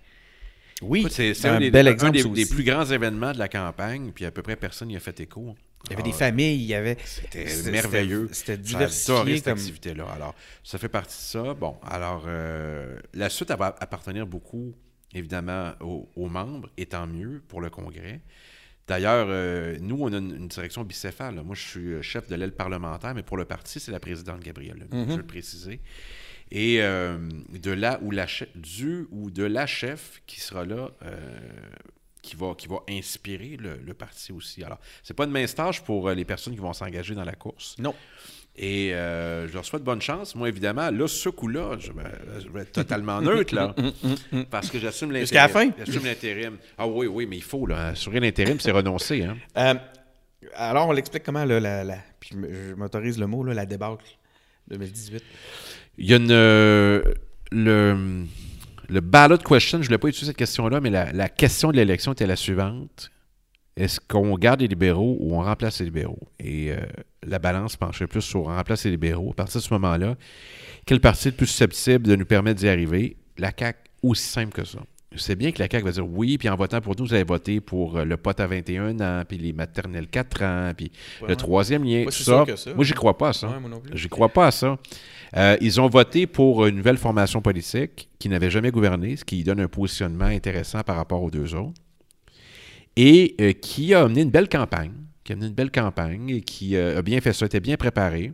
Oui, 0.84 1.06
C'est 1.10 1.46
un, 1.46 1.56
un, 1.56 1.60
des, 1.60 1.72
bel 1.72 1.88
un 1.88 1.92
exemple. 1.92 2.18
des, 2.34 2.46
plus 2.46 2.64
grands 2.64 2.86
événements 2.86 3.32
de 3.32 3.40
la 3.40 3.48
campagne, 3.48 4.12
puis 4.14 4.26
à 4.26 4.32
peu 4.32 4.42
près 4.42 4.56
personne 4.56 4.88
n'y 4.90 4.96
a 4.98 5.00
fait 5.00 5.20
écho. 5.20 5.56
Il 5.86 5.90
y 5.92 5.94
avait 5.94 6.04
Ah, 6.06 6.10
des 6.10 6.14
familles, 6.14 6.56
il 6.56 6.66
y 6.66 6.74
avait. 6.76 6.98
C'était 7.04 7.48
c'était- 7.48 7.72
merveilleux. 7.72 8.30
C'était 8.32 8.54
adoré 8.54 8.64
diversifié 8.64 9.36
cette 9.36 9.44
comme. 9.46 9.54
activité-là. 9.54 10.06
Alors, 10.16 10.34
ça 10.64 10.78
fait 10.78 10.88
partie 10.90 11.16
de 11.18 11.22
ça. 11.44 11.54
Bon, 11.54 11.76
alors, 11.86 12.24
euh, 12.28 12.98
la 13.14 13.30
suite, 13.30 13.50
va 13.52 13.76
appartenir 13.80 14.26
beaucoup, 14.26 14.74
évidemment, 15.14 15.72
aux, 15.82 16.10
aux 16.16 16.30
membres, 16.30 16.70
et 16.78 16.86
tant 16.86 17.06
mieux 17.08 17.42
pour 17.48 17.60
le 17.60 17.70
Congrès. 17.70 18.22
D'ailleurs, 18.88 19.28
euh, 19.30 19.78
nous, 19.80 19.98
on 20.02 20.12
a 20.12 20.18
une, 20.18 20.36
une 20.36 20.48
direction 20.50 20.84
bicéphale. 20.84 21.36
là. 21.36 21.44
Moi, 21.44 21.56
je 21.56 21.62
suis 21.62 21.94
euh, 21.94 22.02
chef 22.02 22.28
de 22.28 22.36
l'aile 22.36 22.52
parlementaire, 22.54 23.16
mais 23.16 23.24
pour 23.24 23.38
le 23.38 23.46
parti, 23.46 23.80
c'est 23.80 23.92
la 23.92 24.00
présidente 24.00 24.42
Gabrielle. 24.42 24.78
Lemay, 24.92 25.06
Je 25.06 25.12
veux 25.12 25.18
le 25.18 25.26
préciser. 25.26 25.80
Et 26.52 26.82
euh, 26.82 27.18
de 27.50 27.72
là 27.72 28.00
où 28.02 28.12
la 28.12 28.28
chef, 28.28 28.50
du 28.56 29.08
ou 29.12 29.32
de 29.32 29.44
la 29.44 29.66
chef 29.66 30.22
qui 30.28 30.40
sera 30.42 30.66
là, 30.66 30.92
euh, 31.04 31.40
qui, 32.22 32.36
va, 32.36 32.54
qui 32.56 32.68
va 32.68 32.80
inspirer 32.90 33.58
le, 33.58 33.78
le 33.78 33.94
parti 33.94 34.32
aussi. 34.34 34.64
Alors, 34.64 34.80
c'est 35.02 35.14
pas 35.14 35.24
une 35.26 35.32
mince 35.32 35.56
tâche 35.56 35.82
pour 35.82 36.10
les 36.12 36.26
personnes 36.26 36.54
qui 36.54 36.60
vont 36.60 36.74
s'engager 36.74 37.16
dans 37.16 37.24
la 37.26 37.34
course. 37.36 37.76
Non. 37.80 37.96
Et 38.56 38.94
euh, 38.94 39.48
je 39.48 39.54
leur 39.54 39.66
souhaite 39.66 39.84
bonne 39.84 40.02
chance. 40.02 40.36
Moi, 40.36 40.48
évidemment, 40.48 40.92
là, 40.92 41.08
ce 41.08 41.30
coup-là, 41.30 41.76
je, 41.80 41.92
vais- 41.92 42.42
je 42.44 42.50
vais 42.50 42.62
être 42.62 42.72
totalement 42.72 43.20
neutre, 43.20 43.56
là. 43.56 43.74
parce 44.52 44.70
que 44.70 44.78
j'assume 44.78 45.08
l'intérim. 45.10 45.24
Jusqu'à 45.26 45.42
la 45.44 45.50
fin? 45.50 45.70
J'assume 45.84 46.06
l'intérim. 46.06 46.58
Ah 46.78 46.88
oui, 46.88 47.08
oui, 47.08 47.26
mais 47.26 47.38
il 47.38 47.44
faut, 47.44 47.66
là. 47.66 47.88
Assurer 47.88 48.20
l'intérim, 48.20 48.60
c'est 48.60 48.70
renoncer, 48.72 49.24
hein. 49.24 49.38
Euh, 49.58 49.74
alors, 50.56 50.88
on 50.90 50.92
l'explique 50.92 51.24
comment, 51.24 51.46
là, 51.46 51.60
la, 51.60 51.84
la- 51.84 51.98
puis 52.20 52.36
je 52.40 52.74
m'autorise 52.76 53.18
le 53.18 53.26
mot, 53.26 53.44
là, 53.44 53.56
la 53.56 53.66
débâcle 53.66 54.06
2018. 54.68 55.24
Il 55.98 56.10
y 56.10 56.14
a 56.14 56.18
une. 56.18 56.32
euh, 56.32 57.02
le, 57.52 58.24
le 58.90 59.00
ballot 59.02 59.38
question, 59.38 59.78
je 59.80 59.84
ne 59.84 59.88
voulais 59.88 59.98
pas 59.98 60.08
utiliser 60.10 60.28
cette 60.28 60.38
question-là, 60.38 60.80
mais 60.80 60.90
la, 60.92 61.12
la 61.12 61.28
question 61.30 61.72
de 61.72 61.78
l'élection 61.78 62.12
était 62.14 62.28
la 62.28 62.36
suivante. 62.36 63.10
Est-ce 63.78 64.00
qu'on 64.00 64.38
garde 64.38 64.62
les 64.62 64.68
libéraux 64.68 65.18
ou 65.20 65.34
on 65.36 65.42
remplace 65.42 65.80
les 65.80 65.86
libéraux? 65.86 66.28
Et 66.40 66.72
la 67.28 67.40
balance 67.40 67.76
penchait 67.76 68.08
plus 68.08 68.22
sur 68.22 68.42
on 68.42 68.56
remplace 68.56 68.86
les 68.86 68.92
libéraux. 68.92 69.32
À 69.32 69.34
partir 69.36 69.60
de 69.62 69.66
ce 69.66 69.74
moment-là, 69.74 70.16
quel 70.86 71.00
parti 71.00 71.28
est 71.28 71.32
le 71.32 71.38
plus 71.38 71.48
susceptible 71.48 72.08
de 72.08 72.16
nous 72.16 72.26
permettre 72.26 72.60
d'y 72.60 72.68
arriver? 72.68 73.18
La 73.38 73.52
CAQ, 73.58 73.80
aussi 74.02 74.24
simple 74.28 74.54
que 74.54 74.66
ça. 74.66 74.80
C'est 75.16 75.36
bien 75.36 75.52
que 75.52 75.60
la 75.60 75.68
CAQ 75.70 75.86
va 75.86 75.92
dire 75.92 76.08
oui, 76.08 76.40
puis 76.40 76.50
en 76.50 76.56
votant 76.56 76.82
pour 76.82 76.96
nous, 76.98 77.06
vous 77.06 77.14
avez 77.14 77.24
voté 77.24 77.62
pour 77.62 77.98
euh, 77.98 78.04
le 78.04 78.18
pote 78.18 78.40
à 78.40 78.48
21 78.48 79.00
ans, 79.00 79.24
puis 79.28 79.38
les 79.38 79.54
maternelles 79.54 80.08
4 80.08 80.44
ans, 80.44 80.72
puis 80.76 80.92
Ouais, 81.22 81.30
le 81.30 81.36
troisième 81.36 81.84
lien, 81.84 82.06
si 82.10 82.24
ça. 82.24 82.46
ça. 82.56 82.74
Moi, 82.74 82.84
j'y 82.84 82.94
crois 82.94 83.16
pas 83.16 83.30
à 83.30 83.34
ça. 83.34 83.48
Ouais, 83.48 83.60
moi. 83.60 83.80
J'y 83.94 84.10
crois 84.10 84.30
pas 84.30 84.48
à 84.48 84.52
ça. 84.52 84.78
Euh, 85.38 85.56
ils 85.62 85.80
ont 85.80 85.88
voté 85.88 86.26
pour 86.26 86.66
une 86.66 86.76
nouvelle 86.78 86.98
formation 86.98 87.42
politique 87.42 88.10
qui 88.18 88.28
n'avait 88.28 88.50
jamais 88.50 88.72
gouverné, 88.72 89.16
ce 89.16 89.24
qui 89.24 89.44
donne 89.44 89.60
un 89.60 89.68
positionnement 89.68 90.26
intéressant 90.26 90.82
par 90.82 90.96
rapport 90.96 91.22
aux 91.22 91.30
deux 91.32 91.54
autres. 91.54 91.80
Et 92.96 93.36
euh, 93.42 93.54
qui 93.54 93.94
a 93.94 94.02
amené 94.04 94.22
une 94.22 94.30
belle 94.32 94.50
campagne, 94.50 94.94
qui 95.24 95.32
a 95.32 95.36
amené 95.36 95.48
une 95.48 95.54
belle 95.54 95.72
campagne 95.72 96.30
et 96.30 96.42
qui 96.42 96.76
euh, 96.76 96.98
a 97.00 97.02
bien 97.02 97.22
fait 97.22 97.34
ça, 97.34 97.46
était 97.46 97.60
bien 97.60 97.78
préparé. 97.78 98.34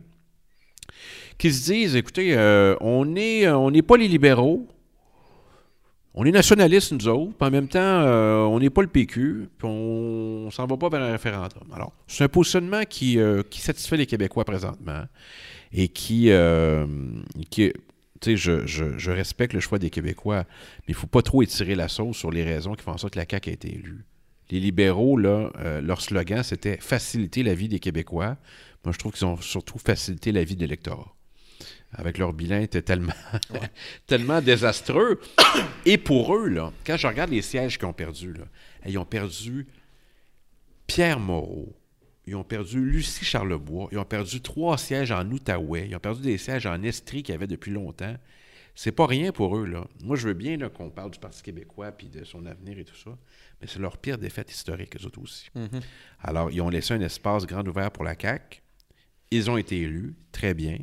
Qui 1.38 1.52
se 1.52 1.72
disent, 1.72 1.96
écoutez, 1.96 2.36
euh, 2.36 2.74
on 2.80 3.04
n'est 3.04 3.48
on 3.48 3.70
pas 3.70 3.96
les 3.96 4.08
libéraux, 4.08 4.68
on 6.12 6.24
est 6.24 6.32
nationalistes, 6.32 6.92
nous 6.92 7.06
autres, 7.08 7.32
puis 7.38 7.48
en 7.48 7.50
même 7.50 7.68
temps, 7.68 7.78
euh, 7.78 8.40
on 8.42 8.58
n'est 8.58 8.68
pas 8.70 8.82
le 8.82 8.88
PQ, 8.88 9.48
puis 9.56 9.66
on, 9.68 10.46
on 10.46 10.50
s'en 10.50 10.66
va 10.66 10.76
pas 10.76 10.88
vers 10.88 11.02
un 11.02 11.12
référendum. 11.12 11.62
Alors, 11.72 11.92
c'est 12.08 12.24
un 12.24 12.28
positionnement 12.28 12.82
qui, 12.84 13.18
euh, 13.18 13.42
qui 13.48 13.60
satisfait 13.60 13.96
les 13.96 14.06
Québécois 14.06 14.44
présentement 14.44 15.04
et 15.72 15.88
qui, 15.88 16.30
euh, 16.30 16.86
qui 17.50 17.72
tu 18.20 18.36
sais, 18.36 18.66
je- 18.66 18.66
je 18.98 19.10
respecte 19.10 19.54
le 19.54 19.60
choix 19.60 19.78
des 19.78 19.88
Québécois, 19.88 20.44
mais 20.80 20.84
il 20.88 20.92
ne 20.92 20.96
faut 20.96 21.06
pas 21.06 21.22
trop 21.22 21.40
étirer 21.42 21.74
la 21.74 21.88
sauce 21.88 22.18
sur 22.18 22.30
les 22.30 22.42
raisons 22.44 22.74
qui 22.74 22.82
font 22.82 22.90
en 22.92 22.98
sorte 22.98 23.14
que 23.14 23.18
la 23.18 23.24
CAQ 23.30 23.48
a 23.48 23.52
été 23.54 23.68
élue. 23.72 24.04
Les 24.50 24.58
libéraux, 24.58 25.16
là, 25.16 25.50
euh, 25.58 25.80
leur 25.80 26.00
slogan, 26.00 26.42
c'était 26.42 26.76
faciliter 26.78 27.42
la 27.42 27.54
vie 27.54 27.68
des 27.68 27.78
Québécois. 27.78 28.36
Moi, 28.84 28.92
je 28.92 28.98
trouve 28.98 29.12
qu'ils 29.12 29.26
ont 29.26 29.36
surtout 29.36 29.78
facilité 29.78 30.32
la 30.32 30.42
vie 30.42 30.56
de 30.56 30.60
l'électorat. 30.60 31.14
Avec 31.92 32.18
leur 32.18 32.32
bilan 32.32 32.60
était 32.60 32.82
tellement, 32.82 33.12
tellement 34.06 34.40
désastreux. 34.40 35.20
Et 35.84 35.98
pour 35.98 36.34
eux, 36.34 36.48
là, 36.48 36.72
quand 36.84 36.96
je 36.96 37.06
regarde 37.06 37.30
les 37.30 37.42
sièges 37.42 37.78
qu'ils 37.78 37.86
ont 37.86 37.92
perdus, 37.92 38.34
ils 38.86 38.98
ont 38.98 39.04
perdu 39.04 39.66
Pierre 40.86 41.20
Moreau, 41.20 41.76
ils 42.26 42.36
ont 42.36 42.44
perdu 42.44 42.84
Lucie 42.84 43.24
Charlebois, 43.24 43.88
ils 43.92 43.98
ont 43.98 44.04
perdu 44.04 44.40
trois 44.40 44.78
sièges 44.78 45.10
en 45.12 45.28
Outaouais, 45.30 45.88
ils 45.88 45.96
ont 45.96 46.00
perdu 46.00 46.22
des 46.22 46.38
sièges 46.38 46.66
en 46.66 46.82
Estrie 46.82 47.22
qu'il 47.22 47.32
y 47.32 47.36
avait 47.36 47.46
depuis 47.46 47.70
longtemps. 47.70 48.16
C'est 48.74 48.92
pas 48.92 49.06
rien 49.06 49.32
pour 49.32 49.56
eux, 49.56 49.66
là. 49.66 49.86
Moi, 50.02 50.16
je 50.16 50.28
veux 50.28 50.34
bien 50.34 50.56
qu'on 50.68 50.90
parle 50.90 51.10
du 51.10 51.18
Parti 51.18 51.42
québécois 51.42 51.92
puis 51.92 52.08
de 52.08 52.24
son 52.24 52.46
avenir 52.46 52.78
et 52.78 52.84
tout 52.84 52.96
ça, 52.96 53.10
mais 53.60 53.66
c'est 53.66 53.78
leur 53.78 53.98
pire 53.98 54.18
défaite 54.18 54.50
historique, 54.50 54.96
eux 54.96 55.06
autres 55.06 55.20
aussi. 55.20 55.48
Alors, 56.20 56.50
ils 56.50 56.60
ont 56.60 56.68
laissé 56.68 56.94
un 56.94 57.00
espace 57.00 57.46
grand 57.46 57.66
ouvert 57.66 57.90
pour 57.90 58.04
la 58.04 58.14
CAQ. 58.18 58.62
Ils 59.30 59.48
ont 59.50 59.56
été 59.56 59.78
élus, 59.80 60.16
très 60.32 60.54
bien, 60.54 60.78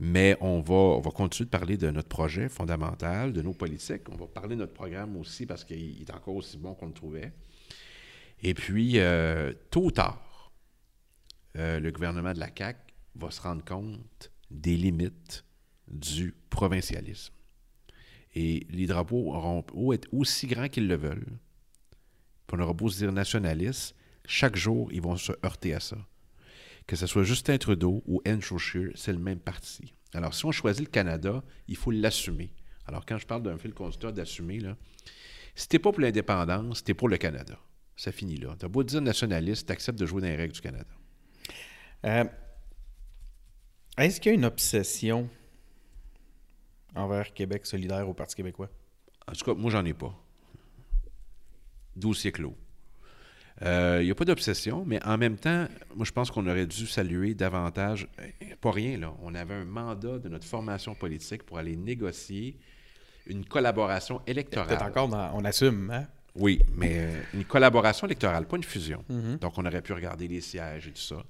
mais 0.00 0.36
on 0.40 0.60
va, 0.60 0.74
on 0.74 1.00
va 1.00 1.10
continuer 1.10 1.46
de 1.46 1.50
parler 1.50 1.76
de 1.76 1.90
notre 1.90 2.08
projet 2.08 2.48
fondamental, 2.48 3.32
de 3.32 3.40
nos 3.40 3.52
politiques. 3.52 4.08
On 4.10 4.16
va 4.16 4.26
parler 4.26 4.56
de 4.56 4.60
notre 4.60 4.72
programme 4.72 5.16
aussi 5.16 5.46
parce 5.46 5.64
qu'il 5.64 6.00
est 6.02 6.10
encore 6.12 6.34
aussi 6.34 6.58
bon 6.58 6.74
qu'on 6.74 6.86
le 6.86 6.92
trouvait. 6.92 7.32
Et 8.42 8.52
puis, 8.54 8.98
euh, 8.98 9.52
tôt 9.70 9.84
ou 9.84 9.90
tard, 9.92 10.52
euh, 11.56 11.78
le 11.78 11.92
gouvernement 11.92 12.32
de 12.32 12.40
la 12.40 12.48
CAQ 12.56 12.80
va 13.14 13.30
se 13.30 13.40
rendre 13.40 13.64
compte 13.64 14.32
des 14.50 14.76
limites 14.76 15.44
du 15.86 16.34
provincialisme. 16.50 17.32
Et 18.34 18.66
les 18.70 18.86
drapeaux 18.86 19.32
auront 19.32 19.62
beau 19.62 19.92
être 19.92 20.08
aussi 20.12 20.48
grands 20.48 20.68
qu'ils 20.68 20.88
le 20.88 20.96
veulent. 20.96 21.38
Puis 22.46 22.56
on 22.58 22.60
aura 22.62 22.72
beau 22.72 22.88
se 22.88 22.98
dire 22.98 23.12
nationaliste, 23.12 23.94
chaque 24.26 24.56
jour, 24.56 24.92
ils 24.92 25.02
vont 25.02 25.16
se 25.16 25.32
heurter 25.44 25.74
à 25.74 25.80
ça. 25.80 25.96
que 26.86 26.96
ce 26.96 27.06
soit 27.06 27.22
Justin 27.24 27.56
Trudeau 27.58 28.02
ou 28.06 28.20
Andrew 28.26 28.58
Scheer, 28.58 28.90
c'est 28.94 29.12
le 29.12 29.18
même 29.18 29.38
parti. 29.40 29.94
Alors, 30.12 30.34
si 30.34 30.44
on 30.44 30.52
choisit 30.52 30.86
le 30.86 30.90
Canada, 30.90 31.42
il 31.66 31.76
faut 31.76 31.90
l'assumer. 31.90 32.52
Alors, 32.86 33.06
quand 33.06 33.16
je 33.18 33.26
parle 33.26 33.42
d'un 33.42 33.56
fil 33.56 33.72
conducteur 33.72 34.12
d'assumer, 34.12 34.60
là, 34.60 34.76
si 35.54 35.66
t'es 35.68 35.78
pas 35.78 35.92
pour 35.92 36.00
l'indépendance, 36.02 36.84
t'es 36.84 36.94
pour 36.94 37.08
le 37.08 37.16
Canada. 37.16 37.58
Ça 37.96 38.12
finit 38.12 38.36
là. 38.36 38.54
T'as 38.58 38.68
beau 38.68 38.82
dire 38.82 39.00
nationaliste, 39.00 39.66
t'acceptes 39.68 39.98
de 39.98 40.04
jouer 40.06 40.20
dans 40.20 40.28
les 40.28 40.36
règles 40.36 40.52
du 40.52 40.60
Canada. 40.60 40.90
Euh, 42.04 42.24
Est-ce 43.96 44.20
qu'il 44.20 44.32
y 44.32 44.34
a 44.34 44.38
une 44.38 44.44
obsession 44.44 45.28
envers 46.94 47.32
Québec 47.32 47.64
solidaire 47.66 48.08
au 48.08 48.14
Parti 48.14 48.34
québécois? 48.36 48.68
En 49.26 49.32
tout 49.32 49.44
cas, 49.44 49.54
moi, 49.54 49.70
j'en 49.70 49.84
ai 49.84 49.94
pas. 49.94 50.14
Dossier 51.96 52.32
clos. 52.32 52.56
Euh, 53.62 53.98
Il 54.02 54.06
n'y 54.06 54.10
a 54.10 54.14
pas 54.14 54.24
d'obsession, 54.24 54.84
mais 54.84 55.02
en 55.04 55.16
même 55.16 55.36
temps, 55.36 55.66
moi, 55.94 56.04
je 56.04 56.10
pense 56.12 56.30
qu'on 56.30 56.46
aurait 56.48 56.66
dû 56.66 56.86
saluer 56.86 57.34
davantage, 57.34 58.08
euh, 58.18 58.24
pas 58.60 58.72
rien, 58.72 58.98
là. 58.98 59.14
On 59.22 59.34
avait 59.34 59.54
un 59.54 59.64
mandat 59.64 60.18
de 60.18 60.28
notre 60.28 60.46
formation 60.46 60.94
politique 60.94 61.44
pour 61.44 61.58
aller 61.58 61.76
négocier 61.76 62.56
une 63.26 63.44
collaboration 63.44 64.20
électorale. 64.26 64.68
Peut-être 64.68 64.84
encore, 64.84 65.08
dans- 65.08 65.30
on 65.34 65.44
assume, 65.44 65.90
hein? 65.90 66.06
Oui, 66.36 66.60
mais 66.74 66.98
euh, 66.98 67.20
une 67.32 67.44
collaboration 67.44 68.08
électorale, 68.08 68.46
pas 68.46 68.56
une 68.56 68.64
fusion. 68.64 69.04
Mhm. 69.08 69.36
Donc, 69.36 69.56
on 69.56 69.64
aurait 69.64 69.82
pu 69.82 69.92
regarder 69.92 70.26
les 70.26 70.40
sièges 70.40 70.88
et 70.88 70.90
tout 70.90 71.00
ça. 71.00 71.22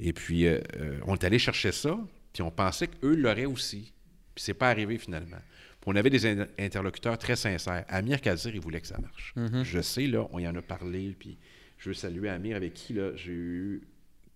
Et 0.00 0.14
puis, 0.14 0.46
euh, 0.46 0.60
on 1.06 1.14
est 1.14 1.24
allé 1.24 1.38
chercher 1.38 1.72
ça, 1.72 1.98
puis 2.32 2.42
on 2.42 2.50
pensait 2.50 2.86
qu'eux 2.86 3.14
l'auraient 3.14 3.44
aussi. 3.44 3.92
Puis, 4.34 4.44
c'est 4.44 4.54
pas 4.54 4.70
arrivé 4.70 4.96
finalement. 4.96 5.36
On 5.86 5.96
avait 5.96 6.10
des 6.10 6.26
in- 6.26 6.46
interlocuteurs 6.58 7.16
très 7.18 7.36
sincères. 7.36 7.84
Amir 7.88 8.20
Kazir, 8.20 8.54
il 8.54 8.60
voulait 8.60 8.80
que 8.80 8.86
ça 8.86 8.98
marche. 8.98 9.32
Je 9.64 9.80
sais, 9.80 10.06
là, 10.06 10.26
on 10.32 10.38
y 10.38 10.46
en 10.46 10.54
a 10.54 10.62
parlé, 10.62 11.16
puis 11.18 11.38
je 11.78 11.88
veux 11.90 11.94
saluer 11.94 12.28
Amir, 12.28 12.56
avec 12.56 12.74
qui, 12.74 12.92
là, 12.92 13.10
j'ai 13.16 13.32
eu 13.32 13.82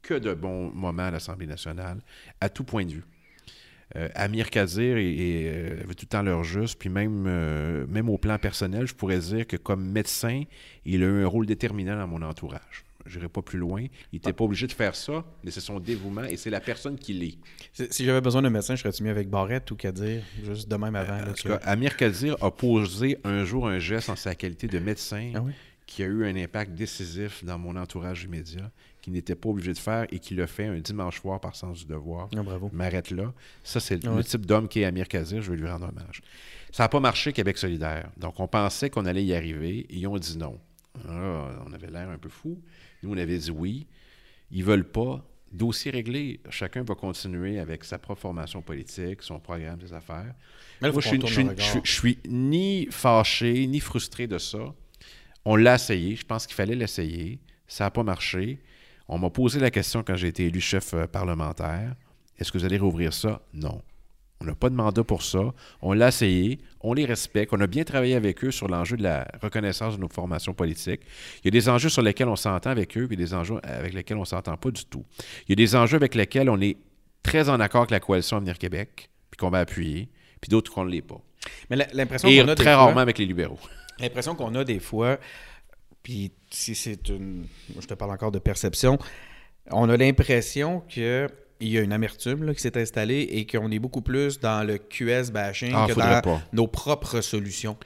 que 0.03 0.15
de 0.15 0.33
bons 0.35 0.71
moments 0.71 1.05
à 1.05 1.11
l'Assemblée 1.11 1.47
nationale, 1.47 1.99
à 2.41 2.49
tout 2.49 2.65
point 2.65 2.85
de 2.87 2.93
vue. 2.93 3.05
Euh, 3.97 4.09
Amir 4.15 4.49
Kazir 4.51 4.97
et, 4.97 5.11
et, 5.13 5.49
euh, 5.51 5.83
avait 5.85 5.95
tout 5.95 6.05
le 6.07 6.09
temps 6.09 6.23
leur 6.23 6.43
juste, 6.45 6.79
puis 6.79 6.89
même, 6.89 7.25
euh, 7.27 7.87
même 7.87 8.09
au 8.09 8.17
plan 8.19 8.39
personnel, 8.39 8.87
je 8.87 8.95
pourrais 8.95 9.19
dire 9.19 9.47
que 9.47 9.57
comme 9.57 9.85
médecin, 9.85 10.43
il 10.87 11.03
a 11.03 11.07
eu 11.07 11.23
un 11.25 11.27
rôle 11.27 11.45
déterminant 11.47 11.97
dans 11.97 12.07
mon 12.09 12.23
entourage. 12.23 12.84
Je 13.07 13.19
n'irai 13.19 13.29
pas 13.29 13.43
plus 13.43 13.59
loin. 13.59 13.83
Il 14.13 14.17
n'était 14.17 14.33
pas 14.33 14.45
obligé 14.45 14.67
de 14.67 14.73
faire 14.73 14.95
ça, 14.95 15.25
mais 15.43 15.51
c'est 15.51 15.61
son 15.61 15.79
dévouement 15.81 16.25
et 16.25 16.37
c'est 16.37 16.51
la 16.51 16.61
personne 16.61 16.97
qui 16.99 17.13
l'est. 17.13 17.39
Si, 17.91 18.05
j'avais 18.05 18.21
besoin 18.21 18.43
d'un 18.43 18.51
médecin, 18.51 18.75
je 18.77 18.83
serais-tu 18.83 19.03
mieux 19.03 19.11
avec 19.11 19.29
Barrette 19.29 19.71
ou 19.71 19.77
Kadir? 19.77 20.23
Juste 20.45 20.69
de 20.69 20.77
même 20.77 20.95
avant. 20.97 21.17
là, 21.19 21.31
En 21.31 21.33
tout 21.35 21.49
cas, 21.49 21.61
Amir 21.65 21.97
Kazir 21.97 22.37
a 22.43 22.51
posé 22.51 23.19
un 23.25 23.45
jour 23.45 23.69
un 23.69 23.79
geste 23.79 24.09
en 24.09 24.17
sa 24.17 24.35
qualité 24.35 24.67
de 24.69 24.79
médecin 24.79 25.33
Ah 25.35 25.41
oui? 25.43 25.53
qui 25.87 26.03
a 26.03 26.07
eu 26.07 26.25
un 26.25 26.35
impact 26.35 26.73
décisif 26.73 27.45
dans 27.45 27.59
mon 27.59 27.77
entourage 27.77 28.25
immédiat, 28.25 28.71
qu'il 29.03 29.13
n'était 29.13 29.35
pas 29.35 29.51
obligé 29.51 29.71
de 29.75 29.79
faire 29.79 30.07
et 30.11 30.19
qui 30.19 30.35
l'a 30.35 30.47
fait 30.47 30.65
un 30.65 30.79
dimanche 30.79 31.21
soir 31.21 31.39
par 31.41 31.55
sens 31.55 31.81
du 31.81 31.85
devoir. 31.85 32.31
Ah, 32.35 32.43
bravo. 32.43 32.71
m'arrête 32.73 33.11
là. 33.11 33.35
Ça, 33.63 33.81
c'est 33.81 34.03
Ah 34.07 34.09
le 34.09 34.15
ouais. 34.17 34.25
type 34.25 34.47
d'homme 34.47 34.67
qui 34.67 34.81
est 34.81 34.87
Amir 34.87 35.07
Kazir. 35.09 35.43
Je 35.43 35.51
vais 35.51 35.59
lui 35.59 35.69
rendre 35.69 35.87
hommage. 35.91 36.23
Ça 36.73 36.85
n'a 36.85 36.89
pas 36.89 37.01
marché, 37.01 37.35
Québec 37.35 37.59
solidaire. 37.59 38.09
Donc, 38.17 38.41
on 38.41 38.49
pensait 38.49 38.89
qu'on 38.89 39.05
allait 39.05 39.25
y 39.25 39.35
arriver 39.35 39.81
et 39.81 39.95
ils 39.97 40.07
ont 40.07 40.17
dit 40.17 40.39
non. 40.39 40.59
Ah, 41.07 41.51
on 41.67 41.73
avait 41.75 41.91
l'air 41.91 42.09
un 42.09 42.19
peu 42.19 42.31
fou. 42.31 42.59
Nous, 43.05 43.15
on 43.15 43.19
avait 43.19 43.39
dit 43.39 43.51
oui. 43.51 43.87
Ils 44.51 44.65
veulent 44.65 44.89
pas. 44.89 45.25
Dossier 45.53 45.93
réglé. 45.93 46.41
Chacun 46.51 46.83
va 46.83 46.95
continuer 46.95 47.61
avec 47.61 47.85
sa 47.85 47.99
propre 47.99 48.23
formation 48.23 48.61
politique, 48.63 49.23
son 49.23 49.39
programme, 49.39 49.81
ses 49.81 49.93
affaires. 49.93 50.35
Moi, 50.81 50.91
je 50.91 51.01
suis, 51.01 51.21
je, 51.21 51.41
je 51.57 51.79
je 51.85 51.93
suis 51.93 52.19
ni 52.27 52.89
fâché, 52.91 53.67
ni 53.67 53.79
frustré 53.79 54.27
de 54.27 54.39
ça. 54.39 54.75
On 55.45 55.57
l'a 55.57 55.75
essayé. 55.77 56.17
Je 56.17 56.25
pense 56.25 56.47
qu'il 56.47 56.57
fallait 56.57 56.75
l'essayer. 56.75 57.39
Ça 57.69 57.85
n'a 57.85 57.91
pas 57.91 58.03
marché. 58.03 58.59
On 59.07 59.19
m'a 59.19 59.31
posé 59.31 59.61
la 59.61 59.71
question 59.71 60.03
quand 60.03 60.17
j'ai 60.17 60.29
été 60.29 60.47
élu 60.47 60.61
chef 60.61 60.95
euh, 60.95 61.07
parlementaire. 61.07 61.95
Est-ce 62.39 62.51
que 62.51 62.59
vous 62.59 62.65
allez 62.65 62.79
rouvrir 62.79 63.13
ça? 63.13 63.41
Non. 63.53 63.81
On 64.45 64.49
n'a 64.49 64.55
pas 64.55 64.69
de 64.69 64.75
mandat 64.75 65.03
pour 65.05 65.23
ça. 65.23 65.53
On 65.83 65.93
l'a 65.95 66.09
essayé. 66.09 66.59
On 66.81 66.93
les 66.93 67.07
respecte. 67.07 67.53
On 67.55 67.61
a 67.61 67.67
bien 67.67 67.83
travaillé 67.85 68.15
avec 68.15 68.45
eux 68.45 68.51
sur 68.51 68.69
l'enjeu 68.69 68.97
de 68.97 69.03
la 69.03 69.27
reconnaissance 69.43 69.97
de 69.97 70.01
nos 70.01 70.09
formations 70.09 70.53
politiques. 70.53 71.01
Il 71.43 71.47
y 71.47 71.49
a 71.49 71.51
des 71.51 71.69
enjeux 71.69 71.89
sur 71.89 72.03
lesquels 72.03 72.29
on 72.29 72.37
s'entend 72.37 72.71
avec 72.71 72.97
eux, 72.99 73.07
puis 73.09 73.17
des 73.17 73.33
enjeux 73.35 73.59
avec 73.63 73.95
lesquels 73.95 74.19
on 74.19 74.21
ne 74.21 74.27
s'entend 74.27 74.57
pas 74.57 74.71
du 74.71 74.85
tout. 74.85 75.05
Il 75.49 75.51
y 75.51 75.53
a 75.53 75.57
des 75.57 75.75
enjeux 75.75 75.97
avec 75.97 76.15
lesquels 76.15 76.51
on 76.51 76.61
est 76.61 76.77
très 77.23 77.49
en 77.49 77.59
accord 77.61 77.81
avec 77.83 77.91
la 77.91 78.01
coalition 78.01 78.37
Avenir 78.37 78.59
Québec, 78.59 79.09
puis 79.31 79.39
qu'on 79.39 79.49
va 79.51 79.61
appuyer, 79.61 80.11
puis 80.43 80.51
d'autres 80.51 80.71
qu'on 80.73 80.85
ne 80.85 80.91
l'est 80.91 81.01
pas. 81.03 81.21
Mais 81.71 81.77
l'impression 81.93 82.29
qu'on 82.29 82.49
a 82.49 82.55
des 82.55 82.55
très 82.55 82.65
fois- 82.75 82.77
rarement 82.85 83.01
avec 83.01 83.17
les 83.19 83.27
libéraux. 83.27 83.59
L'impression 84.01 84.35
qu'on 84.35 84.55
a 84.57 84.65
des 84.65 84.81
fois, 84.81 85.19
puis 86.03 86.33
si 86.51 86.75
c'est 86.75 87.09
une. 87.09 87.47
Je 87.81 87.87
te 87.87 87.95
parle 87.95 88.11
encore 88.11 88.33
de 88.33 88.39
perception, 88.41 88.99
on 89.71 89.89
a 89.89 89.97
l'impression 89.97 90.81
que. 90.81 91.29
Il 91.65 91.71
y 91.73 91.79
a 91.79 91.81
une 91.81 91.93
amertume 91.93 92.45
là, 92.45 92.55
qui 92.55 92.61
s'est 92.61 92.77
installée 92.79 93.23
et 93.31 93.47
qu'on 93.47 93.71
est 93.71 93.79
beaucoup 93.79 94.03
plus 94.03 94.39
dans 94.39 94.67
le 94.67 94.77
QS 94.79 95.31
bashing 95.33 95.73
Ah, 95.75 95.87
que 95.89 95.95
dans 95.95 96.21
pas. 96.21 96.43
nos 96.53 96.67
propres 96.67 97.21
solutions. 97.23 97.77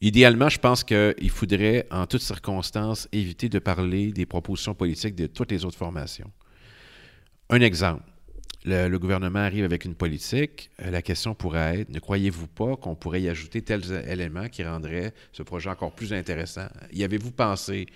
Idéalement, 0.00 0.48
je 0.48 0.58
pense 0.58 0.82
qu'il 0.82 1.30
faudrait, 1.30 1.86
en 1.90 2.06
toutes 2.06 2.22
circonstances, 2.22 3.08
éviter 3.12 3.48
de 3.48 3.58
parler 3.58 4.12
des 4.12 4.26
propositions 4.26 4.74
politiques 4.74 5.14
de 5.14 5.26
toutes 5.26 5.50
les 5.52 5.64
autres 5.64 5.76
formations. 5.76 6.30
Un 7.50 7.60
exemple. 7.60 8.02
Le, 8.64 8.88
le 8.88 8.98
gouvernement 8.98 9.40
arrive 9.40 9.64
avec 9.64 9.84
une 9.84 9.94
politique. 9.94 10.70
Euh, 10.80 10.90
La 10.90 11.02
question 11.02 11.34
pourrait 11.34 11.80
être, 11.80 11.90
ne 11.90 11.98
croyez-vous 11.98 12.46
pas 12.46 12.76
qu'on 12.76 12.94
pourrait 12.94 13.20
y 13.22 13.28
ajouter 13.28 13.60
tels 13.62 13.92
éléments 14.08 14.48
qui 14.48 14.62
rendraient 14.64 15.12
ce 15.32 15.42
projet 15.42 15.68
encore 15.68 15.92
plus 15.92 16.12
intéressant? 16.12 16.66
Y 16.92 17.04
avez-vous 17.04 17.32
pensé? 17.32 17.86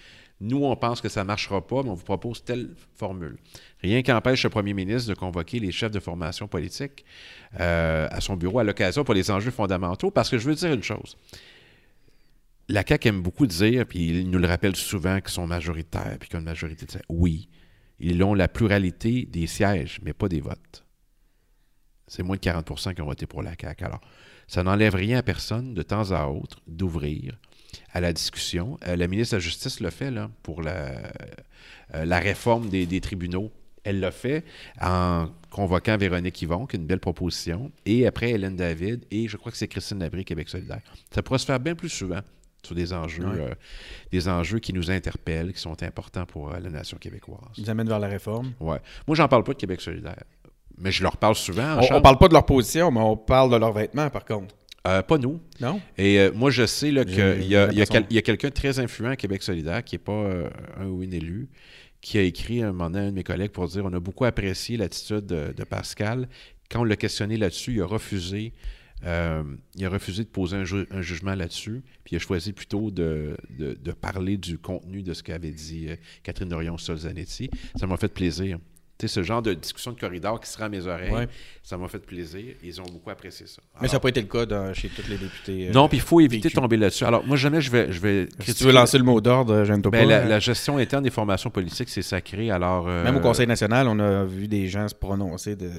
Nous, 0.40 0.62
on 0.62 0.76
pense 0.76 1.00
que 1.00 1.08
ça 1.08 1.22
ne 1.22 1.26
marchera 1.26 1.66
pas, 1.66 1.82
mais 1.82 1.88
on 1.88 1.94
vous 1.94 2.04
propose 2.04 2.44
telle 2.44 2.74
formule. 2.94 3.38
Rien 3.80 4.02
qu'empêche 4.02 4.44
le 4.44 4.50
premier 4.50 4.74
ministre 4.74 5.08
de 5.08 5.14
convoquer 5.14 5.58
les 5.60 5.72
chefs 5.72 5.90
de 5.90 6.00
formation 6.00 6.46
politique 6.46 7.04
euh, 7.58 8.06
à 8.10 8.20
son 8.20 8.36
bureau 8.36 8.58
à 8.58 8.64
l'occasion 8.64 9.02
pour 9.02 9.14
les 9.14 9.30
enjeux 9.30 9.50
fondamentaux, 9.50 10.10
parce 10.10 10.28
que 10.28 10.36
je 10.36 10.46
veux 10.46 10.54
dire 10.54 10.72
une 10.72 10.82
chose. 10.82 11.16
La 12.68 12.84
CAQ 12.86 13.08
aime 13.08 13.22
beaucoup 13.22 13.46
dire, 13.46 13.86
puis 13.86 14.08
ils 14.08 14.28
nous 14.28 14.38
le 14.38 14.46
rappellent 14.46 14.76
souvent, 14.76 15.20
qu'ils 15.20 15.30
sont 15.30 15.46
majoritaires, 15.46 16.16
puis 16.20 16.28
une 16.34 16.40
majorité 16.40 16.84
de. 16.84 17.00
Oui, 17.08 17.48
ils 17.98 18.22
ont 18.22 18.34
la 18.34 18.48
pluralité 18.48 19.24
des 19.24 19.46
sièges, 19.46 20.00
mais 20.02 20.12
pas 20.12 20.28
des 20.28 20.40
votes. 20.40 20.84
C'est 22.08 22.22
moins 22.22 22.36
de 22.36 22.40
40% 22.40 22.94
qui 22.94 23.00
ont 23.00 23.06
voté 23.06 23.26
pour 23.26 23.42
la 23.42 23.52
CAQ. 23.58 23.84
Alors, 23.84 24.00
ça 24.48 24.62
n'enlève 24.62 24.94
rien 24.94 25.18
à 25.18 25.22
personne, 25.22 25.72
de 25.72 25.82
temps 25.82 26.10
à 26.10 26.26
autre, 26.26 26.60
d'ouvrir 26.66 27.38
à 27.92 28.00
la 28.00 28.12
discussion. 28.12 28.78
Euh, 28.86 28.96
la 28.96 29.06
ministre 29.08 29.32
de 29.32 29.36
la 29.36 29.40
Justice 29.44 29.80
l'a 29.80 29.90
fait 29.90 30.10
là, 30.10 30.30
pour 30.42 30.62
la, 30.62 30.92
euh, 31.94 32.04
la 32.04 32.18
réforme 32.18 32.68
des, 32.68 32.86
des 32.86 33.00
tribunaux. 33.00 33.50
Elle 33.84 34.00
l'a 34.00 34.10
fait 34.10 34.44
en 34.80 35.28
convoquant 35.50 35.96
Véronique 35.96 36.42
Yvon, 36.42 36.66
qui 36.66 36.76
est 36.76 36.80
une 36.80 36.86
belle 36.86 36.98
proposition, 37.00 37.70
et 37.84 38.06
après 38.06 38.30
Hélène 38.30 38.56
David, 38.56 39.04
et 39.12 39.28
je 39.28 39.36
crois 39.36 39.52
que 39.52 39.58
c'est 39.58 39.68
Christine 39.68 40.00
Labrie, 40.00 40.24
Québec 40.24 40.48
solidaire. 40.48 40.80
Ça 41.14 41.22
pourrait 41.22 41.38
se 41.38 41.46
faire 41.46 41.60
bien 41.60 41.76
plus 41.76 41.88
souvent 41.88 42.18
sur 42.64 42.74
des 42.74 42.92
enjeux, 42.92 43.24
Ouais. 43.24 43.40
euh, 43.42 43.54
des 44.10 44.28
enjeux 44.28 44.58
qui 44.58 44.72
nous 44.72 44.90
interpellent, 44.90 45.52
qui 45.52 45.60
sont 45.60 45.80
importants 45.84 46.26
pour 46.26 46.52
euh, 46.52 46.58
la 46.58 46.68
nation 46.68 46.98
québécoise. 46.98 47.38
Ils 47.56 47.62
nous 47.62 47.70
amènent 47.70 47.88
vers 47.88 48.00
la 48.00 48.08
réforme. 48.08 48.54
Ouais. 48.58 48.78
Moi, 49.06 49.14
j'en 49.16 49.28
parle 49.28 49.44
pas 49.44 49.52
de 49.52 49.58
Québec 49.58 49.80
solidaire, 49.80 50.24
mais 50.78 50.90
je 50.90 51.04
leur 51.04 51.16
parle 51.16 51.36
souvent. 51.36 51.74
en 51.74 51.78
On, 51.78 51.82
chambre. 51.82 52.02
parle 52.02 52.18
pas 52.18 52.26
de 52.26 52.32
leur 52.34 52.44
position, 52.44 52.90
mais 52.90 52.98
on 53.00 53.16
parle 53.16 53.52
de 53.52 53.56
leurs 53.56 53.72
vêtements, 53.72 54.10
par 54.10 54.24
contre. 54.24 54.52
Euh, 54.86 55.02
pas 55.02 55.18
nous. 55.18 55.40
Non? 55.60 55.80
Et 55.98 56.20
euh, 56.20 56.30
moi, 56.32 56.50
je 56.50 56.64
sais 56.66 56.90
qu'il 57.04 57.48
y 57.48 57.56
a, 57.56 57.66
y 57.72 57.82
quel- 57.86 58.22
quelqu'un 58.22 58.48
de 58.48 58.54
très 58.54 58.78
influent 58.78 59.10
à 59.10 59.16
Québec 59.16 59.42
solidaire, 59.42 59.82
qui 59.84 59.94
n'est 59.94 60.00
pas 60.00 60.12
euh, 60.12 60.48
un 60.78 60.86
ou 60.86 61.02
une 61.02 61.12
élu, 61.12 61.48
qui 62.00 62.18
a 62.18 62.22
écrit 62.22 62.62
un 62.62 62.72
moment 62.72 62.96
à 62.96 63.00
un 63.00 63.06
de 63.06 63.14
mes 63.14 63.24
collègues 63.24 63.50
pour 63.50 63.66
dire 63.68 63.84
on 63.84 63.92
a 63.92 64.00
beaucoup 64.00 64.24
apprécié 64.24 64.76
l'attitude 64.76 65.26
de, 65.26 65.52
de 65.56 65.64
Pascal. 65.64 66.28
Quand 66.70 66.80
on 66.80 66.84
l'a 66.84 66.96
questionné 66.96 67.36
là-dessus, 67.36 67.74
il 67.74 67.80
a 67.82 67.86
refusé. 67.86 68.52
euh, 69.04 69.42
il 69.76 69.84
a 69.84 69.88
refusé 69.88 70.22
de 70.24 70.28
poser 70.28 70.56
un, 70.56 70.64
ju- 70.64 70.86
un 70.90 71.02
jugement 71.02 71.34
là-dessus, 71.34 71.82
puis 72.04 72.14
il 72.14 72.16
a 72.16 72.18
choisi 72.18 72.52
plutôt 72.52 72.90
de, 72.90 73.36
de- 73.58 73.74
de 73.74 73.92
parler 73.92 74.36
du 74.36 74.56
contenu 74.58 75.02
de 75.02 75.12
ce 75.14 75.22
qu'avait 75.22 75.50
dit 75.50 75.88
Catherine 76.22 76.48
Dorion-Solzanetti. 76.48 77.50
Ça 77.78 77.86
m'a 77.86 77.96
fait 77.96 78.12
plaisir. 78.12 78.58
Sais, 78.98 79.08
ce 79.08 79.22
genre 79.22 79.42
de 79.42 79.52
discussion 79.52 79.92
de 79.92 80.00
corridor 80.00 80.40
qui 80.40 80.48
sera 80.48 80.64
à 80.64 80.68
mes 80.70 80.86
oreilles, 80.86 81.12
Ouais. 81.12 81.28
ça 81.62 81.76
m'a 81.76 81.86
fait 81.86 81.98
plaisir. 81.98 82.54
Ils 82.62 82.80
ont 82.80 82.84
beaucoup 82.86 83.10
apprécié 83.10 83.46
ça. 83.46 83.60
Mais 83.82 83.88
ça 83.88 83.96
n'a 83.96 84.00
pas 84.00 84.08
été 84.08 84.22
le 84.22 84.26
cas 84.26 84.46
dans- 84.46 84.72
chez 84.72 84.88
tous 84.88 85.06
les 85.08 85.18
députés. 85.18 85.68
euh, 85.68 85.72
Non, 85.72 85.86
puis 85.86 85.98
il 85.98 86.02
faut 86.02 86.18
éviter 86.20 86.48
de 86.48 86.54
tomber 86.54 86.78
là-dessus. 86.78 87.04
Alors, 87.04 87.22
moi, 87.26 87.36
jamais 87.36 87.60
je 87.60 87.70
vais, 87.70 87.92
je 87.92 88.00
vais 88.00 88.26
Si 88.40 88.54
tu 88.54 88.64
veux 88.64 88.72
lancer 88.72 88.96
le 88.96 89.04
mot 89.04 89.20
d'ordre, 89.20 89.64
gêne-toi 89.64 89.90
Ben, 89.90 90.04
pas. 90.04 90.10
la, 90.10 90.22
hein. 90.22 90.28
la 90.28 90.38
gestion 90.38 90.78
interne 90.78 91.04
des 91.04 91.10
formations 91.10 91.50
politiques, 91.50 91.90
c'est 91.90 92.00
sacré. 92.00 92.50
Alors, 92.50 92.88
euh, 92.88 93.04
Même 93.04 93.16
au 93.16 93.20
Conseil 93.20 93.46
national, 93.46 93.86
on 93.86 93.98
a 93.98 94.24
vu 94.24 94.48
des 94.48 94.66
gens 94.66 94.88
se 94.88 94.94
prononcer 94.94 95.56
de 95.56 95.70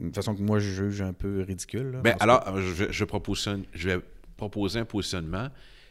une 0.00 0.12
façon 0.12 0.34
que 0.34 0.42
moi 0.42 0.58
je 0.58 0.68
juge 0.70 1.02
un 1.02 1.12
peu 1.12 1.42
ridicule. 1.46 1.92
là. 1.92 2.00
ben, 2.00 2.16
alors, 2.20 2.42
euh, 2.48 2.60
je, 2.74 2.86
je 2.90 3.04
propositionne- 3.04 3.64
je 3.72 3.88
vais 3.90 4.00
proposer 4.36 4.80
un 4.80 4.84
positionnement. 4.84 5.48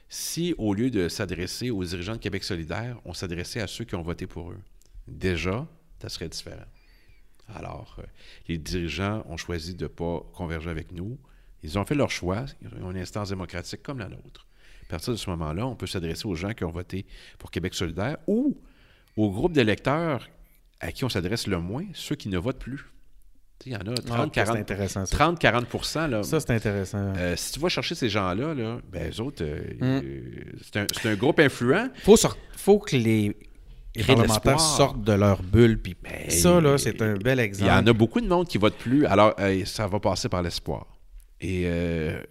Si, 0.10 0.54
au 0.58 0.74
lieu 0.74 0.90
de 0.90 1.08
s'adresser 1.08 1.70
aux 1.70 1.84
dirigeants 1.84 2.14
de 2.14 2.18
Québec 2.18 2.44
solidaire, 2.44 2.98
on 3.06 3.14
s'adressait 3.14 3.62
à 3.62 3.68
ceux 3.68 3.86
qui 3.86 3.96
ont 3.96 4.02
voté 4.02 4.26
pour 4.26 4.50
eux, 4.52 4.58
déjà, 5.08 5.66
ça 6.02 6.10
serait 6.10 6.30
différent. 6.30 6.66
Alors, 7.56 7.96
euh, 8.00 8.04
les 8.48 8.58
dirigeants 8.58 9.24
ont 9.28 9.38
choisi 9.38 9.74
de 9.76 9.84
ne 9.84 9.88
pas 9.88 10.22
converger 10.34 10.70
avec 10.70 10.92
nous. 10.92 11.18
Ils 11.64 11.78
ont 11.80 11.86
fait 11.86 11.96
leur 11.96 12.12
choix. 12.12 12.46
Ils 12.62 12.84
ont 12.84 12.92
une 12.92 12.98
instance 12.98 13.30
démocratique 13.30 13.82
comme 13.84 14.00
la 14.00 14.08
nôtre. 14.08 14.46
À 14.84 14.90
partir 14.90 15.14
de 15.14 15.18
ce 15.18 15.30
moment-là, 15.32 15.66
on 15.68 15.76
peut 15.76 15.88
s'adresser 15.88 16.28
aux 16.28 16.36
gens 16.36 16.54
qui 16.54 16.64
ont 16.64 16.72
voté 16.72 17.06
pour 17.38 17.52
Québec 17.52 17.74
solidaire 17.74 18.18
ou 18.28 18.58
au 19.18 19.30
groupe 19.32 19.54
d'électeurs 19.54 20.30
à 20.80 20.92
qui 20.92 21.04
on 21.04 21.10
s'adresse 21.10 21.48
le 21.48 21.60
moins, 21.60 21.86
ceux 21.94 22.16
qui 22.16 22.30
ne 22.30 22.38
votent 22.38 22.60
plus. 22.60 22.86
Il 23.66 23.74
y 23.74 23.76
en 23.76 23.80
a 23.80 23.94
30-40 23.94 24.66
Ah, 24.80 24.88
ça. 24.88 25.04
30-40 25.04 26.08
là. 26.10 26.24
Ça, 26.24 26.40
c'est 26.40 26.52
intéressant. 26.52 27.14
Euh, 27.18 27.36
si 27.36 27.52
tu 27.52 27.60
vas 27.60 27.68
chercher 27.68 27.94
ces 27.94 28.08
gens-là, 28.08 28.54
là, 28.54 28.80
ben, 28.90 29.12
eux 29.12 29.22
autres, 29.22 29.44
euh, 29.44 30.02
Mm. 30.02 30.86
c'est 30.96 31.08
un, 31.10 31.16
groupe 31.16 31.40
influent. 31.40 31.90
faut, 32.04 32.16
sor- 32.16 32.38
faut 32.56 32.80
que 32.80 32.96
les, 32.96 33.36
parlementaires 34.06 34.54
l'espoir. 34.54 34.60
sortent 34.60 35.04
de 35.04 35.14
leur 35.14 35.42
bulle. 35.44 35.82
Puis 35.82 35.96
Ben, 36.02 36.30
ça, 36.30 36.60
là, 36.62 36.78
c'est 36.78 37.02
un 37.02 37.16
bel 37.16 37.40
Il 37.40 37.42
exemple. 37.42 37.70
y 37.72 37.74
en 37.74 37.86
a 37.88 37.94
beaucoup 37.94 38.22
de 38.22 38.28
monde 38.28 38.48
qui 38.48 38.58
vote 38.58 38.76
plus. 38.76 39.06
Alors, 39.06 39.34
euh, 39.40 39.64
ça 39.66 39.88
va 39.88 40.00
passer 40.00 40.30
par 40.30 40.42
l'espoir. 40.42 40.86
Et, 41.42 41.64
euh, 41.66 42.22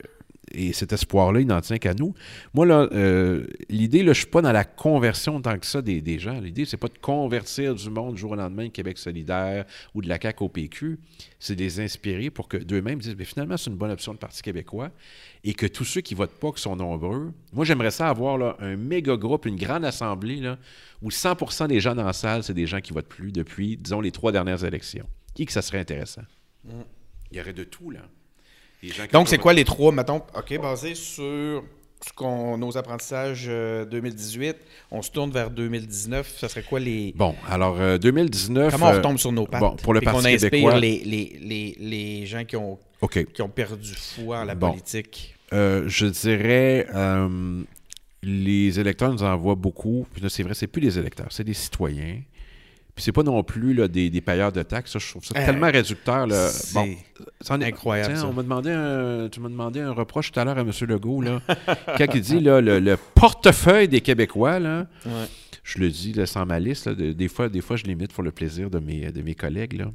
et 0.53 0.73
cet 0.73 0.93
espoir-là, 0.93 1.41
il 1.41 1.47
n'en 1.47 1.61
tient 1.61 1.79
qu'à 1.79 1.95
nous. 1.95 2.15
Moi, 2.55 2.67
là, 2.67 2.89
euh, 2.93 3.47
l'idée, 3.69 3.99
là, 3.99 4.07
je 4.07 4.11
ne 4.11 4.15
suis 4.15 4.27
pas 4.27 4.43
dans 4.43 4.53
la 4.53 4.65
conversion 4.65 5.41
tant 5.41 5.59
que 5.59 5.67
ça 5.67 5.83
des, 5.83 6.01
des 6.01 6.19
gens. 6.19 6.41
L'idée, 6.41 6.65
c'est 6.65 6.77
pas 6.77 6.89
de 6.89 6.99
convertir 6.99 7.75
du 7.75 7.91
monde 7.91 8.15
du 8.15 8.21
jour 8.21 8.33
au 8.33 8.37
lendemain 8.37 8.69
Québec 8.69 8.99
solidaire 8.99 9.65
ou 9.95 10.03
de 10.03 10.09
la 10.09 10.19
CAQ 10.21 10.45
au 10.45 10.49
PQ. 10.49 10.99
C'est 11.39 11.55
de 11.55 11.61
les 11.61 11.81
inspirer 11.81 12.31
pour 12.31 12.49
que 12.49 12.57
d'eux-mêmes 12.57 12.99
disent, 12.99 13.17
Mais 13.17 13.25
finalement, 13.25 13.57
c'est 13.57 13.71
une 13.71 13.77
bonne 13.77 13.91
option 13.91 14.13
le 14.13 14.19
Parti 14.19 14.43
québécois. 14.43 14.91
Et 15.45 15.55
que 15.55 15.67
tous 15.67 15.85
ceux 15.85 16.01
qui 16.01 16.15
votent 16.15 16.39
pas, 16.39 16.51
qui 16.53 16.63
sont 16.63 16.77
nombreux, 16.77 17.33
moi, 17.53 17.65
j'aimerais 17.65 17.91
ça 17.91 18.09
avoir 18.09 18.39
là, 18.39 18.57
un 18.61 18.77
méga 18.77 19.17
groupe, 19.17 19.47
une 19.47 19.57
grande 19.57 19.85
assemblée, 19.85 20.41
là, 20.41 20.59
où 21.03 21.11
100% 21.11 21.69
des 21.69 21.81
gens 21.81 21.95
dans 21.95 22.05
la 22.05 22.13
salle, 22.13 22.43
c'est 22.43 22.55
des 22.55 22.67
gens 22.67 22.81
qui 22.81 22.93
votent 22.93 23.09
plus 23.09 23.33
depuis, 23.33 23.77
disons, 23.77 24.01
les 24.01 24.11
trois 24.11 24.33
dernières 24.33 24.65
élections. 24.65 25.07
Qui 25.35 25.47
que 25.47 25.53
ça 25.53 25.63
serait 25.63 25.79
intéressant? 25.79 26.23
Il 27.31 27.37
y 27.37 27.41
aurait 27.41 27.53
de 27.53 27.65
tout, 27.65 27.91
là. 27.91 28.01
Des 28.83 28.93
Donc, 29.13 29.29
c'est 29.29 29.39
quoi 29.39 29.53
les 29.53 29.65
trois, 29.65 29.93
mettons, 29.93 30.23
OK, 30.37 30.61
basé 30.61 30.95
sur 30.95 31.65
ce 32.07 32.13
qu'on, 32.15 32.57
nos 32.59 32.77
apprentissages 32.77 33.47
euh, 33.49 33.85
2018, 33.85 34.57
on 34.93 35.03
se 35.03 35.11
tourne 35.11 35.33
vers 35.33 35.51
2019, 35.51 36.37
ça 36.39 36.49
serait 36.49 36.63
quoi 36.63 36.79
les... 36.79 37.13
Bon, 37.17 37.35
alors, 37.49 37.77
euh, 37.81 37.99
2019... 37.99 38.73
Comment 38.73 38.87
on 38.87 38.93
euh, 38.93 38.97
retombe 38.99 39.19
sur 39.19 39.33
nos 39.33 39.47
pattes? 39.47 39.61
bon, 39.61 39.75
pour 39.83 39.95
le 39.95 40.01
Parti 40.01 40.29
inspire 40.29 40.51
québécois- 40.51 40.79
les, 40.79 41.03
les, 41.05 41.39
les, 41.43 41.77
les 41.81 42.27
gens 42.27 42.45
qui 42.45 42.55
ont, 42.57 42.79
qui 43.35 43.43
ont 43.43 43.49
perdu 43.49 43.93
foi 43.95 44.39
en 44.39 44.45
la 44.45 44.55
Bon. 44.55 44.71
politique? 44.71 45.35
Euh, 45.53 45.85
je 45.89 46.07
dirais, 46.07 46.87
euh, 46.95 47.63
les 48.23 48.79
électeurs 48.79 49.13
nous 49.13 49.23
envoient 49.25 49.55
beaucoup. 49.57 50.07
Puis 50.13 50.23
là, 50.23 50.29
c'est 50.29 50.43
vrai, 50.45 50.55
c'est 50.55 50.67
plus 50.69 50.83
les 50.83 50.99
électeurs, 51.01 51.29
c'est 51.31 51.45
des 51.45 51.55
citoyens. 51.55 52.21
Puis 52.99 53.05
c'est 53.05 53.13
pas 53.13 53.23
non 53.23 53.45
plus 53.45 53.75
là, 53.75 53.87
des, 53.87 54.11
des 54.11 54.21
payeurs 54.21 54.51
de 54.51 54.61
taxes. 54.65 54.91
Ça, 54.91 54.99
je 54.99 55.09
trouve 55.09 55.25
ça 55.25 55.33
Euh, 55.39 55.47
tellement 55.47 55.71
réducteur. 55.71 56.27
Là. 56.27 56.49
c'est 56.49 56.75
Bon, 56.75 56.85
est- 56.85 57.65
incroyable, 57.65 58.13
Tiens, 58.15 58.23
ça. 58.23 58.27
On 58.27 58.33
m'a 58.33 58.43
demandé 58.43 58.71
un, 58.73 59.29
tu 59.29 59.39
m'as 59.39 59.49
demandé 59.49 59.79
un 59.79 59.93
reproche 59.93 60.33
tout 60.33 60.41
à 60.41 60.45
l'heure 60.45 60.59
à 60.59 60.63
M. 60.63 60.73
Legault. 60.81 61.23
Là, 61.23 61.41
quand 61.97 62.07
il 62.13 62.21
dit 62.21 62.41
là, 62.41 62.61
le, 62.61 62.81
le 62.81 62.97
portefeuille 63.15 63.87
des 63.87 64.01
Québécois, 64.01 64.59
là, 64.59 64.89
Ouais. 65.07 65.13
je 65.63 65.79
le 65.79 65.91
dis 65.91 66.13
là, 66.13 66.27
sans 66.27 66.45
malice, 66.45 66.87
là, 66.87 66.95
de- 66.95 67.13
des, 67.13 67.29
fois, 67.29 67.49
des 67.49 67.61
fois, 67.61 67.77
je 67.77 67.85
l'imite 67.85 68.13
pour 68.13 68.25
le 68.25 68.33
plaisir 68.33 68.69
de 68.69 68.81
mes, 68.81 69.13
de 69.13 69.23
mes 69.23 69.37
collègues. 69.37 69.75
Là. 69.75 69.93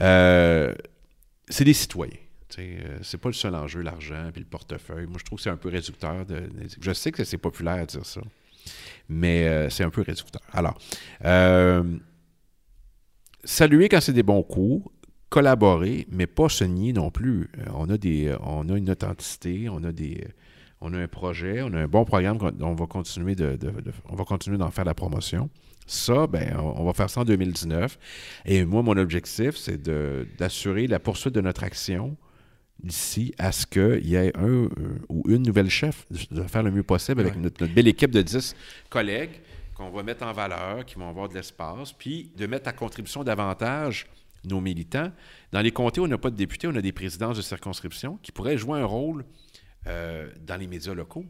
Euh, 0.00 0.72
c'est 1.48 1.64
des 1.64 1.72
citoyens. 1.74 2.14
Euh, 2.60 2.98
c'est 3.02 3.18
pas 3.18 3.30
le 3.30 3.34
seul 3.34 3.56
enjeu, 3.56 3.80
l'argent 3.80 4.28
puis 4.32 4.42
le 4.42 4.46
portefeuille. 4.48 5.06
Moi, 5.06 5.16
je 5.18 5.24
trouve 5.24 5.38
que 5.38 5.42
c'est 5.42 5.50
un 5.50 5.56
peu 5.56 5.70
réducteur. 5.70 6.24
De, 6.24 6.36
je 6.80 6.92
sais 6.92 7.10
que 7.10 7.24
c'est 7.24 7.38
populaire 7.38 7.80
de 7.80 7.86
dire 7.90 8.06
ça, 8.06 8.20
mais 9.08 9.48
euh, 9.48 9.70
c'est 9.70 9.82
un 9.84 9.90
peu 9.90 10.02
réducteur. 10.02 10.40
Alors, 10.52 10.78
euh, 11.24 11.82
saluer 13.44 13.88
quand 13.88 14.00
c'est 14.00 14.12
des 14.12 14.22
bons 14.22 14.42
coups, 14.42 14.88
collaborer, 15.28 16.06
mais 16.10 16.26
pas 16.26 16.48
se 16.48 16.64
nier 16.64 16.92
non 16.92 17.10
plus. 17.10 17.48
Euh, 17.58 17.64
on, 17.74 17.88
a 17.88 17.96
des, 17.96 18.28
euh, 18.28 18.36
on 18.42 18.68
a 18.68 18.76
une 18.76 18.90
authenticité, 18.90 19.68
on 19.70 19.82
a 19.84 19.92
des, 19.92 20.26
on 20.80 20.92
a 20.92 20.98
un 20.98 21.08
projet, 21.08 21.62
on 21.62 21.72
a 21.72 21.78
un 21.80 21.88
bon 21.88 22.04
programme 22.04 22.38
on 22.60 22.74
va 22.74 22.86
continuer 22.86 23.34
de, 23.34 23.52
de- 23.56 23.70
de- 23.70 23.92
on 24.08 24.14
va 24.16 24.24
continuer 24.24 24.58
d'en 24.58 24.70
faire 24.70 24.84
la 24.84 24.94
promotion. 24.94 25.48
Ça, 25.86 26.26
ben, 26.26 26.56
on, 26.58 26.84
va 26.84 26.92
faire 26.92 27.10
ça 27.10 27.22
en 27.22 27.24
2019. 27.24 27.98
Et 28.46 28.64
moi, 28.64 28.82
mon 28.82 28.96
objectif, 28.96 29.56
c'est 29.56 29.82
d'assurer 30.38 30.86
la 30.86 30.98
poursuite 31.00 31.34
de 31.34 31.40
notre 31.40 31.64
action 31.64 32.16
d'ici 32.82 33.34
à 33.38 33.52
ce 33.52 33.66
qu'il 33.66 34.06
y 34.06 34.14
ait 34.14 34.36
un 34.36 34.46
euh, 34.48 34.68
ou 35.08 35.22
une 35.28 35.42
nouvelle 35.42 35.68
chef, 35.70 36.06
de 36.30 36.42
faire 36.44 36.62
le 36.62 36.70
mieux 36.70 36.82
possible 36.82 37.20
avec 37.20 37.34
Ouais. 37.34 37.40
notre, 37.40 37.62
notre 37.62 37.74
belle 37.74 37.88
équipe 37.88 38.10
de 38.10 38.22
10 38.22 38.54
collègues 38.90 39.40
qu'on 39.74 39.90
va 39.90 40.02
mettre 40.02 40.24
en 40.24 40.32
valeur, 40.32 40.84
qui 40.84 40.96
vont 40.96 41.08
avoir 41.08 41.28
de 41.28 41.34
l'espace, 41.34 41.92
puis 41.92 42.30
de 42.36 42.46
mettre 42.46 42.68
à 42.68 42.72
contribution 42.72 43.24
davantage 43.24 44.06
nos 44.44 44.60
militants. 44.60 45.12
Dans 45.52 45.60
les 45.60 45.70
comtés 45.70 46.00
où 46.00 46.04
on 46.04 46.08
n'a 46.08 46.18
pas 46.18 46.30
de 46.30 46.36
députés, 46.36 46.66
on 46.66 46.74
a 46.74 46.82
des 46.82 46.92
présidences 46.92 47.36
de 47.36 47.42
circonscription 47.42 48.18
qui 48.22 48.32
pourraient 48.32 48.58
jouer 48.58 48.80
un 48.80 48.84
rôle 48.84 49.24
euh, 49.86 50.30
dans 50.40 50.56
les 50.56 50.66
médias 50.66 50.94
locaux. 50.94 51.24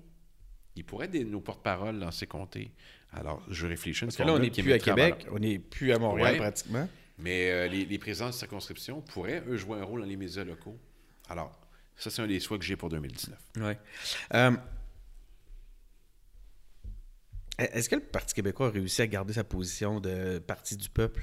Ils 0.77 0.85
pourraient 0.85 1.10
être 1.12 1.28
nos 1.28 1.40
porte-paroles 1.40 1.98
dans 1.98 2.10
ces 2.10 2.27
comtés. 2.27 2.73
Alors, 3.12 3.43
je 3.51 3.66
réfléchis 3.66 4.06
Parce 4.06 4.16
que 4.16 4.23
là, 4.23 4.32
on 4.32 4.39
n'est 4.39 4.51
plus 4.51 4.73
à 4.73 4.78
Québec, 4.78 5.27
on 5.31 5.39
n'est 5.39 5.59
plus 5.59 5.93
à 5.93 5.98
Montréal 5.98 6.32
Ouais. 6.32 6.39
pratiquement. 6.39 6.89
Mais 7.19 7.51
euh, 7.51 7.69
les, 7.69 7.85
les 7.85 7.98
présidents 7.98 8.28
de 8.28 8.32
circonscription 8.35 9.02
pourraient, 9.02 9.43
eux, 9.47 9.56
jouer 9.59 9.78
un 9.78 9.85
rôle 9.85 10.01
dans 10.01 10.06
les 10.06 10.16
médias 10.16 10.44
locaux. 10.44 10.78
Alors, 11.28 11.52
ça, 11.97 12.09
c'est 12.10 12.23
un 12.23 12.27
des 12.27 12.40
souhaits 12.40 12.60
que 12.60 12.64
j'ai 12.66 12.77
pour 12.77 12.89
2019. 12.89 13.39
Ouais. 13.59 13.78
Euh, 14.35 14.52
Est-ce 17.72 17.89
que 17.89 17.94
le 17.94 18.02
Parti 18.02 18.34
québécois 18.34 18.68
a 18.68 18.70
réussi 18.70 19.02
à 19.02 19.06
garder 19.06 19.34
sa 19.34 19.44
position 19.44 20.01
de 20.01 20.39
parti 20.39 20.76
du 20.76 20.89
peuple? 20.89 21.22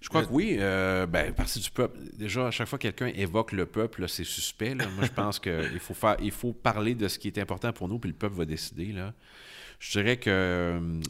Je 0.00 0.08
crois 0.08 0.24
que 0.24 0.30
oui. 0.32 0.56
Euh, 0.58 1.06
ben, 1.06 1.32
partie 1.34 1.58
du 1.60 1.70
peuple. 1.70 1.98
Déjà, 2.16 2.46
à 2.48 2.50
chaque 2.50 2.68
fois 2.68 2.78
que 2.78 2.88
quelqu'un 2.88 3.08
évoque 3.18 3.52
le 3.52 3.66
peuple, 3.66 4.08
c'est 4.08 4.24
suspect. 4.24 4.74
là. 4.74 4.86
Moi, 4.96 5.04
je 5.06 5.12
pense 5.12 5.38
qu'il 5.40 5.80
faut 5.80 5.94
faire, 5.94 6.16
il 6.22 6.30
faut 6.30 6.52
parler 6.52 6.94
de 6.94 7.08
ce 7.08 7.18
qui 7.18 7.28
est 7.28 7.38
important 7.38 7.72
pour 7.72 7.88
nous, 7.88 7.98
puis 7.98 8.10
le 8.10 8.16
peuple 8.16 8.36
va 8.36 8.44
décider. 8.44 8.92
Là. 8.92 9.12
Je 9.80 9.92
dirais 9.92 10.16
que 10.16 10.28
euh, 10.30 11.00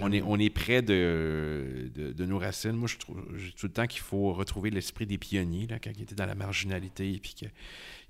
on 0.00 0.10
est, 0.10 0.22
on 0.22 0.38
est 0.40 0.50
près 0.50 0.82
de, 0.82 1.88
de, 1.94 2.12
de 2.12 2.24
nos 2.26 2.38
racines. 2.38 2.72
Moi, 2.72 2.88
je 2.88 2.96
trouve 2.96 3.22
tout 3.56 3.66
le 3.66 3.72
temps 3.72 3.86
qu'il 3.86 4.00
faut 4.00 4.32
retrouver 4.32 4.70
l'esprit 4.70 5.06
des 5.06 5.18
pionniers, 5.18 5.66
là, 5.68 5.78
quand 5.78 5.90
ils 5.96 6.02
étaient 6.02 6.16
dans 6.16 6.26
la 6.26 6.34
marginalité, 6.34 7.18
puis 7.22 7.34
qu'il 7.34 7.50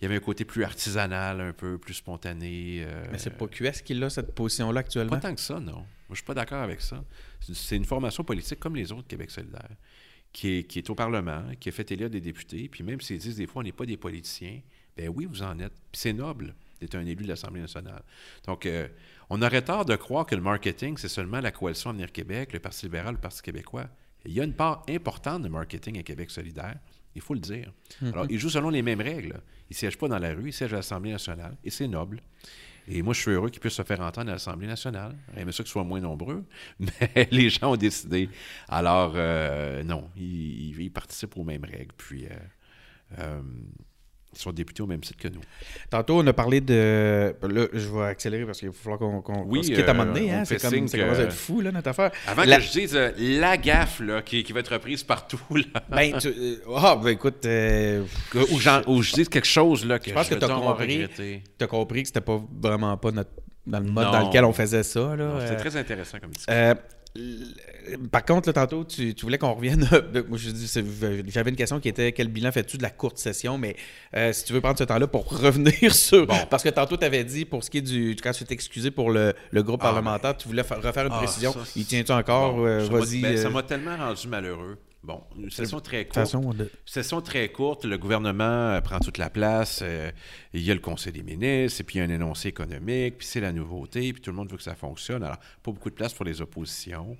y 0.01 0.05
avait 0.07 0.17
un 0.17 0.21
côté 0.21 0.47
plus 0.47 0.65
artisanal, 0.65 1.41
un 1.43 1.53
peu 1.53 1.77
plus 1.77 1.93
spontané. 1.95 2.85
euh, 2.87 3.05
Mais 3.13 3.19
c'est 3.19 3.37
pas 3.37 3.47
QS 3.49 3.83
qui 3.85 4.03
a 4.03 4.09
cette 4.09 4.35
position-là 4.35 4.81
actuellement? 4.81 5.11
Pas 5.11 5.21
tant 5.29 5.35
que 5.35 5.41
ça, 5.43 5.61
non. 5.61 5.73
Moi, 5.73 5.85
je 6.13 6.17
suis 6.17 6.25
pas 6.25 6.35
d'accord 6.35 6.63
avec 6.63 6.81
ça. 6.81 7.05
C'est- 7.41 7.55
C'est 7.55 7.77
une 7.77 7.85
formation 7.85 8.25
politique 8.25 8.59
comme 8.61 8.77
les 8.77 8.91
autres 8.93 9.07
Québec 9.09 9.31
solidaire, 9.31 9.69
qui 10.33 10.59
est, 10.59 10.65
qui 10.65 10.79
est 10.79 10.91
au 10.91 10.95
Parlement, 10.95 11.43
qui 11.59 11.69
a 11.69 11.73
fait 11.73 11.91
élire 11.91 12.11
des 12.11 12.21
députés, 12.21 12.69
puis 12.69 12.85
même 12.85 13.01
s'ils 13.01 13.19
disent 13.19 13.37
des 13.37 13.47
fois 13.47 13.61
on 13.61 13.65
n'est 13.65 13.73
pas 13.73 13.87
des 13.87 13.97
politiciens, 13.97 14.61
ben 14.97 15.09
oui, 15.09 15.27
vous 15.27 15.43
en 15.43 15.59
êtes. 15.59 15.75
Puis 15.93 16.01
c'est 16.01 16.13
noble 16.13 16.55
d'être 16.81 16.95
un 16.95 17.07
élu 17.07 17.25
de 17.25 17.29
l'Assemblée 17.29 17.61
nationale. 17.61 18.03
Donc, 18.47 18.67
euh, 18.67 18.89
on 19.31 19.43
aurait 19.43 19.63
tort 19.63 19.85
de 19.85 19.97
croire 19.97 20.27
que 20.27 20.35
le 20.35 20.41
marketing, 20.41 20.97
c'est 20.97 21.09
seulement 21.09 21.41
la 21.41 21.51
coalition 21.51 21.91
Avenir 21.91 22.13
Québec, 22.13 22.53
le 22.53 22.61
Parti 22.61 22.87
libéral, 22.87 23.15
le 23.15 23.21
Parti 23.21 23.43
québécois. 23.43 23.89
Il 24.25 24.33
y 24.33 24.41
a 24.41 24.45
une 24.45 24.55
part 24.55 24.85
importante 24.89 25.43
de 25.43 25.49
marketing 25.49 25.99
à 25.99 26.03
Québec 26.03 26.31
solidaire, 26.31 26.77
il 27.15 27.21
faut 27.21 27.35
le 27.35 27.41
dire. 27.41 27.73
Alors, 28.03 28.27
ils 28.29 28.39
jouent 28.39 28.51
selon 28.51 28.71
les 28.71 28.83
mêmes 28.83 29.01
règles. 29.01 29.41
Ils 29.71 29.73
ne 29.73 29.77
siègent 29.77 29.99
pas 29.99 30.09
dans 30.09 30.19
la 30.19 30.35
rue, 30.35 30.49
ils 30.49 30.53
siègent 30.53 30.75
à 30.75 30.77
l'Assemblée 30.77 31.11
nationale, 31.13 31.57
et 31.65 31.71
c'est 31.71 31.89
noble. 31.89 32.21
Et 32.91 33.03
moi, 33.03 33.13
je 33.15 33.21
suis 33.21 33.31
heureux 33.33 33.51
qu'ils 33.51 33.61
puissent 33.61 33.75
se 33.75 33.83
faire 33.83 34.01
entendre 34.01 34.31
à 34.31 34.35
l'Assemblée 34.35 34.67
nationale. 34.67 35.15
J'aimerais 35.35 35.53
ça 35.53 35.63
qu'ils 35.63 35.71
soient 35.73 35.85
moins 35.85 36.01
nombreux, 36.01 36.45
mais 36.81 37.29
les 37.31 37.51
gens 37.51 37.73
ont 37.73 37.77
décidé. 37.77 38.31
Alors, 38.69 39.13
euh, 39.17 39.83
non, 39.85 40.11
ils, 40.17 40.79
ils- 40.81 40.91
participent 40.91 41.37
aux 41.37 41.45
mêmes 41.45 41.65
règles, 41.65 41.93
puis 41.97 42.27
euh, 43.19 43.41
euh, 44.39 44.41
ils 44.41 44.43
sont 44.43 44.53
députés 44.53 44.83
au 44.83 44.87
même 44.87 45.01
titre 45.01 45.19
que 45.19 45.29
nous. 45.29 45.41
Tantôt, 45.91 46.21
on 46.21 46.27
a 46.27 46.33
parlé 46.33 46.61
de. 46.61 47.35
Là, 47.43 47.67
je 47.73 47.89
vais 47.89 48.05
accélérer 48.05 48.45
parce 48.47 48.59
qu'il 48.61 48.69
va 48.69 48.75
falloir 48.75 48.99
qu'on 48.99 49.21
qu'on 49.21 49.43
Oui, 49.47 49.59
qu'on 49.59 49.63
se 49.65 49.69
quitte 49.73 49.81
à 49.81 49.91
un 49.91 49.95
euh, 49.95 49.99
moment 49.99 50.13
donné. 50.13 50.31
on 50.33 50.35
Hein? 50.39 50.45
C'est 50.45 50.61
comme 50.61 50.71
signe 50.73 50.89
ça 50.89 50.97
que- 50.99 51.03
commence 51.03 51.19
à 51.19 51.23
être 51.23 51.33
fou, 51.33 51.61
là, 51.61 51.73
notre 51.73 51.89
affaire. 51.89 52.11
Avant 52.27 52.45
La- 52.45 52.57
que 52.57 52.63
je 52.63 52.71
dise 52.71 52.97
euh, 52.97 53.11
la 53.19 53.57
gaffe 53.57 54.01
là, 54.01 54.23
qui, 54.23 54.43
qui 54.45 54.53
va 54.53 54.61
être 54.61 54.73
reprise 54.73 55.03
partout, 55.03 55.41
là, 55.51 55.81
Ben, 55.91 56.19
tu- 56.19 56.29
euh, 56.29 56.57
ah, 56.77 56.99
ben 57.03 57.11
écoute, 57.11 57.45
euh, 57.47 58.05
que- 58.31 58.53
ou, 58.55 58.59
j'en- 58.61 58.83
ou 58.87 59.03
je 59.03 59.13
dise 59.13 59.29
quelque 59.29 59.47
chose 59.49 59.85
là, 59.85 59.99
que 59.99 60.11
Je 60.11 60.15
pense 60.15 60.29
que 60.29 60.35
t'as 60.37 60.47
donc 60.49 60.63
compris. 60.63 61.03
regretter. 61.03 61.43
t'as 61.59 61.67
compris 61.67 62.03
que 62.03 62.09
c'était 62.09 62.21
pas 62.21 62.41
vraiment 62.63 62.97
pas 62.97 63.11
notre, 63.11 63.31
dans 63.67 63.81
le 63.81 63.87
mode 63.91 64.05
Non. 64.07 64.13
dans 64.13 64.27
lequel 64.29 64.45
on 64.45 64.53
faisait 64.53 64.83
ça. 64.83 65.11
C'était 65.11 65.23
Euh, 65.55 65.59
très 65.59 65.77
intéressant 65.77 66.19
comme 66.21 66.31
discussion. 66.31 66.53
Euh, 66.55 66.75
par 68.13 68.25
contre, 68.25 68.49
là, 68.49 68.53
tantôt, 68.53 68.85
tu, 68.85 69.15
tu 69.15 69.25
voulais 69.25 69.39
qu'on 69.39 69.55
revienne. 69.55 69.89
J'avais 71.29 71.51
une 71.51 71.57
question 71.57 71.81
qui 71.81 71.89
était 71.89 72.13
quel 72.13 72.29
bilan 72.29 72.53
fais-tu 72.53 72.77
de 72.77 72.83
la 72.83 72.91
courte 72.91 73.19
session, 73.19 73.59
mais 73.59 73.77
euh, 74.15 74.33
si 74.33 74.45
tu 74.45 74.53
veux 74.53 74.61
prendre 74.61 74.79
ce 74.79 74.85
temps-là 74.85 75.07
pour 75.07 75.27
revenir 75.41 75.95
sur. 75.95 76.27
Parce 76.49 76.63
que 76.63 76.69
tantôt, 76.69 76.97
tu 76.97 77.05
avais 77.05 77.25
dit, 77.25 77.45
pour 77.45 77.65
ce 77.65 77.71
qui 77.71 77.79
est 77.79 77.83
du. 77.83 78.17
Quand 78.23 78.33
tu 78.33 78.45
t'es 78.45 78.55
excusé 78.55 78.91
pour 78.91 79.11
le, 79.11 79.35
le 79.51 79.63
groupe 79.63 79.81
Ah, 79.83 79.87
parlementaire, 79.93 80.37
tu 80.37 80.49
voulais 80.49 80.63
fa- 80.65 80.77
refaire 80.77 81.07
une 81.07 81.13
Ah, 81.13 81.19
précision. 81.19 81.53
ça, 81.53 81.61
Il 81.77 81.87
tient-tu 81.87 82.13
encore? 82.13 82.55
Bon, 82.55 82.67
Euh, 82.67 82.87
ça 82.87 82.93
Vas-y. 82.93 83.21
ben, 83.23 83.37
ça 83.37 83.49
euh, 83.49 83.51
m'a 83.51 83.63
tellement 83.63 83.97
rendu 83.97 84.29
malheureux. 84.29 84.77
Bon, 85.05 85.23
une 85.39 85.49
session 85.51 85.81
très 85.81 86.05
courte. 86.05 86.15
façon, 86.15 86.53
de- 86.53 86.71
Session 86.85 87.21
très 87.21 87.49
courte, 87.51 87.85
le 87.85 87.97
gouvernement 87.99 88.43
euh, 88.73 88.81
prend 88.81 88.99
toute 88.99 89.17
la 89.17 89.31
place, 89.31 89.81
euh, 89.83 90.11
il 90.53 90.61
y 90.63 90.71
a 90.71 90.75
le 90.75 90.81
Conseil 90.81 91.13
des 91.13 91.23
ministres, 91.23 91.81
et 91.81 91.85
puis 91.85 91.97
il 91.97 91.99
y 91.99 92.03
a 92.03 92.05
un 92.05 92.11
énoncé 92.15 92.49
économique, 92.49 93.19
puis 93.19 93.27
c'est 93.27 93.41
la 93.41 93.53
nouveauté, 93.53 94.13
puis 94.13 94.21
tout 94.21 94.31
le 94.31 94.37
monde 94.37 94.51
veut 94.51 94.57
que 94.57 94.63
ça 94.63 94.75
fonctionne. 94.75 95.23
Alors, 95.23 95.39
pas 95.63 95.71
beaucoup 95.71 95.89
de 95.91 95.95
place 95.95 96.13
pour 96.13 96.25
les 96.25 96.41
oppositions. 96.43 97.17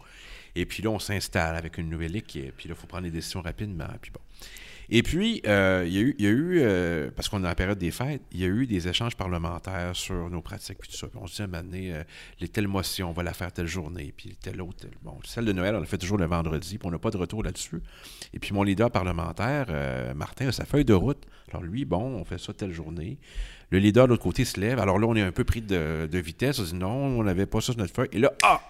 Et 0.57 0.67
puis 0.67 0.83
là, 0.83 0.91
on 0.91 0.99
s'installe 0.99 1.55
avec 1.55 1.79
une 1.79 1.89
nouvelle 1.89 2.17
équipe, 2.17 2.57
puis 2.57 2.69
là, 2.69 2.75
il 2.77 2.81
faut 2.81 2.89
prendre 2.89 3.05
des 3.05 3.11
décisions 3.13 3.43
rapidement, 3.43 3.87
puis 4.03 4.11
bon. 4.11 4.21
Et 4.91 5.03
puis, 5.03 5.43
euh, 5.47 5.85
il 5.87 5.93
y 5.93 6.27
a 6.27 6.31
eu, 6.31 6.61
euh, 6.63 7.11
parce 7.15 7.29
qu'on 7.29 7.45
est 7.45 7.49
en 7.49 7.55
période 7.55 7.77
des 7.79 7.91
fêtes, 7.91 8.23
il 8.33 8.41
y 8.41 8.45
a 8.45 8.47
eu 8.47 8.67
des 8.67 8.89
échanges 8.89 9.15
parlementaires 9.17 9.95
sur 9.95 10.31
nos 10.31 10.41
pratiques, 10.41 10.79
puis 10.79 10.91
tout 10.91 10.97
ça. 10.97 11.09
On 11.15 11.27
se 11.27 11.37
dit 11.37 11.43
à 11.43 11.45
un 11.45 11.49
moment 11.49 11.63
donné, 11.63 11.93
euh, 11.93 12.03
les 12.41 12.49
telles 12.49 12.69
motions, 12.69 13.11
on 13.11 13.13
va 13.13 13.23
la 13.23 13.35
faire 13.35 13.53
telle 13.53 13.67
journée, 13.67 14.15
puis 14.17 14.37
telle 14.41 14.63
autre. 14.63 14.79
telle- 14.79 14.97
Bon, 15.03 15.19
celle 15.25 15.45
de 15.45 15.53
Noël, 15.53 15.75
on 15.77 15.81
la 15.81 15.85
fait 15.87 15.99
toujours 15.99 16.17
le 16.17 16.25
vendredi, 16.25 16.79
puis 16.79 16.89
on 16.89 16.91
n'a 16.91 16.99
pas 16.99 17.11
de 17.11 17.19
retour 17.19 17.43
là-dessus. 17.43 17.83
Et 18.33 18.39
puis 18.39 18.55
mon 18.55 18.63
leader 18.63 18.91
parlementaire, 18.91 19.67
euh, 19.69 20.15
Martin, 20.15 20.49
a 20.49 20.53
sa 20.53 20.65
feuille 20.65 20.87
de 20.87 20.95
route. 20.95 21.23
Alors 21.51 21.63
lui, 21.63 21.85
bon, 21.85 22.01
on 22.19 22.25
fait 22.25 22.39
ça 22.39 22.55
telle 22.55 22.73
journée. 22.73 23.19
Le 23.71 23.79
leader 23.81 24.07
de 24.07 24.13
l'autre 24.13 24.23
côté 24.23 24.47
se 24.47 24.59
lève. 24.59 24.79
Alors 24.79 24.99
là, 24.99 25.07
on 25.07 25.15
est 25.17 25.21
un 25.23 25.33
peu 25.33 25.45
pris 25.45 25.61
de, 25.61 26.09
de 26.11 26.19
vitesse. 26.19 26.59
On 26.61 26.65
se 26.65 26.71
dit 26.71 26.77
non, 26.79 26.89
on 27.19 27.23
n'avait 27.25 27.45
pas 27.45 27.61
ça 27.61 27.73
sur 27.73 27.77
notre 27.77 27.95
feuille. 27.95 28.09
Et 28.13 28.19
là, 28.19 28.33
ah! 28.43 28.63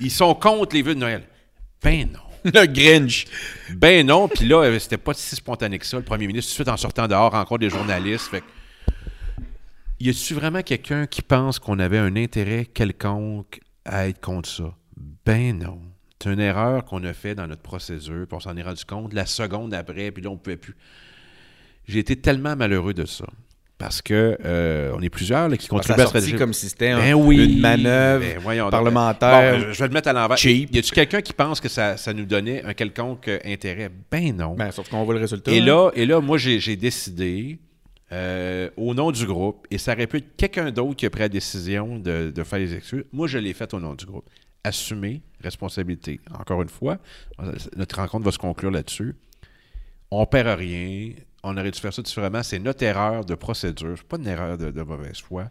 Ils 0.00 0.10
sont 0.10 0.34
contre 0.34 0.76
les 0.76 0.82
vœux 0.82 0.94
de 0.94 1.00
Noël. 1.00 1.24
Ben 1.82 2.10
non. 2.12 2.20
Le 2.54 2.66
Grinch. 2.66 3.26
Ben 3.74 4.06
non, 4.06 4.28
puis 4.28 4.46
là, 4.46 4.62
euh, 4.62 4.78
c'était 4.78 4.96
pas 4.96 5.12
si 5.12 5.36
spontané 5.36 5.78
que 5.78 5.86
ça. 5.86 5.98
Le 5.98 6.04
premier 6.04 6.26
ministre, 6.26 6.50
tout 6.50 6.62
de 6.62 6.64
suite 6.64 6.68
en 6.68 6.76
sortant 6.76 7.06
dehors, 7.06 7.32
rencontre 7.32 7.60
des 7.60 7.70
journalistes. 7.70 8.28
Fait 8.28 8.42
Y 10.00 10.10
a-tu 10.10 10.34
vraiment 10.34 10.62
quelqu'un 10.62 11.06
qui 11.06 11.22
pense 11.22 11.58
qu'on 11.58 11.78
avait 11.78 11.98
un 11.98 12.16
intérêt 12.16 12.64
quelconque 12.64 13.60
à 13.84 14.08
être 14.08 14.20
contre 14.20 14.48
ça? 14.48 14.74
Ben 15.26 15.58
non. 15.58 15.80
C'est 16.22 16.32
une 16.32 16.40
erreur 16.40 16.84
qu'on 16.84 17.04
a 17.04 17.12
fait 17.12 17.34
dans 17.34 17.46
notre 17.46 17.62
procédure, 17.62 18.26
puis 18.26 18.36
on 18.36 18.40
s'en 18.40 18.56
est 18.56 18.62
rendu 18.62 18.84
compte 18.84 19.12
la 19.12 19.26
seconde 19.26 19.72
après, 19.74 20.10
puis 20.10 20.22
là, 20.22 20.30
on 20.30 20.34
ne 20.34 20.38
pouvait 20.38 20.56
plus. 20.56 20.76
J'ai 21.86 22.00
été 22.00 22.16
tellement 22.16 22.56
malheureux 22.56 22.94
de 22.94 23.04
ça. 23.04 23.26
Parce 23.78 24.02
que 24.02 24.36
euh, 24.44 24.92
on 24.96 25.00
est 25.02 25.08
plusieurs 25.08 25.48
là, 25.48 25.56
qui 25.56 25.68
contribuent 25.68 25.92
à 26.00 26.02
sorti 26.02 26.18
stratégie. 26.18 26.36
comme 26.36 26.52
si 26.52 26.68
c'était 26.68 26.88
un- 26.88 26.98
Ben 26.98 27.14
oui. 27.14 27.44
une 27.54 27.60
manœuvre 27.60 28.24
Ben 28.24 28.38
voyons 28.40 28.70
parlementaire. 28.70 29.54
Bon, 29.54 29.60
je 29.68 29.72
je 29.72 29.78
vais 29.78 29.86
le 29.86 29.94
mettre 29.94 30.08
à 30.08 30.12
l'envers. 30.12 30.36
cheap. 30.36 30.74
Y 30.74 30.78
a-tu 30.80 30.90
quelqu'un 30.92 31.20
qui 31.20 31.32
pense 31.32 31.60
que 31.60 31.68
ça, 31.68 31.96
ça 31.96 32.12
nous 32.12 32.24
donnait 32.24 32.64
un 32.64 32.74
quelconque 32.74 33.28
euh, 33.28 33.38
intérêt? 33.44 33.88
Ben 34.10 34.34
non. 34.36 34.54
Ben, 34.56 34.72
sauf 34.72 34.88
qu'on 34.88 35.04
voit 35.04 35.14
le 35.14 35.20
résultat. 35.20 35.52
et, 35.52 35.60
hein. 35.60 35.64
là, 35.64 35.90
et 35.94 36.06
là, 36.06 36.20
moi, 36.20 36.38
j'ai 36.38 36.58
j'ai 36.58 36.74
décidé, 36.74 37.60
euh, 38.10 38.68
au 38.76 38.94
nom 38.94 39.12
du 39.12 39.24
groupe, 39.26 39.64
et 39.70 39.78
ça 39.78 39.92
aurait 39.92 40.08
pu 40.08 40.16
être 40.16 40.36
quelqu'un 40.36 40.72
d'autre 40.72 40.96
qui 40.96 41.06
a 41.06 41.10
pris 41.10 41.20
la 41.20 41.28
décision 41.28 41.98
de, 42.00 42.32
de 42.34 42.42
faire 42.42 42.58
les 42.58 42.74
excuses. 42.74 43.04
Moi, 43.12 43.28
je 43.28 43.38
l'ai 43.38 43.52
fait 43.52 43.72
au 43.74 43.78
nom 43.80 43.94
du 43.94 44.06
groupe. 44.06 44.28
Assumer 44.64 45.22
responsabilité. 45.40 46.18
Encore 46.36 46.62
une 46.62 46.68
fois, 46.68 46.98
notre 47.76 47.94
rencontre 48.00 48.24
va 48.24 48.32
se 48.32 48.38
conclure 48.38 48.72
là-dessus. 48.72 49.14
On 50.10 50.26
perd 50.26 50.58
rien. 50.58 51.12
On 51.42 51.56
aurait 51.56 51.70
dû 51.70 51.78
faire 51.78 51.94
ça 51.94 52.02
différemment. 52.02 52.42
C'est 52.42 52.58
notre 52.58 52.82
erreur 52.82 53.24
de 53.24 53.34
procédure. 53.34 53.94
C'est 53.96 54.06
pas 54.06 54.16
une 54.16 54.26
erreur 54.26 54.58
de, 54.58 54.70
de 54.70 54.82
mauvaise 54.82 55.18
foi. 55.18 55.50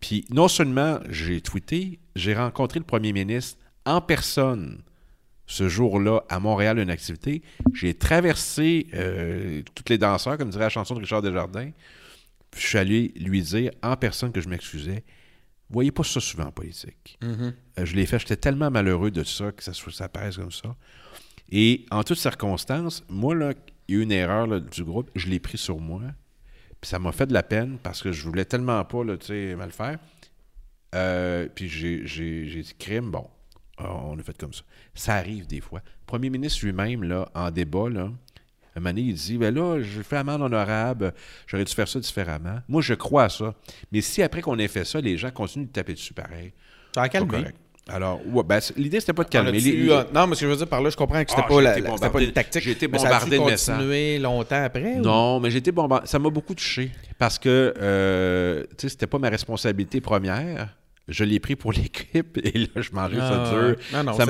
Puis 0.00 0.24
non 0.30 0.48
seulement 0.48 1.00
j'ai 1.08 1.40
tweeté, 1.40 1.98
j'ai 2.14 2.34
rencontré 2.34 2.78
le 2.78 2.84
premier 2.84 3.12
ministre 3.12 3.58
en 3.84 4.00
personne 4.00 4.82
ce 5.48 5.66
jour-là 5.68 6.22
à 6.28 6.38
Montréal, 6.40 6.78
une 6.78 6.90
activité. 6.90 7.42
J'ai 7.72 7.94
traversé 7.94 8.86
euh, 8.94 9.62
toutes 9.74 9.88
les 9.88 9.98
danseurs, 9.98 10.36
comme 10.36 10.50
dirait 10.50 10.64
la 10.64 10.68
chanson 10.68 10.94
de 10.94 11.00
Richard 11.00 11.22
Desjardins. 11.22 11.70
Puis 12.50 12.62
je 12.62 12.66
suis 12.66 12.78
allé 12.78 13.12
lui 13.16 13.42
dire 13.42 13.70
en 13.82 13.96
personne 13.96 14.30
que 14.30 14.42
je 14.42 14.48
m'excusais. 14.48 15.04
Voyez 15.70 15.90
pas 15.90 16.04
ça 16.04 16.20
souvent 16.20 16.44
en 16.44 16.52
politique. 16.52 17.18
Mhm. 17.22 17.54
Euh, 17.78 17.84
je 17.84 17.96
l'ai 17.96 18.06
fait, 18.06 18.18
j'étais 18.18 18.36
tellement 18.36 18.70
malheureux 18.70 19.10
de 19.10 19.24
ça, 19.24 19.50
que 19.52 19.62
ça, 19.62 19.72
ça 19.72 20.08
pèse 20.08 20.36
comme 20.36 20.52
ça. 20.52 20.76
Et 21.50 21.86
en 21.90 22.04
toutes 22.04 22.18
circonstances, 22.18 23.02
moi, 23.08 23.34
là, 23.34 23.54
il 23.88 23.94
y 23.94 23.98
a 23.98 24.00
eu 24.00 24.02
une 24.04 24.12
erreur 24.12 24.46
là, 24.46 24.60
du 24.60 24.84
groupe, 24.84 25.10
je 25.14 25.26
l'ai 25.28 25.40
pris 25.40 25.58
sur 25.58 25.78
moi. 25.78 26.02
Puis 26.80 26.88
ça 26.88 26.98
m'a 26.98 27.12
fait 27.12 27.26
de 27.26 27.32
la 27.32 27.42
peine 27.42 27.78
parce 27.82 28.02
que 28.02 28.12
je 28.12 28.22
voulais 28.24 28.44
tellement 28.44 28.84
pas, 28.84 29.02
là, 29.02 29.16
mal 29.56 29.72
faire. 29.72 29.98
Euh, 30.94 31.48
puis 31.52 31.68
j'ai, 31.68 32.02
dit, 32.02 32.74
crime, 32.78 33.10
bon, 33.10 33.26
on 33.78 34.18
a 34.18 34.22
fait 34.22 34.36
comme 34.36 34.52
ça. 34.52 34.62
Ça 34.94 35.14
arrive 35.14 35.46
des 35.46 35.60
fois. 35.60 35.80
Le 35.84 36.06
premier 36.06 36.30
ministre 36.30 36.64
lui-même, 36.64 37.02
là, 37.02 37.28
en 37.34 37.50
débat, 37.50 37.88
là, 37.88 38.10
un 38.78 38.80
moment 38.80 38.90
donné, 38.90 39.08
il 39.08 39.14
dit, 39.14 39.38
ben 39.38 39.54
là, 39.54 39.80
j'ai 39.80 40.02
fait 40.02 40.16
amende 40.16 40.42
honorable, 40.42 41.12
j'aurais 41.46 41.64
dû 41.64 41.74
faire 41.74 41.88
ça 41.88 42.00
différemment. 42.00 42.60
Moi, 42.68 42.80
je 42.82 42.94
crois 42.94 43.24
à 43.24 43.28
ça. 43.28 43.54
Mais 43.92 44.00
si 44.00 44.22
après 44.22 44.40
qu'on 44.40 44.58
ait 44.58 44.68
fait 44.68 44.84
ça, 44.84 45.00
les 45.00 45.16
gens 45.16 45.30
continuent 45.30 45.66
de 45.66 45.72
taper 45.72 45.94
dessus 45.94 46.14
pareil, 46.14 46.52
Ça 46.94 47.02
a 47.02 47.08
calmé. 47.08 47.28
correct. 47.28 47.58
Alors, 47.88 48.20
ouais, 48.26 48.42
ben, 48.46 48.60
l'idée, 48.76 49.00
c'était 49.00 49.12
pas 49.14 49.24
de 49.24 49.28
calmer. 49.30 49.52
Les- 49.58 49.86
Non, 50.14 50.26
mais 50.26 50.34
ce 50.34 50.40
que 50.40 50.46
je 50.46 50.50
veux 50.50 50.56
dire 50.56 50.66
par 50.68 50.82
là, 50.82 50.90
je 50.90 50.96
comprends 50.96 51.22
que 51.24 51.30
c'était 51.30 51.42
Ah, 51.44 51.48
pas, 51.48 51.60
la, 51.62 51.74
c'était 51.74 51.88
pas 51.88 51.94
bombardé- 51.96 52.24
une 52.26 52.32
tactique. 52.32 52.62
j'ai 52.62 52.70
été 52.72 52.86
Mais 52.88 52.98
ça 52.98 53.04
bombardé 53.04 53.38
de 53.38 53.42
messages. 53.44 53.76
continué 53.76 54.18
longtemps 54.18 54.62
après? 54.62 54.94
ou- 54.96 55.02
Non, 55.02 55.40
mais 55.40 55.50
j'ai 55.50 55.58
été 55.58 55.72
bombardé. 55.72 56.06
Ça 56.06 56.18
m'a 56.18 56.28
beaucoup 56.30 56.54
touché 56.54 56.90
parce 57.18 57.38
que, 57.38 57.72
euh, 57.80 58.62
tu 58.70 58.76
sais, 58.82 58.88
c'était 58.90 59.06
pas 59.06 59.18
ma 59.18 59.30
responsabilité 59.30 60.00
première. 60.00 60.74
Je 61.10 61.24
l'ai 61.24 61.40
pris 61.40 61.56
pour 61.56 61.72
l'équipe 61.72 62.38
et 62.44 62.58
là, 62.58 62.66
je 62.82 62.90
mangeais 62.92 63.16
Ah, 63.18 63.30
ça 63.46 63.50
dur. 63.54 63.76
non, 63.94 64.04
non, 64.04 64.12
ça 64.12 64.26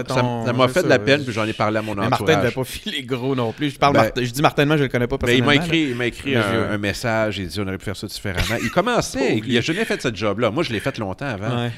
m'a 0.52 0.68
fait 0.68 0.84
de 0.84 0.88
la 0.88 1.00
peine, 1.00 1.24
puis 1.24 1.32
j'en 1.32 1.44
ai 1.44 1.52
parlé 1.52 1.78
à 1.78 1.82
mon 1.82 1.96
Mais 1.96 2.02
Martin 2.02 2.14
entourage. 2.22 2.36
ne 2.36 2.42
devait 2.42 2.54
pas 2.54 2.62
filer 2.64 3.02
gros 3.02 3.34
non 3.34 3.52
plus. 3.52 3.70
Je, 3.70 3.78
parle 3.80 3.94
Ben, 3.94 4.02
Martin- 4.04 4.22
je 4.24 4.30
dis 4.30 4.42
Martin, 4.42 4.64
moi, 4.66 4.76
je 4.76 4.84
le 4.84 4.88
connais 4.88 5.08
pas 5.08 5.16
Mais 5.26 5.38
il 5.38 5.42
personnellement. 5.42 5.46
m'a 5.48 5.54
là. 5.60 5.64
écrit, 5.66 5.90
il 5.90 5.96
m'a 5.96 6.06
écrit 6.06 6.36
un, 6.36 6.70
un 6.70 6.78
message, 6.78 7.38
il 7.38 7.48
dit 7.48 7.58
on 7.58 7.66
aurait 7.66 7.78
pu 7.78 7.84
faire 7.84 7.96
ça 7.96 8.06
différemment. 8.06 8.60
Il 8.62 8.70
commençait, 8.70 9.38
il 9.44 9.58
a 9.58 9.60
jamais 9.60 9.84
fait 9.84 10.00
ce 10.00 10.14
job-là. 10.14 10.52
Moi, 10.52 10.62
je 10.62 10.72
l'ai 10.72 10.78
fait 10.78 10.96
longtemps 10.98 11.26
avant. 11.26 11.68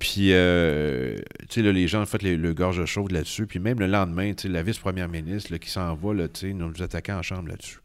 Ouais. 0.00 0.06
Puis, 0.06 0.32
euh, 0.32 1.16
tu 1.40 1.46
sais, 1.50 1.62
là, 1.62 1.72
les 1.72 1.86
gens 1.88 2.02
ont 2.02 2.06
fait 2.06 2.22
le 2.22 2.54
gorge 2.54 2.84
chaude 2.86 3.12
là-dessus. 3.12 3.46
Puis 3.46 3.58
même 3.58 3.78
le 3.78 3.86
lendemain, 3.86 4.32
tu 4.34 4.42
sais, 4.42 4.48
la 4.48 4.62
vice-première 4.62 5.08
ministre 5.08 5.52
là, 5.52 5.58
qui 5.58 5.70
s'en 5.70 5.94
va, 5.94 6.14
là, 6.14 6.28
tu 6.28 6.40
sais, 6.48 6.52
nous 6.52 6.82
attaquer 6.82 7.12
en 7.12 7.22
chambre 7.22 7.48
là-dessus. 7.50 7.78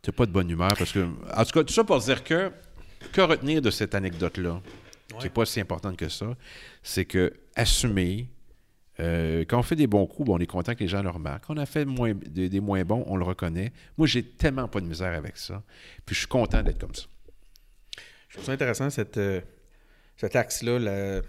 T'es 0.00 0.12
pas 0.12 0.26
de 0.26 0.32
bonne 0.32 0.50
humeur 0.50 0.72
parce 0.76 0.90
que. 0.92 1.06
En 1.36 1.44
tout 1.44 1.52
cas, 1.52 1.62
tout 1.64 1.72
ça 1.72 1.84
pour 1.84 1.98
dire 1.98 2.24
que. 2.24 2.50
Que 3.12 3.20
retenir 3.20 3.60
de 3.60 3.70
cette 3.70 3.94
anecdote-là, 3.94 4.60
qui 5.18 5.24
n'est 5.24 5.30
pas 5.30 5.44
si 5.44 5.60
importante 5.60 5.96
que 5.96 6.08
ça, 6.08 6.36
c'est 6.82 7.04
que 7.04 7.32
assumer. 7.56 8.28
euh, 9.00 9.40
quand 9.48 9.58
on 9.58 9.62
fait 9.62 9.74
des 9.76 9.86
bons 9.88 10.06
coups, 10.06 10.28
on 10.30 10.38
est 10.38 10.46
content 10.46 10.74
que 10.74 10.80
les 10.80 10.88
gens 10.88 11.02
le 11.02 11.10
remarquent. 11.10 11.46
Quand 11.46 11.54
on 11.54 11.58
a 11.58 11.66
fait 11.66 11.84
moins- 11.84 12.14
des, 12.14 12.48
des 12.48 12.60
moins 12.60 12.84
bons, 12.84 13.02
on 13.08 13.16
le 13.16 13.24
reconnaît. 13.24 13.72
Moi, 13.98 14.06
j'ai 14.06 14.22
tellement 14.22 14.68
pas 14.68 14.80
de 14.80 14.86
misère 14.86 15.12
avec 15.16 15.36
ça. 15.36 15.62
Puis 16.06 16.14
je 16.14 16.20
suis 16.20 16.28
content 16.28 16.62
d'être 16.62 16.78
comme 16.78 16.94
ça. 16.94 17.04
Je 18.28 18.34
trouve 18.34 18.44
ça 18.46 18.52
intéressant, 18.52 18.88
cette, 18.90 19.18
euh, 19.18 19.40
cet 20.16 20.36
axe-là, 20.36 20.78
la- 20.78 21.20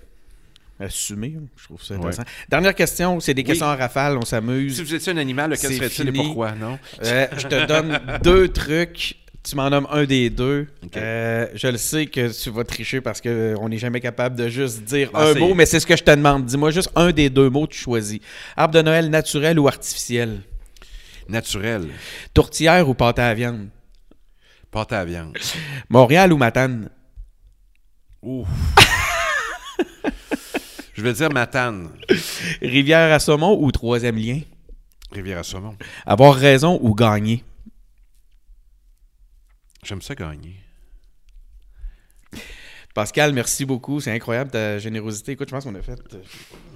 assumé. 0.84 1.35
hein. 1.38 1.43
Je 1.57 1.64
trouve 1.65 1.81
ça 1.84 1.95
intéressant. 1.95 2.23
Dernière 2.49 2.76
question, 2.76 3.19
c'est 3.19 3.34
des 3.34 3.43
questions 3.43 3.65
en 3.68 3.76
rafale, 3.76 4.18
on 4.18 4.22
Si 4.22 4.30
s'amuse. 4.31 4.81
vous 4.81 4.93
étiez 4.95 5.11
un 5.14 5.18
animal, 5.18 5.51
lequel 5.51 5.73
serait-il 5.73 6.10
et 6.10 6.11
pourquoi, 6.11 6.51
non? 6.53 6.77
Euh, 7.03 7.27
je 7.38 7.47
te 7.47 7.65
donne 7.65 7.99
deux 8.23 8.47
trucs. 8.49 9.15
Tu 9.45 9.57
m'en 9.57 9.69
nommes 9.69 9.88
un 9.91 10.05
des 10.05 10.30
deux. 10.30 10.68
Euh, 10.95 11.47
je 11.53 11.68
le 11.68 11.77
sais 11.77 12.05
que 12.05 12.31
tu 12.41 12.49
vas 12.49 12.64
tricher 12.64 13.01
parce 13.01 13.19
qu'on 13.19 13.68
n'est 13.68 13.77
jamais 13.77 13.99
capable 13.99 14.38
de 14.38 14.47
juste 14.47 14.84
dire 14.84 15.10
Ah, 15.14 15.26
un 15.26 15.34
mot, 15.34 15.53
mais 15.53 15.65
c'est 15.65 15.81
ce 15.81 15.85
que 15.85 15.97
je 15.97 16.03
te 16.03 16.11
demande. 16.11 16.45
Dis-moi 16.45 16.72
juste 16.72 16.89
un 16.95 17.11
des 17.11 17.30
deux 17.30 17.49
mots 17.49 17.68
que 17.68 17.73
tu 17.73 17.80
choisis. 17.80 18.19
Arbre 18.55 18.76
de 18.76 18.81
Noël 18.81 19.10
naturel 19.10 19.60
ou 19.60 19.68
artificiel? 19.68 20.39
Naturel. 21.27 21.89
Tourtière 22.34 22.88
ou 22.88 22.93
pâte 22.93 23.19
à 23.19 23.34
viande? 23.34 23.68
Pâte 24.72 24.93
à 24.93 25.03
viande. 25.03 25.38
Montréal 25.89 26.31
ou 26.31 26.38
Matane? 26.38 26.89
Ouf. 28.22 28.47
Je 30.93 31.01
vais 31.01 31.13
dire 31.13 31.31
Matane. 31.31 31.89
Rivière 32.61 33.11
à 33.13 33.19
saumon 33.19 33.57
ou 33.61 33.71
troisième 33.71 34.15
lien? 34.17 34.39
Rivière 35.11 35.39
à 35.39 35.43
saumon. 35.43 35.75
Avoir 36.05 36.35
raison 36.35 36.79
ou 36.81 36.93
gagner? 36.93 37.43
J'aime 39.83 40.01
ça 40.01 40.15
gagner. 40.15 40.55
Pascal, 42.93 43.33
merci 43.33 43.65
beaucoup. 43.65 43.99
C'est 43.99 44.11
incroyable 44.11 44.51
ta 44.51 44.77
générosité. 44.77 45.31
Écoute, 45.31 45.49
je 45.49 45.55
pense 45.55 45.63
qu'on 45.63 45.73
a 45.73 45.81
fait. 45.81 45.93
euh, 46.13 46.17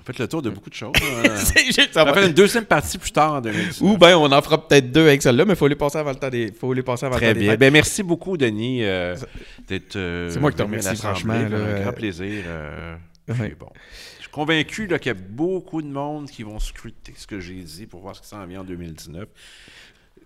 fait 0.03 0.18
le 0.18 0.27
tour 0.27 0.41
de 0.41 0.49
beaucoup 0.49 0.72
de 0.72 0.76
choses. 0.76 0.91
hein. 0.95 1.35
On 1.95 2.06
va 2.06 2.14
faire 2.15 2.23
une 2.26 2.34
deuxième 2.34 2.65
partie 2.65 2.98
plus 2.98 3.11
tard 3.11 3.34
en 3.35 3.41
2019. 3.41 3.81
Ou 3.81 3.98
bien 3.99 4.18
on 4.18 4.31
en 4.31 4.41
fera 4.41 4.68
peut-être 4.68 4.91
deux 4.91 5.02
avec 5.06 5.22
celle-là, 5.22 5.45
mais 5.45 5.53
il 5.53 5.56
faut 5.57 5.68
les 5.68 5.76
passer 5.76 5.99
avant 5.99 6.10
le 6.10 6.15
temps 6.15 6.30
des. 6.30 6.52
Faut 6.52 6.73
les 6.73 6.81
passer 6.81 7.06
avant 7.06 7.18
Très 7.18 7.27
le 7.27 7.34
temps 7.35 7.39
bien. 7.41 7.56
Ben, 7.57 7.72
merci 7.72 8.02
beaucoup, 8.02 8.35
Denis, 8.35 8.84
euh, 8.84 9.15
d'être. 9.68 9.95
euh, 9.95 10.31
C'est 10.31 10.39
moi 10.39 10.49
qui 10.49 10.57
te 10.57 10.64
remercie, 10.64 10.95
franchement, 10.95 11.34
là, 11.34 11.56
Un 11.57 11.81
grand 11.81 11.94
plaisir. 11.94 12.44
euh, 12.48 12.95
Ouais. 13.28 13.48
puis 13.48 13.56
bon. 13.56 13.70
Je 14.18 14.24
suis 14.24 14.32
convaincu 14.32 14.88
qu'il 14.88 15.06
y 15.06 15.10
a 15.10 15.14
beaucoup 15.14 15.82
de 15.82 15.88
monde 15.88 16.30
qui 16.30 16.44
vont 16.44 16.60
scruter 16.60 17.14
ce 17.16 17.28
que 17.28 17.40
j'ai 17.40 17.62
dit 17.62 17.86
pour 17.86 18.02
voir 18.02 18.16
ce 18.16 18.22
qui 18.22 18.28
s'en 18.28 18.45
vient 18.45 18.62
en 18.62 18.64
2019. 18.64 19.28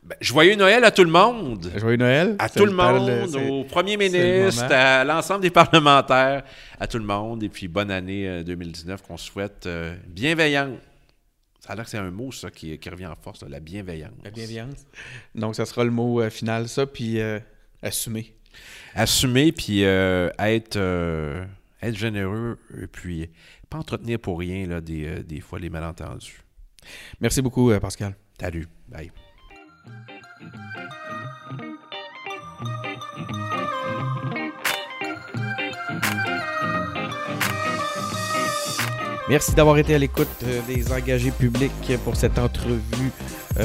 Ben, 0.04 0.16
joyeux 0.20 0.56
Noël 0.56 0.84
à 0.84 0.90
tout 0.90 1.04
le 1.04 1.12
monde! 1.12 1.72
Joyeux 1.78 1.98
Noël. 1.98 2.36
À 2.40 2.50
tout 2.50 2.66
le 2.66 2.72
monde, 2.72 3.36
au 3.36 3.64
premier 3.66 3.98
le 3.98 4.08
ministre, 4.08 4.72
à 4.72 5.04
l'ensemble 5.04 5.42
des 5.42 5.52
parlementaires, 5.52 6.44
à 6.80 6.88
tout 6.88 6.98
le 6.98 7.04
monde. 7.04 7.44
Et 7.44 7.50
puis, 7.50 7.68
bonne 7.68 7.92
année 7.92 8.28
euh, 8.28 8.44
2019 8.44 9.04
qu'on 9.04 9.18
souhaite 9.18 9.68
euh, 9.68 9.96
bienveillante. 10.08 10.80
Ça 11.60 11.74
a 11.74 11.76
l'air 11.76 11.86
que 11.86 11.92
c'est 11.92 12.00
un 12.00 12.10
mot, 12.10 12.32
ça, 12.32 12.50
qui, 12.50 12.76
qui 12.80 12.90
revient 12.90 13.06
en 13.06 13.16
force, 13.16 13.44
là, 13.44 13.50
la 13.50 13.60
bienveillance. 13.60 14.14
La 14.24 14.32
bienveillance. 14.32 14.88
Donc, 15.36 15.56
ça 15.56 15.66
sera 15.66 15.84
le 15.84 15.92
mot 15.92 16.20
euh, 16.20 16.32
final, 16.32 16.68
ça, 16.68 16.88
puis 16.88 17.20
euh, 17.20 17.40
assumer. 17.84 18.34
Assumer, 18.96 19.52
puis 19.52 19.86
euh, 19.86 20.32
être, 20.40 20.78
euh, 20.78 21.46
être 21.82 21.98
généreux, 21.98 22.60
et 22.82 22.88
puis 22.88 23.30
pas 23.70 23.78
entretenir 23.78 24.20
pour 24.20 24.40
rien, 24.40 24.68
là, 24.68 24.82
des, 24.82 25.06
euh, 25.06 25.24
des 25.24 25.42
fois, 25.42 25.60
les 25.60 25.70
malentendus. 25.70 26.42
Merci 27.20 27.42
beaucoup, 27.42 27.72
euh, 27.72 27.80
Pascal. 27.80 28.16
Salut. 28.40 28.68
Bye. 28.88 29.12
Merci 39.30 39.56
d'avoir 39.56 39.78
été 39.78 39.96
à 39.96 39.98
l'écoute 39.98 40.28
des 40.68 40.92
engagés 40.92 41.32
publics 41.32 41.72
pour 42.04 42.18
cette 42.18 42.38
entrevue 42.38 43.12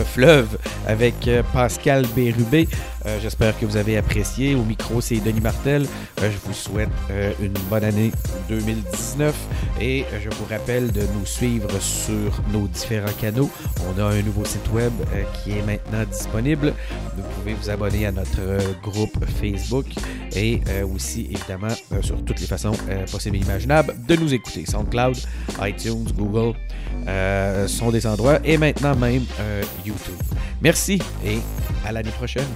fleuve 0.04 0.58
avec 0.86 1.28
Pascal 1.52 2.06
Bérubé. 2.14 2.68
J'espère 3.20 3.58
que 3.58 3.66
vous 3.66 3.76
avez 3.76 3.96
apprécié. 3.96 4.54
Au 4.54 4.62
micro, 4.62 5.00
c'est 5.00 5.16
Denis 5.16 5.40
Martel. 5.40 5.86
je 6.18 6.38
vous 6.44 6.52
souhaite 6.52 6.88
une 7.40 7.54
bonne 7.70 7.84
année 7.84 8.10
2019 8.48 9.34
et 9.80 10.04
je 10.22 10.28
vous 10.30 10.44
rappelle 10.50 10.92
de 10.92 11.02
nous 11.02 11.24
suivre 11.24 11.68
sur 11.80 12.40
nos 12.52 12.66
différents 12.66 13.12
canaux. 13.20 13.50
On 13.88 14.00
a 14.00 14.04
un 14.04 14.22
nouveau 14.22 14.44
site 14.44 14.68
web 14.72 14.92
qui 15.34 15.52
est 15.52 15.62
maintenant 15.62 16.04
disponible. 16.10 16.74
Vous 17.16 17.22
pouvez 17.36 17.54
vous 17.54 17.70
abonner 17.70 18.06
à 18.06 18.12
notre 18.12 18.40
groupe 18.82 19.24
Facebook 19.40 19.86
et 20.34 20.60
aussi 20.82 21.28
évidemment 21.30 21.74
sur 22.02 22.24
toutes 22.24 22.40
les 22.40 22.46
façons 22.46 22.74
possibles 23.10 23.36
et 23.36 23.40
imaginables 23.40 23.94
de 24.06 24.16
nous 24.16 24.34
écouter. 24.34 24.66
SoundCloud, 24.66 25.16
iTunes, 25.60 26.06
Google 26.16 26.56
euh, 27.08 27.68
sont 27.68 27.90
des 27.90 28.06
endroits 28.06 28.38
et 28.44 28.58
maintenant 28.58 28.94
même 28.96 29.24
euh, 29.40 29.62
YouTube. 29.84 30.16
Merci 30.60 31.00
et 31.24 31.38
à 31.84 31.92
l'année 31.92 32.10
prochaine. 32.10 32.46